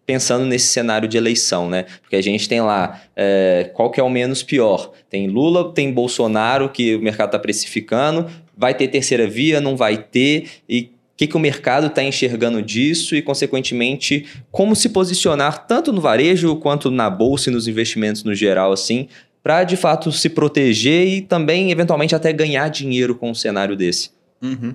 pensando 0.07 0.47
nesse 0.47 0.69
cenário 0.69 1.07
de 1.07 1.19
eleição, 1.19 1.69
né? 1.69 1.85
Porque 2.01 2.17
a 2.17 2.23
gente 2.23 2.49
tem 2.49 2.63
lá 2.63 3.03
é, 3.15 3.71
qual 3.75 3.91
que 3.91 4.01
é 4.01 4.03
o 4.03 4.09
menos 4.09 4.43
pior. 4.43 4.91
Tem 5.11 5.27
Lula, 5.27 5.71
tem 5.75 5.93
Bolsonaro, 5.93 6.71
que 6.71 6.95
o 6.95 7.03
mercado 7.03 7.29
está 7.29 7.39
precificando, 7.39 8.27
vai 8.57 8.73
ter 8.73 8.89
terceira 8.89 9.29
via, 9.29 9.61
não 9.61 9.77
vai 9.77 9.99
ter, 9.99 10.49
e 10.67 10.96
que, 11.17 11.27
que 11.27 11.37
o 11.37 11.41
mercado 11.41 11.87
está 11.87 12.03
enxergando 12.03 12.61
disso 12.61 13.17
e, 13.17 13.23
consequentemente, 13.23 14.27
como 14.51 14.77
se 14.77 14.91
posicionar 14.91 15.67
tanto 15.67 15.93
no 15.93 16.01
varejo 16.01 16.57
quanto 16.57 16.91
na 16.91 17.09
bolsa 17.09 17.49
e 17.49 17.53
nos 17.53 17.67
investimentos 17.67 18.23
no 18.23 18.35
geral, 18.35 18.71
assim, 18.71 19.09
para 19.43 19.65
de 19.65 19.77
fato 19.77 20.13
se 20.13 20.29
proteger 20.29 21.07
e 21.07 21.23
também, 21.23 21.71
eventualmente, 21.71 22.15
até 22.15 22.33
ganhar 22.33 22.69
dinheiro 22.69 23.15
com 23.15 23.31
um 23.31 23.35
cenário 23.35 23.77
desse. 23.77 24.11
Uhum. 24.43 24.75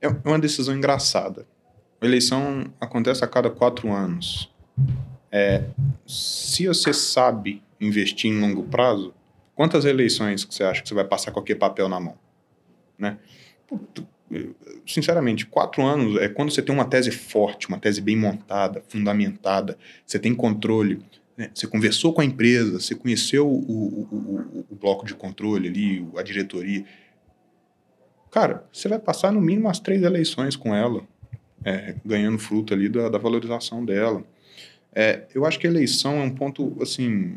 É 0.00 0.08
uma 0.08 0.38
decisão 0.38 0.74
engraçada. 0.74 1.46
A 2.00 2.06
eleição 2.06 2.66
acontece 2.80 3.24
a 3.24 3.28
cada 3.28 3.50
quatro 3.50 3.92
anos. 3.92 4.50
É, 5.30 5.64
se 6.06 6.66
você 6.66 6.92
sabe 6.92 7.62
investir 7.80 8.30
em 8.30 8.40
longo 8.40 8.62
prazo, 8.64 9.14
quantas 9.54 9.84
eleições 9.84 10.44
que 10.44 10.54
você 10.54 10.64
acha 10.64 10.82
que 10.82 10.88
você 10.88 10.94
vai 10.94 11.04
passar 11.04 11.30
qualquer 11.30 11.56
papel 11.56 11.88
na 11.88 12.00
mão? 12.00 12.16
Né? 12.98 13.18
Sinceramente, 14.86 15.46
quatro 15.46 15.82
anos 15.82 16.20
é 16.20 16.28
quando 16.28 16.50
você 16.50 16.62
tem 16.62 16.74
uma 16.74 16.84
tese 16.84 17.10
forte, 17.10 17.68
uma 17.68 17.78
tese 17.78 18.00
bem 18.00 18.16
montada, 18.16 18.82
fundamentada, 18.88 19.76
você 20.06 20.18
tem 20.18 20.34
controle, 20.34 21.02
né? 21.36 21.50
você 21.54 21.66
conversou 21.66 22.12
com 22.12 22.20
a 22.20 22.24
empresa, 22.24 22.80
você 22.80 22.94
conheceu 22.94 23.48
o, 23.48 23.52
o, 23.52 24.08
o, 24.10 24.66
o, 24.70 24.76
bloco 24.76 25.04
de 25.04 25.14
controle 25.14 25.68
ali, 25.68 26.06
a 26.16 26.22
diretoria. 26.22 26.84
Cara, 28.30 28.64
você 28.72 28.88
vai 28.88 28.98
passar 28.98 29.32
no 29.32 29.40
mínimo 29.40 29.68
as 29.68 29.78
três 29.78 30.02
eleições 30.02 30.56
com 30.56 30.74
ela, 30.74 31.02
é, 31.64 31.94
ganhando 32.04 32.38
fruto 32.38 32.72
ali 32.72 32.88
da, 32.88 33.08
da 33.08 33.18
valorização 33.18 33.84
dela. 33.84 34.24
É, 34.94 35.24
eu 35.34 35.44
acho 35.46 35.58
que 35.58 35.66
a 35.66 35.70
eleição 35.70 36.20
é 36.20 36.24
um 36.24 36.30
ponto, 36.30 36.76
assim, 36.80 37.36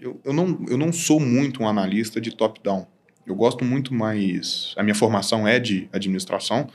eu, 0.00 0.20
eu, 0.24 0.32
não, 0.32 0.64
eu 0.68 0.76
não 0.76 0.92
sou 0.92 1.18
muito 1.20 1.62
um 1.62 1.68
analista 1.68 2.20
de 2.20 2.34
top-down. 2.34 2.86
Eu 3.26 3.34
gosto 3.34 3.64
muito 3.64 3.94
mais. 3.94 4.74
A 4.76 4.82
minha 4.82 4.94
formação 4.94 5.46
é 5.46 5.58
de 5.58 5.88
administração. 5.92 6.68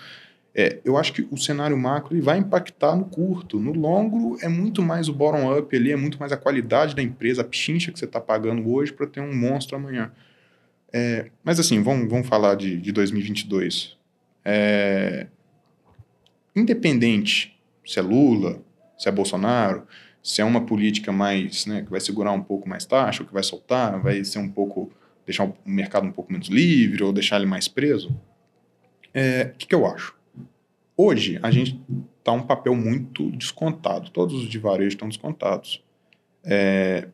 É, 0.56 0.80
eu 0.84 0.98
acho 0.98 1.14
que 1.14 1.28
o 1.30 1.38
cenário 1.38 1.78
macro 1.78 2.16
ele 2.16 2.22
vai 2.22 2.38
impactar 2.38 2.96
no 2.96 3.06
curto. 3.06 3.60
No 3.60 3.74
longo, 3.74 4.38
é 4.42 4.48
muito 4.48 4.82
mais 4.82 5.08
o 5.08 5.14
bottom-up 5.14 5.76
ali, 5.76 5.92
é 5.92 5.96
muito 5.96 6.20
mais 6.20 6.32
a 6.32 6.38
qualidade 6.38 6.96
da 6.96 7.02
empresa, 7.02 7.42
a 7.42 7.46
pichincha 7.46 7.92
que 7.92 8.00
você 8.00 8.06
está 8.06 8.20
pagando 8.20 8.68
hoje 8.72 8.92
para 8.92 9.06
ter 9.06 9.20
um 9.20 9.36
monstro 9.36 9.76
amanhã. 9.76 10.12
É, 10.92 11.30
mas 11.44 11.60
assim, 11.60 11.82
vamos, 11.84 12.10
vamos 12.10 12.28
falar 12.28 12.56
de, 12.56 12.78
de 12.78 12.92
2022. 12.92 13.98
É, 14.44 15.28
independente 16.56 17.58
se 17.86 18.00
é 18.00 18.02
Lula, 18.02 18.62
se 18.98 19.08
é 19.08 19.12
Bolsonaro, 19.12 19.88
se 20.22 20.42
é 20.42 20.46
uma 20.46 20.66
política 20.66 21.12
mais, 21.12 21.66
né, 21.66 21.84
que 21.84 21.90
vai 21.90 22.02
segurar 22.02 22.34
um 22.34 22.42
pouco 22.42 22.68
mais 22.68 22.86
taxa, 22.86 23.24
que 23.24 23.34
vai 23.34 23.44
soltar, 23.44 24.02
vai 24.02 24.24
ser 24.26 24.40
um 24.40 24.50
pouco, 24.50 24.92
deixar 25.28 25.44
o 25.44 25.54
mercado 25.66 26.08
um 26.08 26.12
pouco 26.12 26.32
menos 26.32 26.48
livre, 26.48 27.04
ou 27.04 27.12
deixar 27.12 27.36
ele 27.36 27.46
mais 27.46 27.68
preso, 27.68 28.10
o 28.10 28.18
é, 29.14 29.54
que, 29.58 29.68
que 29.68 29.76
eu 29.76 29.86
acho? 29.86 30.16
Hoje, 30.96 31.38
a 31.44 31.52
gente 31.52 31.80
está 32.18 32.32
um 32.32 32.42
papel 32.42 32.74
muito 32.74 33.30
descontado, 33.32 34.10
todos 34.10 34.34
os 34.34 34.50
de 34.50 34.58
varejo 34.58 34.90
estão 34.90 35.08
descontados. 35.08 35.84
É, 36.44 37.10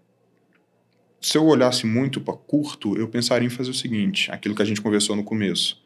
se 1.19 1.37
eu 1.37 1.45
olhasse 1.45 1.85
muito 1.85 2.21
para 2.21 2.35
curto, 2.35 2.95
eu 2.95 3.07
pensaria 3.07 3.47
em 3.47 3.49
fazer 3.49 3.71
o 3.71 3.73
seguinte, 3.73 4.31
aquilo 4.31 4.55
que 4.55 4.61
a 4.61 4.65
gente 4.65 4.81
conversou 4.81 5.15
no 5.15 5.23
começo. 5.23 5.81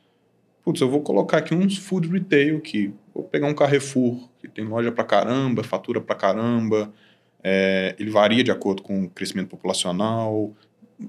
Putz, 0.64 0.82
eu 0.82 0.90
vou 0.90 1.02
colocar 1.02 1.38
aqui 1.38 1.56
uns 1.56 1.78
food 1.78 2.10
retail 2.10 2.60
que 2.60 2.94
vou 3.16 3.24
pegar 3.24 3.48
um 3.48 3.54
Carrefour, 3.54 4.30
que 4.40 4.50
tem 4.50 4.66
loja 4.66 4.92
para 4.92 5.06
caramba, 5.06 5.64
fatura 5.64 6.02
para 6.02 6.16
caramba, 6.16 6.94
é, 7.42 7.96
ele 7.98 8.10
varia 8.10 8.44
de 8.44 8.52
acordo 8.52 8.82
com 8.82 9.06
o 9.06 9.10
crescimento 9.10 9.48
populacional. 9.48 10.54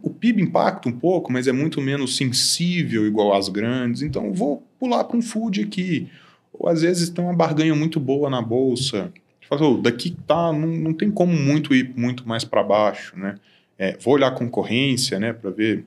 O 0.03 0.11
PIB 0.11 0.43
impacta 0.43 0.89
um 0.89 0.93
pouco, 0.93 1.33
mas 1.33 1.47
é 1.47 1.53
muito 1.53 1.81
menos 1.81 2.17
sensível 2.17 3.07
igual 3.07 3.35
às 3.35 3.49
grandes. 3.49 4.03
Então, 4.03 4.33
vou 4.33 4.63
pular 4.79 5.05
para 5.05 5.17
um 5.17 5.23
food 5.23 5.63
aqui. 5.63 6.09
Ou 6.53 6.69
às 6.69 6.83
vezes 6.83 7.09
tem 7.09 7.25
uma 7.25 7.35
barganha 7.35 7.75
muito 7.75 7.99
boa 7.99 8.29
na 8.29 8.43
bolsa. 8.43 9.13
Fala, 9.49 9.81
daqui 9.81 10.15
tá, 10.27 10.53
não, 10.53 10.69
não 10.69 10.93
tem 10.93 11.11
como 11.11 11.33
muito 11.33 11.75
ir 11.75 11.95
muito 11.97 12.29
mais 12.29 12.45
para 12.45 12.63
baixo, 12.63 13.19
né? 13.19 13.37
É, 13.79 13.97
vou 13.99 14.15
olhar 14.15 14.29
a 14.29 14.33
concorrência, 14.33 15.19
né, 15.21 15.33
para 15.33 15.51
ver 15.51 15.87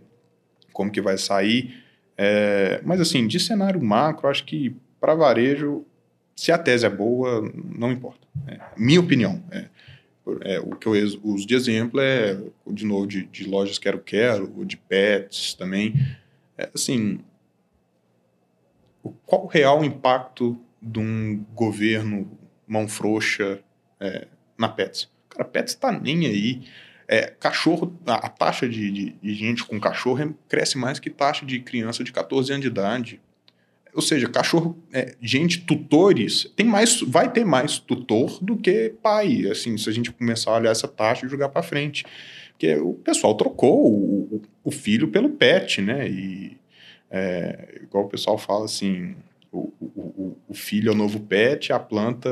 como 0.73 0.90
que 0.90 1.02
vai 1.02 1.18
sair. 1.18 1.76
É, 2.18 2.82
mas 2.84 3.02
assim, 3.02 3.28
de 3.28 3.40
cenário 3.40 3.82
macro, 3.84 4.30
acho 4.30 4.45
que 4.45 4.76
para 4.99 5.14
varejo, 5.14 5.86
se 6.36 6.52
a 6.52 6.57
tese 6.57 6.86
é 6.86 6.90
boa, 6.90 7.52
não 7.53 7.91
importa. 7.91 8.28
É, 8.48 8.60
minha 8.78 8.99
opinião. 8.99 9.44
É, 9.52 9.65
é, 10.43 10.59
o 10.59 10.75
que 10.75 10.87
eu 10.87 10.93
uso 11.23 11.45
de 11.45 11.55
exemplo 11.55 11.99
é, 11.99 12.39
de 12.67 12.85
novo, 12.85 13.07
de, 13.07 13.23
de 13.25 13.45
lojas 13.45 13.77
quero-quero, 13.77 14.51
ou 14.57 14.65
de 14.65 14.77
pets 14.77 15.53
também. 15.53 15.93
É, 16.57 16.69
assim, 16.73 17.19
qual 19.25 19.45
o 19.45 19.47
real 19.47 19.83
impacto 19.83 20.59
de 20.81 20.99
um 20.99 21.43
governo 21.53 22.37
mão 22.67 22.87
frouxa 22.87 23.59
é, 23.99 24.27
na 24.57 24.69
pets? 24.69 25.09
Cara, 25.29 25.45
pets 25.45 25.73
está 25.73 25.91
nem 25.91 26.25
aí. 26.25 26.61
É, 27.07 27.27
cachorro, 27.27 27.99
a, 28.05 28.27
a 28.27 28.29
taxa 28.29 28.69
de, 28.69 28.91
de, 28.91 29.09
de, 29.11 29.33
gente 29.33 29.65
com 29.65 29.79
cachorro 29.79 30.33
cresce 30.47 30.77
mais 30.77 30.97
que 30.97 31.09
taxa 31.09 31.45
de 31.45 31.59
criança 31.59 32.03
de 32.03 32.11
14 32.11 32.51
anos 32.53 32.61
de 32.61 32.67
idade. 32.67 33.21
Ou 33.93 34.01
seja, 34.01 34.30
cachorro, 34.30 34.77
é, 34.91 35.15
gente, 35.22 35.61
tutores, 35.61 36.51
tem 36.55 36.65
mais, 36.65 37.01
vai 37.01 37.31
ter 37.31 37.45
mais 37.45 37.77
tutor 37.77 38.39
do 38.41 38.55
que 38.55 38.93
pai. 39.01 39.47
Assim, 39.49 39.77
se 39.77 39.89
a 39.89 39.93
gente 39.93 40.11
começar 40.11 40.51
a 40.51 40.55
olhar 40.55 40.72
essa 40.72 40.88
taxa 40.88 41.26
e 41.26 41.30
jogar 41.30 41.49
para 41.49 41.61
frente. 41.61 42.05
Porque 42.51 42.76
o 42.76 42.93
pessoal 42.93 43.35
trocou 43.35 43.91
o, 43.91 44.41
o, 44.63 44.72
filho 44.72 45.07
pelo 45.09 45.30
pet, 45.30 45.81
né? 45.81 46.07
E 46.07 46.57
é, 47.09 47.80
igual 47.84 48.05
o 48.05 48.09
pessoal 48.09 48.38
fala 48.38 48.65
assim, 48.65 49.15
o, 49.51 49.73
o, 49.81 50.38
o 50.47 50.53
filho 50.53 50.89
é 50.89 50.91
o 50.93 50.97
novo 50.97 51.19
pet, 51.19 51.73
a 51.73 51.80
planta. 51.80 52.30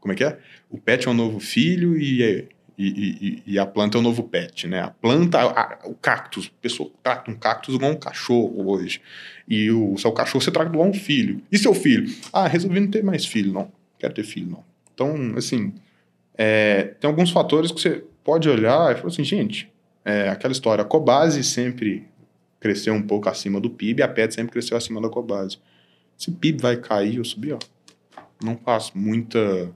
Como 0.00 0.12
é 0.12 0.16
que 0.16 0.24
é? 0.24 0.38
O 0.70 0.78
pet 0.78 1.08
é 1.08 1.10
o 1.10 1.14
novo 1.14 1.40
filho 1.40 1.98
e 1.98 2.46
e, 2.76 3.42
e, 3.46 3.58
a 3.58 3.64
planta 3.64 3.96
é 3.96 4.00
o 4.00 4.02
novo 4.02 4.24
pet, 4.24 4.66
né? 4.66 4.80
A 4.80 4.90
planta, 4.90 5.40
a, 5.40 5.78
o 5.84 5.94
cactus, 5.94 6.50
a 6.58 6.62
pessoa 6.62 6.90
trata 7.02 7.30
um 7.30 7.34
cactus 7.34 7.74
igual 7.74 7.92
um 7.92 7.96
cachorro 7.96 8.68
hoje. 8.68 9.00
E 9.46 9.70
o 9.70 9.96
seu 9.96 10.10
cachorro 10.10 10.42
você 10.42 10.50
trata 10.50 10.70
igual 10.70 10.88
um 10.88 10.94
filho. 10.94 11.40
E 11.52 11.56
seu 11.56 11.72
filho? 11.72 12.12
Ah, 12.32 12.48
resolvi 12.48 12.80
não 12.80 12.90
ter 12.90 13.04
mais 13.04 13.24
filho, 13.24 13.52
não. 13.52 13.70
Quero 13.98 14.12
ter 14.12 14.24
filho, 14.24 14.50
não. 14.50 14.64
Então, 14.92 15.34
assim, 15.36 15.72
é, 16.36 16.94
tem 16.98 17.08
alguns 17.08 17.30
fatores 17.30 17.70
que 17.70 17.80
você 17.80 18.04
pode 18.24 18.48
olhar 18.48 18.92
e 18.92 18.96
falar 18.96 19.08
assim, 19.08 19.24
gente, 19.24 19.72
é, 20.04 20.28
aquela 20.28 20.52
história, 20.52 20.82
a 20.82 20.84
Cobase 20.84 21.42
sempre 21.44 22.08
cresceu 22.58 22.94
um 22.94 23.02
pouco 23.02 23.28
acima 23.28 23.60
do 23.60 23.70
PIB, 23.70 24.02
a 24.02 24.08
PET 24.08 24.34
sempre 24.34 24.52
cresceu 24.52 24.76
acima 24.76 25.00
da 25.00 25.08
Cobase. 25.08 25.58
Se 26.16 26.30
o 26.30 26.32
PIB 26.32 26.60
vai 26.60 26.76
cair 26.76 27.18
ou 27.18 27.24
subir, 27.24 27.52
ó, 27.52 27.58
não 28.42 28.56
faz 28.56 28.90
muita 28.94 29.70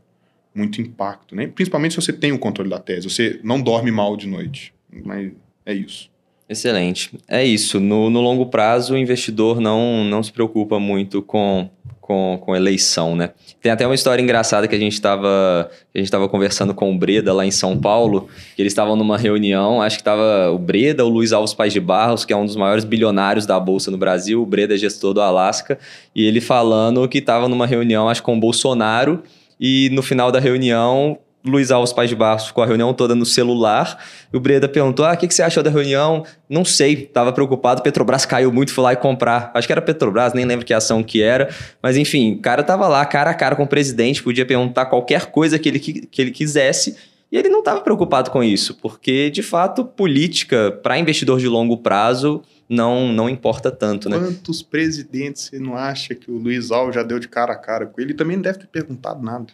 muito 0.54 0.80
impacto, 0.80 1.34
né? 1.34 1.46
Principalmente 1.46 1.94
se 1.94 2.00
você 2.00 2.12
tem 2.12 2.32
o 2.32 2.38
controle 2.38 2.70
da 2.70 2.78
tese, 2.78 3.08
você 3.08 3.40
não 3.42 3.60
dorme 3.60 3.90
mal 3.90 4.16
de 4.16 4.26
noite. 4.26 4.72
Mas 5.04 5.32
é 5.64 5.74
isso. 5.74 6.10
Excelente. 6.48 7.10
É 7.28 7.44
isso. 7.44 7.78
No, 7.78 8.08
no 8.08 8.20
longo 8.20 8.46
prazo, 8.46 8.94
o 8.94 8.98
investidor 8.98 9.60
não, 9.60 10.02
não 10.04 10.22
se 10.22 10.32
preocupa 10.32 10.80
muito 10.80 11.20
com, 11.20 11.68
com, 12.08 12.38
com 12.40 12.56
eleição, 12.56 13.14
né? 13.14 13.32
Tem 13.60 13.70
até 13.70 13.86
uma 13.86 13.94
história 13.94 14.22
engraçada 14.22 14.66
que 14.66 14.74
a 14.74 14.78
gente 14.78 14.94
estava 14.94 15.70
a 15.94 15.98
gente 15.98 16.10
conversando 16.30 16.72
com 16.72 16.90
o 16.90 16.96
Breda 16.96 17.34
lá 17.34 17.44
em 17.44 17.50
São 17.50 17.78
Paulo, 17.78 18.28
que 18.56 18.62
eles 18.62 18.72
estavam 18.72 18.96
numa 18.96 19.18
reunião, 19.18 19.82
acho 19.82 19.98
que 19.98 20.00
estava 20.00 20.50
o 20.50 20.58
Breda, 20.58 21.04
o 21.04 21.08
Luiz 21.10 21.34
Alves 21.34 21.52
Pais 21.52 21.74
de 21.74 21.80
Barros, 21.80 22.24
que 22.24 22.32
é 22.32 22.36
um 22.36 22.46
dos 22.46 22.56
maiores 22.56 22.84
bilionários 22.84 23.44
da 23.44 23.60
bolsa 23.60 23.90
no 23.90 23.98
Brasil, 23.98 24.40
o 24.40 24.46
Breda 24.46 24.74
é 24.74 24.78
gestor 24.78 25.12
do 25.12 25.20
Alasca, 25.20 25.78
e 26.14 26.24
ele 26.24 26.40
falando 26.40 27.06
que 27.08 27.18
estava 27.18 27.46
numa 27.46 27.66
reunião, 27.66 28.08
acho 28.08 28.22
que 28.22 28.26
com 28.26 28.38
o 28.38 28.40
Bolsonaro, 28.40 29.22
e 29.60 29.90
no 29.90 30.02
final 30.02 30.30
da 30.30 30.38
reunião, 30.38 31.18
Luiz 31.44 31.70
Alves 31.70 31.92
Paz 31.92 32.08
de 32.08 32.16
Barros 32.16 32.48
ficou 32.48 32.62
a 32.62 32.66
reunião 32.66 32.92
toda 32.92 33.14
no 33.14 33.24
celular. 33.24 34.02
E 34.32 34.36
o 34.36 34.40
Breda 34.40 34.68
perguntou: 34.68 35.04
Ah, 35.04 35.12
o 35.12 35.16
que, 35.16 35.26
que 35.26 35.34
você 35.34 35.42
achou 35.42 35.62
da 35.62 35.70
reunião? 35.70 36.24
Não 36.48 36.64
sei, 36.64 37.04
estava 37.04 37.32
preocupado. 37.32 37.82
Petrobras 37.82 38.26
caiu 38.26 38.52
muito, 38.52 38.72
foi 38.72 38.84
lá 38.84 38.92
e 38.92 38.96
comprar. 38.96 39.50
Acho 39.54 39.66
que 39.66 39.72
era 39.72 39.82
Petrobras, 39.82 40.32
nem 40.32 40.44
lembro 40.44 40.66
que 40.66 40.74
ação 40.74 41.02
que 41.02 41.22
era. 41.22 41.48
Mas 41.82 41.96
enfim, 41.96 42.34
o 42.34 42.40
cara 42.40 42.60
estava 42.60 42.86
lá, 42.88 43.04
cara 43.06 43.30
a 43.30 43.34
cara 43.34 43.56
com 43.56 43.62
o 43.62 43.68
presidente, 43.68 44.22
podia 44.22 44.44
perguntar 44.44 44.86
qualquer 44.86 45.26
coisa 45.26 45.58
que 45.58 45.68
ele, 45.68 45.80
que 45.80 46.22
ele 46.22 46.30
quisesse. 46.30 46.96
E 47.30 47.36
ele 47.36 47.50
não 47.50 47.58
estava 47.58 47.82
preocupado 47.82 48.30
com 48.30 48.42
isso, 48.42 48.74
porque 48.80 49.28
de 49.28 49.42
fato, 49.42 49.84
política 49.84 50.72
para 50.82 50.98
investidor 50.98 51.38
de 51.38 51.46
longo 51.46 51.76
prazo 51.76 52.42
não, 52.68 53.10
não 53.10 53.30
importa 53.30 53.70
tanto, 53.70 54.10
né? 54.10 54.18
Quantos 54.18 54.62
presidentes 54.62 55.44
você 55.44 55.58
não 55.58 55.74
acha 55.74 56.14
que 56.14 56.30
o 56.30 56.36
Luiz 56.36 56.70
Alves 56.70 56.94
já 56.94 57.02
deu 57.02 57.18
de 57.18 57.26
cara 57.26 57.54
a 57.54 57.56
cara 57.56 57.86
com 57.86 57.98
ele? 58.00 58.10
Ele 58.10 58.18
também 58.18 58.36
não 58.36 58.42
deve 58.42 58.58
ter 58.58 58.66
perguntado 58.66 59.22
nada. 59.22 59.46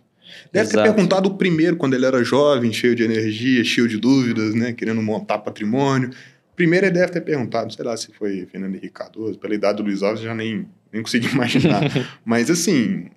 Deve 0.53 0.69
Exato. 0.69 0.89
ter 0.89 0.95
perguntado 0.95 1.28
o 1.28 1.35
primeiro, 1.36 1.77
quando 1.77 1.95
ele 1.95 2.05
era 2.05 2.24
jovem, 2.24 2.73
cheio 2.73 2.95
de 2.95 3.05
energia, 3.05 3.62
cheio 3.62 3.86
de 3.86 3.99
dúvidas, 3.99 4.55
né? 4.55 4.73
Querendo 4.73 5.01
montar 5.01 5.39
patrimônio. 5.39 6.11
Primeiro 6.57 6.86
ele 6.86 6.95
deve 6.95 7.12
ter 7.12 7.20
perguntado, 7.20 7.73
sei 7.73 7.85
lá 7.85 7.97
se 7.97 8.12
foi 8.12 8.47
Fernando 8.47 8.74
Henrique 8.74 8.91
Cardoso, 8.91 9.39
pela 9.39 9.55
idade 9.55 9.77
do 9.77 9.85
Luiz 9.85 10.03
Alves, 10.03 10.23
já 10.23 10.35
nem, 10.35 10.69
nem 10.93 11.03
consegui 11.03 11.28
imaginar. 11.35 11.82
Mas 12.24 12.51
assim, 12.51 13.11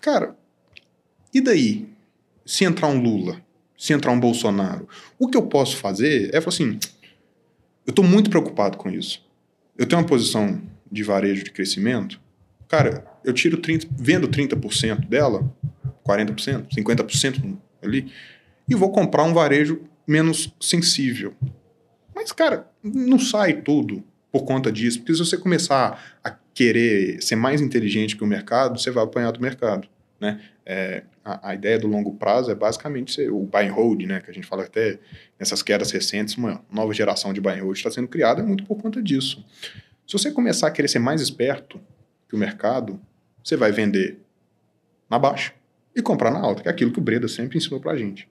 cara, 0.00 0.34
e 1.32 1.40
daí? 1.40 1.88
Se 2.46 2.64
entrar 2.64 2.88
um 2.88 3.00
Lula, 3.00 3.40
se 3.78 3.92
entrar 3.92 4.10
um 4.10 4.18
Bolsonaro, 4.18 4.88
o 5.18 5.28
que 5.28 5.36
eu 5.36 5.42
posso 5.42 5.76
fazer 5.76 6.30
é 6.34 6.40
falar 6.40 6.54
assim 6.54 6.78
eu 7.86 7.90
estou 7.90 8.04
muito 8.04 8.30
preocupado 8.30 8.76
com 8.76 8.90
isso. 8.90 9.24
Eu 9.76 9.86
tenho 9.86 10.00
uma 10.00 10.08
posição 10.08 10.60
de 10.90 11.02
varejo 11.02 11.44
de 11.44 11.50
crescimento. 11.50 12.20
Cara, 12.68 13.04
eu 13.24 13.32
tiro 13.32 13.56
30, 13.56 13.88
vendo 13.98 14.28
30% 14.28 15.08
dela, 15.08 15.52
40%, 16.06 16.68
50% 16.74 17.56
ali, 17.82 18.12
e 18.68 18.74
vou 18.74 18.90
comprar 18.90 19.24
um 19.24 19.34
varejo 19.34 19.82
menos 20.06 20.54
sensível. 20.60 21.34
Mas, 22.14 22.32
cara, 22.32 22.70
não 22.82 23.18
sai 23.18 23.62
tudo 23.62 24.04
por 24.30 24.44
conta 24.44 24.70
disso. 24.70 24.98
Porque 24.98 25.14
se 25.14 25.18
você 25.18 25.36
começar 25.36 26.18
a 26.22 26.30
querer 26.54 27.22
ser 27.22 27.36
mais 27.36 27.60
inteligente 27.60 28.16
que 28.16 28.24
o 28.24 28.26
mercado, 28.26 28.78
você 28.78 28.90
vai 28.90 29.04
apanhar 29.04 29.30
do 29.30 29.40
mercado. 29.40 29.88
Né? 30.20 30.40
É, 30.66 31.04
a, 31.24 31.50
a, 31.50 31.54
ideia 31.54 31.78
do 31.78 31.86
longo 31.86 32.14
prazo 32.14 32.50
é 32.50 32.54
basicamente 32.54 33.12
ser 33.12 33.30
o 33.30 33.40
buy 33.40 33.66
and 33.66 33.72
hold, 33.72 34.02
né? 34.02 34.20
que 34.20 34.30
a 34.30 34.34
gente 34.34 34.46
fala 34.46 34.64
até 34.64 34.98
nessas 35.38 35.62
quedas 35.62 35.90
recentes, 35.90 36.36
uma 36.36 36.64
nova 36.70 36.92
geração 36.92 37.32
de 37.32 37.40
buy 37.40 37.58
and 37.58 37.62
hold 37.62 37.76
está 37.76 37.90
sendo 37.90 38.08
criada 38.08 38.42
muito 38.42 38.64
por 38.64 38.76
conta 38.76 39.02
disso. 39.02 39.44
Se 40.06 40.12
você 40.12 40.30
começar 40.30 40.68
a 40.68 40.70
querer 40.70 40.88
ser 40.88 40.98
mais 40.98 41.20
esperto 41.20 41.80
que 42.28 42.34
o 42.34 42.38
mercado, 42.38 43.00
você 43.42 43.56
vai 43.56 43.72
vender 43.72 44.18
na 45.08 45.18
baixa 45.18 45.52
e 45.94 46.02
comprar 46.02 46.30
na 46.30 46.40
alta, 46.40 46.62
que 46.62 46.68
é 46.68 46.70
aquilo 46.70 46.92
que 46.92 46.98
o 46.98 47.02
Breda 47.02 47.28
sempre 47.28 47.58
ensinou 47.58 47.80
para 47.80 47.92
a 47.92 47.96
gente. 47.96 48.28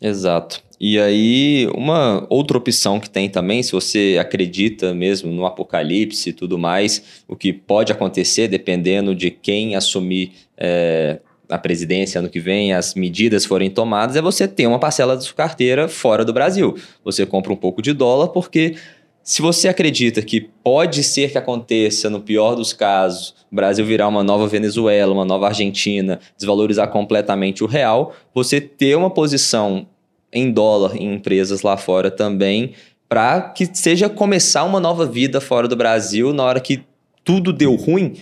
Exato. 0.00 0.62
E 0.80 0.98
aí, 0.98 1.68
uma 1.74 2.26
outra 2.30 2.56
opção 2.56 2.98
que 2.98 3.10
tem 3.10 3.28
também, 3.28 3.62
se 3.62 3.72
você 3.72 4.16
acredita 4.18 4.94
mesmo 4.94 5.30
no 5.30 5.44
apocalipse 5.44 6.30
e 6.30 6.32
tudo 6.32 6.58
mais, 6.58 7.22
o 7.28 7.36
que 7.36 7.52
pode 7.52 7.92
acontecer 7.92 8.48
dependendo 8.48 9.14
de 9.14 9.30
quem 9.30 9.76
assumir 9.76 10.32
é, 10.56 11.20
a 11.50 11.58
presidência 11.58 12.20
ano 12.20 12.28
que 12.28 12.40
vem, 12.40 12.72
as 12.72 12.94
medidas 12.94 13.44
forem 13.44 13.68
tomadas, 13.68 14.16
é 14.16 14.22
você 14.22 14.46
ter 14.48 14.66
uma 14.66 14.78
parcela 14.78 15.14
da 15.14 15.20
sua 15.20 15.34
carteira 15.34 15.88
fora 15.88 16.24
do 16.24 16.32
Brasil. 16.32 16.76
Você 17.04 17.26
compra 17.26 17.52
um 17.52 17.56
pouco 17.56 17.82
de 17.82 17.92
dólar 17.92 18.28
porque 18.28 18.76
Se 19.22 19.42
você 19.42 19.68
acredita 19.68 20.22
que 20.22 20.40
pode 20.40 21.04
ser 21.04 21.30
que 21.30 21.38
aconteça, 21.38 22.08
no 22.08 22.20
pior 22.20 22.54
dos 22.54 22.72
casos, 22.72 23.34
o 23.52 23.54
Brasil 23.54 23.84
virar 23.84 24.08
uma 24.08 24.24
nova 24.24 24.46
Venezuela, 24.48 25.12
uma 25.12 25.24
nova 25.24 25.48
Argentina, 25.48 26.18
desvalorizar 26.36 26.88
completamente 26.88 27.62
o 27.62 27.66
real, 27.66 28.14
você 28.34 28.60
ter 28.60 28.96
uma 28.96 29.10
posição 29.10 29.86
em 30.32 30.50
dólar 30.50 30.96
em 30.96 31.14
empresas 31.14 31.62
lá 31.62 31.76
fora 31.76 32.10
também, 32.10 32.72
para 33.08 33.42
que 33.42 33.68
seja 33.72 34.08
começar 34.08 34.64
uma 34.64 34.80
nova 34.80 35.04
vida 35.04 35.40
fora 35.40 35.68
do 35.68 35.76
Brasil 35.76 36.32
na 36.32 36.44
hora 36.44 36.60
que 36.60 36.82
tudo 37.22 37.52
deu 37.52 37.74
ruim, 37.74 38.14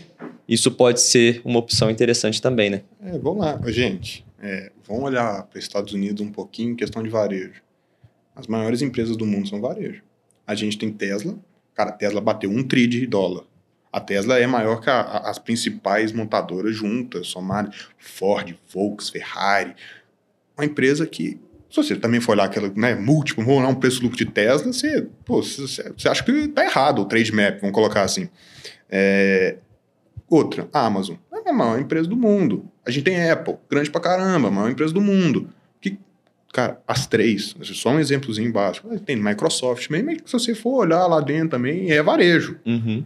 isso 0.48 0.70
pode 0.70 1.00
ser 1.00 1.42
uma 1.44 1.58
opção 1.58 1.90
interessante 1.90 2.40
também, 2.40 2.70
né? 2.70 2.82
É, 3.02 3.18
vamos 3.18 3.44
lá, 3.44 3.60
gente. 3.66 4.24
É, 4.40 4.72
vamos 4.86 5.04
olhar 5.04 5.42
para 5.42 5.58
os 5.58 5.64
Estados 5.64 5.92
Unidos 5.92 6.24
um 6.24 6.32
pouquinho 6.32 6.72
em 6.72 6.76
questão 6.76 7.02
de 7.02 7.10
varejo. 7.10 7.60
As 8.34 8.46
maiores 8.46 8.80
empresas 8.80 9.16
do 9.16 9.26
mundo 9.26 9.48
são 9.48 9.60
varejo. 9.60 10.02
A 10.46 10.54
gente 10.54 10.78
tem 10.78 10.90
Tesla. 10.90 11.36
Cara, 11.74 11.90
a 11.90 11.92
Tesla 11.92 12.20
bateu 12.20 12.50
um 12.50 12.62
tri 12.62 12.86
de 12.86 13.06
dólar. 13.06 13.44
A 13.92 14.00
Tesla 14.00 14.38
é 14.38 14.46
maior 14.46 14.80
que 14.80 14.88
a, 14.88 15.00
a, 15.00 15.30
as 15.30 15.38
principais 15.38 16.12
montadoras 16.12 16.74
juntas, 16.74 17.26
somar 17.26 17.70
Ford, 17.98 18.54
Volkswagen, 18.72 19.26
Ferrari. 19.26 19.76
Uma 20.56 20.64
empresa 20.64 21.06
que, 21.06 21.38
se 21.70 21.76
você 21.76 21.96
também 21.96 22.20
for 22.20 22.32
olhar 22.32 22.44
aquela, 22.44 22.72
né, 22.74 22.94
múltiplo, 22.94 23.44
vamos 23.44 23.60
olhar 23.60 23.70
um 23.70 23.74
preço-lucro 23.74 24.16
de 24.16 24.26
Tesla, 24.26 24.72
você, 24.72 25.06
pô, 25.24 25.42
você, 25.42 25.92
você 25.92 26.08
acha 26.08 26.22
que 26.22 26.48
tá 26.48 26.64
errado 26.64 27.00
o 27.00 27.04
trade 27.04 27.32
map, 27.32 27.60
vamos 27.60 27.74
colocar 27.74 28.02
assim. 28.02 28.28
É, 28.90 29.56
outra, 30.28 30.68
a 30.72 30.86
Amazon. 30.86 31.16
É 31.44 31.50
a 31.50 31.52
maior 31.52 31.80
empresa 31.80 32.08
do 32.08 32.16
mundo. 32.16 32.70
A 32.84 32.90
gente 32.90 33.04
tem 33.04 33.30
Apple, 33.30 33.56
grande 33.70 33.90
pra 33.90 34.00
caramba, 34.00 34.48
a 34.48 34.50
maior 34.50 34.70
empresa 34.70 34.92
do 34.92 35.00
mundo. 35.00 35.48
Cara, 36.52 36.82
as 36.86 37.06
três, 37.06 37.54
só 37.62 37.90
um 37.90 38.00
exemplozinho 38.00 38.50
básico. 38.50 38.98
Tem 39.00 39.16
Microsoft 39.16 39.90
mesmo, 39.90 40.10
se 40.24 40.32
você 40.32 40.54
for 40.54 40.78
olhar 40.78 41.06
lá 41.06 41.20
dentro 41.20 41.50
também, 41.50 41.90
é 41.90 42.02
varejo. 42.02 42.58
Uhum. 42.64 43.04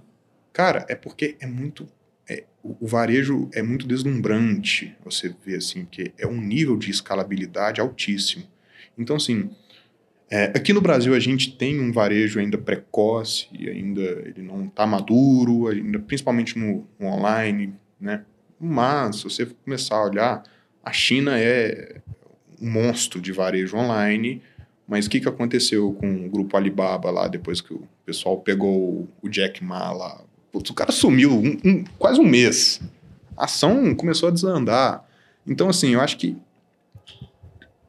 Cara, 0.53 0.87
é 0.89 0.95
porque 0.95 1.37
é 1.41 1.47
muito. 1.47 1.89
É, 2.29 2.45
o, 2.63 2.77
o, 2.81 2.87
varejo 2.87 3.51
é 3.53 3.63
muito 3.63 3.87
deslumbrante, 3.87 4.97
você 5.05 5.35
vê 5.45 5.57
assim, 5.57 5.85
que 5.85 6.13
é 6.17 6.27
um 6.27 6.41
nível 6.41 6.77
de 6.77 6.91
escalabilidade 6.91 7.81
altíssimo. 7.81 8.45
Então, 8.97 9.17
assim, 9.17 9.51
é, 10.35 10.45
aqui 10.45 10.73
no 10.73 10.81
Brasil 10.81 11.15
a 11.15 11.21
gente 11.21 11.53
tem 11.57 11.79
um 11.79 11.93
varejo 11.93 12.41
ainda 12.41 12.57
precoce, 12.57 13.49
ainda 13.53 14.01
ele 14.01 14.41
não 14.41 14.65
está 14.65 14.87
maduro, 14.87 15.69
ainda, 15.69 15.99
principalmente 15.99 16.59
no, 16.59 16.87
no 16.99 17.07
online, 17.07 17.75
né? 18.01 18.25
Mas, 18.59 19.17
se 19.17 19.25
você 19.25 19.45
começar 19.45 19.97
a 19.97 20.05
olhar, 20.05 20.43
a 20.83 20.91
China 20.91 21.39
é 21.39 22.01
um 22.59 22.71
monstro 22.71 23.21
de 23.21 23.31
varejo 23.31 23.77
online. 23.77 24.41
Mas 24.89 25.07
o 25.07 25.11
que, 25.11 25.21
que 25.21 25.29
aconteceu 25.29 25.93
com 25.93 26.27
o 26.27 26.31
grupo 26.31 26.57
Alibaba 26.57 27.11
lá, 27.11 27.29
depois 27.29 27.61
que 27.61 27.75
o 27.75 27.87
pessoal 28.07 28.39
pegou 28.39 29.09
o 29.21 29.29
Jack 29.29 29.63
Ma 29.63 29.93
lá? 29.93 30.23
Putz, 30.51 30.71
o 30.71 30.75
cara 30.75 30.93
sumiu 30.93 31.31
um, 31.33 31.59
um, 31.65 31.85
quase 31.99 32.21
um 32.21 32.27
mês. 32.27 32.81
A 33.37 33.45
ação 33.45 33.95
começou 33.95 34.29
a 34.29 34.33
desandar. 34.33 35.05
Então, 35.47 35.69
assim, 35.69 35.95
eu 35.95 36.01
acho 36.01 36.17
que, 36.17 36.37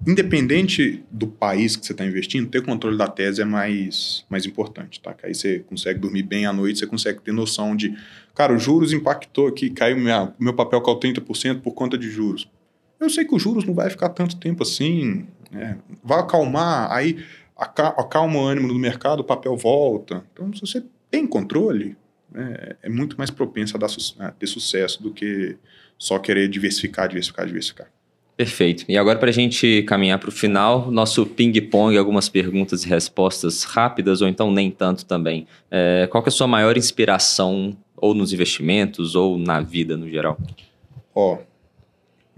independente 0.06 1.04
do 1.10 1.28
país 1.28 1.76
que 1.76 1.86
você 1.86 1.94
está 1.94 2.06
investindo, 2.06 2.50
ter 2.50 2.62
controle 2.62 2.98
da 2.98 3.08
tese 3.08 3.42
é 3.42 3.46
mais, 3.46 4.26
mais 4.30 4.46
importante, 4.46 5.02
tá? 5.02 5.14
Que 5.14 5.28
aí 5.28 5.36
você 5.36 5.60
consegue 5.60 6.00
dormir 6.00 6.24
bem 6.24 6.46
à 6.46 6.54
noite, 6.54 6.80
você 6.80 6.88
consegue 6.88 7.22
ter 7.22 7.32
noção 7.32 7.76
de, 7.76 7.96
cara, 8.36 8.54
os 8.54 8.62
juros 8.62 8.92
impactou 8.92 9.48
aqui, 9.48 9.70
caiu 9.70 9.98
minha, 9.98 10.34
meu 10.38 10.54
papel 10.54 10.82
caiu 10.82 11.00
30% 11.00 11.62
por 11.62 11.74
conta 11.74 11.98
de 11.98 12.10
juros. 12.10 12.50
Eu 13.00 13.10
sei 13.10 13.26
que 13.26 13.34
os 13.34 13.42
juros 13.42 13.66
não 13.66 13.74
vai 13.74 13.90
ficar 13.90 14.10
tanto 14.10 14.38
tempo 14.38 14.64
assim, 14.64 15.26
né? 15.52 15.78
vai 16.04 16.20
acalmar, 16.20 16.92
aí 16.92 17.24
acalma 17.56 18.40
o 18.40 18.46
ânimo 18.46 18.68
do 18.68 18.80
mercado, 18.80 19.22
o 19.22 19.24
papel 19.24 19.56
volta. 19.56 20.24
Então, 20.34 20.52
se 20.54 20.62
você 20.62 20.84
tem 21.10 21.26
controle, 21.26 21.96
é, 22.34 22.76
é 22.84 22.90
muito 22.90 23.18
mais 23.18 23.30
propenso 23.30 23.78
a, 23.78 23.80
dar, 23.80 23.90
a 24.20 24.32
ter 24.32 24.48
sucesso 24.48 25.02
do 25.02 25.14
que 25.14 25.58
só 25.98 26.20
querer 26.20 26.50
diversificar, 26.50 27.08
diversificar, 27.08 27.46
diversificar. 27.46 27.88
Perfeito. 28.36 28.84
E 28.90 28.98
agora, 28.98 29.20
para 29.20 29.30
a 29.30 29.34
gente 29.34 29.84
caminhar 29.84 30.18
para 30.18 30.30
o 30.30 30.32
final, 30.32 30.90
nosso 30.90 31.26
ping-pong, 31.26 31.96
algumas 31.98 32.28
perguntas 32.28 32.84
e 32.84 32.90
respostas 32.90 33.64
rápidas, 33.64 34.22
ou 34.22 34.28
então 34.28 34.52
nem 34.52 34.72
tanto 34.72 35.06
também. 35.06 35.46
É, 35.70 36.08
qual 36.10 36.24
é 36.24 36.28
a 36.28 36.32
sua 36.32 36.48
maior 36.48 36.76
inspiração, 36.76 37.78
ou 37.96 38.16
nos 38.16 38.34
investimentos, 38.34 39.16
ou 39.16 39.38
na 39.38 39.62
vida 39.62 39.96
no 39.96 40.10
geral? 40.10 40.38
Ó, 41.14 41.38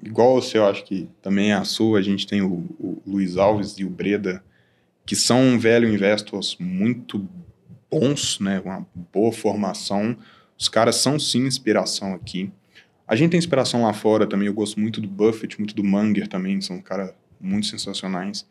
igual 0.04 0.36
você, 0.36 0.58
eu 0.58 0.66
acho 0.66 0.84
que 0.84 1.08
também 1.22 1.52
é 1.52 1.56
a 1.56 1.64
sua, 1.64 2.00
a 2.00 2.02
gente 2.02 2.28
tem 2.28 2.42
o, 2.42 2.66
o 2.78 3.02
Luiz 3.08 3.38
Alves 3.38 3.80
e 3.80 3.86
o 3.86 3.90
Breda, 3.90 4.44
que 5.06 5.16
são 5.16 5.58
velho 5.58 5.88
investors 5.88 6.58
muito 6.60 7.26
bons, 7.90 8.40
né? 8.42 8.62
Uma 8.66 8.86
boa 9.14 9.32
formação. 9.32 10.18
Os 10.58 10.68
caras 10.68 10.98
são 10.98 11.18
sim 11.18 11.46
inspiração 11.46 12.14
aqui. 12.14 12.52
A 13.07 13.15
gente 13.15 13.32
tem 13.32 13.38
inspiração 13.38 13.84
lá 13.84 13.94
fora 13.94 14.26
também. 14.26 14.48
Eu 14.48 14.53
gosto 14.53 14.80
muito 14.80 14.99
do 14.99 15.07
Buffett, 15.07 15.60
muito 15.60 15.76
do 15.76 15.84
Munger 15.84 16.27
também. 16.27 16.60
São 16.61 16.82
caras 16.82 17.14
muito 17.40 17.68
sensacionais. 17.68 18.48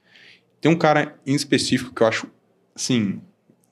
Tem 0.61 0.71
um 0.71 0.77
cara 0.77 1.19
em 1.27 1.35
específico 1.35 1.95
que 1.95 2.03
eu 2.03 2.07
acho, 2.07 2.27
assim, 2.75 3.21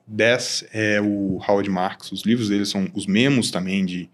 10 0.06 0.66
é 0.72 1.00
o 1.00 1.40
Howard 1.46 1.70
Marks. 1.70 2.12
Os 2.12 2.22
livros 2.22 2.48
dele 2.48 2.66
são 2.66 2.88
os 2.94 3.06
memos 3.06 3.50
também 3.50 3.84
de 3.84 4.10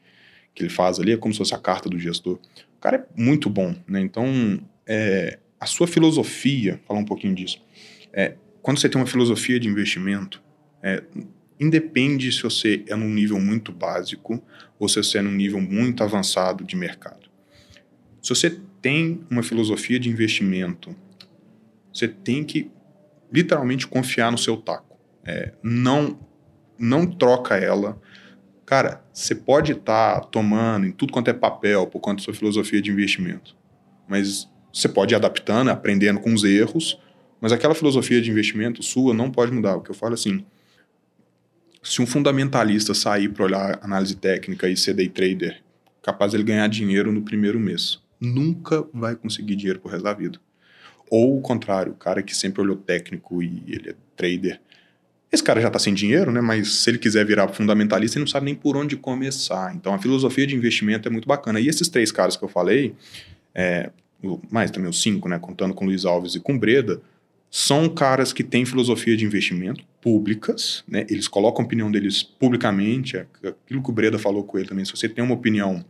que 0.55 0.63
ele 0.63 0.71
faz 0.71 0.99
ali, 0.99 1.13
é 1.13 1.17
como 1.17 1.33
se 1.33 1.39
fosse 1.39 1.55
a 1.55 1.59
carta 1.59 1.89
do 1.89 1.99
gestor. 1.99 2.39
O 2.77 2.81
cara 2.81 2.97
é 2.97 3.21
muito 3.21 3.49
bom, 3.49 3.75
né? 3.87 4.01
Então, 4.01 4.61
é, 4.87 5.39
a 5.59 5.67
sua 5.67 5.87
filosofia, 5.87 6.81
falar 6.87 7.01
um 7.01 7.05
pouquinho 7.05 7.35
disso, 7.35 7.63
é, 8.13 8.35
quando 8.61 8.79
você 8.79 8.89
tem 8.89 9.01
uma 9.01 9.07
filosofia 9.07 9.59
de 9.59 9.69
investimento, 9.69 10.43
é, 10.83 11.03
independe 11.59 12.31
se 12.33 12.43
você 12.43 12.85
é 12.87 12.95
num 12.95 13.09
nível 13.09 13.41
muito 13.41 13.73
básico 13.73 14.43
ou 14.79 14.89
se 14.89 14.97
você 14.97 15.19
é 15.19 15.23
num 15.23 15.33
nível 15.33 15.61
muito 15.61 16.03
avançado 16.03 16.65
de 16.65 16.77
mercado. 16.77 17.29
Se 18.23 18.31
você 18.31 18.59
tem 18.81 19.25
uma 19.31 19.43
filosofia 19.43 19.99
de 19.99 20.09
investimento, 20.09 20.95
você 21.93 22.07
tem 22.07 22.45
que 22.45 22.71
literalmente 23.33 23.87
confiar 23.87 24.31
no 24.31 24.39
seu 24.39 24.57
taco. 24.57 24.99
É, 25.25 25.53
não, 25.63 26.19
não 26.79 27.07
troca 27.07 27.57
ela 27.57 28.01
Cara, 28.69 29.03
você 29.15 29.35
pode 29.35 29.73
estar 29.73 30.21
tá 30.21 30.27
tomando 30.27 30.85
em 30.85 30.93
tudo 30.93 31.11
quanto 31.11 31.29
é 31.29 31.33
papel 31.33 31.87
por 31.87 32.01
conta 32.01 32.17
da 32.17 32.23
sua 32.25 32.35
filosofia 32.35 32.83
de 32.83 32.91
investimento, 32.91 33.57
mas 34.07 34.47
você 34.71 34.87
pode 34.87 35.15
ir 35.15 35.17
adaptando, 35.17 35.71
aprendendo 35.71 36.21
com 36.21 36.35
os 36.35 36.45
erros, 36.45 37.01
mas 37.41 37.51
aquela 37.51 37.75
filosofia 37.75 38.21
de 38.21 38.31
investimento 38.31 38.83
sua 38.83 39.15
não 39.15 39.31
pode 39.31 39.51
mudar. 39.53 39.77
O 39.77 39.81
que 39.81 39.91
eu 39.91 39.95
falo 39.95 40.13
assim, 40.13 40.45
se 41.83 42.03
um 42.03 42.07
fundamentalista 42.07 42.95
sair 42.95 43.29
para 43.29 43.45
olhar 43.45 43.79
análise 43.83 44.17
técnica 44.17 44.69
e 44.69 44.77
ser 44.77 44.95
day 44.95 45.09
trader, 45.09 45.63
capaz 46.03 46.35
ele 46.35 46.43
ganhar 46.43 46.69
dinheiro 46.69 47.13
no 47.13 47.23
primeiro 47.23 47.59
mês, 47.59 48.01
nunca 48.21 48.87
vai 48.93 49.15
conseguir 49.15 49.57
dinheiro 49.57 49.81
pro 49.81 49.91
resto 49.91 50.05
da 50.05 50.13
vida. 50.13 50.39
Ou 51.11 51.39
o 51.39 51.41
contrário, 51.41 51.93
o 51.93 51.97
cara 51.97 52.23
que 52.23 52.37
sempre 52.37 52.61
olhou 52.61 52.77
técnico 52.77 53.43
e 53.43 53.63
ele 53.69 53.91
é 53.91 53.95
trader, 54.17 54.61
esse 55.31 55.43
cara 55.43 55.61
já 55.61 55.69
está 55.69 55.79
sem 55.79 55.93
dinheiro, 55.93 56.33
né? 56.33 56.41
Mas 56.41 56.73
se 56.73 56.91
ele 56.91 56.99
quiser 56.99 57.25
virar 57.25 57.49
fundamentalista, 57.49 58.17
ele 58.17 58.25
não 58.25 58.31
sabe 58.31 58.47
nem 58.47 58.55
por 58.55 58.77
onde 58.77 58.97
começar. 58.97 59.75
Então 59.75 59.93
a 59.93 59.99
filosofia 59.99 60.47
de 60.47 60.57
investimento 60.57 61.07
é 61.07 61.11
muito 61.11 61.29
bacana. 61.29 61.61
E 61.61 61.69
esses 61.69 61.89
três 61.89 62.11
caras 62.11 62.35
que 62.37 62.43
eu 62.43 62.49
falei, 62.49 62.95
é, 63.55 63.91
mais 64.51 64.71
também 64.71 64.89
os 64.89 65.03
cinco, 65.03 65.29
né? 65.29 65.39
Contando 65.39 65.75
com 65.75 65.85
Luiz 65.85 66.07
Alves 66.07 66.35
e 66.35 66.41
com 66.41 66.59
Breda, 66.59 67.03
são 67.51 67.89
caras 67.89 68.33
que 68.33 68.45
têm 68.45 68.65
filosofia 68.65 69.17
de 69.17 69.25
investimento 69.25 69.85
públicas, 70.01 70.85
né? 70.87 71.07
Eles 71.09 71.27
colocam 71.27 71.63
a 71.63 71.67
opinião 71.67 71.91
deles 71.91 72.23
publicamente. 72.23 73.17
É 73.17 73.27
aquilo 73.47 73.83
que 73.83 73.91
o 73.91 73.93
Breda 73.93 74.19
falou 74.19 74.45
com 74.45 74.59
ele 74.59 74.69
também. 74.69 74.85
Se 74.85 74.91
você 74.91 75.09
tem 75.09 75.25
uma 75.25 75.35
opinião, 75.35 75.85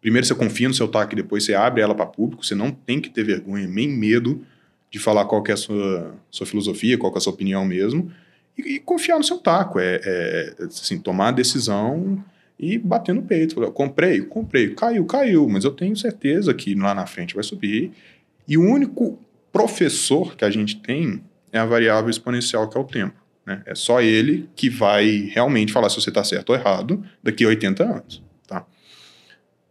primeiro 0.00 0.26
você 0.26 0.34
confia 0.34 0.68
no 0.68 0.74
seu 0.74 0.88
TAC, 0.88 1.14
depois 1.14 1.44
você 1.44 1.54
abre 1.54 1.80
ela 1.80 1.94
para 1.94 2.06
público. 2.06 2.44
Você 2.44 2.54
não 2.54 2.70
tem 2.70 3.00
que 3.00 3.10
ter 3.10 3.24
vergonha 3.24 3.66
nem 3.66 3.88
medo 3.88 4.44
de 4.90 4.98
falar 4.98 5.24
qual 5.24 5.42
é 5.48 5.52
a 5.52 5.56
sua, 5.56 6.14
sua 6.30 6.46
filosofia, 6.46 6.98
qual 6.98 7.12
é 7.14 7.18
a 7.18 7.20
sua 7.20 7.32
opinião 7.32 7.64
mesmo 7.64 8.12
e, 8.56 8.74
e 8.74 8.80
confiar 8.80 9.18
no 9.18 9.24
seu 9.24 9.38
taco. 9.38 9.78
É, 9.78 10.00
é, 10.04 10.54
assim, 10.64 10.98
tomar 10.98 11.28
a 11.28 11.32
decisão 11.32 12.22
e 12.58 12.78
bater 12.78 13.14
no 13.14 13.22
peito. 13.22 13.56
Falar, 13.56 13.70
comprei, 13.70 14.22
comprei, 14.22 14.70
caiu, 14.74 15.04
caiu, 15.04 15.48
mas 15.48 15.64
eu 15.64 15.70
tenho 15.70 15.96
certeza 15.96 16.54
que 16.54 16.74
lá 16.74 16.94
na 16.94 17.06
frente 17.06 17.34
vai 17.34 17.44
subir. 17.44 17.92
E 18.46 18.56
o 18.56 18.62
único 18.62 19.18
professor 19.54 20.36
que 20.36 20.44
a 20.44 20.50
gente 20.50 20.80
tem 20.80 21.22
é 21.52 21.60
a 21.60 21.64
variável 21.64 22.10
exponencial, 22.10 22.68
que 22.68 22.76
é 22.76 22.80
o 22.80 22.84
tempo. 22.84 23.14
Né? 23.46 23.62
É 23.64 23.74
só 23.76 24.02
ele 24.02 24.50
que 24.56 24.68
vai 24.68 25.30
realmente 25.32 25.72
falar 25.72 25.88
se 25.88 26.00
você 26.00 26.10
está 26.10 26.24
certo 26.24 26.50
ou 26.50 26.56
errado 26.56 27.04
daqui 27.22 27.44
a 27.44 27.48
80 27.48 27.84
anos. 27.84 28.22
Tá? 28.48 28.66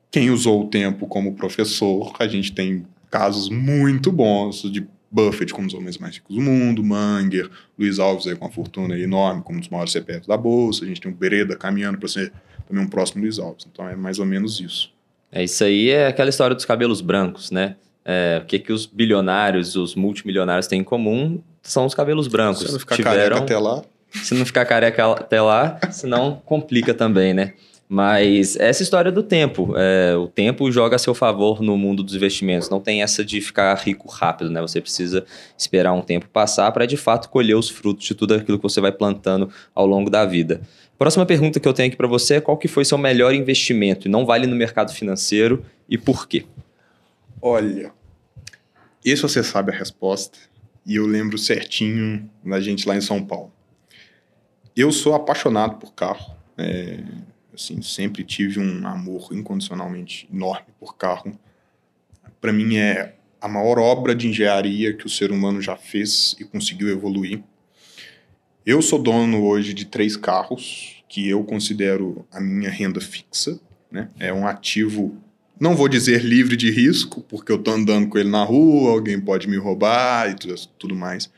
Quem 0.10 0.30
usou 0.32 0.64
o 0.64 0.70
tempo 0.70 1.06
como 1.06 1.36
professor, 1.36 2.14
a 2.18 2.26
gente 2.28 2.54
tem 2.54 2.86
casos 3.12 3.50
muito 3.50 4.10
bons 4.10 4.62
de 4.72 4.88
Buffett 5.12 5.54
como 5.54 5.66
um 5.66 5.68
dos 5.68 5.76
homens 5.76 5.98
mais 5.98 6.16
ricos 6.16 6.34
do 6.34 6.42
mundo, 6.42 6.82
Manger, 6.82 7.50
Luiz 7.78 8.00
Alves 8.00 8.26
aí 8.26 8.38
com 8.38 8.46
uma 8.46 8.52
fortuna 8.52 8.98
enorme, 8.98 9.44
como 9.44 9.58
um 9.58 9.60
dos 9.60 9.70
maiores 9.70 9.92
CPFs 9.92 10.28
da 10.28 10.38
Bolsa, 10.38 10.86
a 10.86 10.88
gente 10.88 11.02
tem 11.02 11.12
o 11.12 11.16
Bereda 11.16 11.58
caminhando 11.58 11.98
para 11.98 12.08
ser 12.08 12.32
também 12.66 12.84
um 12.84 12.88
próximo 12.88 13.22
Luiz 13.22 13.38
Alves. 13.38 13.68
Então 13.70 13.88
é 13.88 13.98
mais 13.98 14.18
ou 14.18 14.26
menos 14.26 14.62
isso. 14.62 14.94
É, 15.30 15.44
isso 15.44 15.62
aí 15.64 15.90
é 15.90 16.08
aquela 16.08 16.30
história 16.30 16.56
dos 16.56 16.64
cabelos 16.64 17.02
brancos, 17.02 17.52
né? 17.52 17.76
É, 18.06 18.42
o 18.44 18.46
que, 18.46 18.60
que 18.60 18.74
os 18.74 18.86
bilionários, 18.86 19.76
os 19.76 19.96
multimilionários 19.96 20.68
têm 20.68 20.82
em 20.82 20.84
comum 20.84 21.42
são 21.62 21.86
os 21.86 21.96
cabelos 21.96 22.28
brancos. 22.28 22.64
Se 22.64 22.72
não 22.72 22.80
ficar 22.80 22.96
Tiveram... 22.96 23.38
até 23.38 23.58
lá. 23.58 23.82
Se 24.12 24.36
não 24.36 24.46
ficar 24.46 24.66
careca 24.66 25.12
até 25.12 25.42
lá, 25.42 25.80
senão 25.90 26.40
complica 26.46 26.94
também, 26.94 27.34
né? 27.34 27.54
Mas 27.90 28.56
essa 28.56 28.82
história 28.82 29.12
do 29.12 29.22
tempo, 29.22 29.74
é, 29.76 30.16
o 30.16 30.28
tempo 30.28 30.72
joga 30.72 30.96
a 30.96 31.00
seu 31.00 31.14
favor 31.14 31.62
no 31.62 31.78
mundo 31.78 32.02
dos 32.02 32.16
investimentos. 32.16 32.70
Não 32.70 32.80
tem 32.80 33.04
essa 33.04 33.24
de 33.24 33.40
ficar 33.42 33.76
rico 33.76 34.08
rápido, 34.10 34.50
né? 34.50 34.62
Você 34.62 34.82
precisa 34.82 35.26
esperar 35.58 35.94
um 35.94 36.02
tempo 36.02 36.28
passar 36.30 36.72
para 36.72 36.86
de 36.86 36.98
fato 36.98 37.30
colher 37.30 37.56
os 37.56 37.70
frutos 37.70 38.06
de 38.06 38.16
tudo 38.16 38.34
aquilo 38.34 38.58
que 38.58 38.64
você 38.64 38.82
vai 38.82 38.92
plantando 38.92 39.50
ao 39.76 39.86
longo 39.86 40.10
da 40.10 40.26
vida. 40.26 40.62
Próxima 40.98 41.26
pergunta 41.26 41.60
que 41.60 41.68
eu 41.68 41.74
tenho 41.74 41.88
aqui 41.88 41.98
para 41.98 42.08
você 42.08 42.36
é 42.36 42.42
qual 42.42 42.58
que 42.58 42.68
foi 42.68 42.86
seu 42.86 42.98
melhor 42.98 43.34
investimento? 43.34 44.08
E 44.08 44.12
não 44.12 44.26
vale 44.26 44.48
no 44.48 44.56
mercado 44.56 44.92
financeiro 44.94 45.64
e 45.90 45.98
por 45.98 46.28
quê? 46.28 46.46
Olha, 47.46 47.94
esse 49.04 49.22
você 49.22 49.44
sabe 49.44 49.70
a 49.70 49.76
resposta 49.78 50.40
e 50.86 50.96
eu 50.96 51.06
lembro 51.06 51.38
certinho 51.38 52.32
da 52.42 52.62
gente 52.62 52.88
lá 52.88 52.96
em 52.96 53.02
São 53.02 53.22
Paulo. 53.22 53.52
Eu 54.74 54.94
sou 54.94 55.14
apaixonado 55.14 55.76
por 55.76 55.94
carro. 55.94 56.38
É, 56.58 57.04
assim, 57.54 57.82
sempre 57.82 58.24
tive 58.24 58.62
um 58.62 58.88
amor 58.88 59.28
incondicionalmente 59.34 60.26
enorme 60.32 60.68
por 60.80 60.96
carro. 60.96 61.38
Para 62.40 62.54
mim 62.54 62.78
é 62.78 63.18
a 63.42 63.50
maior 63.50 63.78
obra 63.78 64.16
de 64.16 64.30
engenharia 64.30 64.94
que 64.94 65.06
o 65.06 65.10
ser 65.10 65.30
humano 65.30 65.62
já 65.62 65.76
fez 65.76 66.38
e 66.40 66.46
conseguiu 66.46 66.88
evoluir. 66.88 67.44
Eu 68.66 68.82
sou 68.82 68.98
dono 68.98 69.44
hoje 69.44 69.74
de 69.74 69.84
três 69.84 70.16
carros 70.16 71.04
que 71.10 71.28
eu 71.28 71.44
considero 71.44 72.26
a 72.32 72.40
minha 72.40 72.70
renda 72.70 73.02
fixa. 73.02 73.60
Né? 73.92 74.10
É 74.18 74.32
um 74.32 74.48
ativo, 74.48 75.22
não 75.60 75.76
vou 75.76 75.88
dizer 75.88 76.24
livre 76.24 76.56
de 76.56 76.72
risco, 76.72 77.22
porque 77.22 77.52
eu 77.52 77.58
estou 77.58 77.74
andando 77.74 78.08
com 78.10 78.18
ele 78.18 78.30
na 78.30 78.44
rua, 78.44 78.92
alguém 78.92 79.20
pode 79.20 79.48
me 79.48 79.58
roubar 79.58 80.30
e 80.30 80.36
tudo, 80.36 80.56
tudo 80.78 80.96
mais 80.96 81.30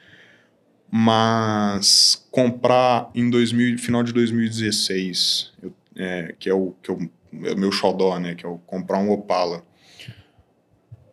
mas 0.97 2.25
comprar 2.31 3.11
em 3.13 3.29
2000, 3.29 3.77
final 3.77 4.01
de 4.01 4.13
2016, 4.13 5.51
eu, 5.61 5.73
é, 5.97 6.33
que 6.39 6.49
é 6.49 6.53
o 6.53 6.73
que 6.81 6.89
eu, 6.89 7.09
é 7.43 7.51
o 7.51 7.57
meu 7.57 7.69
xodó, 7.69 8.17
né, 8.17 8.33
que 8.33 8.45
é 8.45 8.49
o 8.49 8.57
comprar 8.59 8.99
um 8.99 9.11
Opala 9.11 9.61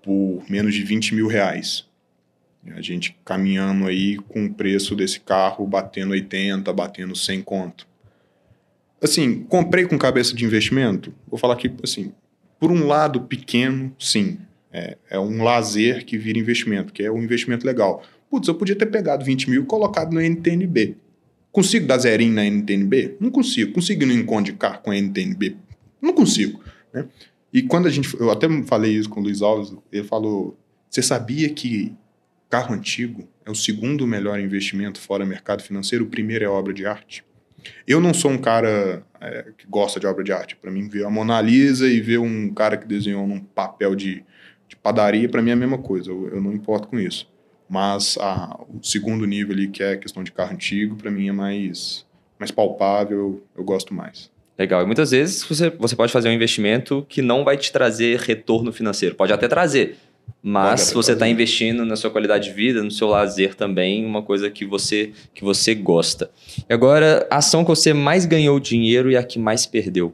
por 0.01 0.45
menos 0.49 0.73
de 0.73 0.85
20 0.85 1.17
mil 1.17 1.27
reais. 1.27 1.85
A 2.77 2.81
gente 2.81 3.19
caminhando 3.25 3.89
aí 3.89 4.19
com 4.19 4.45
o 4.45 4.55
preço 4.55 4.95
desse 4.95 5.19
carro 5.19 5.67
batendo 5.67 6.13
80, 6.13 6.73
batendo 6.73 7.17
100 7.17 7.43
conto. 7.43 7.89
Assim, 9.03 9.43
comprei 9.43 9.85
com 9.85 9.99
cabeça 9.99 10.33
de 10.33 10.45
investimento? 10.45 11.13
Vou 11.27 11.41
falar 11.41 11.55
aqui, 11.55 11.75
assim, 11.83 12.13
por 12.63 12.71
um 12.71 12.87
lado 12.87 13.23
pequeno, 13.23 13.93
sim. 13.99 14.39
É, 14.73 14.97
é 15.11 15.19
um 15.19 15.43
lazer 15.43 16.05
que 16.05 16.17
vira 16.17 16.39
investimento, 16.39 16.93
que 16.93 17.03
é 17.03 17.11
um 17.11 17.21
investimento 17.21 17.67
legal. 17.67 18.05
Putz, 18.31 18.47
eu 18.47 18.55
podia 18.55 18.77
ter 18.77 18.87
pegado 18.87 19.25
20 19.25 19.51
mil 19.51 19.65
e 19.65 19.67
colocado 19.67 20.13
no 20.13 20.21
NTNB. 20.21 20.95
Consigo 21.51 21.89
dar 21.89 21.99
zerinho 21.99 22.33
na 22.33 22.45
NTNB? 22.45 23.17
Não 23.19 23.33
consigo. 23.33 23.73
Consigo 23.73 24.05
ir 24.05 24.07
no 24.07 24.13
Enconde 24.13 24.53
Car 24.53 24.81
com 24.81 24.93
a 24.93 24.97
NTNB? 24.97 25.57
Não 26.01 26.13
consigo. 26.13 26.61
Né? 26.95 27.05
E 27.53 27.63
quando 27.63 27.89
a 27.89 27.91
gente. 27.91 28.15
Eu 28.15 28.31
até 28.31 28.47
falei 28.63 28.93
isso 28.93 29.09
com 29.09 29.19
o 29.19 29.25
Luiz 29.25 29.43
Alves, 29.43 29.75
ele 29.91 30.07
falou: 30.07 30.57
você 30.89 31.03
sabia 31.03 31.49
que 31.49 31.93
carro 32.49 32.77
antigo 32.77 33.29
é 33.45 33.51
o 33.51 33.57
segundo 33.57 34.07
melhor 34.07 34.39
investimento 34.39 35.01
fora 35.01 35.27
mercado 35.27 35.65
financeiro? 35.65 36.05
O 36.05 36.09
primeiro 36.09 36.45
é 36.45 36.49
obra 36.49 36.73
de 36.73 36.87
arte? 36.87 37.25
Eu 37.87 38.01
não 38.01 38.13
sou 38.13 38.31
um 38.31 38.39
cara 38.39 39.03
é, 39.21 39.47
que 39.57 39.67
gosta 39.67 40.01
de 40.01 40.07
obra 40.07 40.25
de 40.25 40.33
arte. 40.33 40.57
Para 40.57 40.71
mim, 40.71 40.89
ver 40.89 41.05
a 41.05 41.11
Mona 41.11 41.41
Lisa 41.41 41.89
e 41.89 42.01
ver 42.01 42.19
um 42.19 42.53
cara 42.53 42.77
que 42.77 42.87
desenhou 42.87 43.27
num 43.27 43.41
papel 43.41 43.95
de, 43.95 44.25
de 44.69 44.77
padaria, 44.77 45.29
para 45.29 45.43
mim 45.43 45.51
é 45.51 45.55
a 45.55 45.57
mesma 45.57 45.79
coisa. 45.79 46.11
Eu, 46.11 46.29
eu 46.29 46.41
não 46.41 46.53
importo 46.53 46.89
com 46.89 46.99
isso. 46.99 47.31
Mas 47.69 48.19
a, 48.21 48.59
o 48.69 48.83
segundo 48.83 49.25
nível 49.27 49.55
ali, 49.55 49.69
que 49.69 49.83
é 49.83 49.93
a 49.93 49.97
questão 49.97 50.23
de 50.23 50.33
carro 50.33 50.53
antigo, 50.53 50.97
para 50.97 51.11
mim 51.11 51.29
é 51.29 51.33
mais, 51.33 52.05
mais 52.39 52.51
palpável, 52.51 53.43
eu 53.57 53.65
gosto 53.65 53.95
mais. 53.95 54.31
Legal. 54.59 54.83
E 54.83 54.87
muitas 54.87 55.11
vezes 55.11 55.43
você, 55.43 55.71
você 55.71 55.97
pode 55.97 56.13
fazer 56.13 56.29
um 56.29 56.33
investimento 56.33 57.07
que 57.09 57.23
não 57.23 57.45
vai 57.45 57.57
te 57.57 57.73
trazer 57.73 58.19
retorno 58.21 58.73
financeiro. 58.73 59.15
Pode 59.15 59.33
até 59.33 59.49
trazer, 59.49 59.97
mas 60.43 60.93
você 60.93 61.13
está 61.13 61.29
investindo 61.29 61.85
na 61.85 61.95
sua 61.95 62.11
qualidade 62.11 62.49
de 62.49 62.55
vida, 62.55 62.83
no 62.83 62.91
seu 62.91 63.07
lazer 63.07 63.55
também, 63.55 64.05
uma 64.05 64.23
coisa 64.23 64.51
que 64.51 64.65
você, 64.65 65.13
que 65.33 65.45
você 65.45 65.73
gosta. 65.73 66.33
E 66.69 66.73
agora, 66.73 67.27
a 67.31 67.37
ação 67.37 67.63
que 67.63 67.71
você 67.71 67.93
mais 67.93 68.27
ganhou 68.27 68.59
dinheiro 68.59 69.09
e 69.11 69.17
a 69.17 69.23
que 69.23 69.39
mais 69.39 69.67
perdeu? 69.67 70.13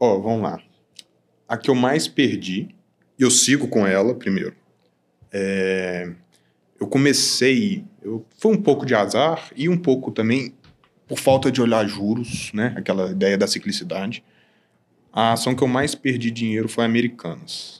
Ó, 0.00 0.16
oh, 0.16 0.22
vamos 0.22 0.42
lá. 0.42 0.60
A 1.48 1.56
que 1.56 1.70
eu 1.70 1.76
mais 1.76 2.08
perdi, 2.08 2.68
eu 3.16 3.30
sigo 3.30 3.68
com 3.68 3.86
ela 3.86 4.14
primeiro. 4.14 4.54
É, 5.32 6.10
eu 6.80 6.88
comecei, 6.88 7.84
eu, 8.02 8.26
foi 8.38 8.52
um 8.52 8.60
pouco 8.60 8.84
de 8.84 8.96
azar 8.96 9.50
e 9.54 9.68
um 9.68 9.76
pouco 9.76 10.10
também 10.10 10.54
por 11.06 11.18
falta 11.18 11.52
de 11.52 11.62
olhar 11.62 11.86
juros, 11.86 12.50
né? 12.52 12.74
Aquela 12.76 13.12
ideia 13.12 13.38
da 13.38 13.46
ciclicidade. 13.46 14.24
A 15.12 15.32
ação 15.32 15.54
que 15.54 15.62
eu 15.62 15.68
mais 15.68 15.94
perdi 15.94 16.32
dinheiro 16.32 16.68
foi 16.68 16.84
Americanas. 16.84 17.75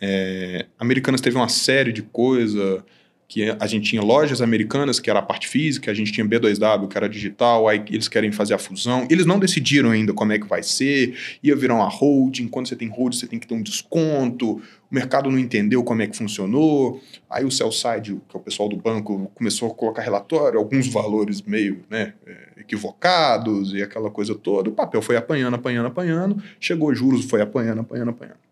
É, 0.00 0.66
Americanas 0.78 1.20
teve 1.20 1.36
uma 1.36 1.48
série 1.48 1.92
de 1.92 2.02
coisas 2.02 2.82
que 3.28 3.54
a 3.60 3.66
gente 3.66 3.90
tinha 3.90 4.00
lojas 4.00 4.40
americanas, 4.40 4.98
que 4.98 5.10
era 5.10 5.18
a 5.18 5.22
parte 5.22 5.46
física, 5.46 5.90
a 5.90 5.94
gente 5.94 6.10
tinha 6.10 6.26
B2W, 6.26 6.88
que 6.88 6.96
era 6.96 7.06
digital, 7.06 7.68
aí 7.68 7.84
eles 7.90 8.08
querem 8.08 8.32
fazer 8.32 8.54
a 8.54 8.58
fusão. 8.58 9.06
Eles 9.10 9.26
não 9.26 9.38
decidiram 9.38 9.90
ainda 9.90 10.14
como 10.14 10.32
é 10.32 10.38
que 10.38 10.46
vai 10.46 10.62
ser, 10.62 11.14
ia 11.42 11.54
virar 11.54 11.74
uma 11.74 11.88
holding, 11.90 12.48
quando 12.48 12.68
você 12.68 12.74
tem 12.74 12.88
holding 12.88 13.18
você 13.18 13.26
tem 13.26 13.38
que 13.38 13.46
ter 13.46 13.54
um 13.54 13.62
desconto, 13.62 14.52
o 14.52 14.62
mercado 14.90 15.30
não 15.30 15.38
entendeu 15.38 15.84
como 15.84 16.00
é 16.00 16.06
que 16.06 16.16
funcionou, 16.16 17.02
aí 17.28 17.44
o 17.44 17.50
sell-side, 17.50 18.18
que 18.26 18.34
é 18.34 18.40
o 18.40 18.42
pessoal 18.42 18.66
do 18.66 18.78
banco, 18.78 19.30
começou 19.34 19.70
a 19.70 19.74
colocar 19.74 20.00
relatório, 20.00 20.58
alguns 20.58 20.88
valores 20.88 21.42
meio 21.42 21.84
né, 21.90 22.14
é, 22.26 22.60
equivocados 22.62 23.74
e 23.74 23.82
aquela 23.82 24.10
coisa 24.10 24.34
toda, 24.34 24.70
o 24.70 24.72
papel 24.72 25.02
foi 25.02 25.16
apanhando, 25.16 25.52
apanhando, 25.52 25.86
apanhando, 25.86 26.42
chegou 26.58 26.94
juros, 26.94 27.26
foi 27.26 27.42
apanhando, 27.42 27.82
apanhando, 27.82 28.08
apanhando. 28.08 28.47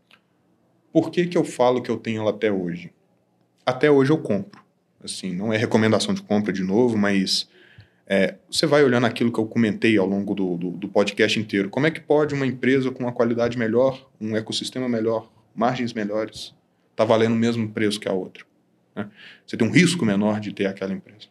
Por 0.97 1.11
que, 1.11 1.27
que 1.27 1.37
eu 1.37 1.45
falo 1.45 1.83
que 1.83 1.91
eu 1.91 1.99
tenho 1.99 2.23
ela 2.23 2.31
até 2.31 2.51
hoje? 2.51 2.91
Até 3.67 3.91
hoje 3.91 4.11
eu 4.11 4.17
compro 4.17 4.65
assim, 5.05 5.35
não 5.35 5.53
é 5.53 5.57
recomendação 5.59 6.15
de 6.15 6.23
compra 6.23 6.51
de 6.51 6.63
novo, 6.63 6.97
mas 6.97 7.47
é, 8.07 8.37
você 8.51 8.65
vai 8.65 8.83
olhando 8.83 9.05
aquilo 9.05 9.31
que 9.31 9.39
eu 9.39 9.45
comentei 9.45 9.99
ao 9.99 10.07
longo 10.07 10.35
do, 10.35 10.57
do, 10.57 10.71
do, 10.71 10.89
podcast 10.89 11.39
inteiro. 11.39 11.69
Como 11.69 11.87
é 11.87 11.91
que 11.91 12.01
pode 12.01 12.35
uma 12.35 12.47
empresa 12.47 12.91
com 12.91 13.05
uma 13.05 13.13
qualidade 13.13 13.59
melhor, 13.59 14.09
um 14.19 14.35
ecossistema 14.35 14.89
melhor, 14.89 15.31
margens 15.55 15.93
melhores, 15.93 16.55
tá 16.97 17.05
valendo 17.05 17.35
o 17.35 17.39
mesmo 17.39 17.69
preço 17.69 18.01
que 18.01 18.09
a 18.09 18.15
outra? 18.15 18.47
Né? 18.95 19.07
Você 19.47 19.55
tem 19.55 19.69
um 19.69 19.71
risco 19.71 20.03
menor 20.03 20.41
de 20.41 20.51
ter 20.51 20.65
aquela 20.65 20.95
empresa. 20.95 21.29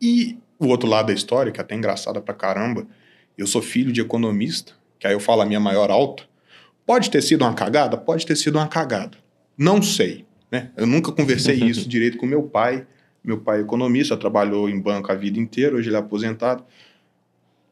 E 0.00 0.38
o 0.56 0.68
outro 0.68 0.88
lado 0.88 1.06
da 1.06 1.12
história, 1.12 1.50
que 1.50 1.58
é 1.58 1.64
até 1.64 1.74
engraçada 1.74 2.20
pra 2.20 2.32
caramba, 2.32 2.86
eu 3.36 3.48
sou 3.48 3.60
filho 3.60 3.90
de 3.90 4.00
economista, 4.00 4.72
que 5.00 5.06
aí 5.08 5.14
eu 5.14 5.20
falo 5.20 5.42
a 5.42 5.46
minha 5.46 5.58
maior 5.58 5.90
alta. 5.90 6.30
Pode 6.86 7.10
ter 7.10 7.22
sido 7.22 7.42
uma 7.42 7.54
cagada? 7.54 7.96
Pode 7.96 8.26
ter 8.26 8.36
sido 8.36 8.56
uma 8.56 8.68
cagada. 8.68 9.16
Não 9.56 9.80
sei. 9.80 10.26
Né? 10.50 10.70
Eu 10.76 10.86
nunca 10.86 11.12
conversei 11.12 11.56
isso 11.64 11.88
direito 11.88 12.18
com 12.18 12.26
meu 12.26 12.42
pai. 12.42 12.86
Meu 13.24 13.38
pai 13.38 13.58
é 13.58 13.62
economista, 13.62 14.16
trabalhou 14.16 14.68
em 14.68 14.80
banco 14.80 15.12
a 15.12 15.14
vida 15.14 15.38
inteira, 15.38 15.76
hoje 15.76 15.88
ele 15.88 15.96
é 15.96 15.98
aposentado. 16.00 16.62
O 16.62 16.66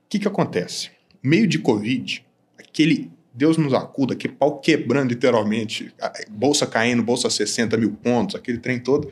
que, 0.08 0.20
que 0.20 0.28
acontece? 0.28 0.90
Meio 1.22 1.46
de 1.46 1.58
Covid, 1.58 2.24
aquele 2.56 3.10
Deus 3.32 3.56
nos 3.56 3.74
acuda, 3.74 4.14
aquele 4.14 4.34
pau 4.34 4.60
quebrando 4.60 5.10
literalmente, 5.10 5.92
bolsa 6.28 6.66
caindo, 6.66 7.02
bolsa 7.02 7.28
60 7.28 7.76
mil 7.76 7.92
pontos, 7.92 8.36
aquele 8.36 8.58
trem 8.58 8.78
todo. 8.78 9.10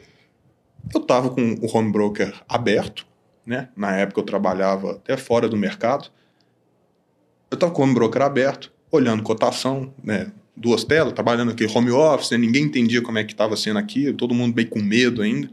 Eu 0.95 1.01
estava 1.01 1.31
com 1.31 1.55
o 1.61 1.77
home 1.77 1.91
broker 1.91 2.33
aberto, 2.49 3.07
né? 3.45 3.69
Na 3.77 3.97
época 3.97 4.21
eu 4.21 4.25
trabalhava 4.25 4.93
até 4.93 5.17
fora 5.17 5.49
do 5.49 5.57
mercado. 5.57 6.09
Eu 7.51 7.55
estava 7.55 7.73
com 7.73 7.83
o 7.83 7.85
home 7.85 7.95
broker 7.95 8.23
aberto, 8.23 8.73
olhando 8.91 9.23
cotação, 9.23 9.93
né? 10.03 10.31
duas 10.59 10.83
telas, 10.85 11.13
trabalhando 11.13 11.53
aqui 11.53 11.65
home 11.67 11.91
office, 11.91 12.31
né? 12.31 12.39
ninguém 12.39 12.65
entendia 12.65 13.01
como 13.01 13.19
é 13.19 13.25
que 13.25 13.33
estava 13.33 13.57
sendo 13.57 13.79
aqui, 13.79 14.13
todo 14.13 14.35
mundo 14.35 14.55
bem 14.55 14.67
com 14.67 14.81
medo 14.81 15.23
ainda. 15.23 15.49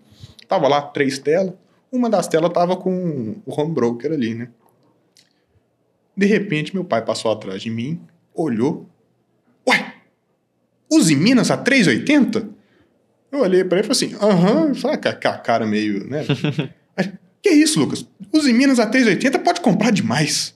Tava 0.48 0.68
lá 0.68 0.82
três 0.82 1.20
telas, 1.20 1.54
uma 1.92 2.10
das 2.10 2.28
telas 2.28 2.52
tava 2.52 2.76
com 2.76 3.36
o 3.46 3.60
home 3.62 3.74
broker 3.74 4.12
ali, 4.12 4.34
né? 4.34 4.50
De 6.18 6.26
repente, 6.26 6.74
meu 6.74 6.84
pai 6.84 7.04
passou 7.04 7.32
atrás 7.32 7.62
de 7.62 7.70
mim, 7.70 8.00
olhou. 8.34 8.90
Ué, 9.68 9.94
os 10.90 11.10
em 11.10 11.16
Minas 11.16 11.52
a 11.52 11.58
3,80? 11.58 12.48
Eu 13.32 13.40
olhei 13.40 13.64
para 13.64 13.80
ele 13.80 13.88
e 13.88 13.94
falei 13.94 14.14
assim, 14.14 14.26
aham, 14.26 14.74
falei 14.74 14.98
com 14.98 15.10
a 15.10 15.38
cara 15.38 15.66
meio, 15.66 16.08
né? 16.08 16.24
que 17.42 17.50
isso, 17.50 17.80
Lucas? 17.80 18.08
Os 18.32 18.48
em 18.48 18.54
Minas 18.54 18.80
a 18.80 18.90
3,80 18.90 19.44
pode 19.44 19.62
comprar 19.62 19.92
demais. 19.92 20.55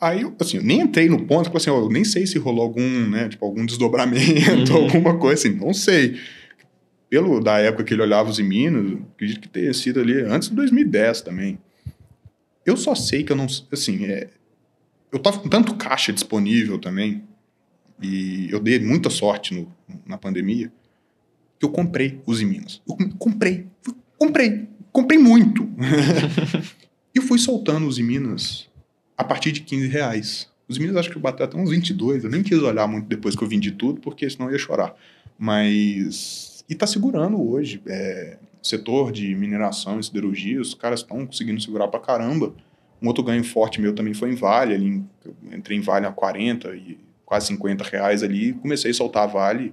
Aí, 0.00 0.30
assim, 0.38 0.58
eu 0.58 0.62
nem 0.62 0.80
entrei 0.80 1.08
no 1.08 1.24
ponto, 1.24 1.54
assim, 1.56 1.70
eu 1.70 1.88
nem 1.88 2.04
sei 2.04 2.26
se 2.26 2.38
rolou 2.38 2.62
algum, 2.62 3.08
né, 3.08 3.28
tipo, 3.28 3.44
algum 3.44 3.64
desdobramento, 3.64 4.72
uhum. 4.74 4.84
alguma 4.84 5.18
coisa 5.18 5.48
assim, 5.48 5.56
não 5.56 5.72
sei. 5.72 6.20
Pelo, 7.08 7.40
da 7.40 7.58
época 7.58 7.84
que 7.84 7.94
ele 7.94 8.02
olhava 8.02 8.28
os 8.28 8.38
Minas, 8.38 8.98
acredito 9.14 9.40
que 9.40 9.48
tenha 9.48 9.72
sido 9.72 10.00
ali 10.00 10.20
antes 10.22 10.48
de 10.48 10.54
2010 10.54 11.22
também. 11.22 11.58
Eu 12.64 12.76
só 12.76 12.94
sei 12.94 13.22
que 13.22 13.32
eu 13.32 13.36
não, 13.36 13.46
assim, 13.72 14.04
é, 14.04 14.28
eu 15.10 15.18
tava 15.18 15.38
com 15.38 15.48
tanto 15.48 15.74
caixa 15.76 16.12
disponível 16.12 16.78
também, 16.78 17.22
e 18.02 18.48
eu 18.50 18.60
dei 18.60 18.78
muita 18.78 19.08
sorte 19.08 19.54
no, 19.54 19.72
na 20.04 20.18
pandemia, 20.18 20.70
que 21.58 21.64
eu 21.64 21.70
comprei 21.70 22.20
os 22.26 22.42
Minas. 22.42 22.82
Eu 22.86 22.96
comprei, 23.18 23.66
comprei, 24.18 24.68
comprei 24.92 25.18
muito. 25.18 25.66
E 27.16 27.20
fui 27.22 27.38
soltando 27.38 27.86
os 27.86 27.98
Minas 27.98 28.65
a 29.16 29.24
partir 29.24 29.52
de 29.52 29.60
15 29.60 29.88
reais. 29.88 30.48
Os 30.68 30.78
Minas 30.78 30.96
acho 30.96 31.10
que 31.10 31.18
bateu 31.18 31.46
até 31.46 31.56
uns 31.56 31.70
22. 31.70 32.24
Eu 32.24 32.30
nem 32.30 32.42
quis 32.42 32.58
olhar 32.58 32.86
muito 32.86 33.06
depois 33.06 33.36
que 33.36 33.42
eu 33.42 33.48
vendi 33.48 33.70
tudo, 33.70 34.00
porque 34.00 34.28
senão 34.28 34.46
eu 34.46 34.52
ia 34.52 34.58
chorar. 34.58 34.94
Mas. 35.38 36.64
E 36.68 36.74
tá 36.74 36.86
segurando 36.86 37.40
hoje. 37.40 37.80
É, 37.86 38.38
setor 38.62 39.12
de 39.12 39.34
mineração 39.36 40.00
e 40.00 40.04
siderurgia, 40.04 40.60
os 40.60 40.74
caras 40.74 41.00
estão 41.00 41.24
conseguindo 41.24 41.60
segurar 41.60 41.88
pra 41.88 42.00
caramba. 42.00 42.52
Um 43.00 43.06
outro 43.06 43.22
ganho 43.22 43.44
forte 43.44 43.80
meu 43.80 43.94
também 43.94 44.12
foi 44.12 44.32
em 44.32 44.34
Vale. 44.34 44.74
Ali, 44.74 45.04
entrei 45.52 45.78
em 45.78 45.80
Vale 45.80 46.06
a 46.06 46.12
40 46.12 46.74
e 46.74 46.98
quase 47.24 47.46
50 47.48 47.84
reais 47.84 48.22
ali. 48.22 48.54
Comecei 48.54 48.90
a 48.90 48.94
soltar 48.94 49.28
Vale 49.28 49.72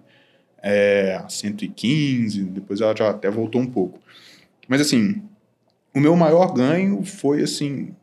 é, 0.62 1.16
a 1.16 1.28
115, 1.28 2.44
depois 2.44 2.82
ela 2.82 2.96
já 2.96 3.10
até 3.10 3.30
voltou 3.30 3.60
um 3.60 3.68
pouco. 3.68 4.00
Mas 4.68 4.80
assim, 4.80 5.22
o 5.94 6.00
meu 6.00 6.16
maior 6.16 6.54
ganho 6.54 7.04
foi 7.04 7.42
assim 7.42 7.94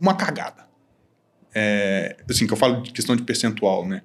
uma 0.00 0.14
cagada. 0.14 0.66
É, 1.54 2.16
assim, 2.28 2.46
que 2.46 2.52
eu 2.52 2.56
falo 2.56 2.82
de 2.82 2.92
questão 2.92 3.16
de 3.16 3.22
percentual, 3.22 3.86
né? 3.86 4.02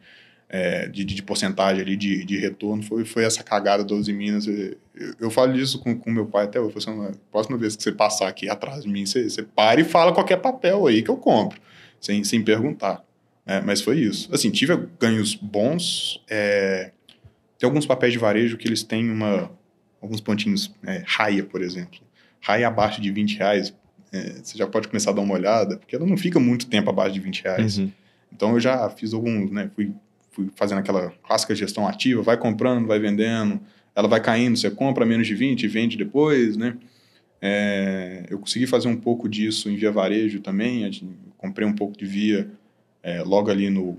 É, 0.53 0.87
de, 0.87 1.05
de, 1.05 1.23
porcentagem 1.23 1.81
ali 1.81 1.95
de, 1.95 2.25
de 2.25 2.37
retorno, 2.37 2.83
foi, 2.83 3.05
foi 3.05 3.23
essa 3.23 3.41
cagada 3.41 3.85
12 3.85 4.11
Minas. 4.11 4.47
Eu, 4.47 4.77
eu 5.17 5.29
falo 5.29 5.53
disso 5.53 5.79
com, 5.79 5.97
com 5.97 6.11
meu 6.11 6.25
pai 6.25 6.45
até 6.45 6.59
hoje. 6.59 6.77
Assim, 6.77 6.91
a 7.05 7.11
próxima 7.31 7.57
vez 7.57 7.75
que 7.75 7.83
você 7.83 7.91
passar 7.91 8.27
aqui 8.27 8.49
atrás 8.49 8.83
de 8.83 8.89
mim, 8.89 9.05
você, 9.05 9.29
você 9.29 9.43
para 9.43 9.79
e 9.79 9.85
fala 9.85 10.13
qualquer 10.13 10.37
papel 10.37 10.87
aí 10.87 11.01
que 11.01 11.09
eu 11.09 11.15
compro, 11.15 11.59
sem, 12.01 12.23
sem 12.25 12.43
perguntar. 12.43 13.01
É, 13.45 13.61
mas 13.61 13.81
foi 13.81 13.99
isso. 13.99 14.33
Assim, 14.33 14.51
tive 14.51 14.87
ganhos 14.99 15.35
bons. 15.35 16.21
É, 16.29 16.91
tem 17.57 17.67
alguns 17.67 17.85
papéis 17.85 18.13
de 18.13 18.19
varejo 18.19 18.57
que 18.57 18.67
eles 18.67 18.83
têm 18.83 19.09
uma, 19.09 19.51
alguns 20.01 20.19
pontinhos, 20.19 20.73
é, 20.85 21.03
raia, 21.05 21.43
por 21.43 21.61
exemplo. 21.61 21.99
Raia 22.41 22.67
abaixo 22.67 22.99
de 23.01 23.11
20 23.11 23.37
reais, 23.37 23.73
é, 24.11 24.41
você 24.43 24.57
já 24.57 24.67
pode 24.67 24.87
começar 24.87 25.11
a 25.11 25.13
dar 25.13 25.21
uma 25.21 25.33
olhada, 25.33 25.77
porque 25.77 25.95
ela 25.95 26.05
não 26.05 26.17
fica 26.17 26.39
muito 26.39 26.67
tempo 26.67 26.89
abaixo 26.89 27.13
de 27.13 27.19
20 27.19 27.43
reais. 27.43 27.77
Uhum. 27.77 27.91
Então 28.31 28.53
eu 28.53 28.59
já 28.59 28.89
fiz 28.89 29.13
alguns, 29.13 29.51
né? 29.51 29.69
Fui, 29.75 29.91
fui 30.31 30.49
fazendo 30.55 30.79
aquela 30.79 31.11
clássica 31.25 31.55
gestão 31.55 31.87
ativa, 31.87 32.21
vai 32.21 32.37
comprando, 32.37 32.87
vai 32.87 32.99
vendendo, 32.99 33.59
ela 33.95 34.07
vai 34.07 34.21
caindo, 34.21 34.57
você 34.57 34.69
compra 34.69 35.05
menos 35.05 35.27
de 35.27 35.35
20 35.35 35.63
e 35.63 35.67
vende 35.67 35.97
depois, 35.97 36.57
né? 36.57 36.77
É, 37.41 38.25
eu 38.29 38.37
consegui 38.37 38.67
fazer 38.67 38.87
um 38.87 38.95
pouco 38.95 39.27
disso 39.27 39.69
em 39.69 39.75
via 39.75 39.91
varejo 39.91 40.41
também, 40.41 40.89
comprei 41.37 41.67
um 41.67 41.73
pouco 41.73 41.97
de 41.97 42.05
via 42.05 42.51
é, 43.01 43.23
logo 43.23 43.49
ali 43.49 43.69
no, 43.69 43.97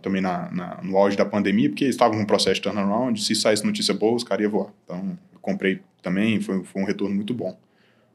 também 0.00 0.22
na, 0.22 0.50
na, 0.52 0.80
no 0.82 0.96
auge 0.96 1.16
da 1.16 1.24
pandemia, 1.24 1.68
porque 1.68 1.84
estava 1.86 2.14
com 2.14 2.20
um 2.20 2.26
processo 2.26 2.56
de 2.56 2.62
turnaround, 2.62 3.20
se 3.20 3.34
saísse 3.34 3.64
notícia 3.64 3.92
boa, 3.92 4.14
os 4.14 4.22
caras 4.22 4.44
iam 4.44 4.52
voar. 4.52 4.72
Então, 4.84 5.18
eu 5.32 5.40
comprei 5.40 5.80
também, 6.00 6.40
foi, 6.40 6.62
foi 6.62 6.82
um 6.82 6.84
retorno 6.84 7.14
muito 7.14 7.34
bom. 7.34 7.58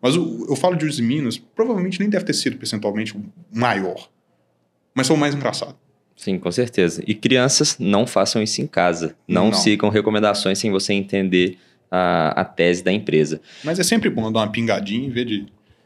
Mas 0.01 0.15
o, 0.15 0.45
eu 0.49 0.55
falo 0.55 0.75
de 0.75 0.85
Uzi 0.85 1.01
Minas, 1.01 1.37
provavelmente 1.37 1.99
nem 1.99 2.09
deve 2.09 2.25
ter 2.25 2.33
sido 2.33 2.57
percentualmente 2.57 3.15
maior, 3.53 4.09
mas 4.93 5.07
foi 5.07 5.15
o 5.15 5.19
mais 5.19 5.35
engraçado. 5.35 5.75
Sim, 6.15 6.39
com 6.39 6.51
certeza. 6.51 7.03
E 7.05 7.13
crianças, 7.13 7.77
não 7.77 8.07
façam 8.07 8.41
isso 8.41 8.59
em 8.59 8.65
casa. 8.65 9.15
Não, 9.27 9.51
não. 9.51 9.53
sigam 9.53 9.89
recomendações 9.89 10.57
sem 10.57 10.71
você 10.71 10.91
entender 10.93 11.59
a, 11.91 12.41
a 12.41 12.43
tese 12.43 12.83
da 12.83 12.91
empresa. 12.91 13.39
Mas 13.63 13.79
é 13.79 13.83
sempre 13.83 14.09
bom 14.09 14.31
dar 14.31 14.39
uma 14.39 14.51
pingadinha 14.51 15.07
e 15.07 15.11
ver 15.11 15.25
de, 15.25 15.45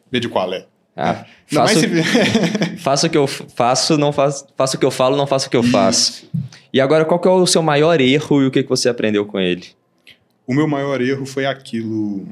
ver 0.10 0.22
de 0.22 0.30
qual 0.30 0.54
é. 0.54 0.66
Ah, 0.96 1.26
faço, 1.48 1.80
se... 1.80 1.88
faço 2.80 3.08
o 3.08 3.10
que 3.10 3.18
eu 3.18 3.28
faço, 3.28 3.98
não 3.98 4.12
faço, 4.12 4.48
faço 4.58 4.78
o 4.78 4.80
que 4.80 4.86
eu 4.86 4.92
falo, 4.92 5.18
não 5.18 5.28
faço 5.28 5.48
o 5.48 5.50
que 5.50 5.58
eu 5.58 5.64
faço. 5.64 6.30
E 6.74 6.80
agora, 6.80 7.04
qual 7.04 7.20
que 7.20 7.28
é 7.28 7.32
o 7.32 7.46
seu 7.46 7.62
maior 7.62 8.00
erro 8.00 8.42
e 8.42 8.48
o 8.48 8.52
que, 8.52 8.64
que 8.64 8.70
você 8.70 8.88
aprendeu 8.88 9.26
com 9.26 9.40
ele? 9.40 9.68
O 10.48 10.54
meu 10.54 10.68
maior 10.68 11.02
erro 11.02 11.26
foi 11.26 11.46
aquilo 11.46 12.26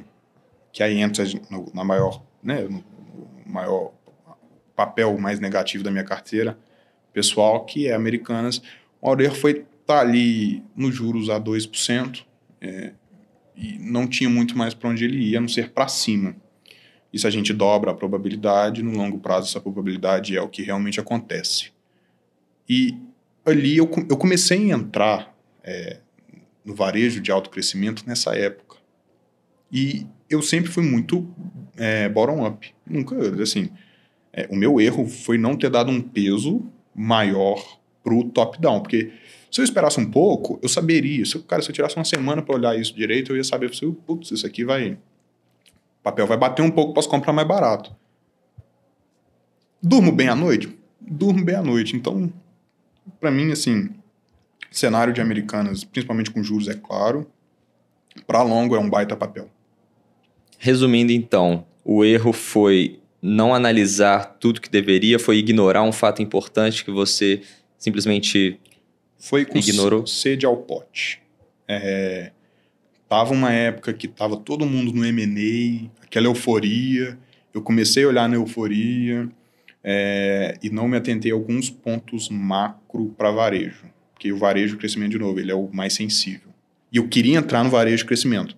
que 0.72 0.84
aí 0.84 1.00
entra 1.00 1.26
no, 1.50 1.72
na 1.74 1.84
maior, 1.84 2.24
né, 2.44 2.62
no 2.62 2.84
maior 3.46 3.94
papel 4.76 5.18
mais 5.18 5.40
negativo 5.40 5.84
da 5.84 5.92
minha 5.92 6.04
carteira 6.04 6.58
pessoal, 7.12 7.66
que 7.66 7.88
é 7.88 7.94
Americanas. 7.94 8.62
O 9.02 9.14
erro 9.20 9.36
foi 9.36 9.66
tá 9.86 10.02
ali 10.02 10.64
nos 10.76 10.94
juros 10.94 11.32
a 11.32 11.42
2%, 11.42 12.24
é, 12.62 12.94
e 13.56 13.78
não 13.80 14.08
tinha 14.08 14.30
muito 14.30 14.56
mais 14.58 14.74
para 14.74 14.90
onde 14.90 15.04
ele 15.04 15.18
ia, 15.18 15.40
a 15.40 15.42
não 15.42 15.48
ser 15.48 15.72
para 15.72 15.88
cima. 15.88 16.36
E 17.12 17.18
se 17.18 17.26
a 17.26 17.30
gente 17.30 17.52
dobra 17.52 17.92
a 17.92 17.96
probabilidade, 17.96 18.84
no 18.84 18.92
longo 18.92 19.18
prazo 19.18 19.48
essa 19.48 19.60
probabilidade 19.60 20.38
é 20.38 20.42
o 20.42 20.48
que 20.48 20.62
realmente 20.62 21.00
acontece. 21.00 21.72
E 22.70 22.96
ali 23.44 23.78
eu, 23.78 23.90
eu 24.10 24.16
comecei 24.16 24.72
a 24.72 24.76
entrar 24.76 25.36
é, 25.64 25.98
no 26.64 26.76
varejo 26.76 27.20
de 27.20 27.32
alto 27.32 27.50
crescimento 27.50 28.04
nessa 28.06 28.36
época. 28.36 28.78
E 29.72 30.06
eu 30.30 30.42
sempre 30.42 30.70
fui 30.70 30.84
muito 30.84 31.28
é, 31.78 32.08
bottom-up. 32.10 32.74
Nunca, 32.86 33.16
assim, 33.42 33.70
é, 34.32 34.48
o 34.50 34.56
meu 34.56 34.80
erro 34.80 35.08
foi 35.08 35.38
não 35.38 35.56
ter 35.56 35.70
dado 35.70 35.92
um 35.92 36.02
peso 36.02 36.62
maior 36.96 37.80
pro 38.04 38.24
top-down, 38.26 38.82
porque 38.82 39.12
se 39.52 39.62
eu 39.62 39.66
esperasse 39.66 40.00
um 40.00 40.10
pouco, 40.10 40.60
eu 40.62 40.70
saberia. 40.70 41.26
Se, 41.26 41.40
cara, 41.40 41.62
se 41.62 41.70
eu 41.70 41.74
tirasse 41.74 41.96
uma 41.96 42.06
semana 42.06 42.42
para 42.42 42.56
olhar 42.56 42.80
isso 42.80 42.96
direito, 42.96 43.32
eu 43.32 43.38
ia 43.38 43.44
saber, 43.44 43.72
putz, 44.06 44.32
isso 44.32 44.46
aqui 44.46 44.64
vai 44.64 44.98
o 46.00 46.02
papel 46.02 46.26
vai 46.26 46.38
bater 46.38 46.62
um 46.62 46.72
pouco, 46.72 46.94
posso 46.94 47.10
comprar 47.10 47.34
mais 47.34 47.48
barato. 47.48 47.94
Durmo 49.82 50.12
bem 50.12 50.30
à 50.30 50.36
noite? 50.36 50.78
Durmo 51.00 51.44
bem 51.44 51.56
à 51.56 51.62
noite. 51.62 51.96
Então, 51.96 52.32
para 53.20 53.30
mim, 53.30 53.52
assim, 53.52 53.90
cenário 54.72 55.14
de 55.14 55.20
americanas, 55.20 55.84
principalmente 55.84 56.32
com 56.32 56.42
juros, 56.42 56.68
é 56.68 56.74
claro. 56.74 57.30
Para 58.26 58.42
longo 58.44 58.76
é 58.76 58.80
um 58.80 58.90
baita 58.90 59.16
papel. 59.16 59.50
Resumindo, 60.60 61.12
então, 61.12 61.66
o 61.84 62.06
erro 62.06 62.32
foi 62.32 63.00
não 63.22 63.56
analisar 63.56 64.38
tudo 64.40 64.62
que 64.62 64.70
deveria, 64.70 65.18
foi 65.18 65.38
ignorar 65.38 65.82
um 65.82 65.92
fato 65.92 66.22
importante 66.22 66.86
que 66.86 66.92
você 66.92 67.42
simplesmente 67.78 68.60
foi 69.18 69.44
com 69.44 69.58
ignorou. 69.58 70.06
sede 70.06 70.46
ao 70.46 70.56
pote. 70.56 71.22
É, 71.68 72.32
Tava 73.10 73.34
uma 73.34 73.52
época 73.52 73.92
que 73.92 74.08
tava 74.08 74.38
todo 74.38 74.68
mundo 74.68 74.94
no 74.94 75.04
M&A, 75.04 75.90
aquela 76.06 76.28
euforia. 76.28 77.18
Eu 77.52 77.60
comecei 77.64 78.04
a 78.04 78.08
olhar 78.08 78.30
na 78.30 78.36
euforia 78.36 79.28
é, 79.84 80.56
e 80.62 80.70
não 80.70 80.88
me 80.88 80.96
atentei 80.96 81.32
a 81.32 81.34
alguns 81.34 81.72
pontos 81.72 82.30
macro 82.30 83.12
para 83.18 83.32
varejo. 83.32 83.86
Porque 84.14 84.32
o 84.32 84.38
varejo 84.38 84.78
crescimento, 84.78 85.14
de 85.14 85.18
novo, 85.18 85.40
ele 85.40 85.52
é 85.52 85.56
o 85.56 85.68
mais 85.74 85.94
sensível. 85.94 86.50
E 86.92 86.98
eu 86.98 87.08
queria 87.08 87.40
entrar 87.40 87.64
no 87.64 87.72
varejo 87.72 88.06
crescimento. 88.06 88.56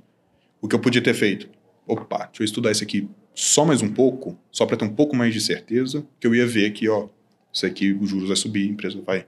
O 0.62 0.68
que 0.68 0.76
eu 0.76 0.80
podia 0.80 1.02
ter 1.02 1.14
feito? 1.14 1.48
Opa, 1.92 2.20
deixa 2.20 2.42
eu 2.42 2.46
estudar 2.46 2.72
isso 2.72 2.86
aqui 2.86 3.10
só 3.36 3.66
mais 3.66 3.82
um 3.82 3.94
pouco, 3.94 4.38
só 4.50 4.66
para 4.66 4.78
ter 4.78 4.86
um 4.86 4.96
pouco 4.96 5.14
mais 5.14 5.34
de 5.34 5.42
certeza, 5.42 6.06
que 6.22 6.26
eu 6.26 6.34
ia 6.34 6.48
ver 6.48 6.72
que, 6.72 6.88
ó, 6.88 7.10
isso 7.52 7.66
aqui, 7.66 7.92
os 7.92 8.10
juros 8.10 8.30
vai 8.30 8.38
subir, 8.38 8.62
a 8.62 8.72
empresa 8.72 9.02
vai, 9.06 9.26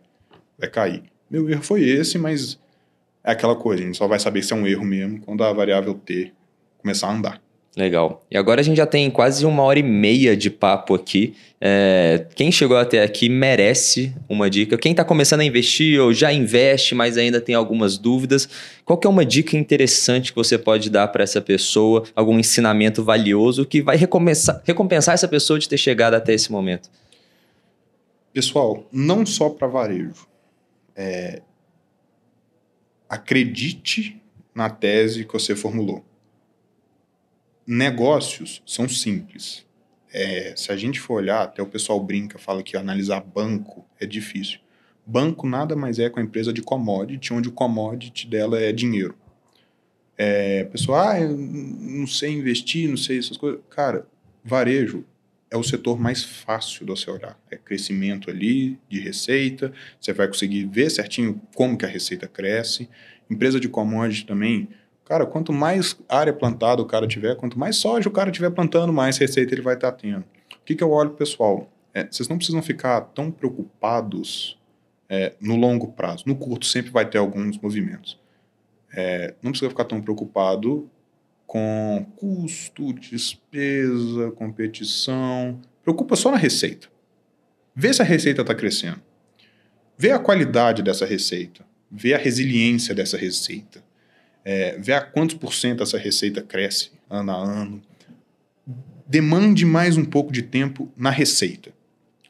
vai 0.57 0.69
cair. 0.69 1.03
Meu 1.29 1.49
erro 1.49 1.61
foi 1.61 1.83
esse, 1.83 2.17
mas 2.17 2.57
é 3.21 3.33
aquela 3.33 3.57
coisa, 3.57 3.83
a 3.83 3.85
gente 3.85 3.97
só 3.97 4.07
vai 4.07 4.17
saber 4.17 4.43
se 4.43 4.53
é 4.53 4.55
um 4.55 4.65
erro 4.65 4.85
mesmo 4.85 5.19
quando 5.19 5.43
a 5.43 5.51
variável 5.51 5.93
T 5.93 6.31
começar 6.77 7.09
a 7.09 7.13
andar. 7.13 7.42
Legal. 7.75 8.23
E 8.29 8.37
agora 8.37 8.61
a 8.61 8.63
gente 8.63 8.77
já 8.77 8.85
tem 8.85 9.09
quase 9.09 9.45
uma 9.47 9.63
hora 9.63 9.79
e 9.79 9.83
meia 9.83 10.37
de 10.37 10.51
papo 10.51 10.93
aqui. 10.93 11.35
É, 11.59 12.27
quem 12.35 12.51
chegou 12.51 12.77
até 12.77 13.01
aqui 13.01 13.27
merece 13.27 14.13
uma 14.29 14.47
dica. 14.47 14.77
Quem 14.77 14.91
está 14.91 15.03
começando 15.03 15.39
a 15.39 15.45
investir 15.45 15.99
ou 15.99 16.13
já 16.13 16.31
investe, 16.31 16.93
mas 16.93 17.17
ainda 17.17 17.41
tem 17.41 17.55
algumas 17.55 17.97
dúvidas, 17.97 18.47
qual 18.85 18.99
é 19.03 19.07
uma 19.07 19.25
dica 19.25 19.57
interessante 19.57 20.31
que 20.31 20.35
você 20.35 20.55
pode 20.55 20.87
dar 20.89 21.07
para 21.07 21.23
essa 21.23 21.41
pessoa? 21.41 22.03
Algum 22.15 22.37
ensinamento 22.37 23.03
valioso 23.03 23.65
que 23.65 23.81
vai 23.81 23.97
recompensar, 23.97 24.61
essa 25.13 25.27
pessoa 25.27 25.57
de 25.57 25.67
ter 25.67 25.77
chegado 25.77 26.13
até 26.13 26.33
esse 26.33 26.51
momento? 26.51 26.91
Pessoal, 28.31 28.87
não 28.91 29.25
só 29.25 29.49
para 29.49 29.67
varejo. 29.67 30.27
É, 30.95 31.41
acredite 33.09 34.21
na 34.53 34.69
tese 34.69 35.25
que 35.25 35.33
você 35.33 35.55
formulou. 35.55 36.03
Negócios 37.65 38.61
são 38.65 38.87
simples. 38.89 39.65
É, 40.11 40.53
se 40.55 40.71
a 40.71 40.75
gente 40.75 40.99
for 40.99 41.15
olhar, 41.15 41.41
até 41.43 41.61
o 41.61 41.67
pessoal 41.67 41.99
brinca, 41.99 42.37
fala 42.37 42.61
que 42.61 42.77
analisar 42.77 43.21
banco 43.21 43.85
é 43.99 44.05
difícil. 44.05 44.59
Banco 45.05 45.47
nada 45.47 45.75
mais 45.75 45.97
é 45.99 46.09
com 46.09 46.19
a 46.19 46.23
empresa 46.23 46.53
de 46.53 46.61
commodity, 46.61 47.33
onde 47.33 47.49
o 47.49 47.51
commodity 47.51 48.27
dela 48.27 48.59
é 48.59 48.71
dinheiro. 48.71 49.15
É, 50.17 50.65
pessoal, 50.65 50.99
ah, 50.99 51.19
não 51.19 52.05
sei 52.05 52.31
investir, 52.31 52.87
não 52.87 52.97
sei 52.97 53.17
essas 53.17 53.37
coisas. 53.37 53.59
Cara, 53.69 54.07
varejo 54.43 55.03
é 55.49 55.57
o 55.57 55.63
setor 55.63 55.99
mais 55.99 56.23
fácil 56.23 56.85
de 56.85 56.91
você 56.91 57.09
olhar. 57.09 57.39
É 57.49 57.57
crescimento 57.57 58.29
ali 58.29 58.79
de 58.89 58.99
receita, 58.99 59.73
você 59.99 60.13
vai 60.13 60.27
conseguir 60.27 60.65
ver 60.65 60.89
certinho 60.89 61.41
como 61.55 61.77
que 61.77 61.85
a 61.85 61.89
receita 61.89 62.27
cresce. 62.27 62.89
Empresa 63.29 63.59
de 63.59 63.69
commodity 63.69 64.25
também, 64.25 64.69
cara, 65.05 65.25
quanto 65.25 65.51
mais 65.51 65.97
área 66.07 66.33
plantada 66.33 66.81
o 66.81 66.85
cara 66.85 67.07
tiver, 67.07 67.35
quanto 67.35 67.57
mais 67.57 67.77
soja 67.77 68.07
o 68.07 68.11
cara 68.11 68.31
tiver 68.31 68.49
plantando, 68.49 68.91
mais 68.93 69.17
receita 69.17 69.53
ele 69.53 69.61
vai 69.61 69.75
estar 69.75 69.91
tendo. 69.91 70.21
O 70.21 70.65
que, 70.65 70.75
que 70.75 70.83
eu 70.83 70.91
olho, 70.91 71.11
pessoal? 71.11 71.69
É, 71.93 72.07
vocês 72.09 72.27
não 72.27 72.37
precisam 72.37 72.61
ficar 72.61 73.01
tão 73.01 73.29
preocupados 73.29 74.57
é, 75.09 75.33
no 75.39 75.55
longo 75.55 75.91
prazo. 75.91 76.23
No 76.25 76.35
curto 76.35 76.65
sempre 76.65 76.91
vai 76.91 77.07
ter 77.07 77.17
alguns 77.17 77.57
movimentos. 77.59 78.19
É, 78.95 79.35
não 79.41 79.51
precisa 79.51 79.69
ficar 79.69 79.85
tão 79.85 80.01
preocupado 80.01 80.89
com 81.45 82.05
custo, 82.15 82.93
despesa, 82.93 84.31
competição. 84.31 85.59
Preocupa 85.83 86.15
só 86.15 86.31
na 86.31 86.37
receita. 86.37 86.87
Vê 87.75 87.93
se 87.93 88.01
a 88.01 88.05
receita 88.05 88.41
está 88.41 88.55
crescendo. 88.55 89.01
Vê 89.97 90.11
a 90.11 90.19
qualidade 90.19 90.81
dessa 90.81 91.05
receita. 91.05 91.65
Vê 91.91 92.13
a 92.13 92.17
resiliência 92.17 92.95
dessa 92.95 93.17
receita. 93.17 93.83
É, 94.45 94.77
vê 94.77 94.93
a 94.93 95.01
quantos 95.01 95.35
por 95.35 95.53
cento 95.53 95.83
essa 95.83 95.97
receita 95.97 96.41
cresce 96.41 96.91
ano 97.09 97.31
a 97.31 97.35
ano. 97.35 97.81
Demande 99.07 99.65
mais 99.65 99.97
um 99.97 100.05
pouco 100.05 100.31
de 100.31 100.41
tempo 100.41 100.91
na 100.97 101.09
receita. 101.09 101.71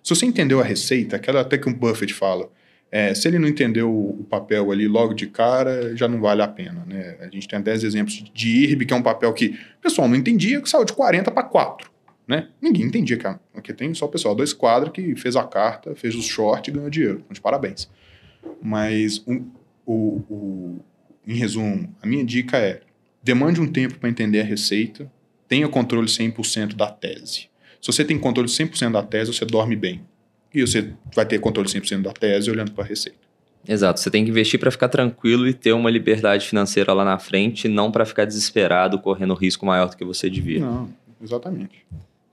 Se 0.03 0.14
você 0.14 0.26
entendeu 0.26 0.60
a 0.60 0.64
receita, 0.64 1.15
aquela 1.15 1.41
até 1.41 1.57
que 1.57 1.69
o 1.69 1.73
Buffett 1.73 2.14
fala, 2.14 2.49
é, 2.91 3.15
se 3.15 3.27
ele 3.27 3.40
não 3.40 3.48
entendeu 3.48 3.90
o 3.90 4.23
papel 4.30 4.72
ali 4.72 4.88
logo 4.88 5.14
de 5.14 5.26
cara, 5.27 5.95
já 5.95 6.07
não 6.07 6.19
vale 6.19 6.41
a 6.41 6.48
pena. 6.48 6.85
Né? 6.85 7.18
A 7.22 7.27
gente 7.27 7.48
tem 7.48 7.60
10 7.60 7.84
exemplos 7.84 8.23
de 8.34 8.65
IRB, 8.65 8.85
que 8.85 8.94
é 8.94 8.98
um 8.98 9.02
papel 9.02 9.34
que 9.34 9.48
o 9.48 9.81
pessoal 9.81 10.07
não 10.07 10.15
entendia, 10.15 10.61
que 10.61 10.69
saiu 10.69 10.85
de 10.85 10.94
40 10.94 11.31
para 11.31 11.41
4. 11.44 11.90
Né? 12.27 12.49
Ninguém 12.61 12.85
entendia, 12.85 13.18
cara. 13.18 13.40
Aqui 13.56 13.73
tem 13.73 13.94
só 13.94 14.06
o 14.06 14.10
pessoal 14.10 14.35
do 14.35 14.44
esquadra 14.44 14.91
que 14.91 15.15
fez 15.15 15.35
a 15.35 15.44
carta, 15.44 15.95
fez 15.95 16.14
o 16.15 16.22
short 16.22 16.69
e 16.69 16.73
ganhou 16.73 16.90
dinheiro. 16.90 17.19
Então, 17.19 17.34
de 17.34 17.41
parabéns. 17.41 17.90
Mas, 18.61 19.23
o, 19.26 19.41
o, 19.88 20.80
em 21.28 21.36
resumo, 21.36 21.94
a 22.02 22.08
minha 22.08 22.24
dica 22.24 22.58
é: 22.58 22.82
demande 23.22 23.62
um 23.62 23.72
tempo 23.72 23.95
para 23.95 24.10
entender 24.10 24.41
a 24.41 24.44
receita, 24.44 25.12
tenha 25.48 25.68
controle 25.68 26.08
100% 26.08 26.76
da 26.76 26.90
tese. 26.90 27.50
Se 27.82 27.91
você 27.91 28.06
tem 28.06 28.18
controle 28.18 28.48
100% 28.48 28.91
da 28.91 29.04
tese, 29.04 29.34
você 29.34 29.45
dorme 29.45 29.76
bem. 29.76 30.02
E 30.54 30.62
você 30.62 30.94
vai 31.14 31.26
ter 31.26 31.40
controle 31.40 31.68
100% 31.68 32.02
da 32.02 32.14
tese 32.14 32.50
olhando 32.50 32.72
para 32.72 32.84
a 32.84 32.88
receita. 32.88 33.18
Exato, 33.68 34.00
você 34.00 34.12
tem 34.12 34.26
que 34.26 34.30
investir 34.30 34.60
para 34.60 34.70
ficar 34.70 34.90
tranquilo 34.90 35.48
e 35.48 35.54
ter 35.54 35.72
uma 35.72 35.90
liberdade 35.90 36.45
financeira 36.45 36.91
lá 36.91 37.06
na 37.06 37.18
frente, 37.18 37.68
não 37.68 37.91
para 37.91 38.06
ficar 38.06 38.26
desesperado, 38.26 39.00
correndo 39.00 39.34
risco 39.34 39.66
maior 39.66 39.90
do 39.90 39.95
que 39.95 40.04
você 40.04 40.30
devia. 40.30 40.60
Não, 40.60 40.90
exatamente. 41.22 41.86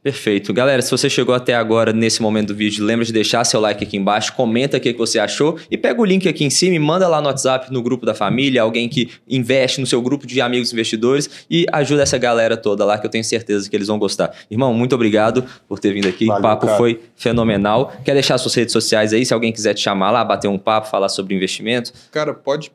Perfeito. 0.03 0.55
Galera, 0.55 0.81
se 0.81 0.91
você 0.91 1.11
chegou 1.11 1.35
até 1.35 1.55
agora 1.55 1.93
nesse 1.93 2.23
momento 2.23 2.49
do 2.49 2.55
vídeo, 2.55 2.83
lembra 2.83 3.05
de 3.05 3.13
deixar 3.13 3.45
seu 3.45 3.61
like 3.61 3.85
aqui 3.85 3.99
embaixo, 3.99 4.33
comenta 4.33 4.79
o 4.79 4.81
que 4.81 4.95
você 4.95 5.19
achou 5.19 5.59
e 5.71 5.77
pega 5.77 6.01
o 6.01 6.05
link 6.07 6.27
aqui 6.27 6.43
em 6.43 6.49
cima 6.49 6.75
e 6.75 6.79
manda 6.79 7.07
lá 7.07 7.21
no 7.21 7.27
WhatsApp, 7.27 7.71
no 7.71 7.83
grupo 7.83 8.07
da 8.07 8.15
família, 8.15 8.63
alguém 8.63 8.89
que 8.89 9.11
investe 9.29 9.79
no 9.79 9.87
seu 9.87 10.01
grupo 10.01 10.27
de 10.27 10.41
amigos 10.41 10.73
investidores 10.73 11.47
e 11.51 11.67
ajuda 11.71 12.03
essa 12.03 12.17
galera 12.17 12.57
toda 12.57 12.83
lá 12.83 12.97
que 12.97 13.07
eu 13.07 13.11
tenho 13.11 13.25
certeza 13.25 13.69
que 13.69 13.77
eles 13.77 13.89
vão 13.89 13.99
gostar. 13.99 14.35
Irmão, 14.51 14.73
muito 14.73 14.95
obrigado 14.95 15.45
por 15.69 15.79
ter 15.79 15.93
vindo 15.93 16.09
aqui. 16.09 16.25
Valeu, 16.25 16.41
o 16.41 16.43
papo 16.43 16.65
cara. 16.65 16.79
foi 16.79 16.99
fenomenal. 17.15 17.93
Quer 18.03 18.15
deixar 18.15 18.39
suas 18.39 18.55
redes 18.55 18.73
sociais 18.73 19.13
aí, 19.13 19.27
se 19.27 19.35
alguém 19.35 19.53
quiser 19.53 19.75
te 19.75 19.83
chamar 19.83 20.11
lá, 20.11 20.25
bater 20.25 20.49
um 20.49 20.59
papo, 20.59 20.89
falar 20.89 21.11
sobre 21.11 21.35
investimento? 21.35 21.93
Cara, 22.11 22.33
pode 22.33 22.73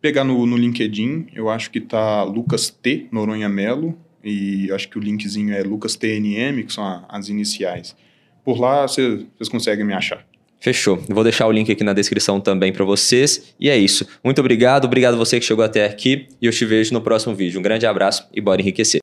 pegar 0.00 0.24
no, 0.24 0.46
no 0.46 0.56
LinkedIn, 0.56 1.26
eu 1.34 1.50
acho 1.50 1.70
que 1.70 1.80
tá 1.80 2.22
Lucas 2.22 2.70
T. 2.70 3.08
Noronha 3.12 3.48
Melo 3.48 3.94
e 4.22 4.70
acho 4.72 4.88
que 4.88 4.98
o 4.98 5.00
linkzinho 5.00 5.54
é 5.54 5.62
Lucas 5.62 5.96
TNM, 5.96 6.62
que 6.64 6.72
são 6.72 7.04
as 7.08 7.28
iniciais. 7.28 7.96
Por 8.44 8.58
lá 8.58 8.86
vocês 8.86 9.48
conseguem 9.50 9.84
me 9.84 9.92
achar. 9.92 10.24
Fechou. 10.62 11.02
Vou 11.08 11.24
deixar 11.24 11.48
o 11.48 11.50
link 11.50 11.72
aqui 11.72 11.82
na 11.82 11.92
descrição 11.92 12.40
também 12.40 12.72
para 12.72 12.84
vocês. 12.84 13.52
E 13.58 13.68
é 13.68 13.76
isso. 13.76 14.06
Muito 14.22 14.38
obrigado. 14.40 14.84
Obrigado 14.84 15.16
você 15.16 15.40
que 15.40 15.44
chegou 15.44 15.64
até 15.64 15.84
aqui. 15.84 16.28
E 16.40 16.46
eu 16.46 16.52
te 16.52 16.64
vejo 16.64 16.92
no 16.92 17.00
próximo 17.00 17.34
vídeo. 17.34 17.58
Um 17.58 17.62
grande 17.62 17.84
abraço 17.84 18.28
e 18.32 18.40
bora 18.40 18.60
enriquecer. 18.60 19.00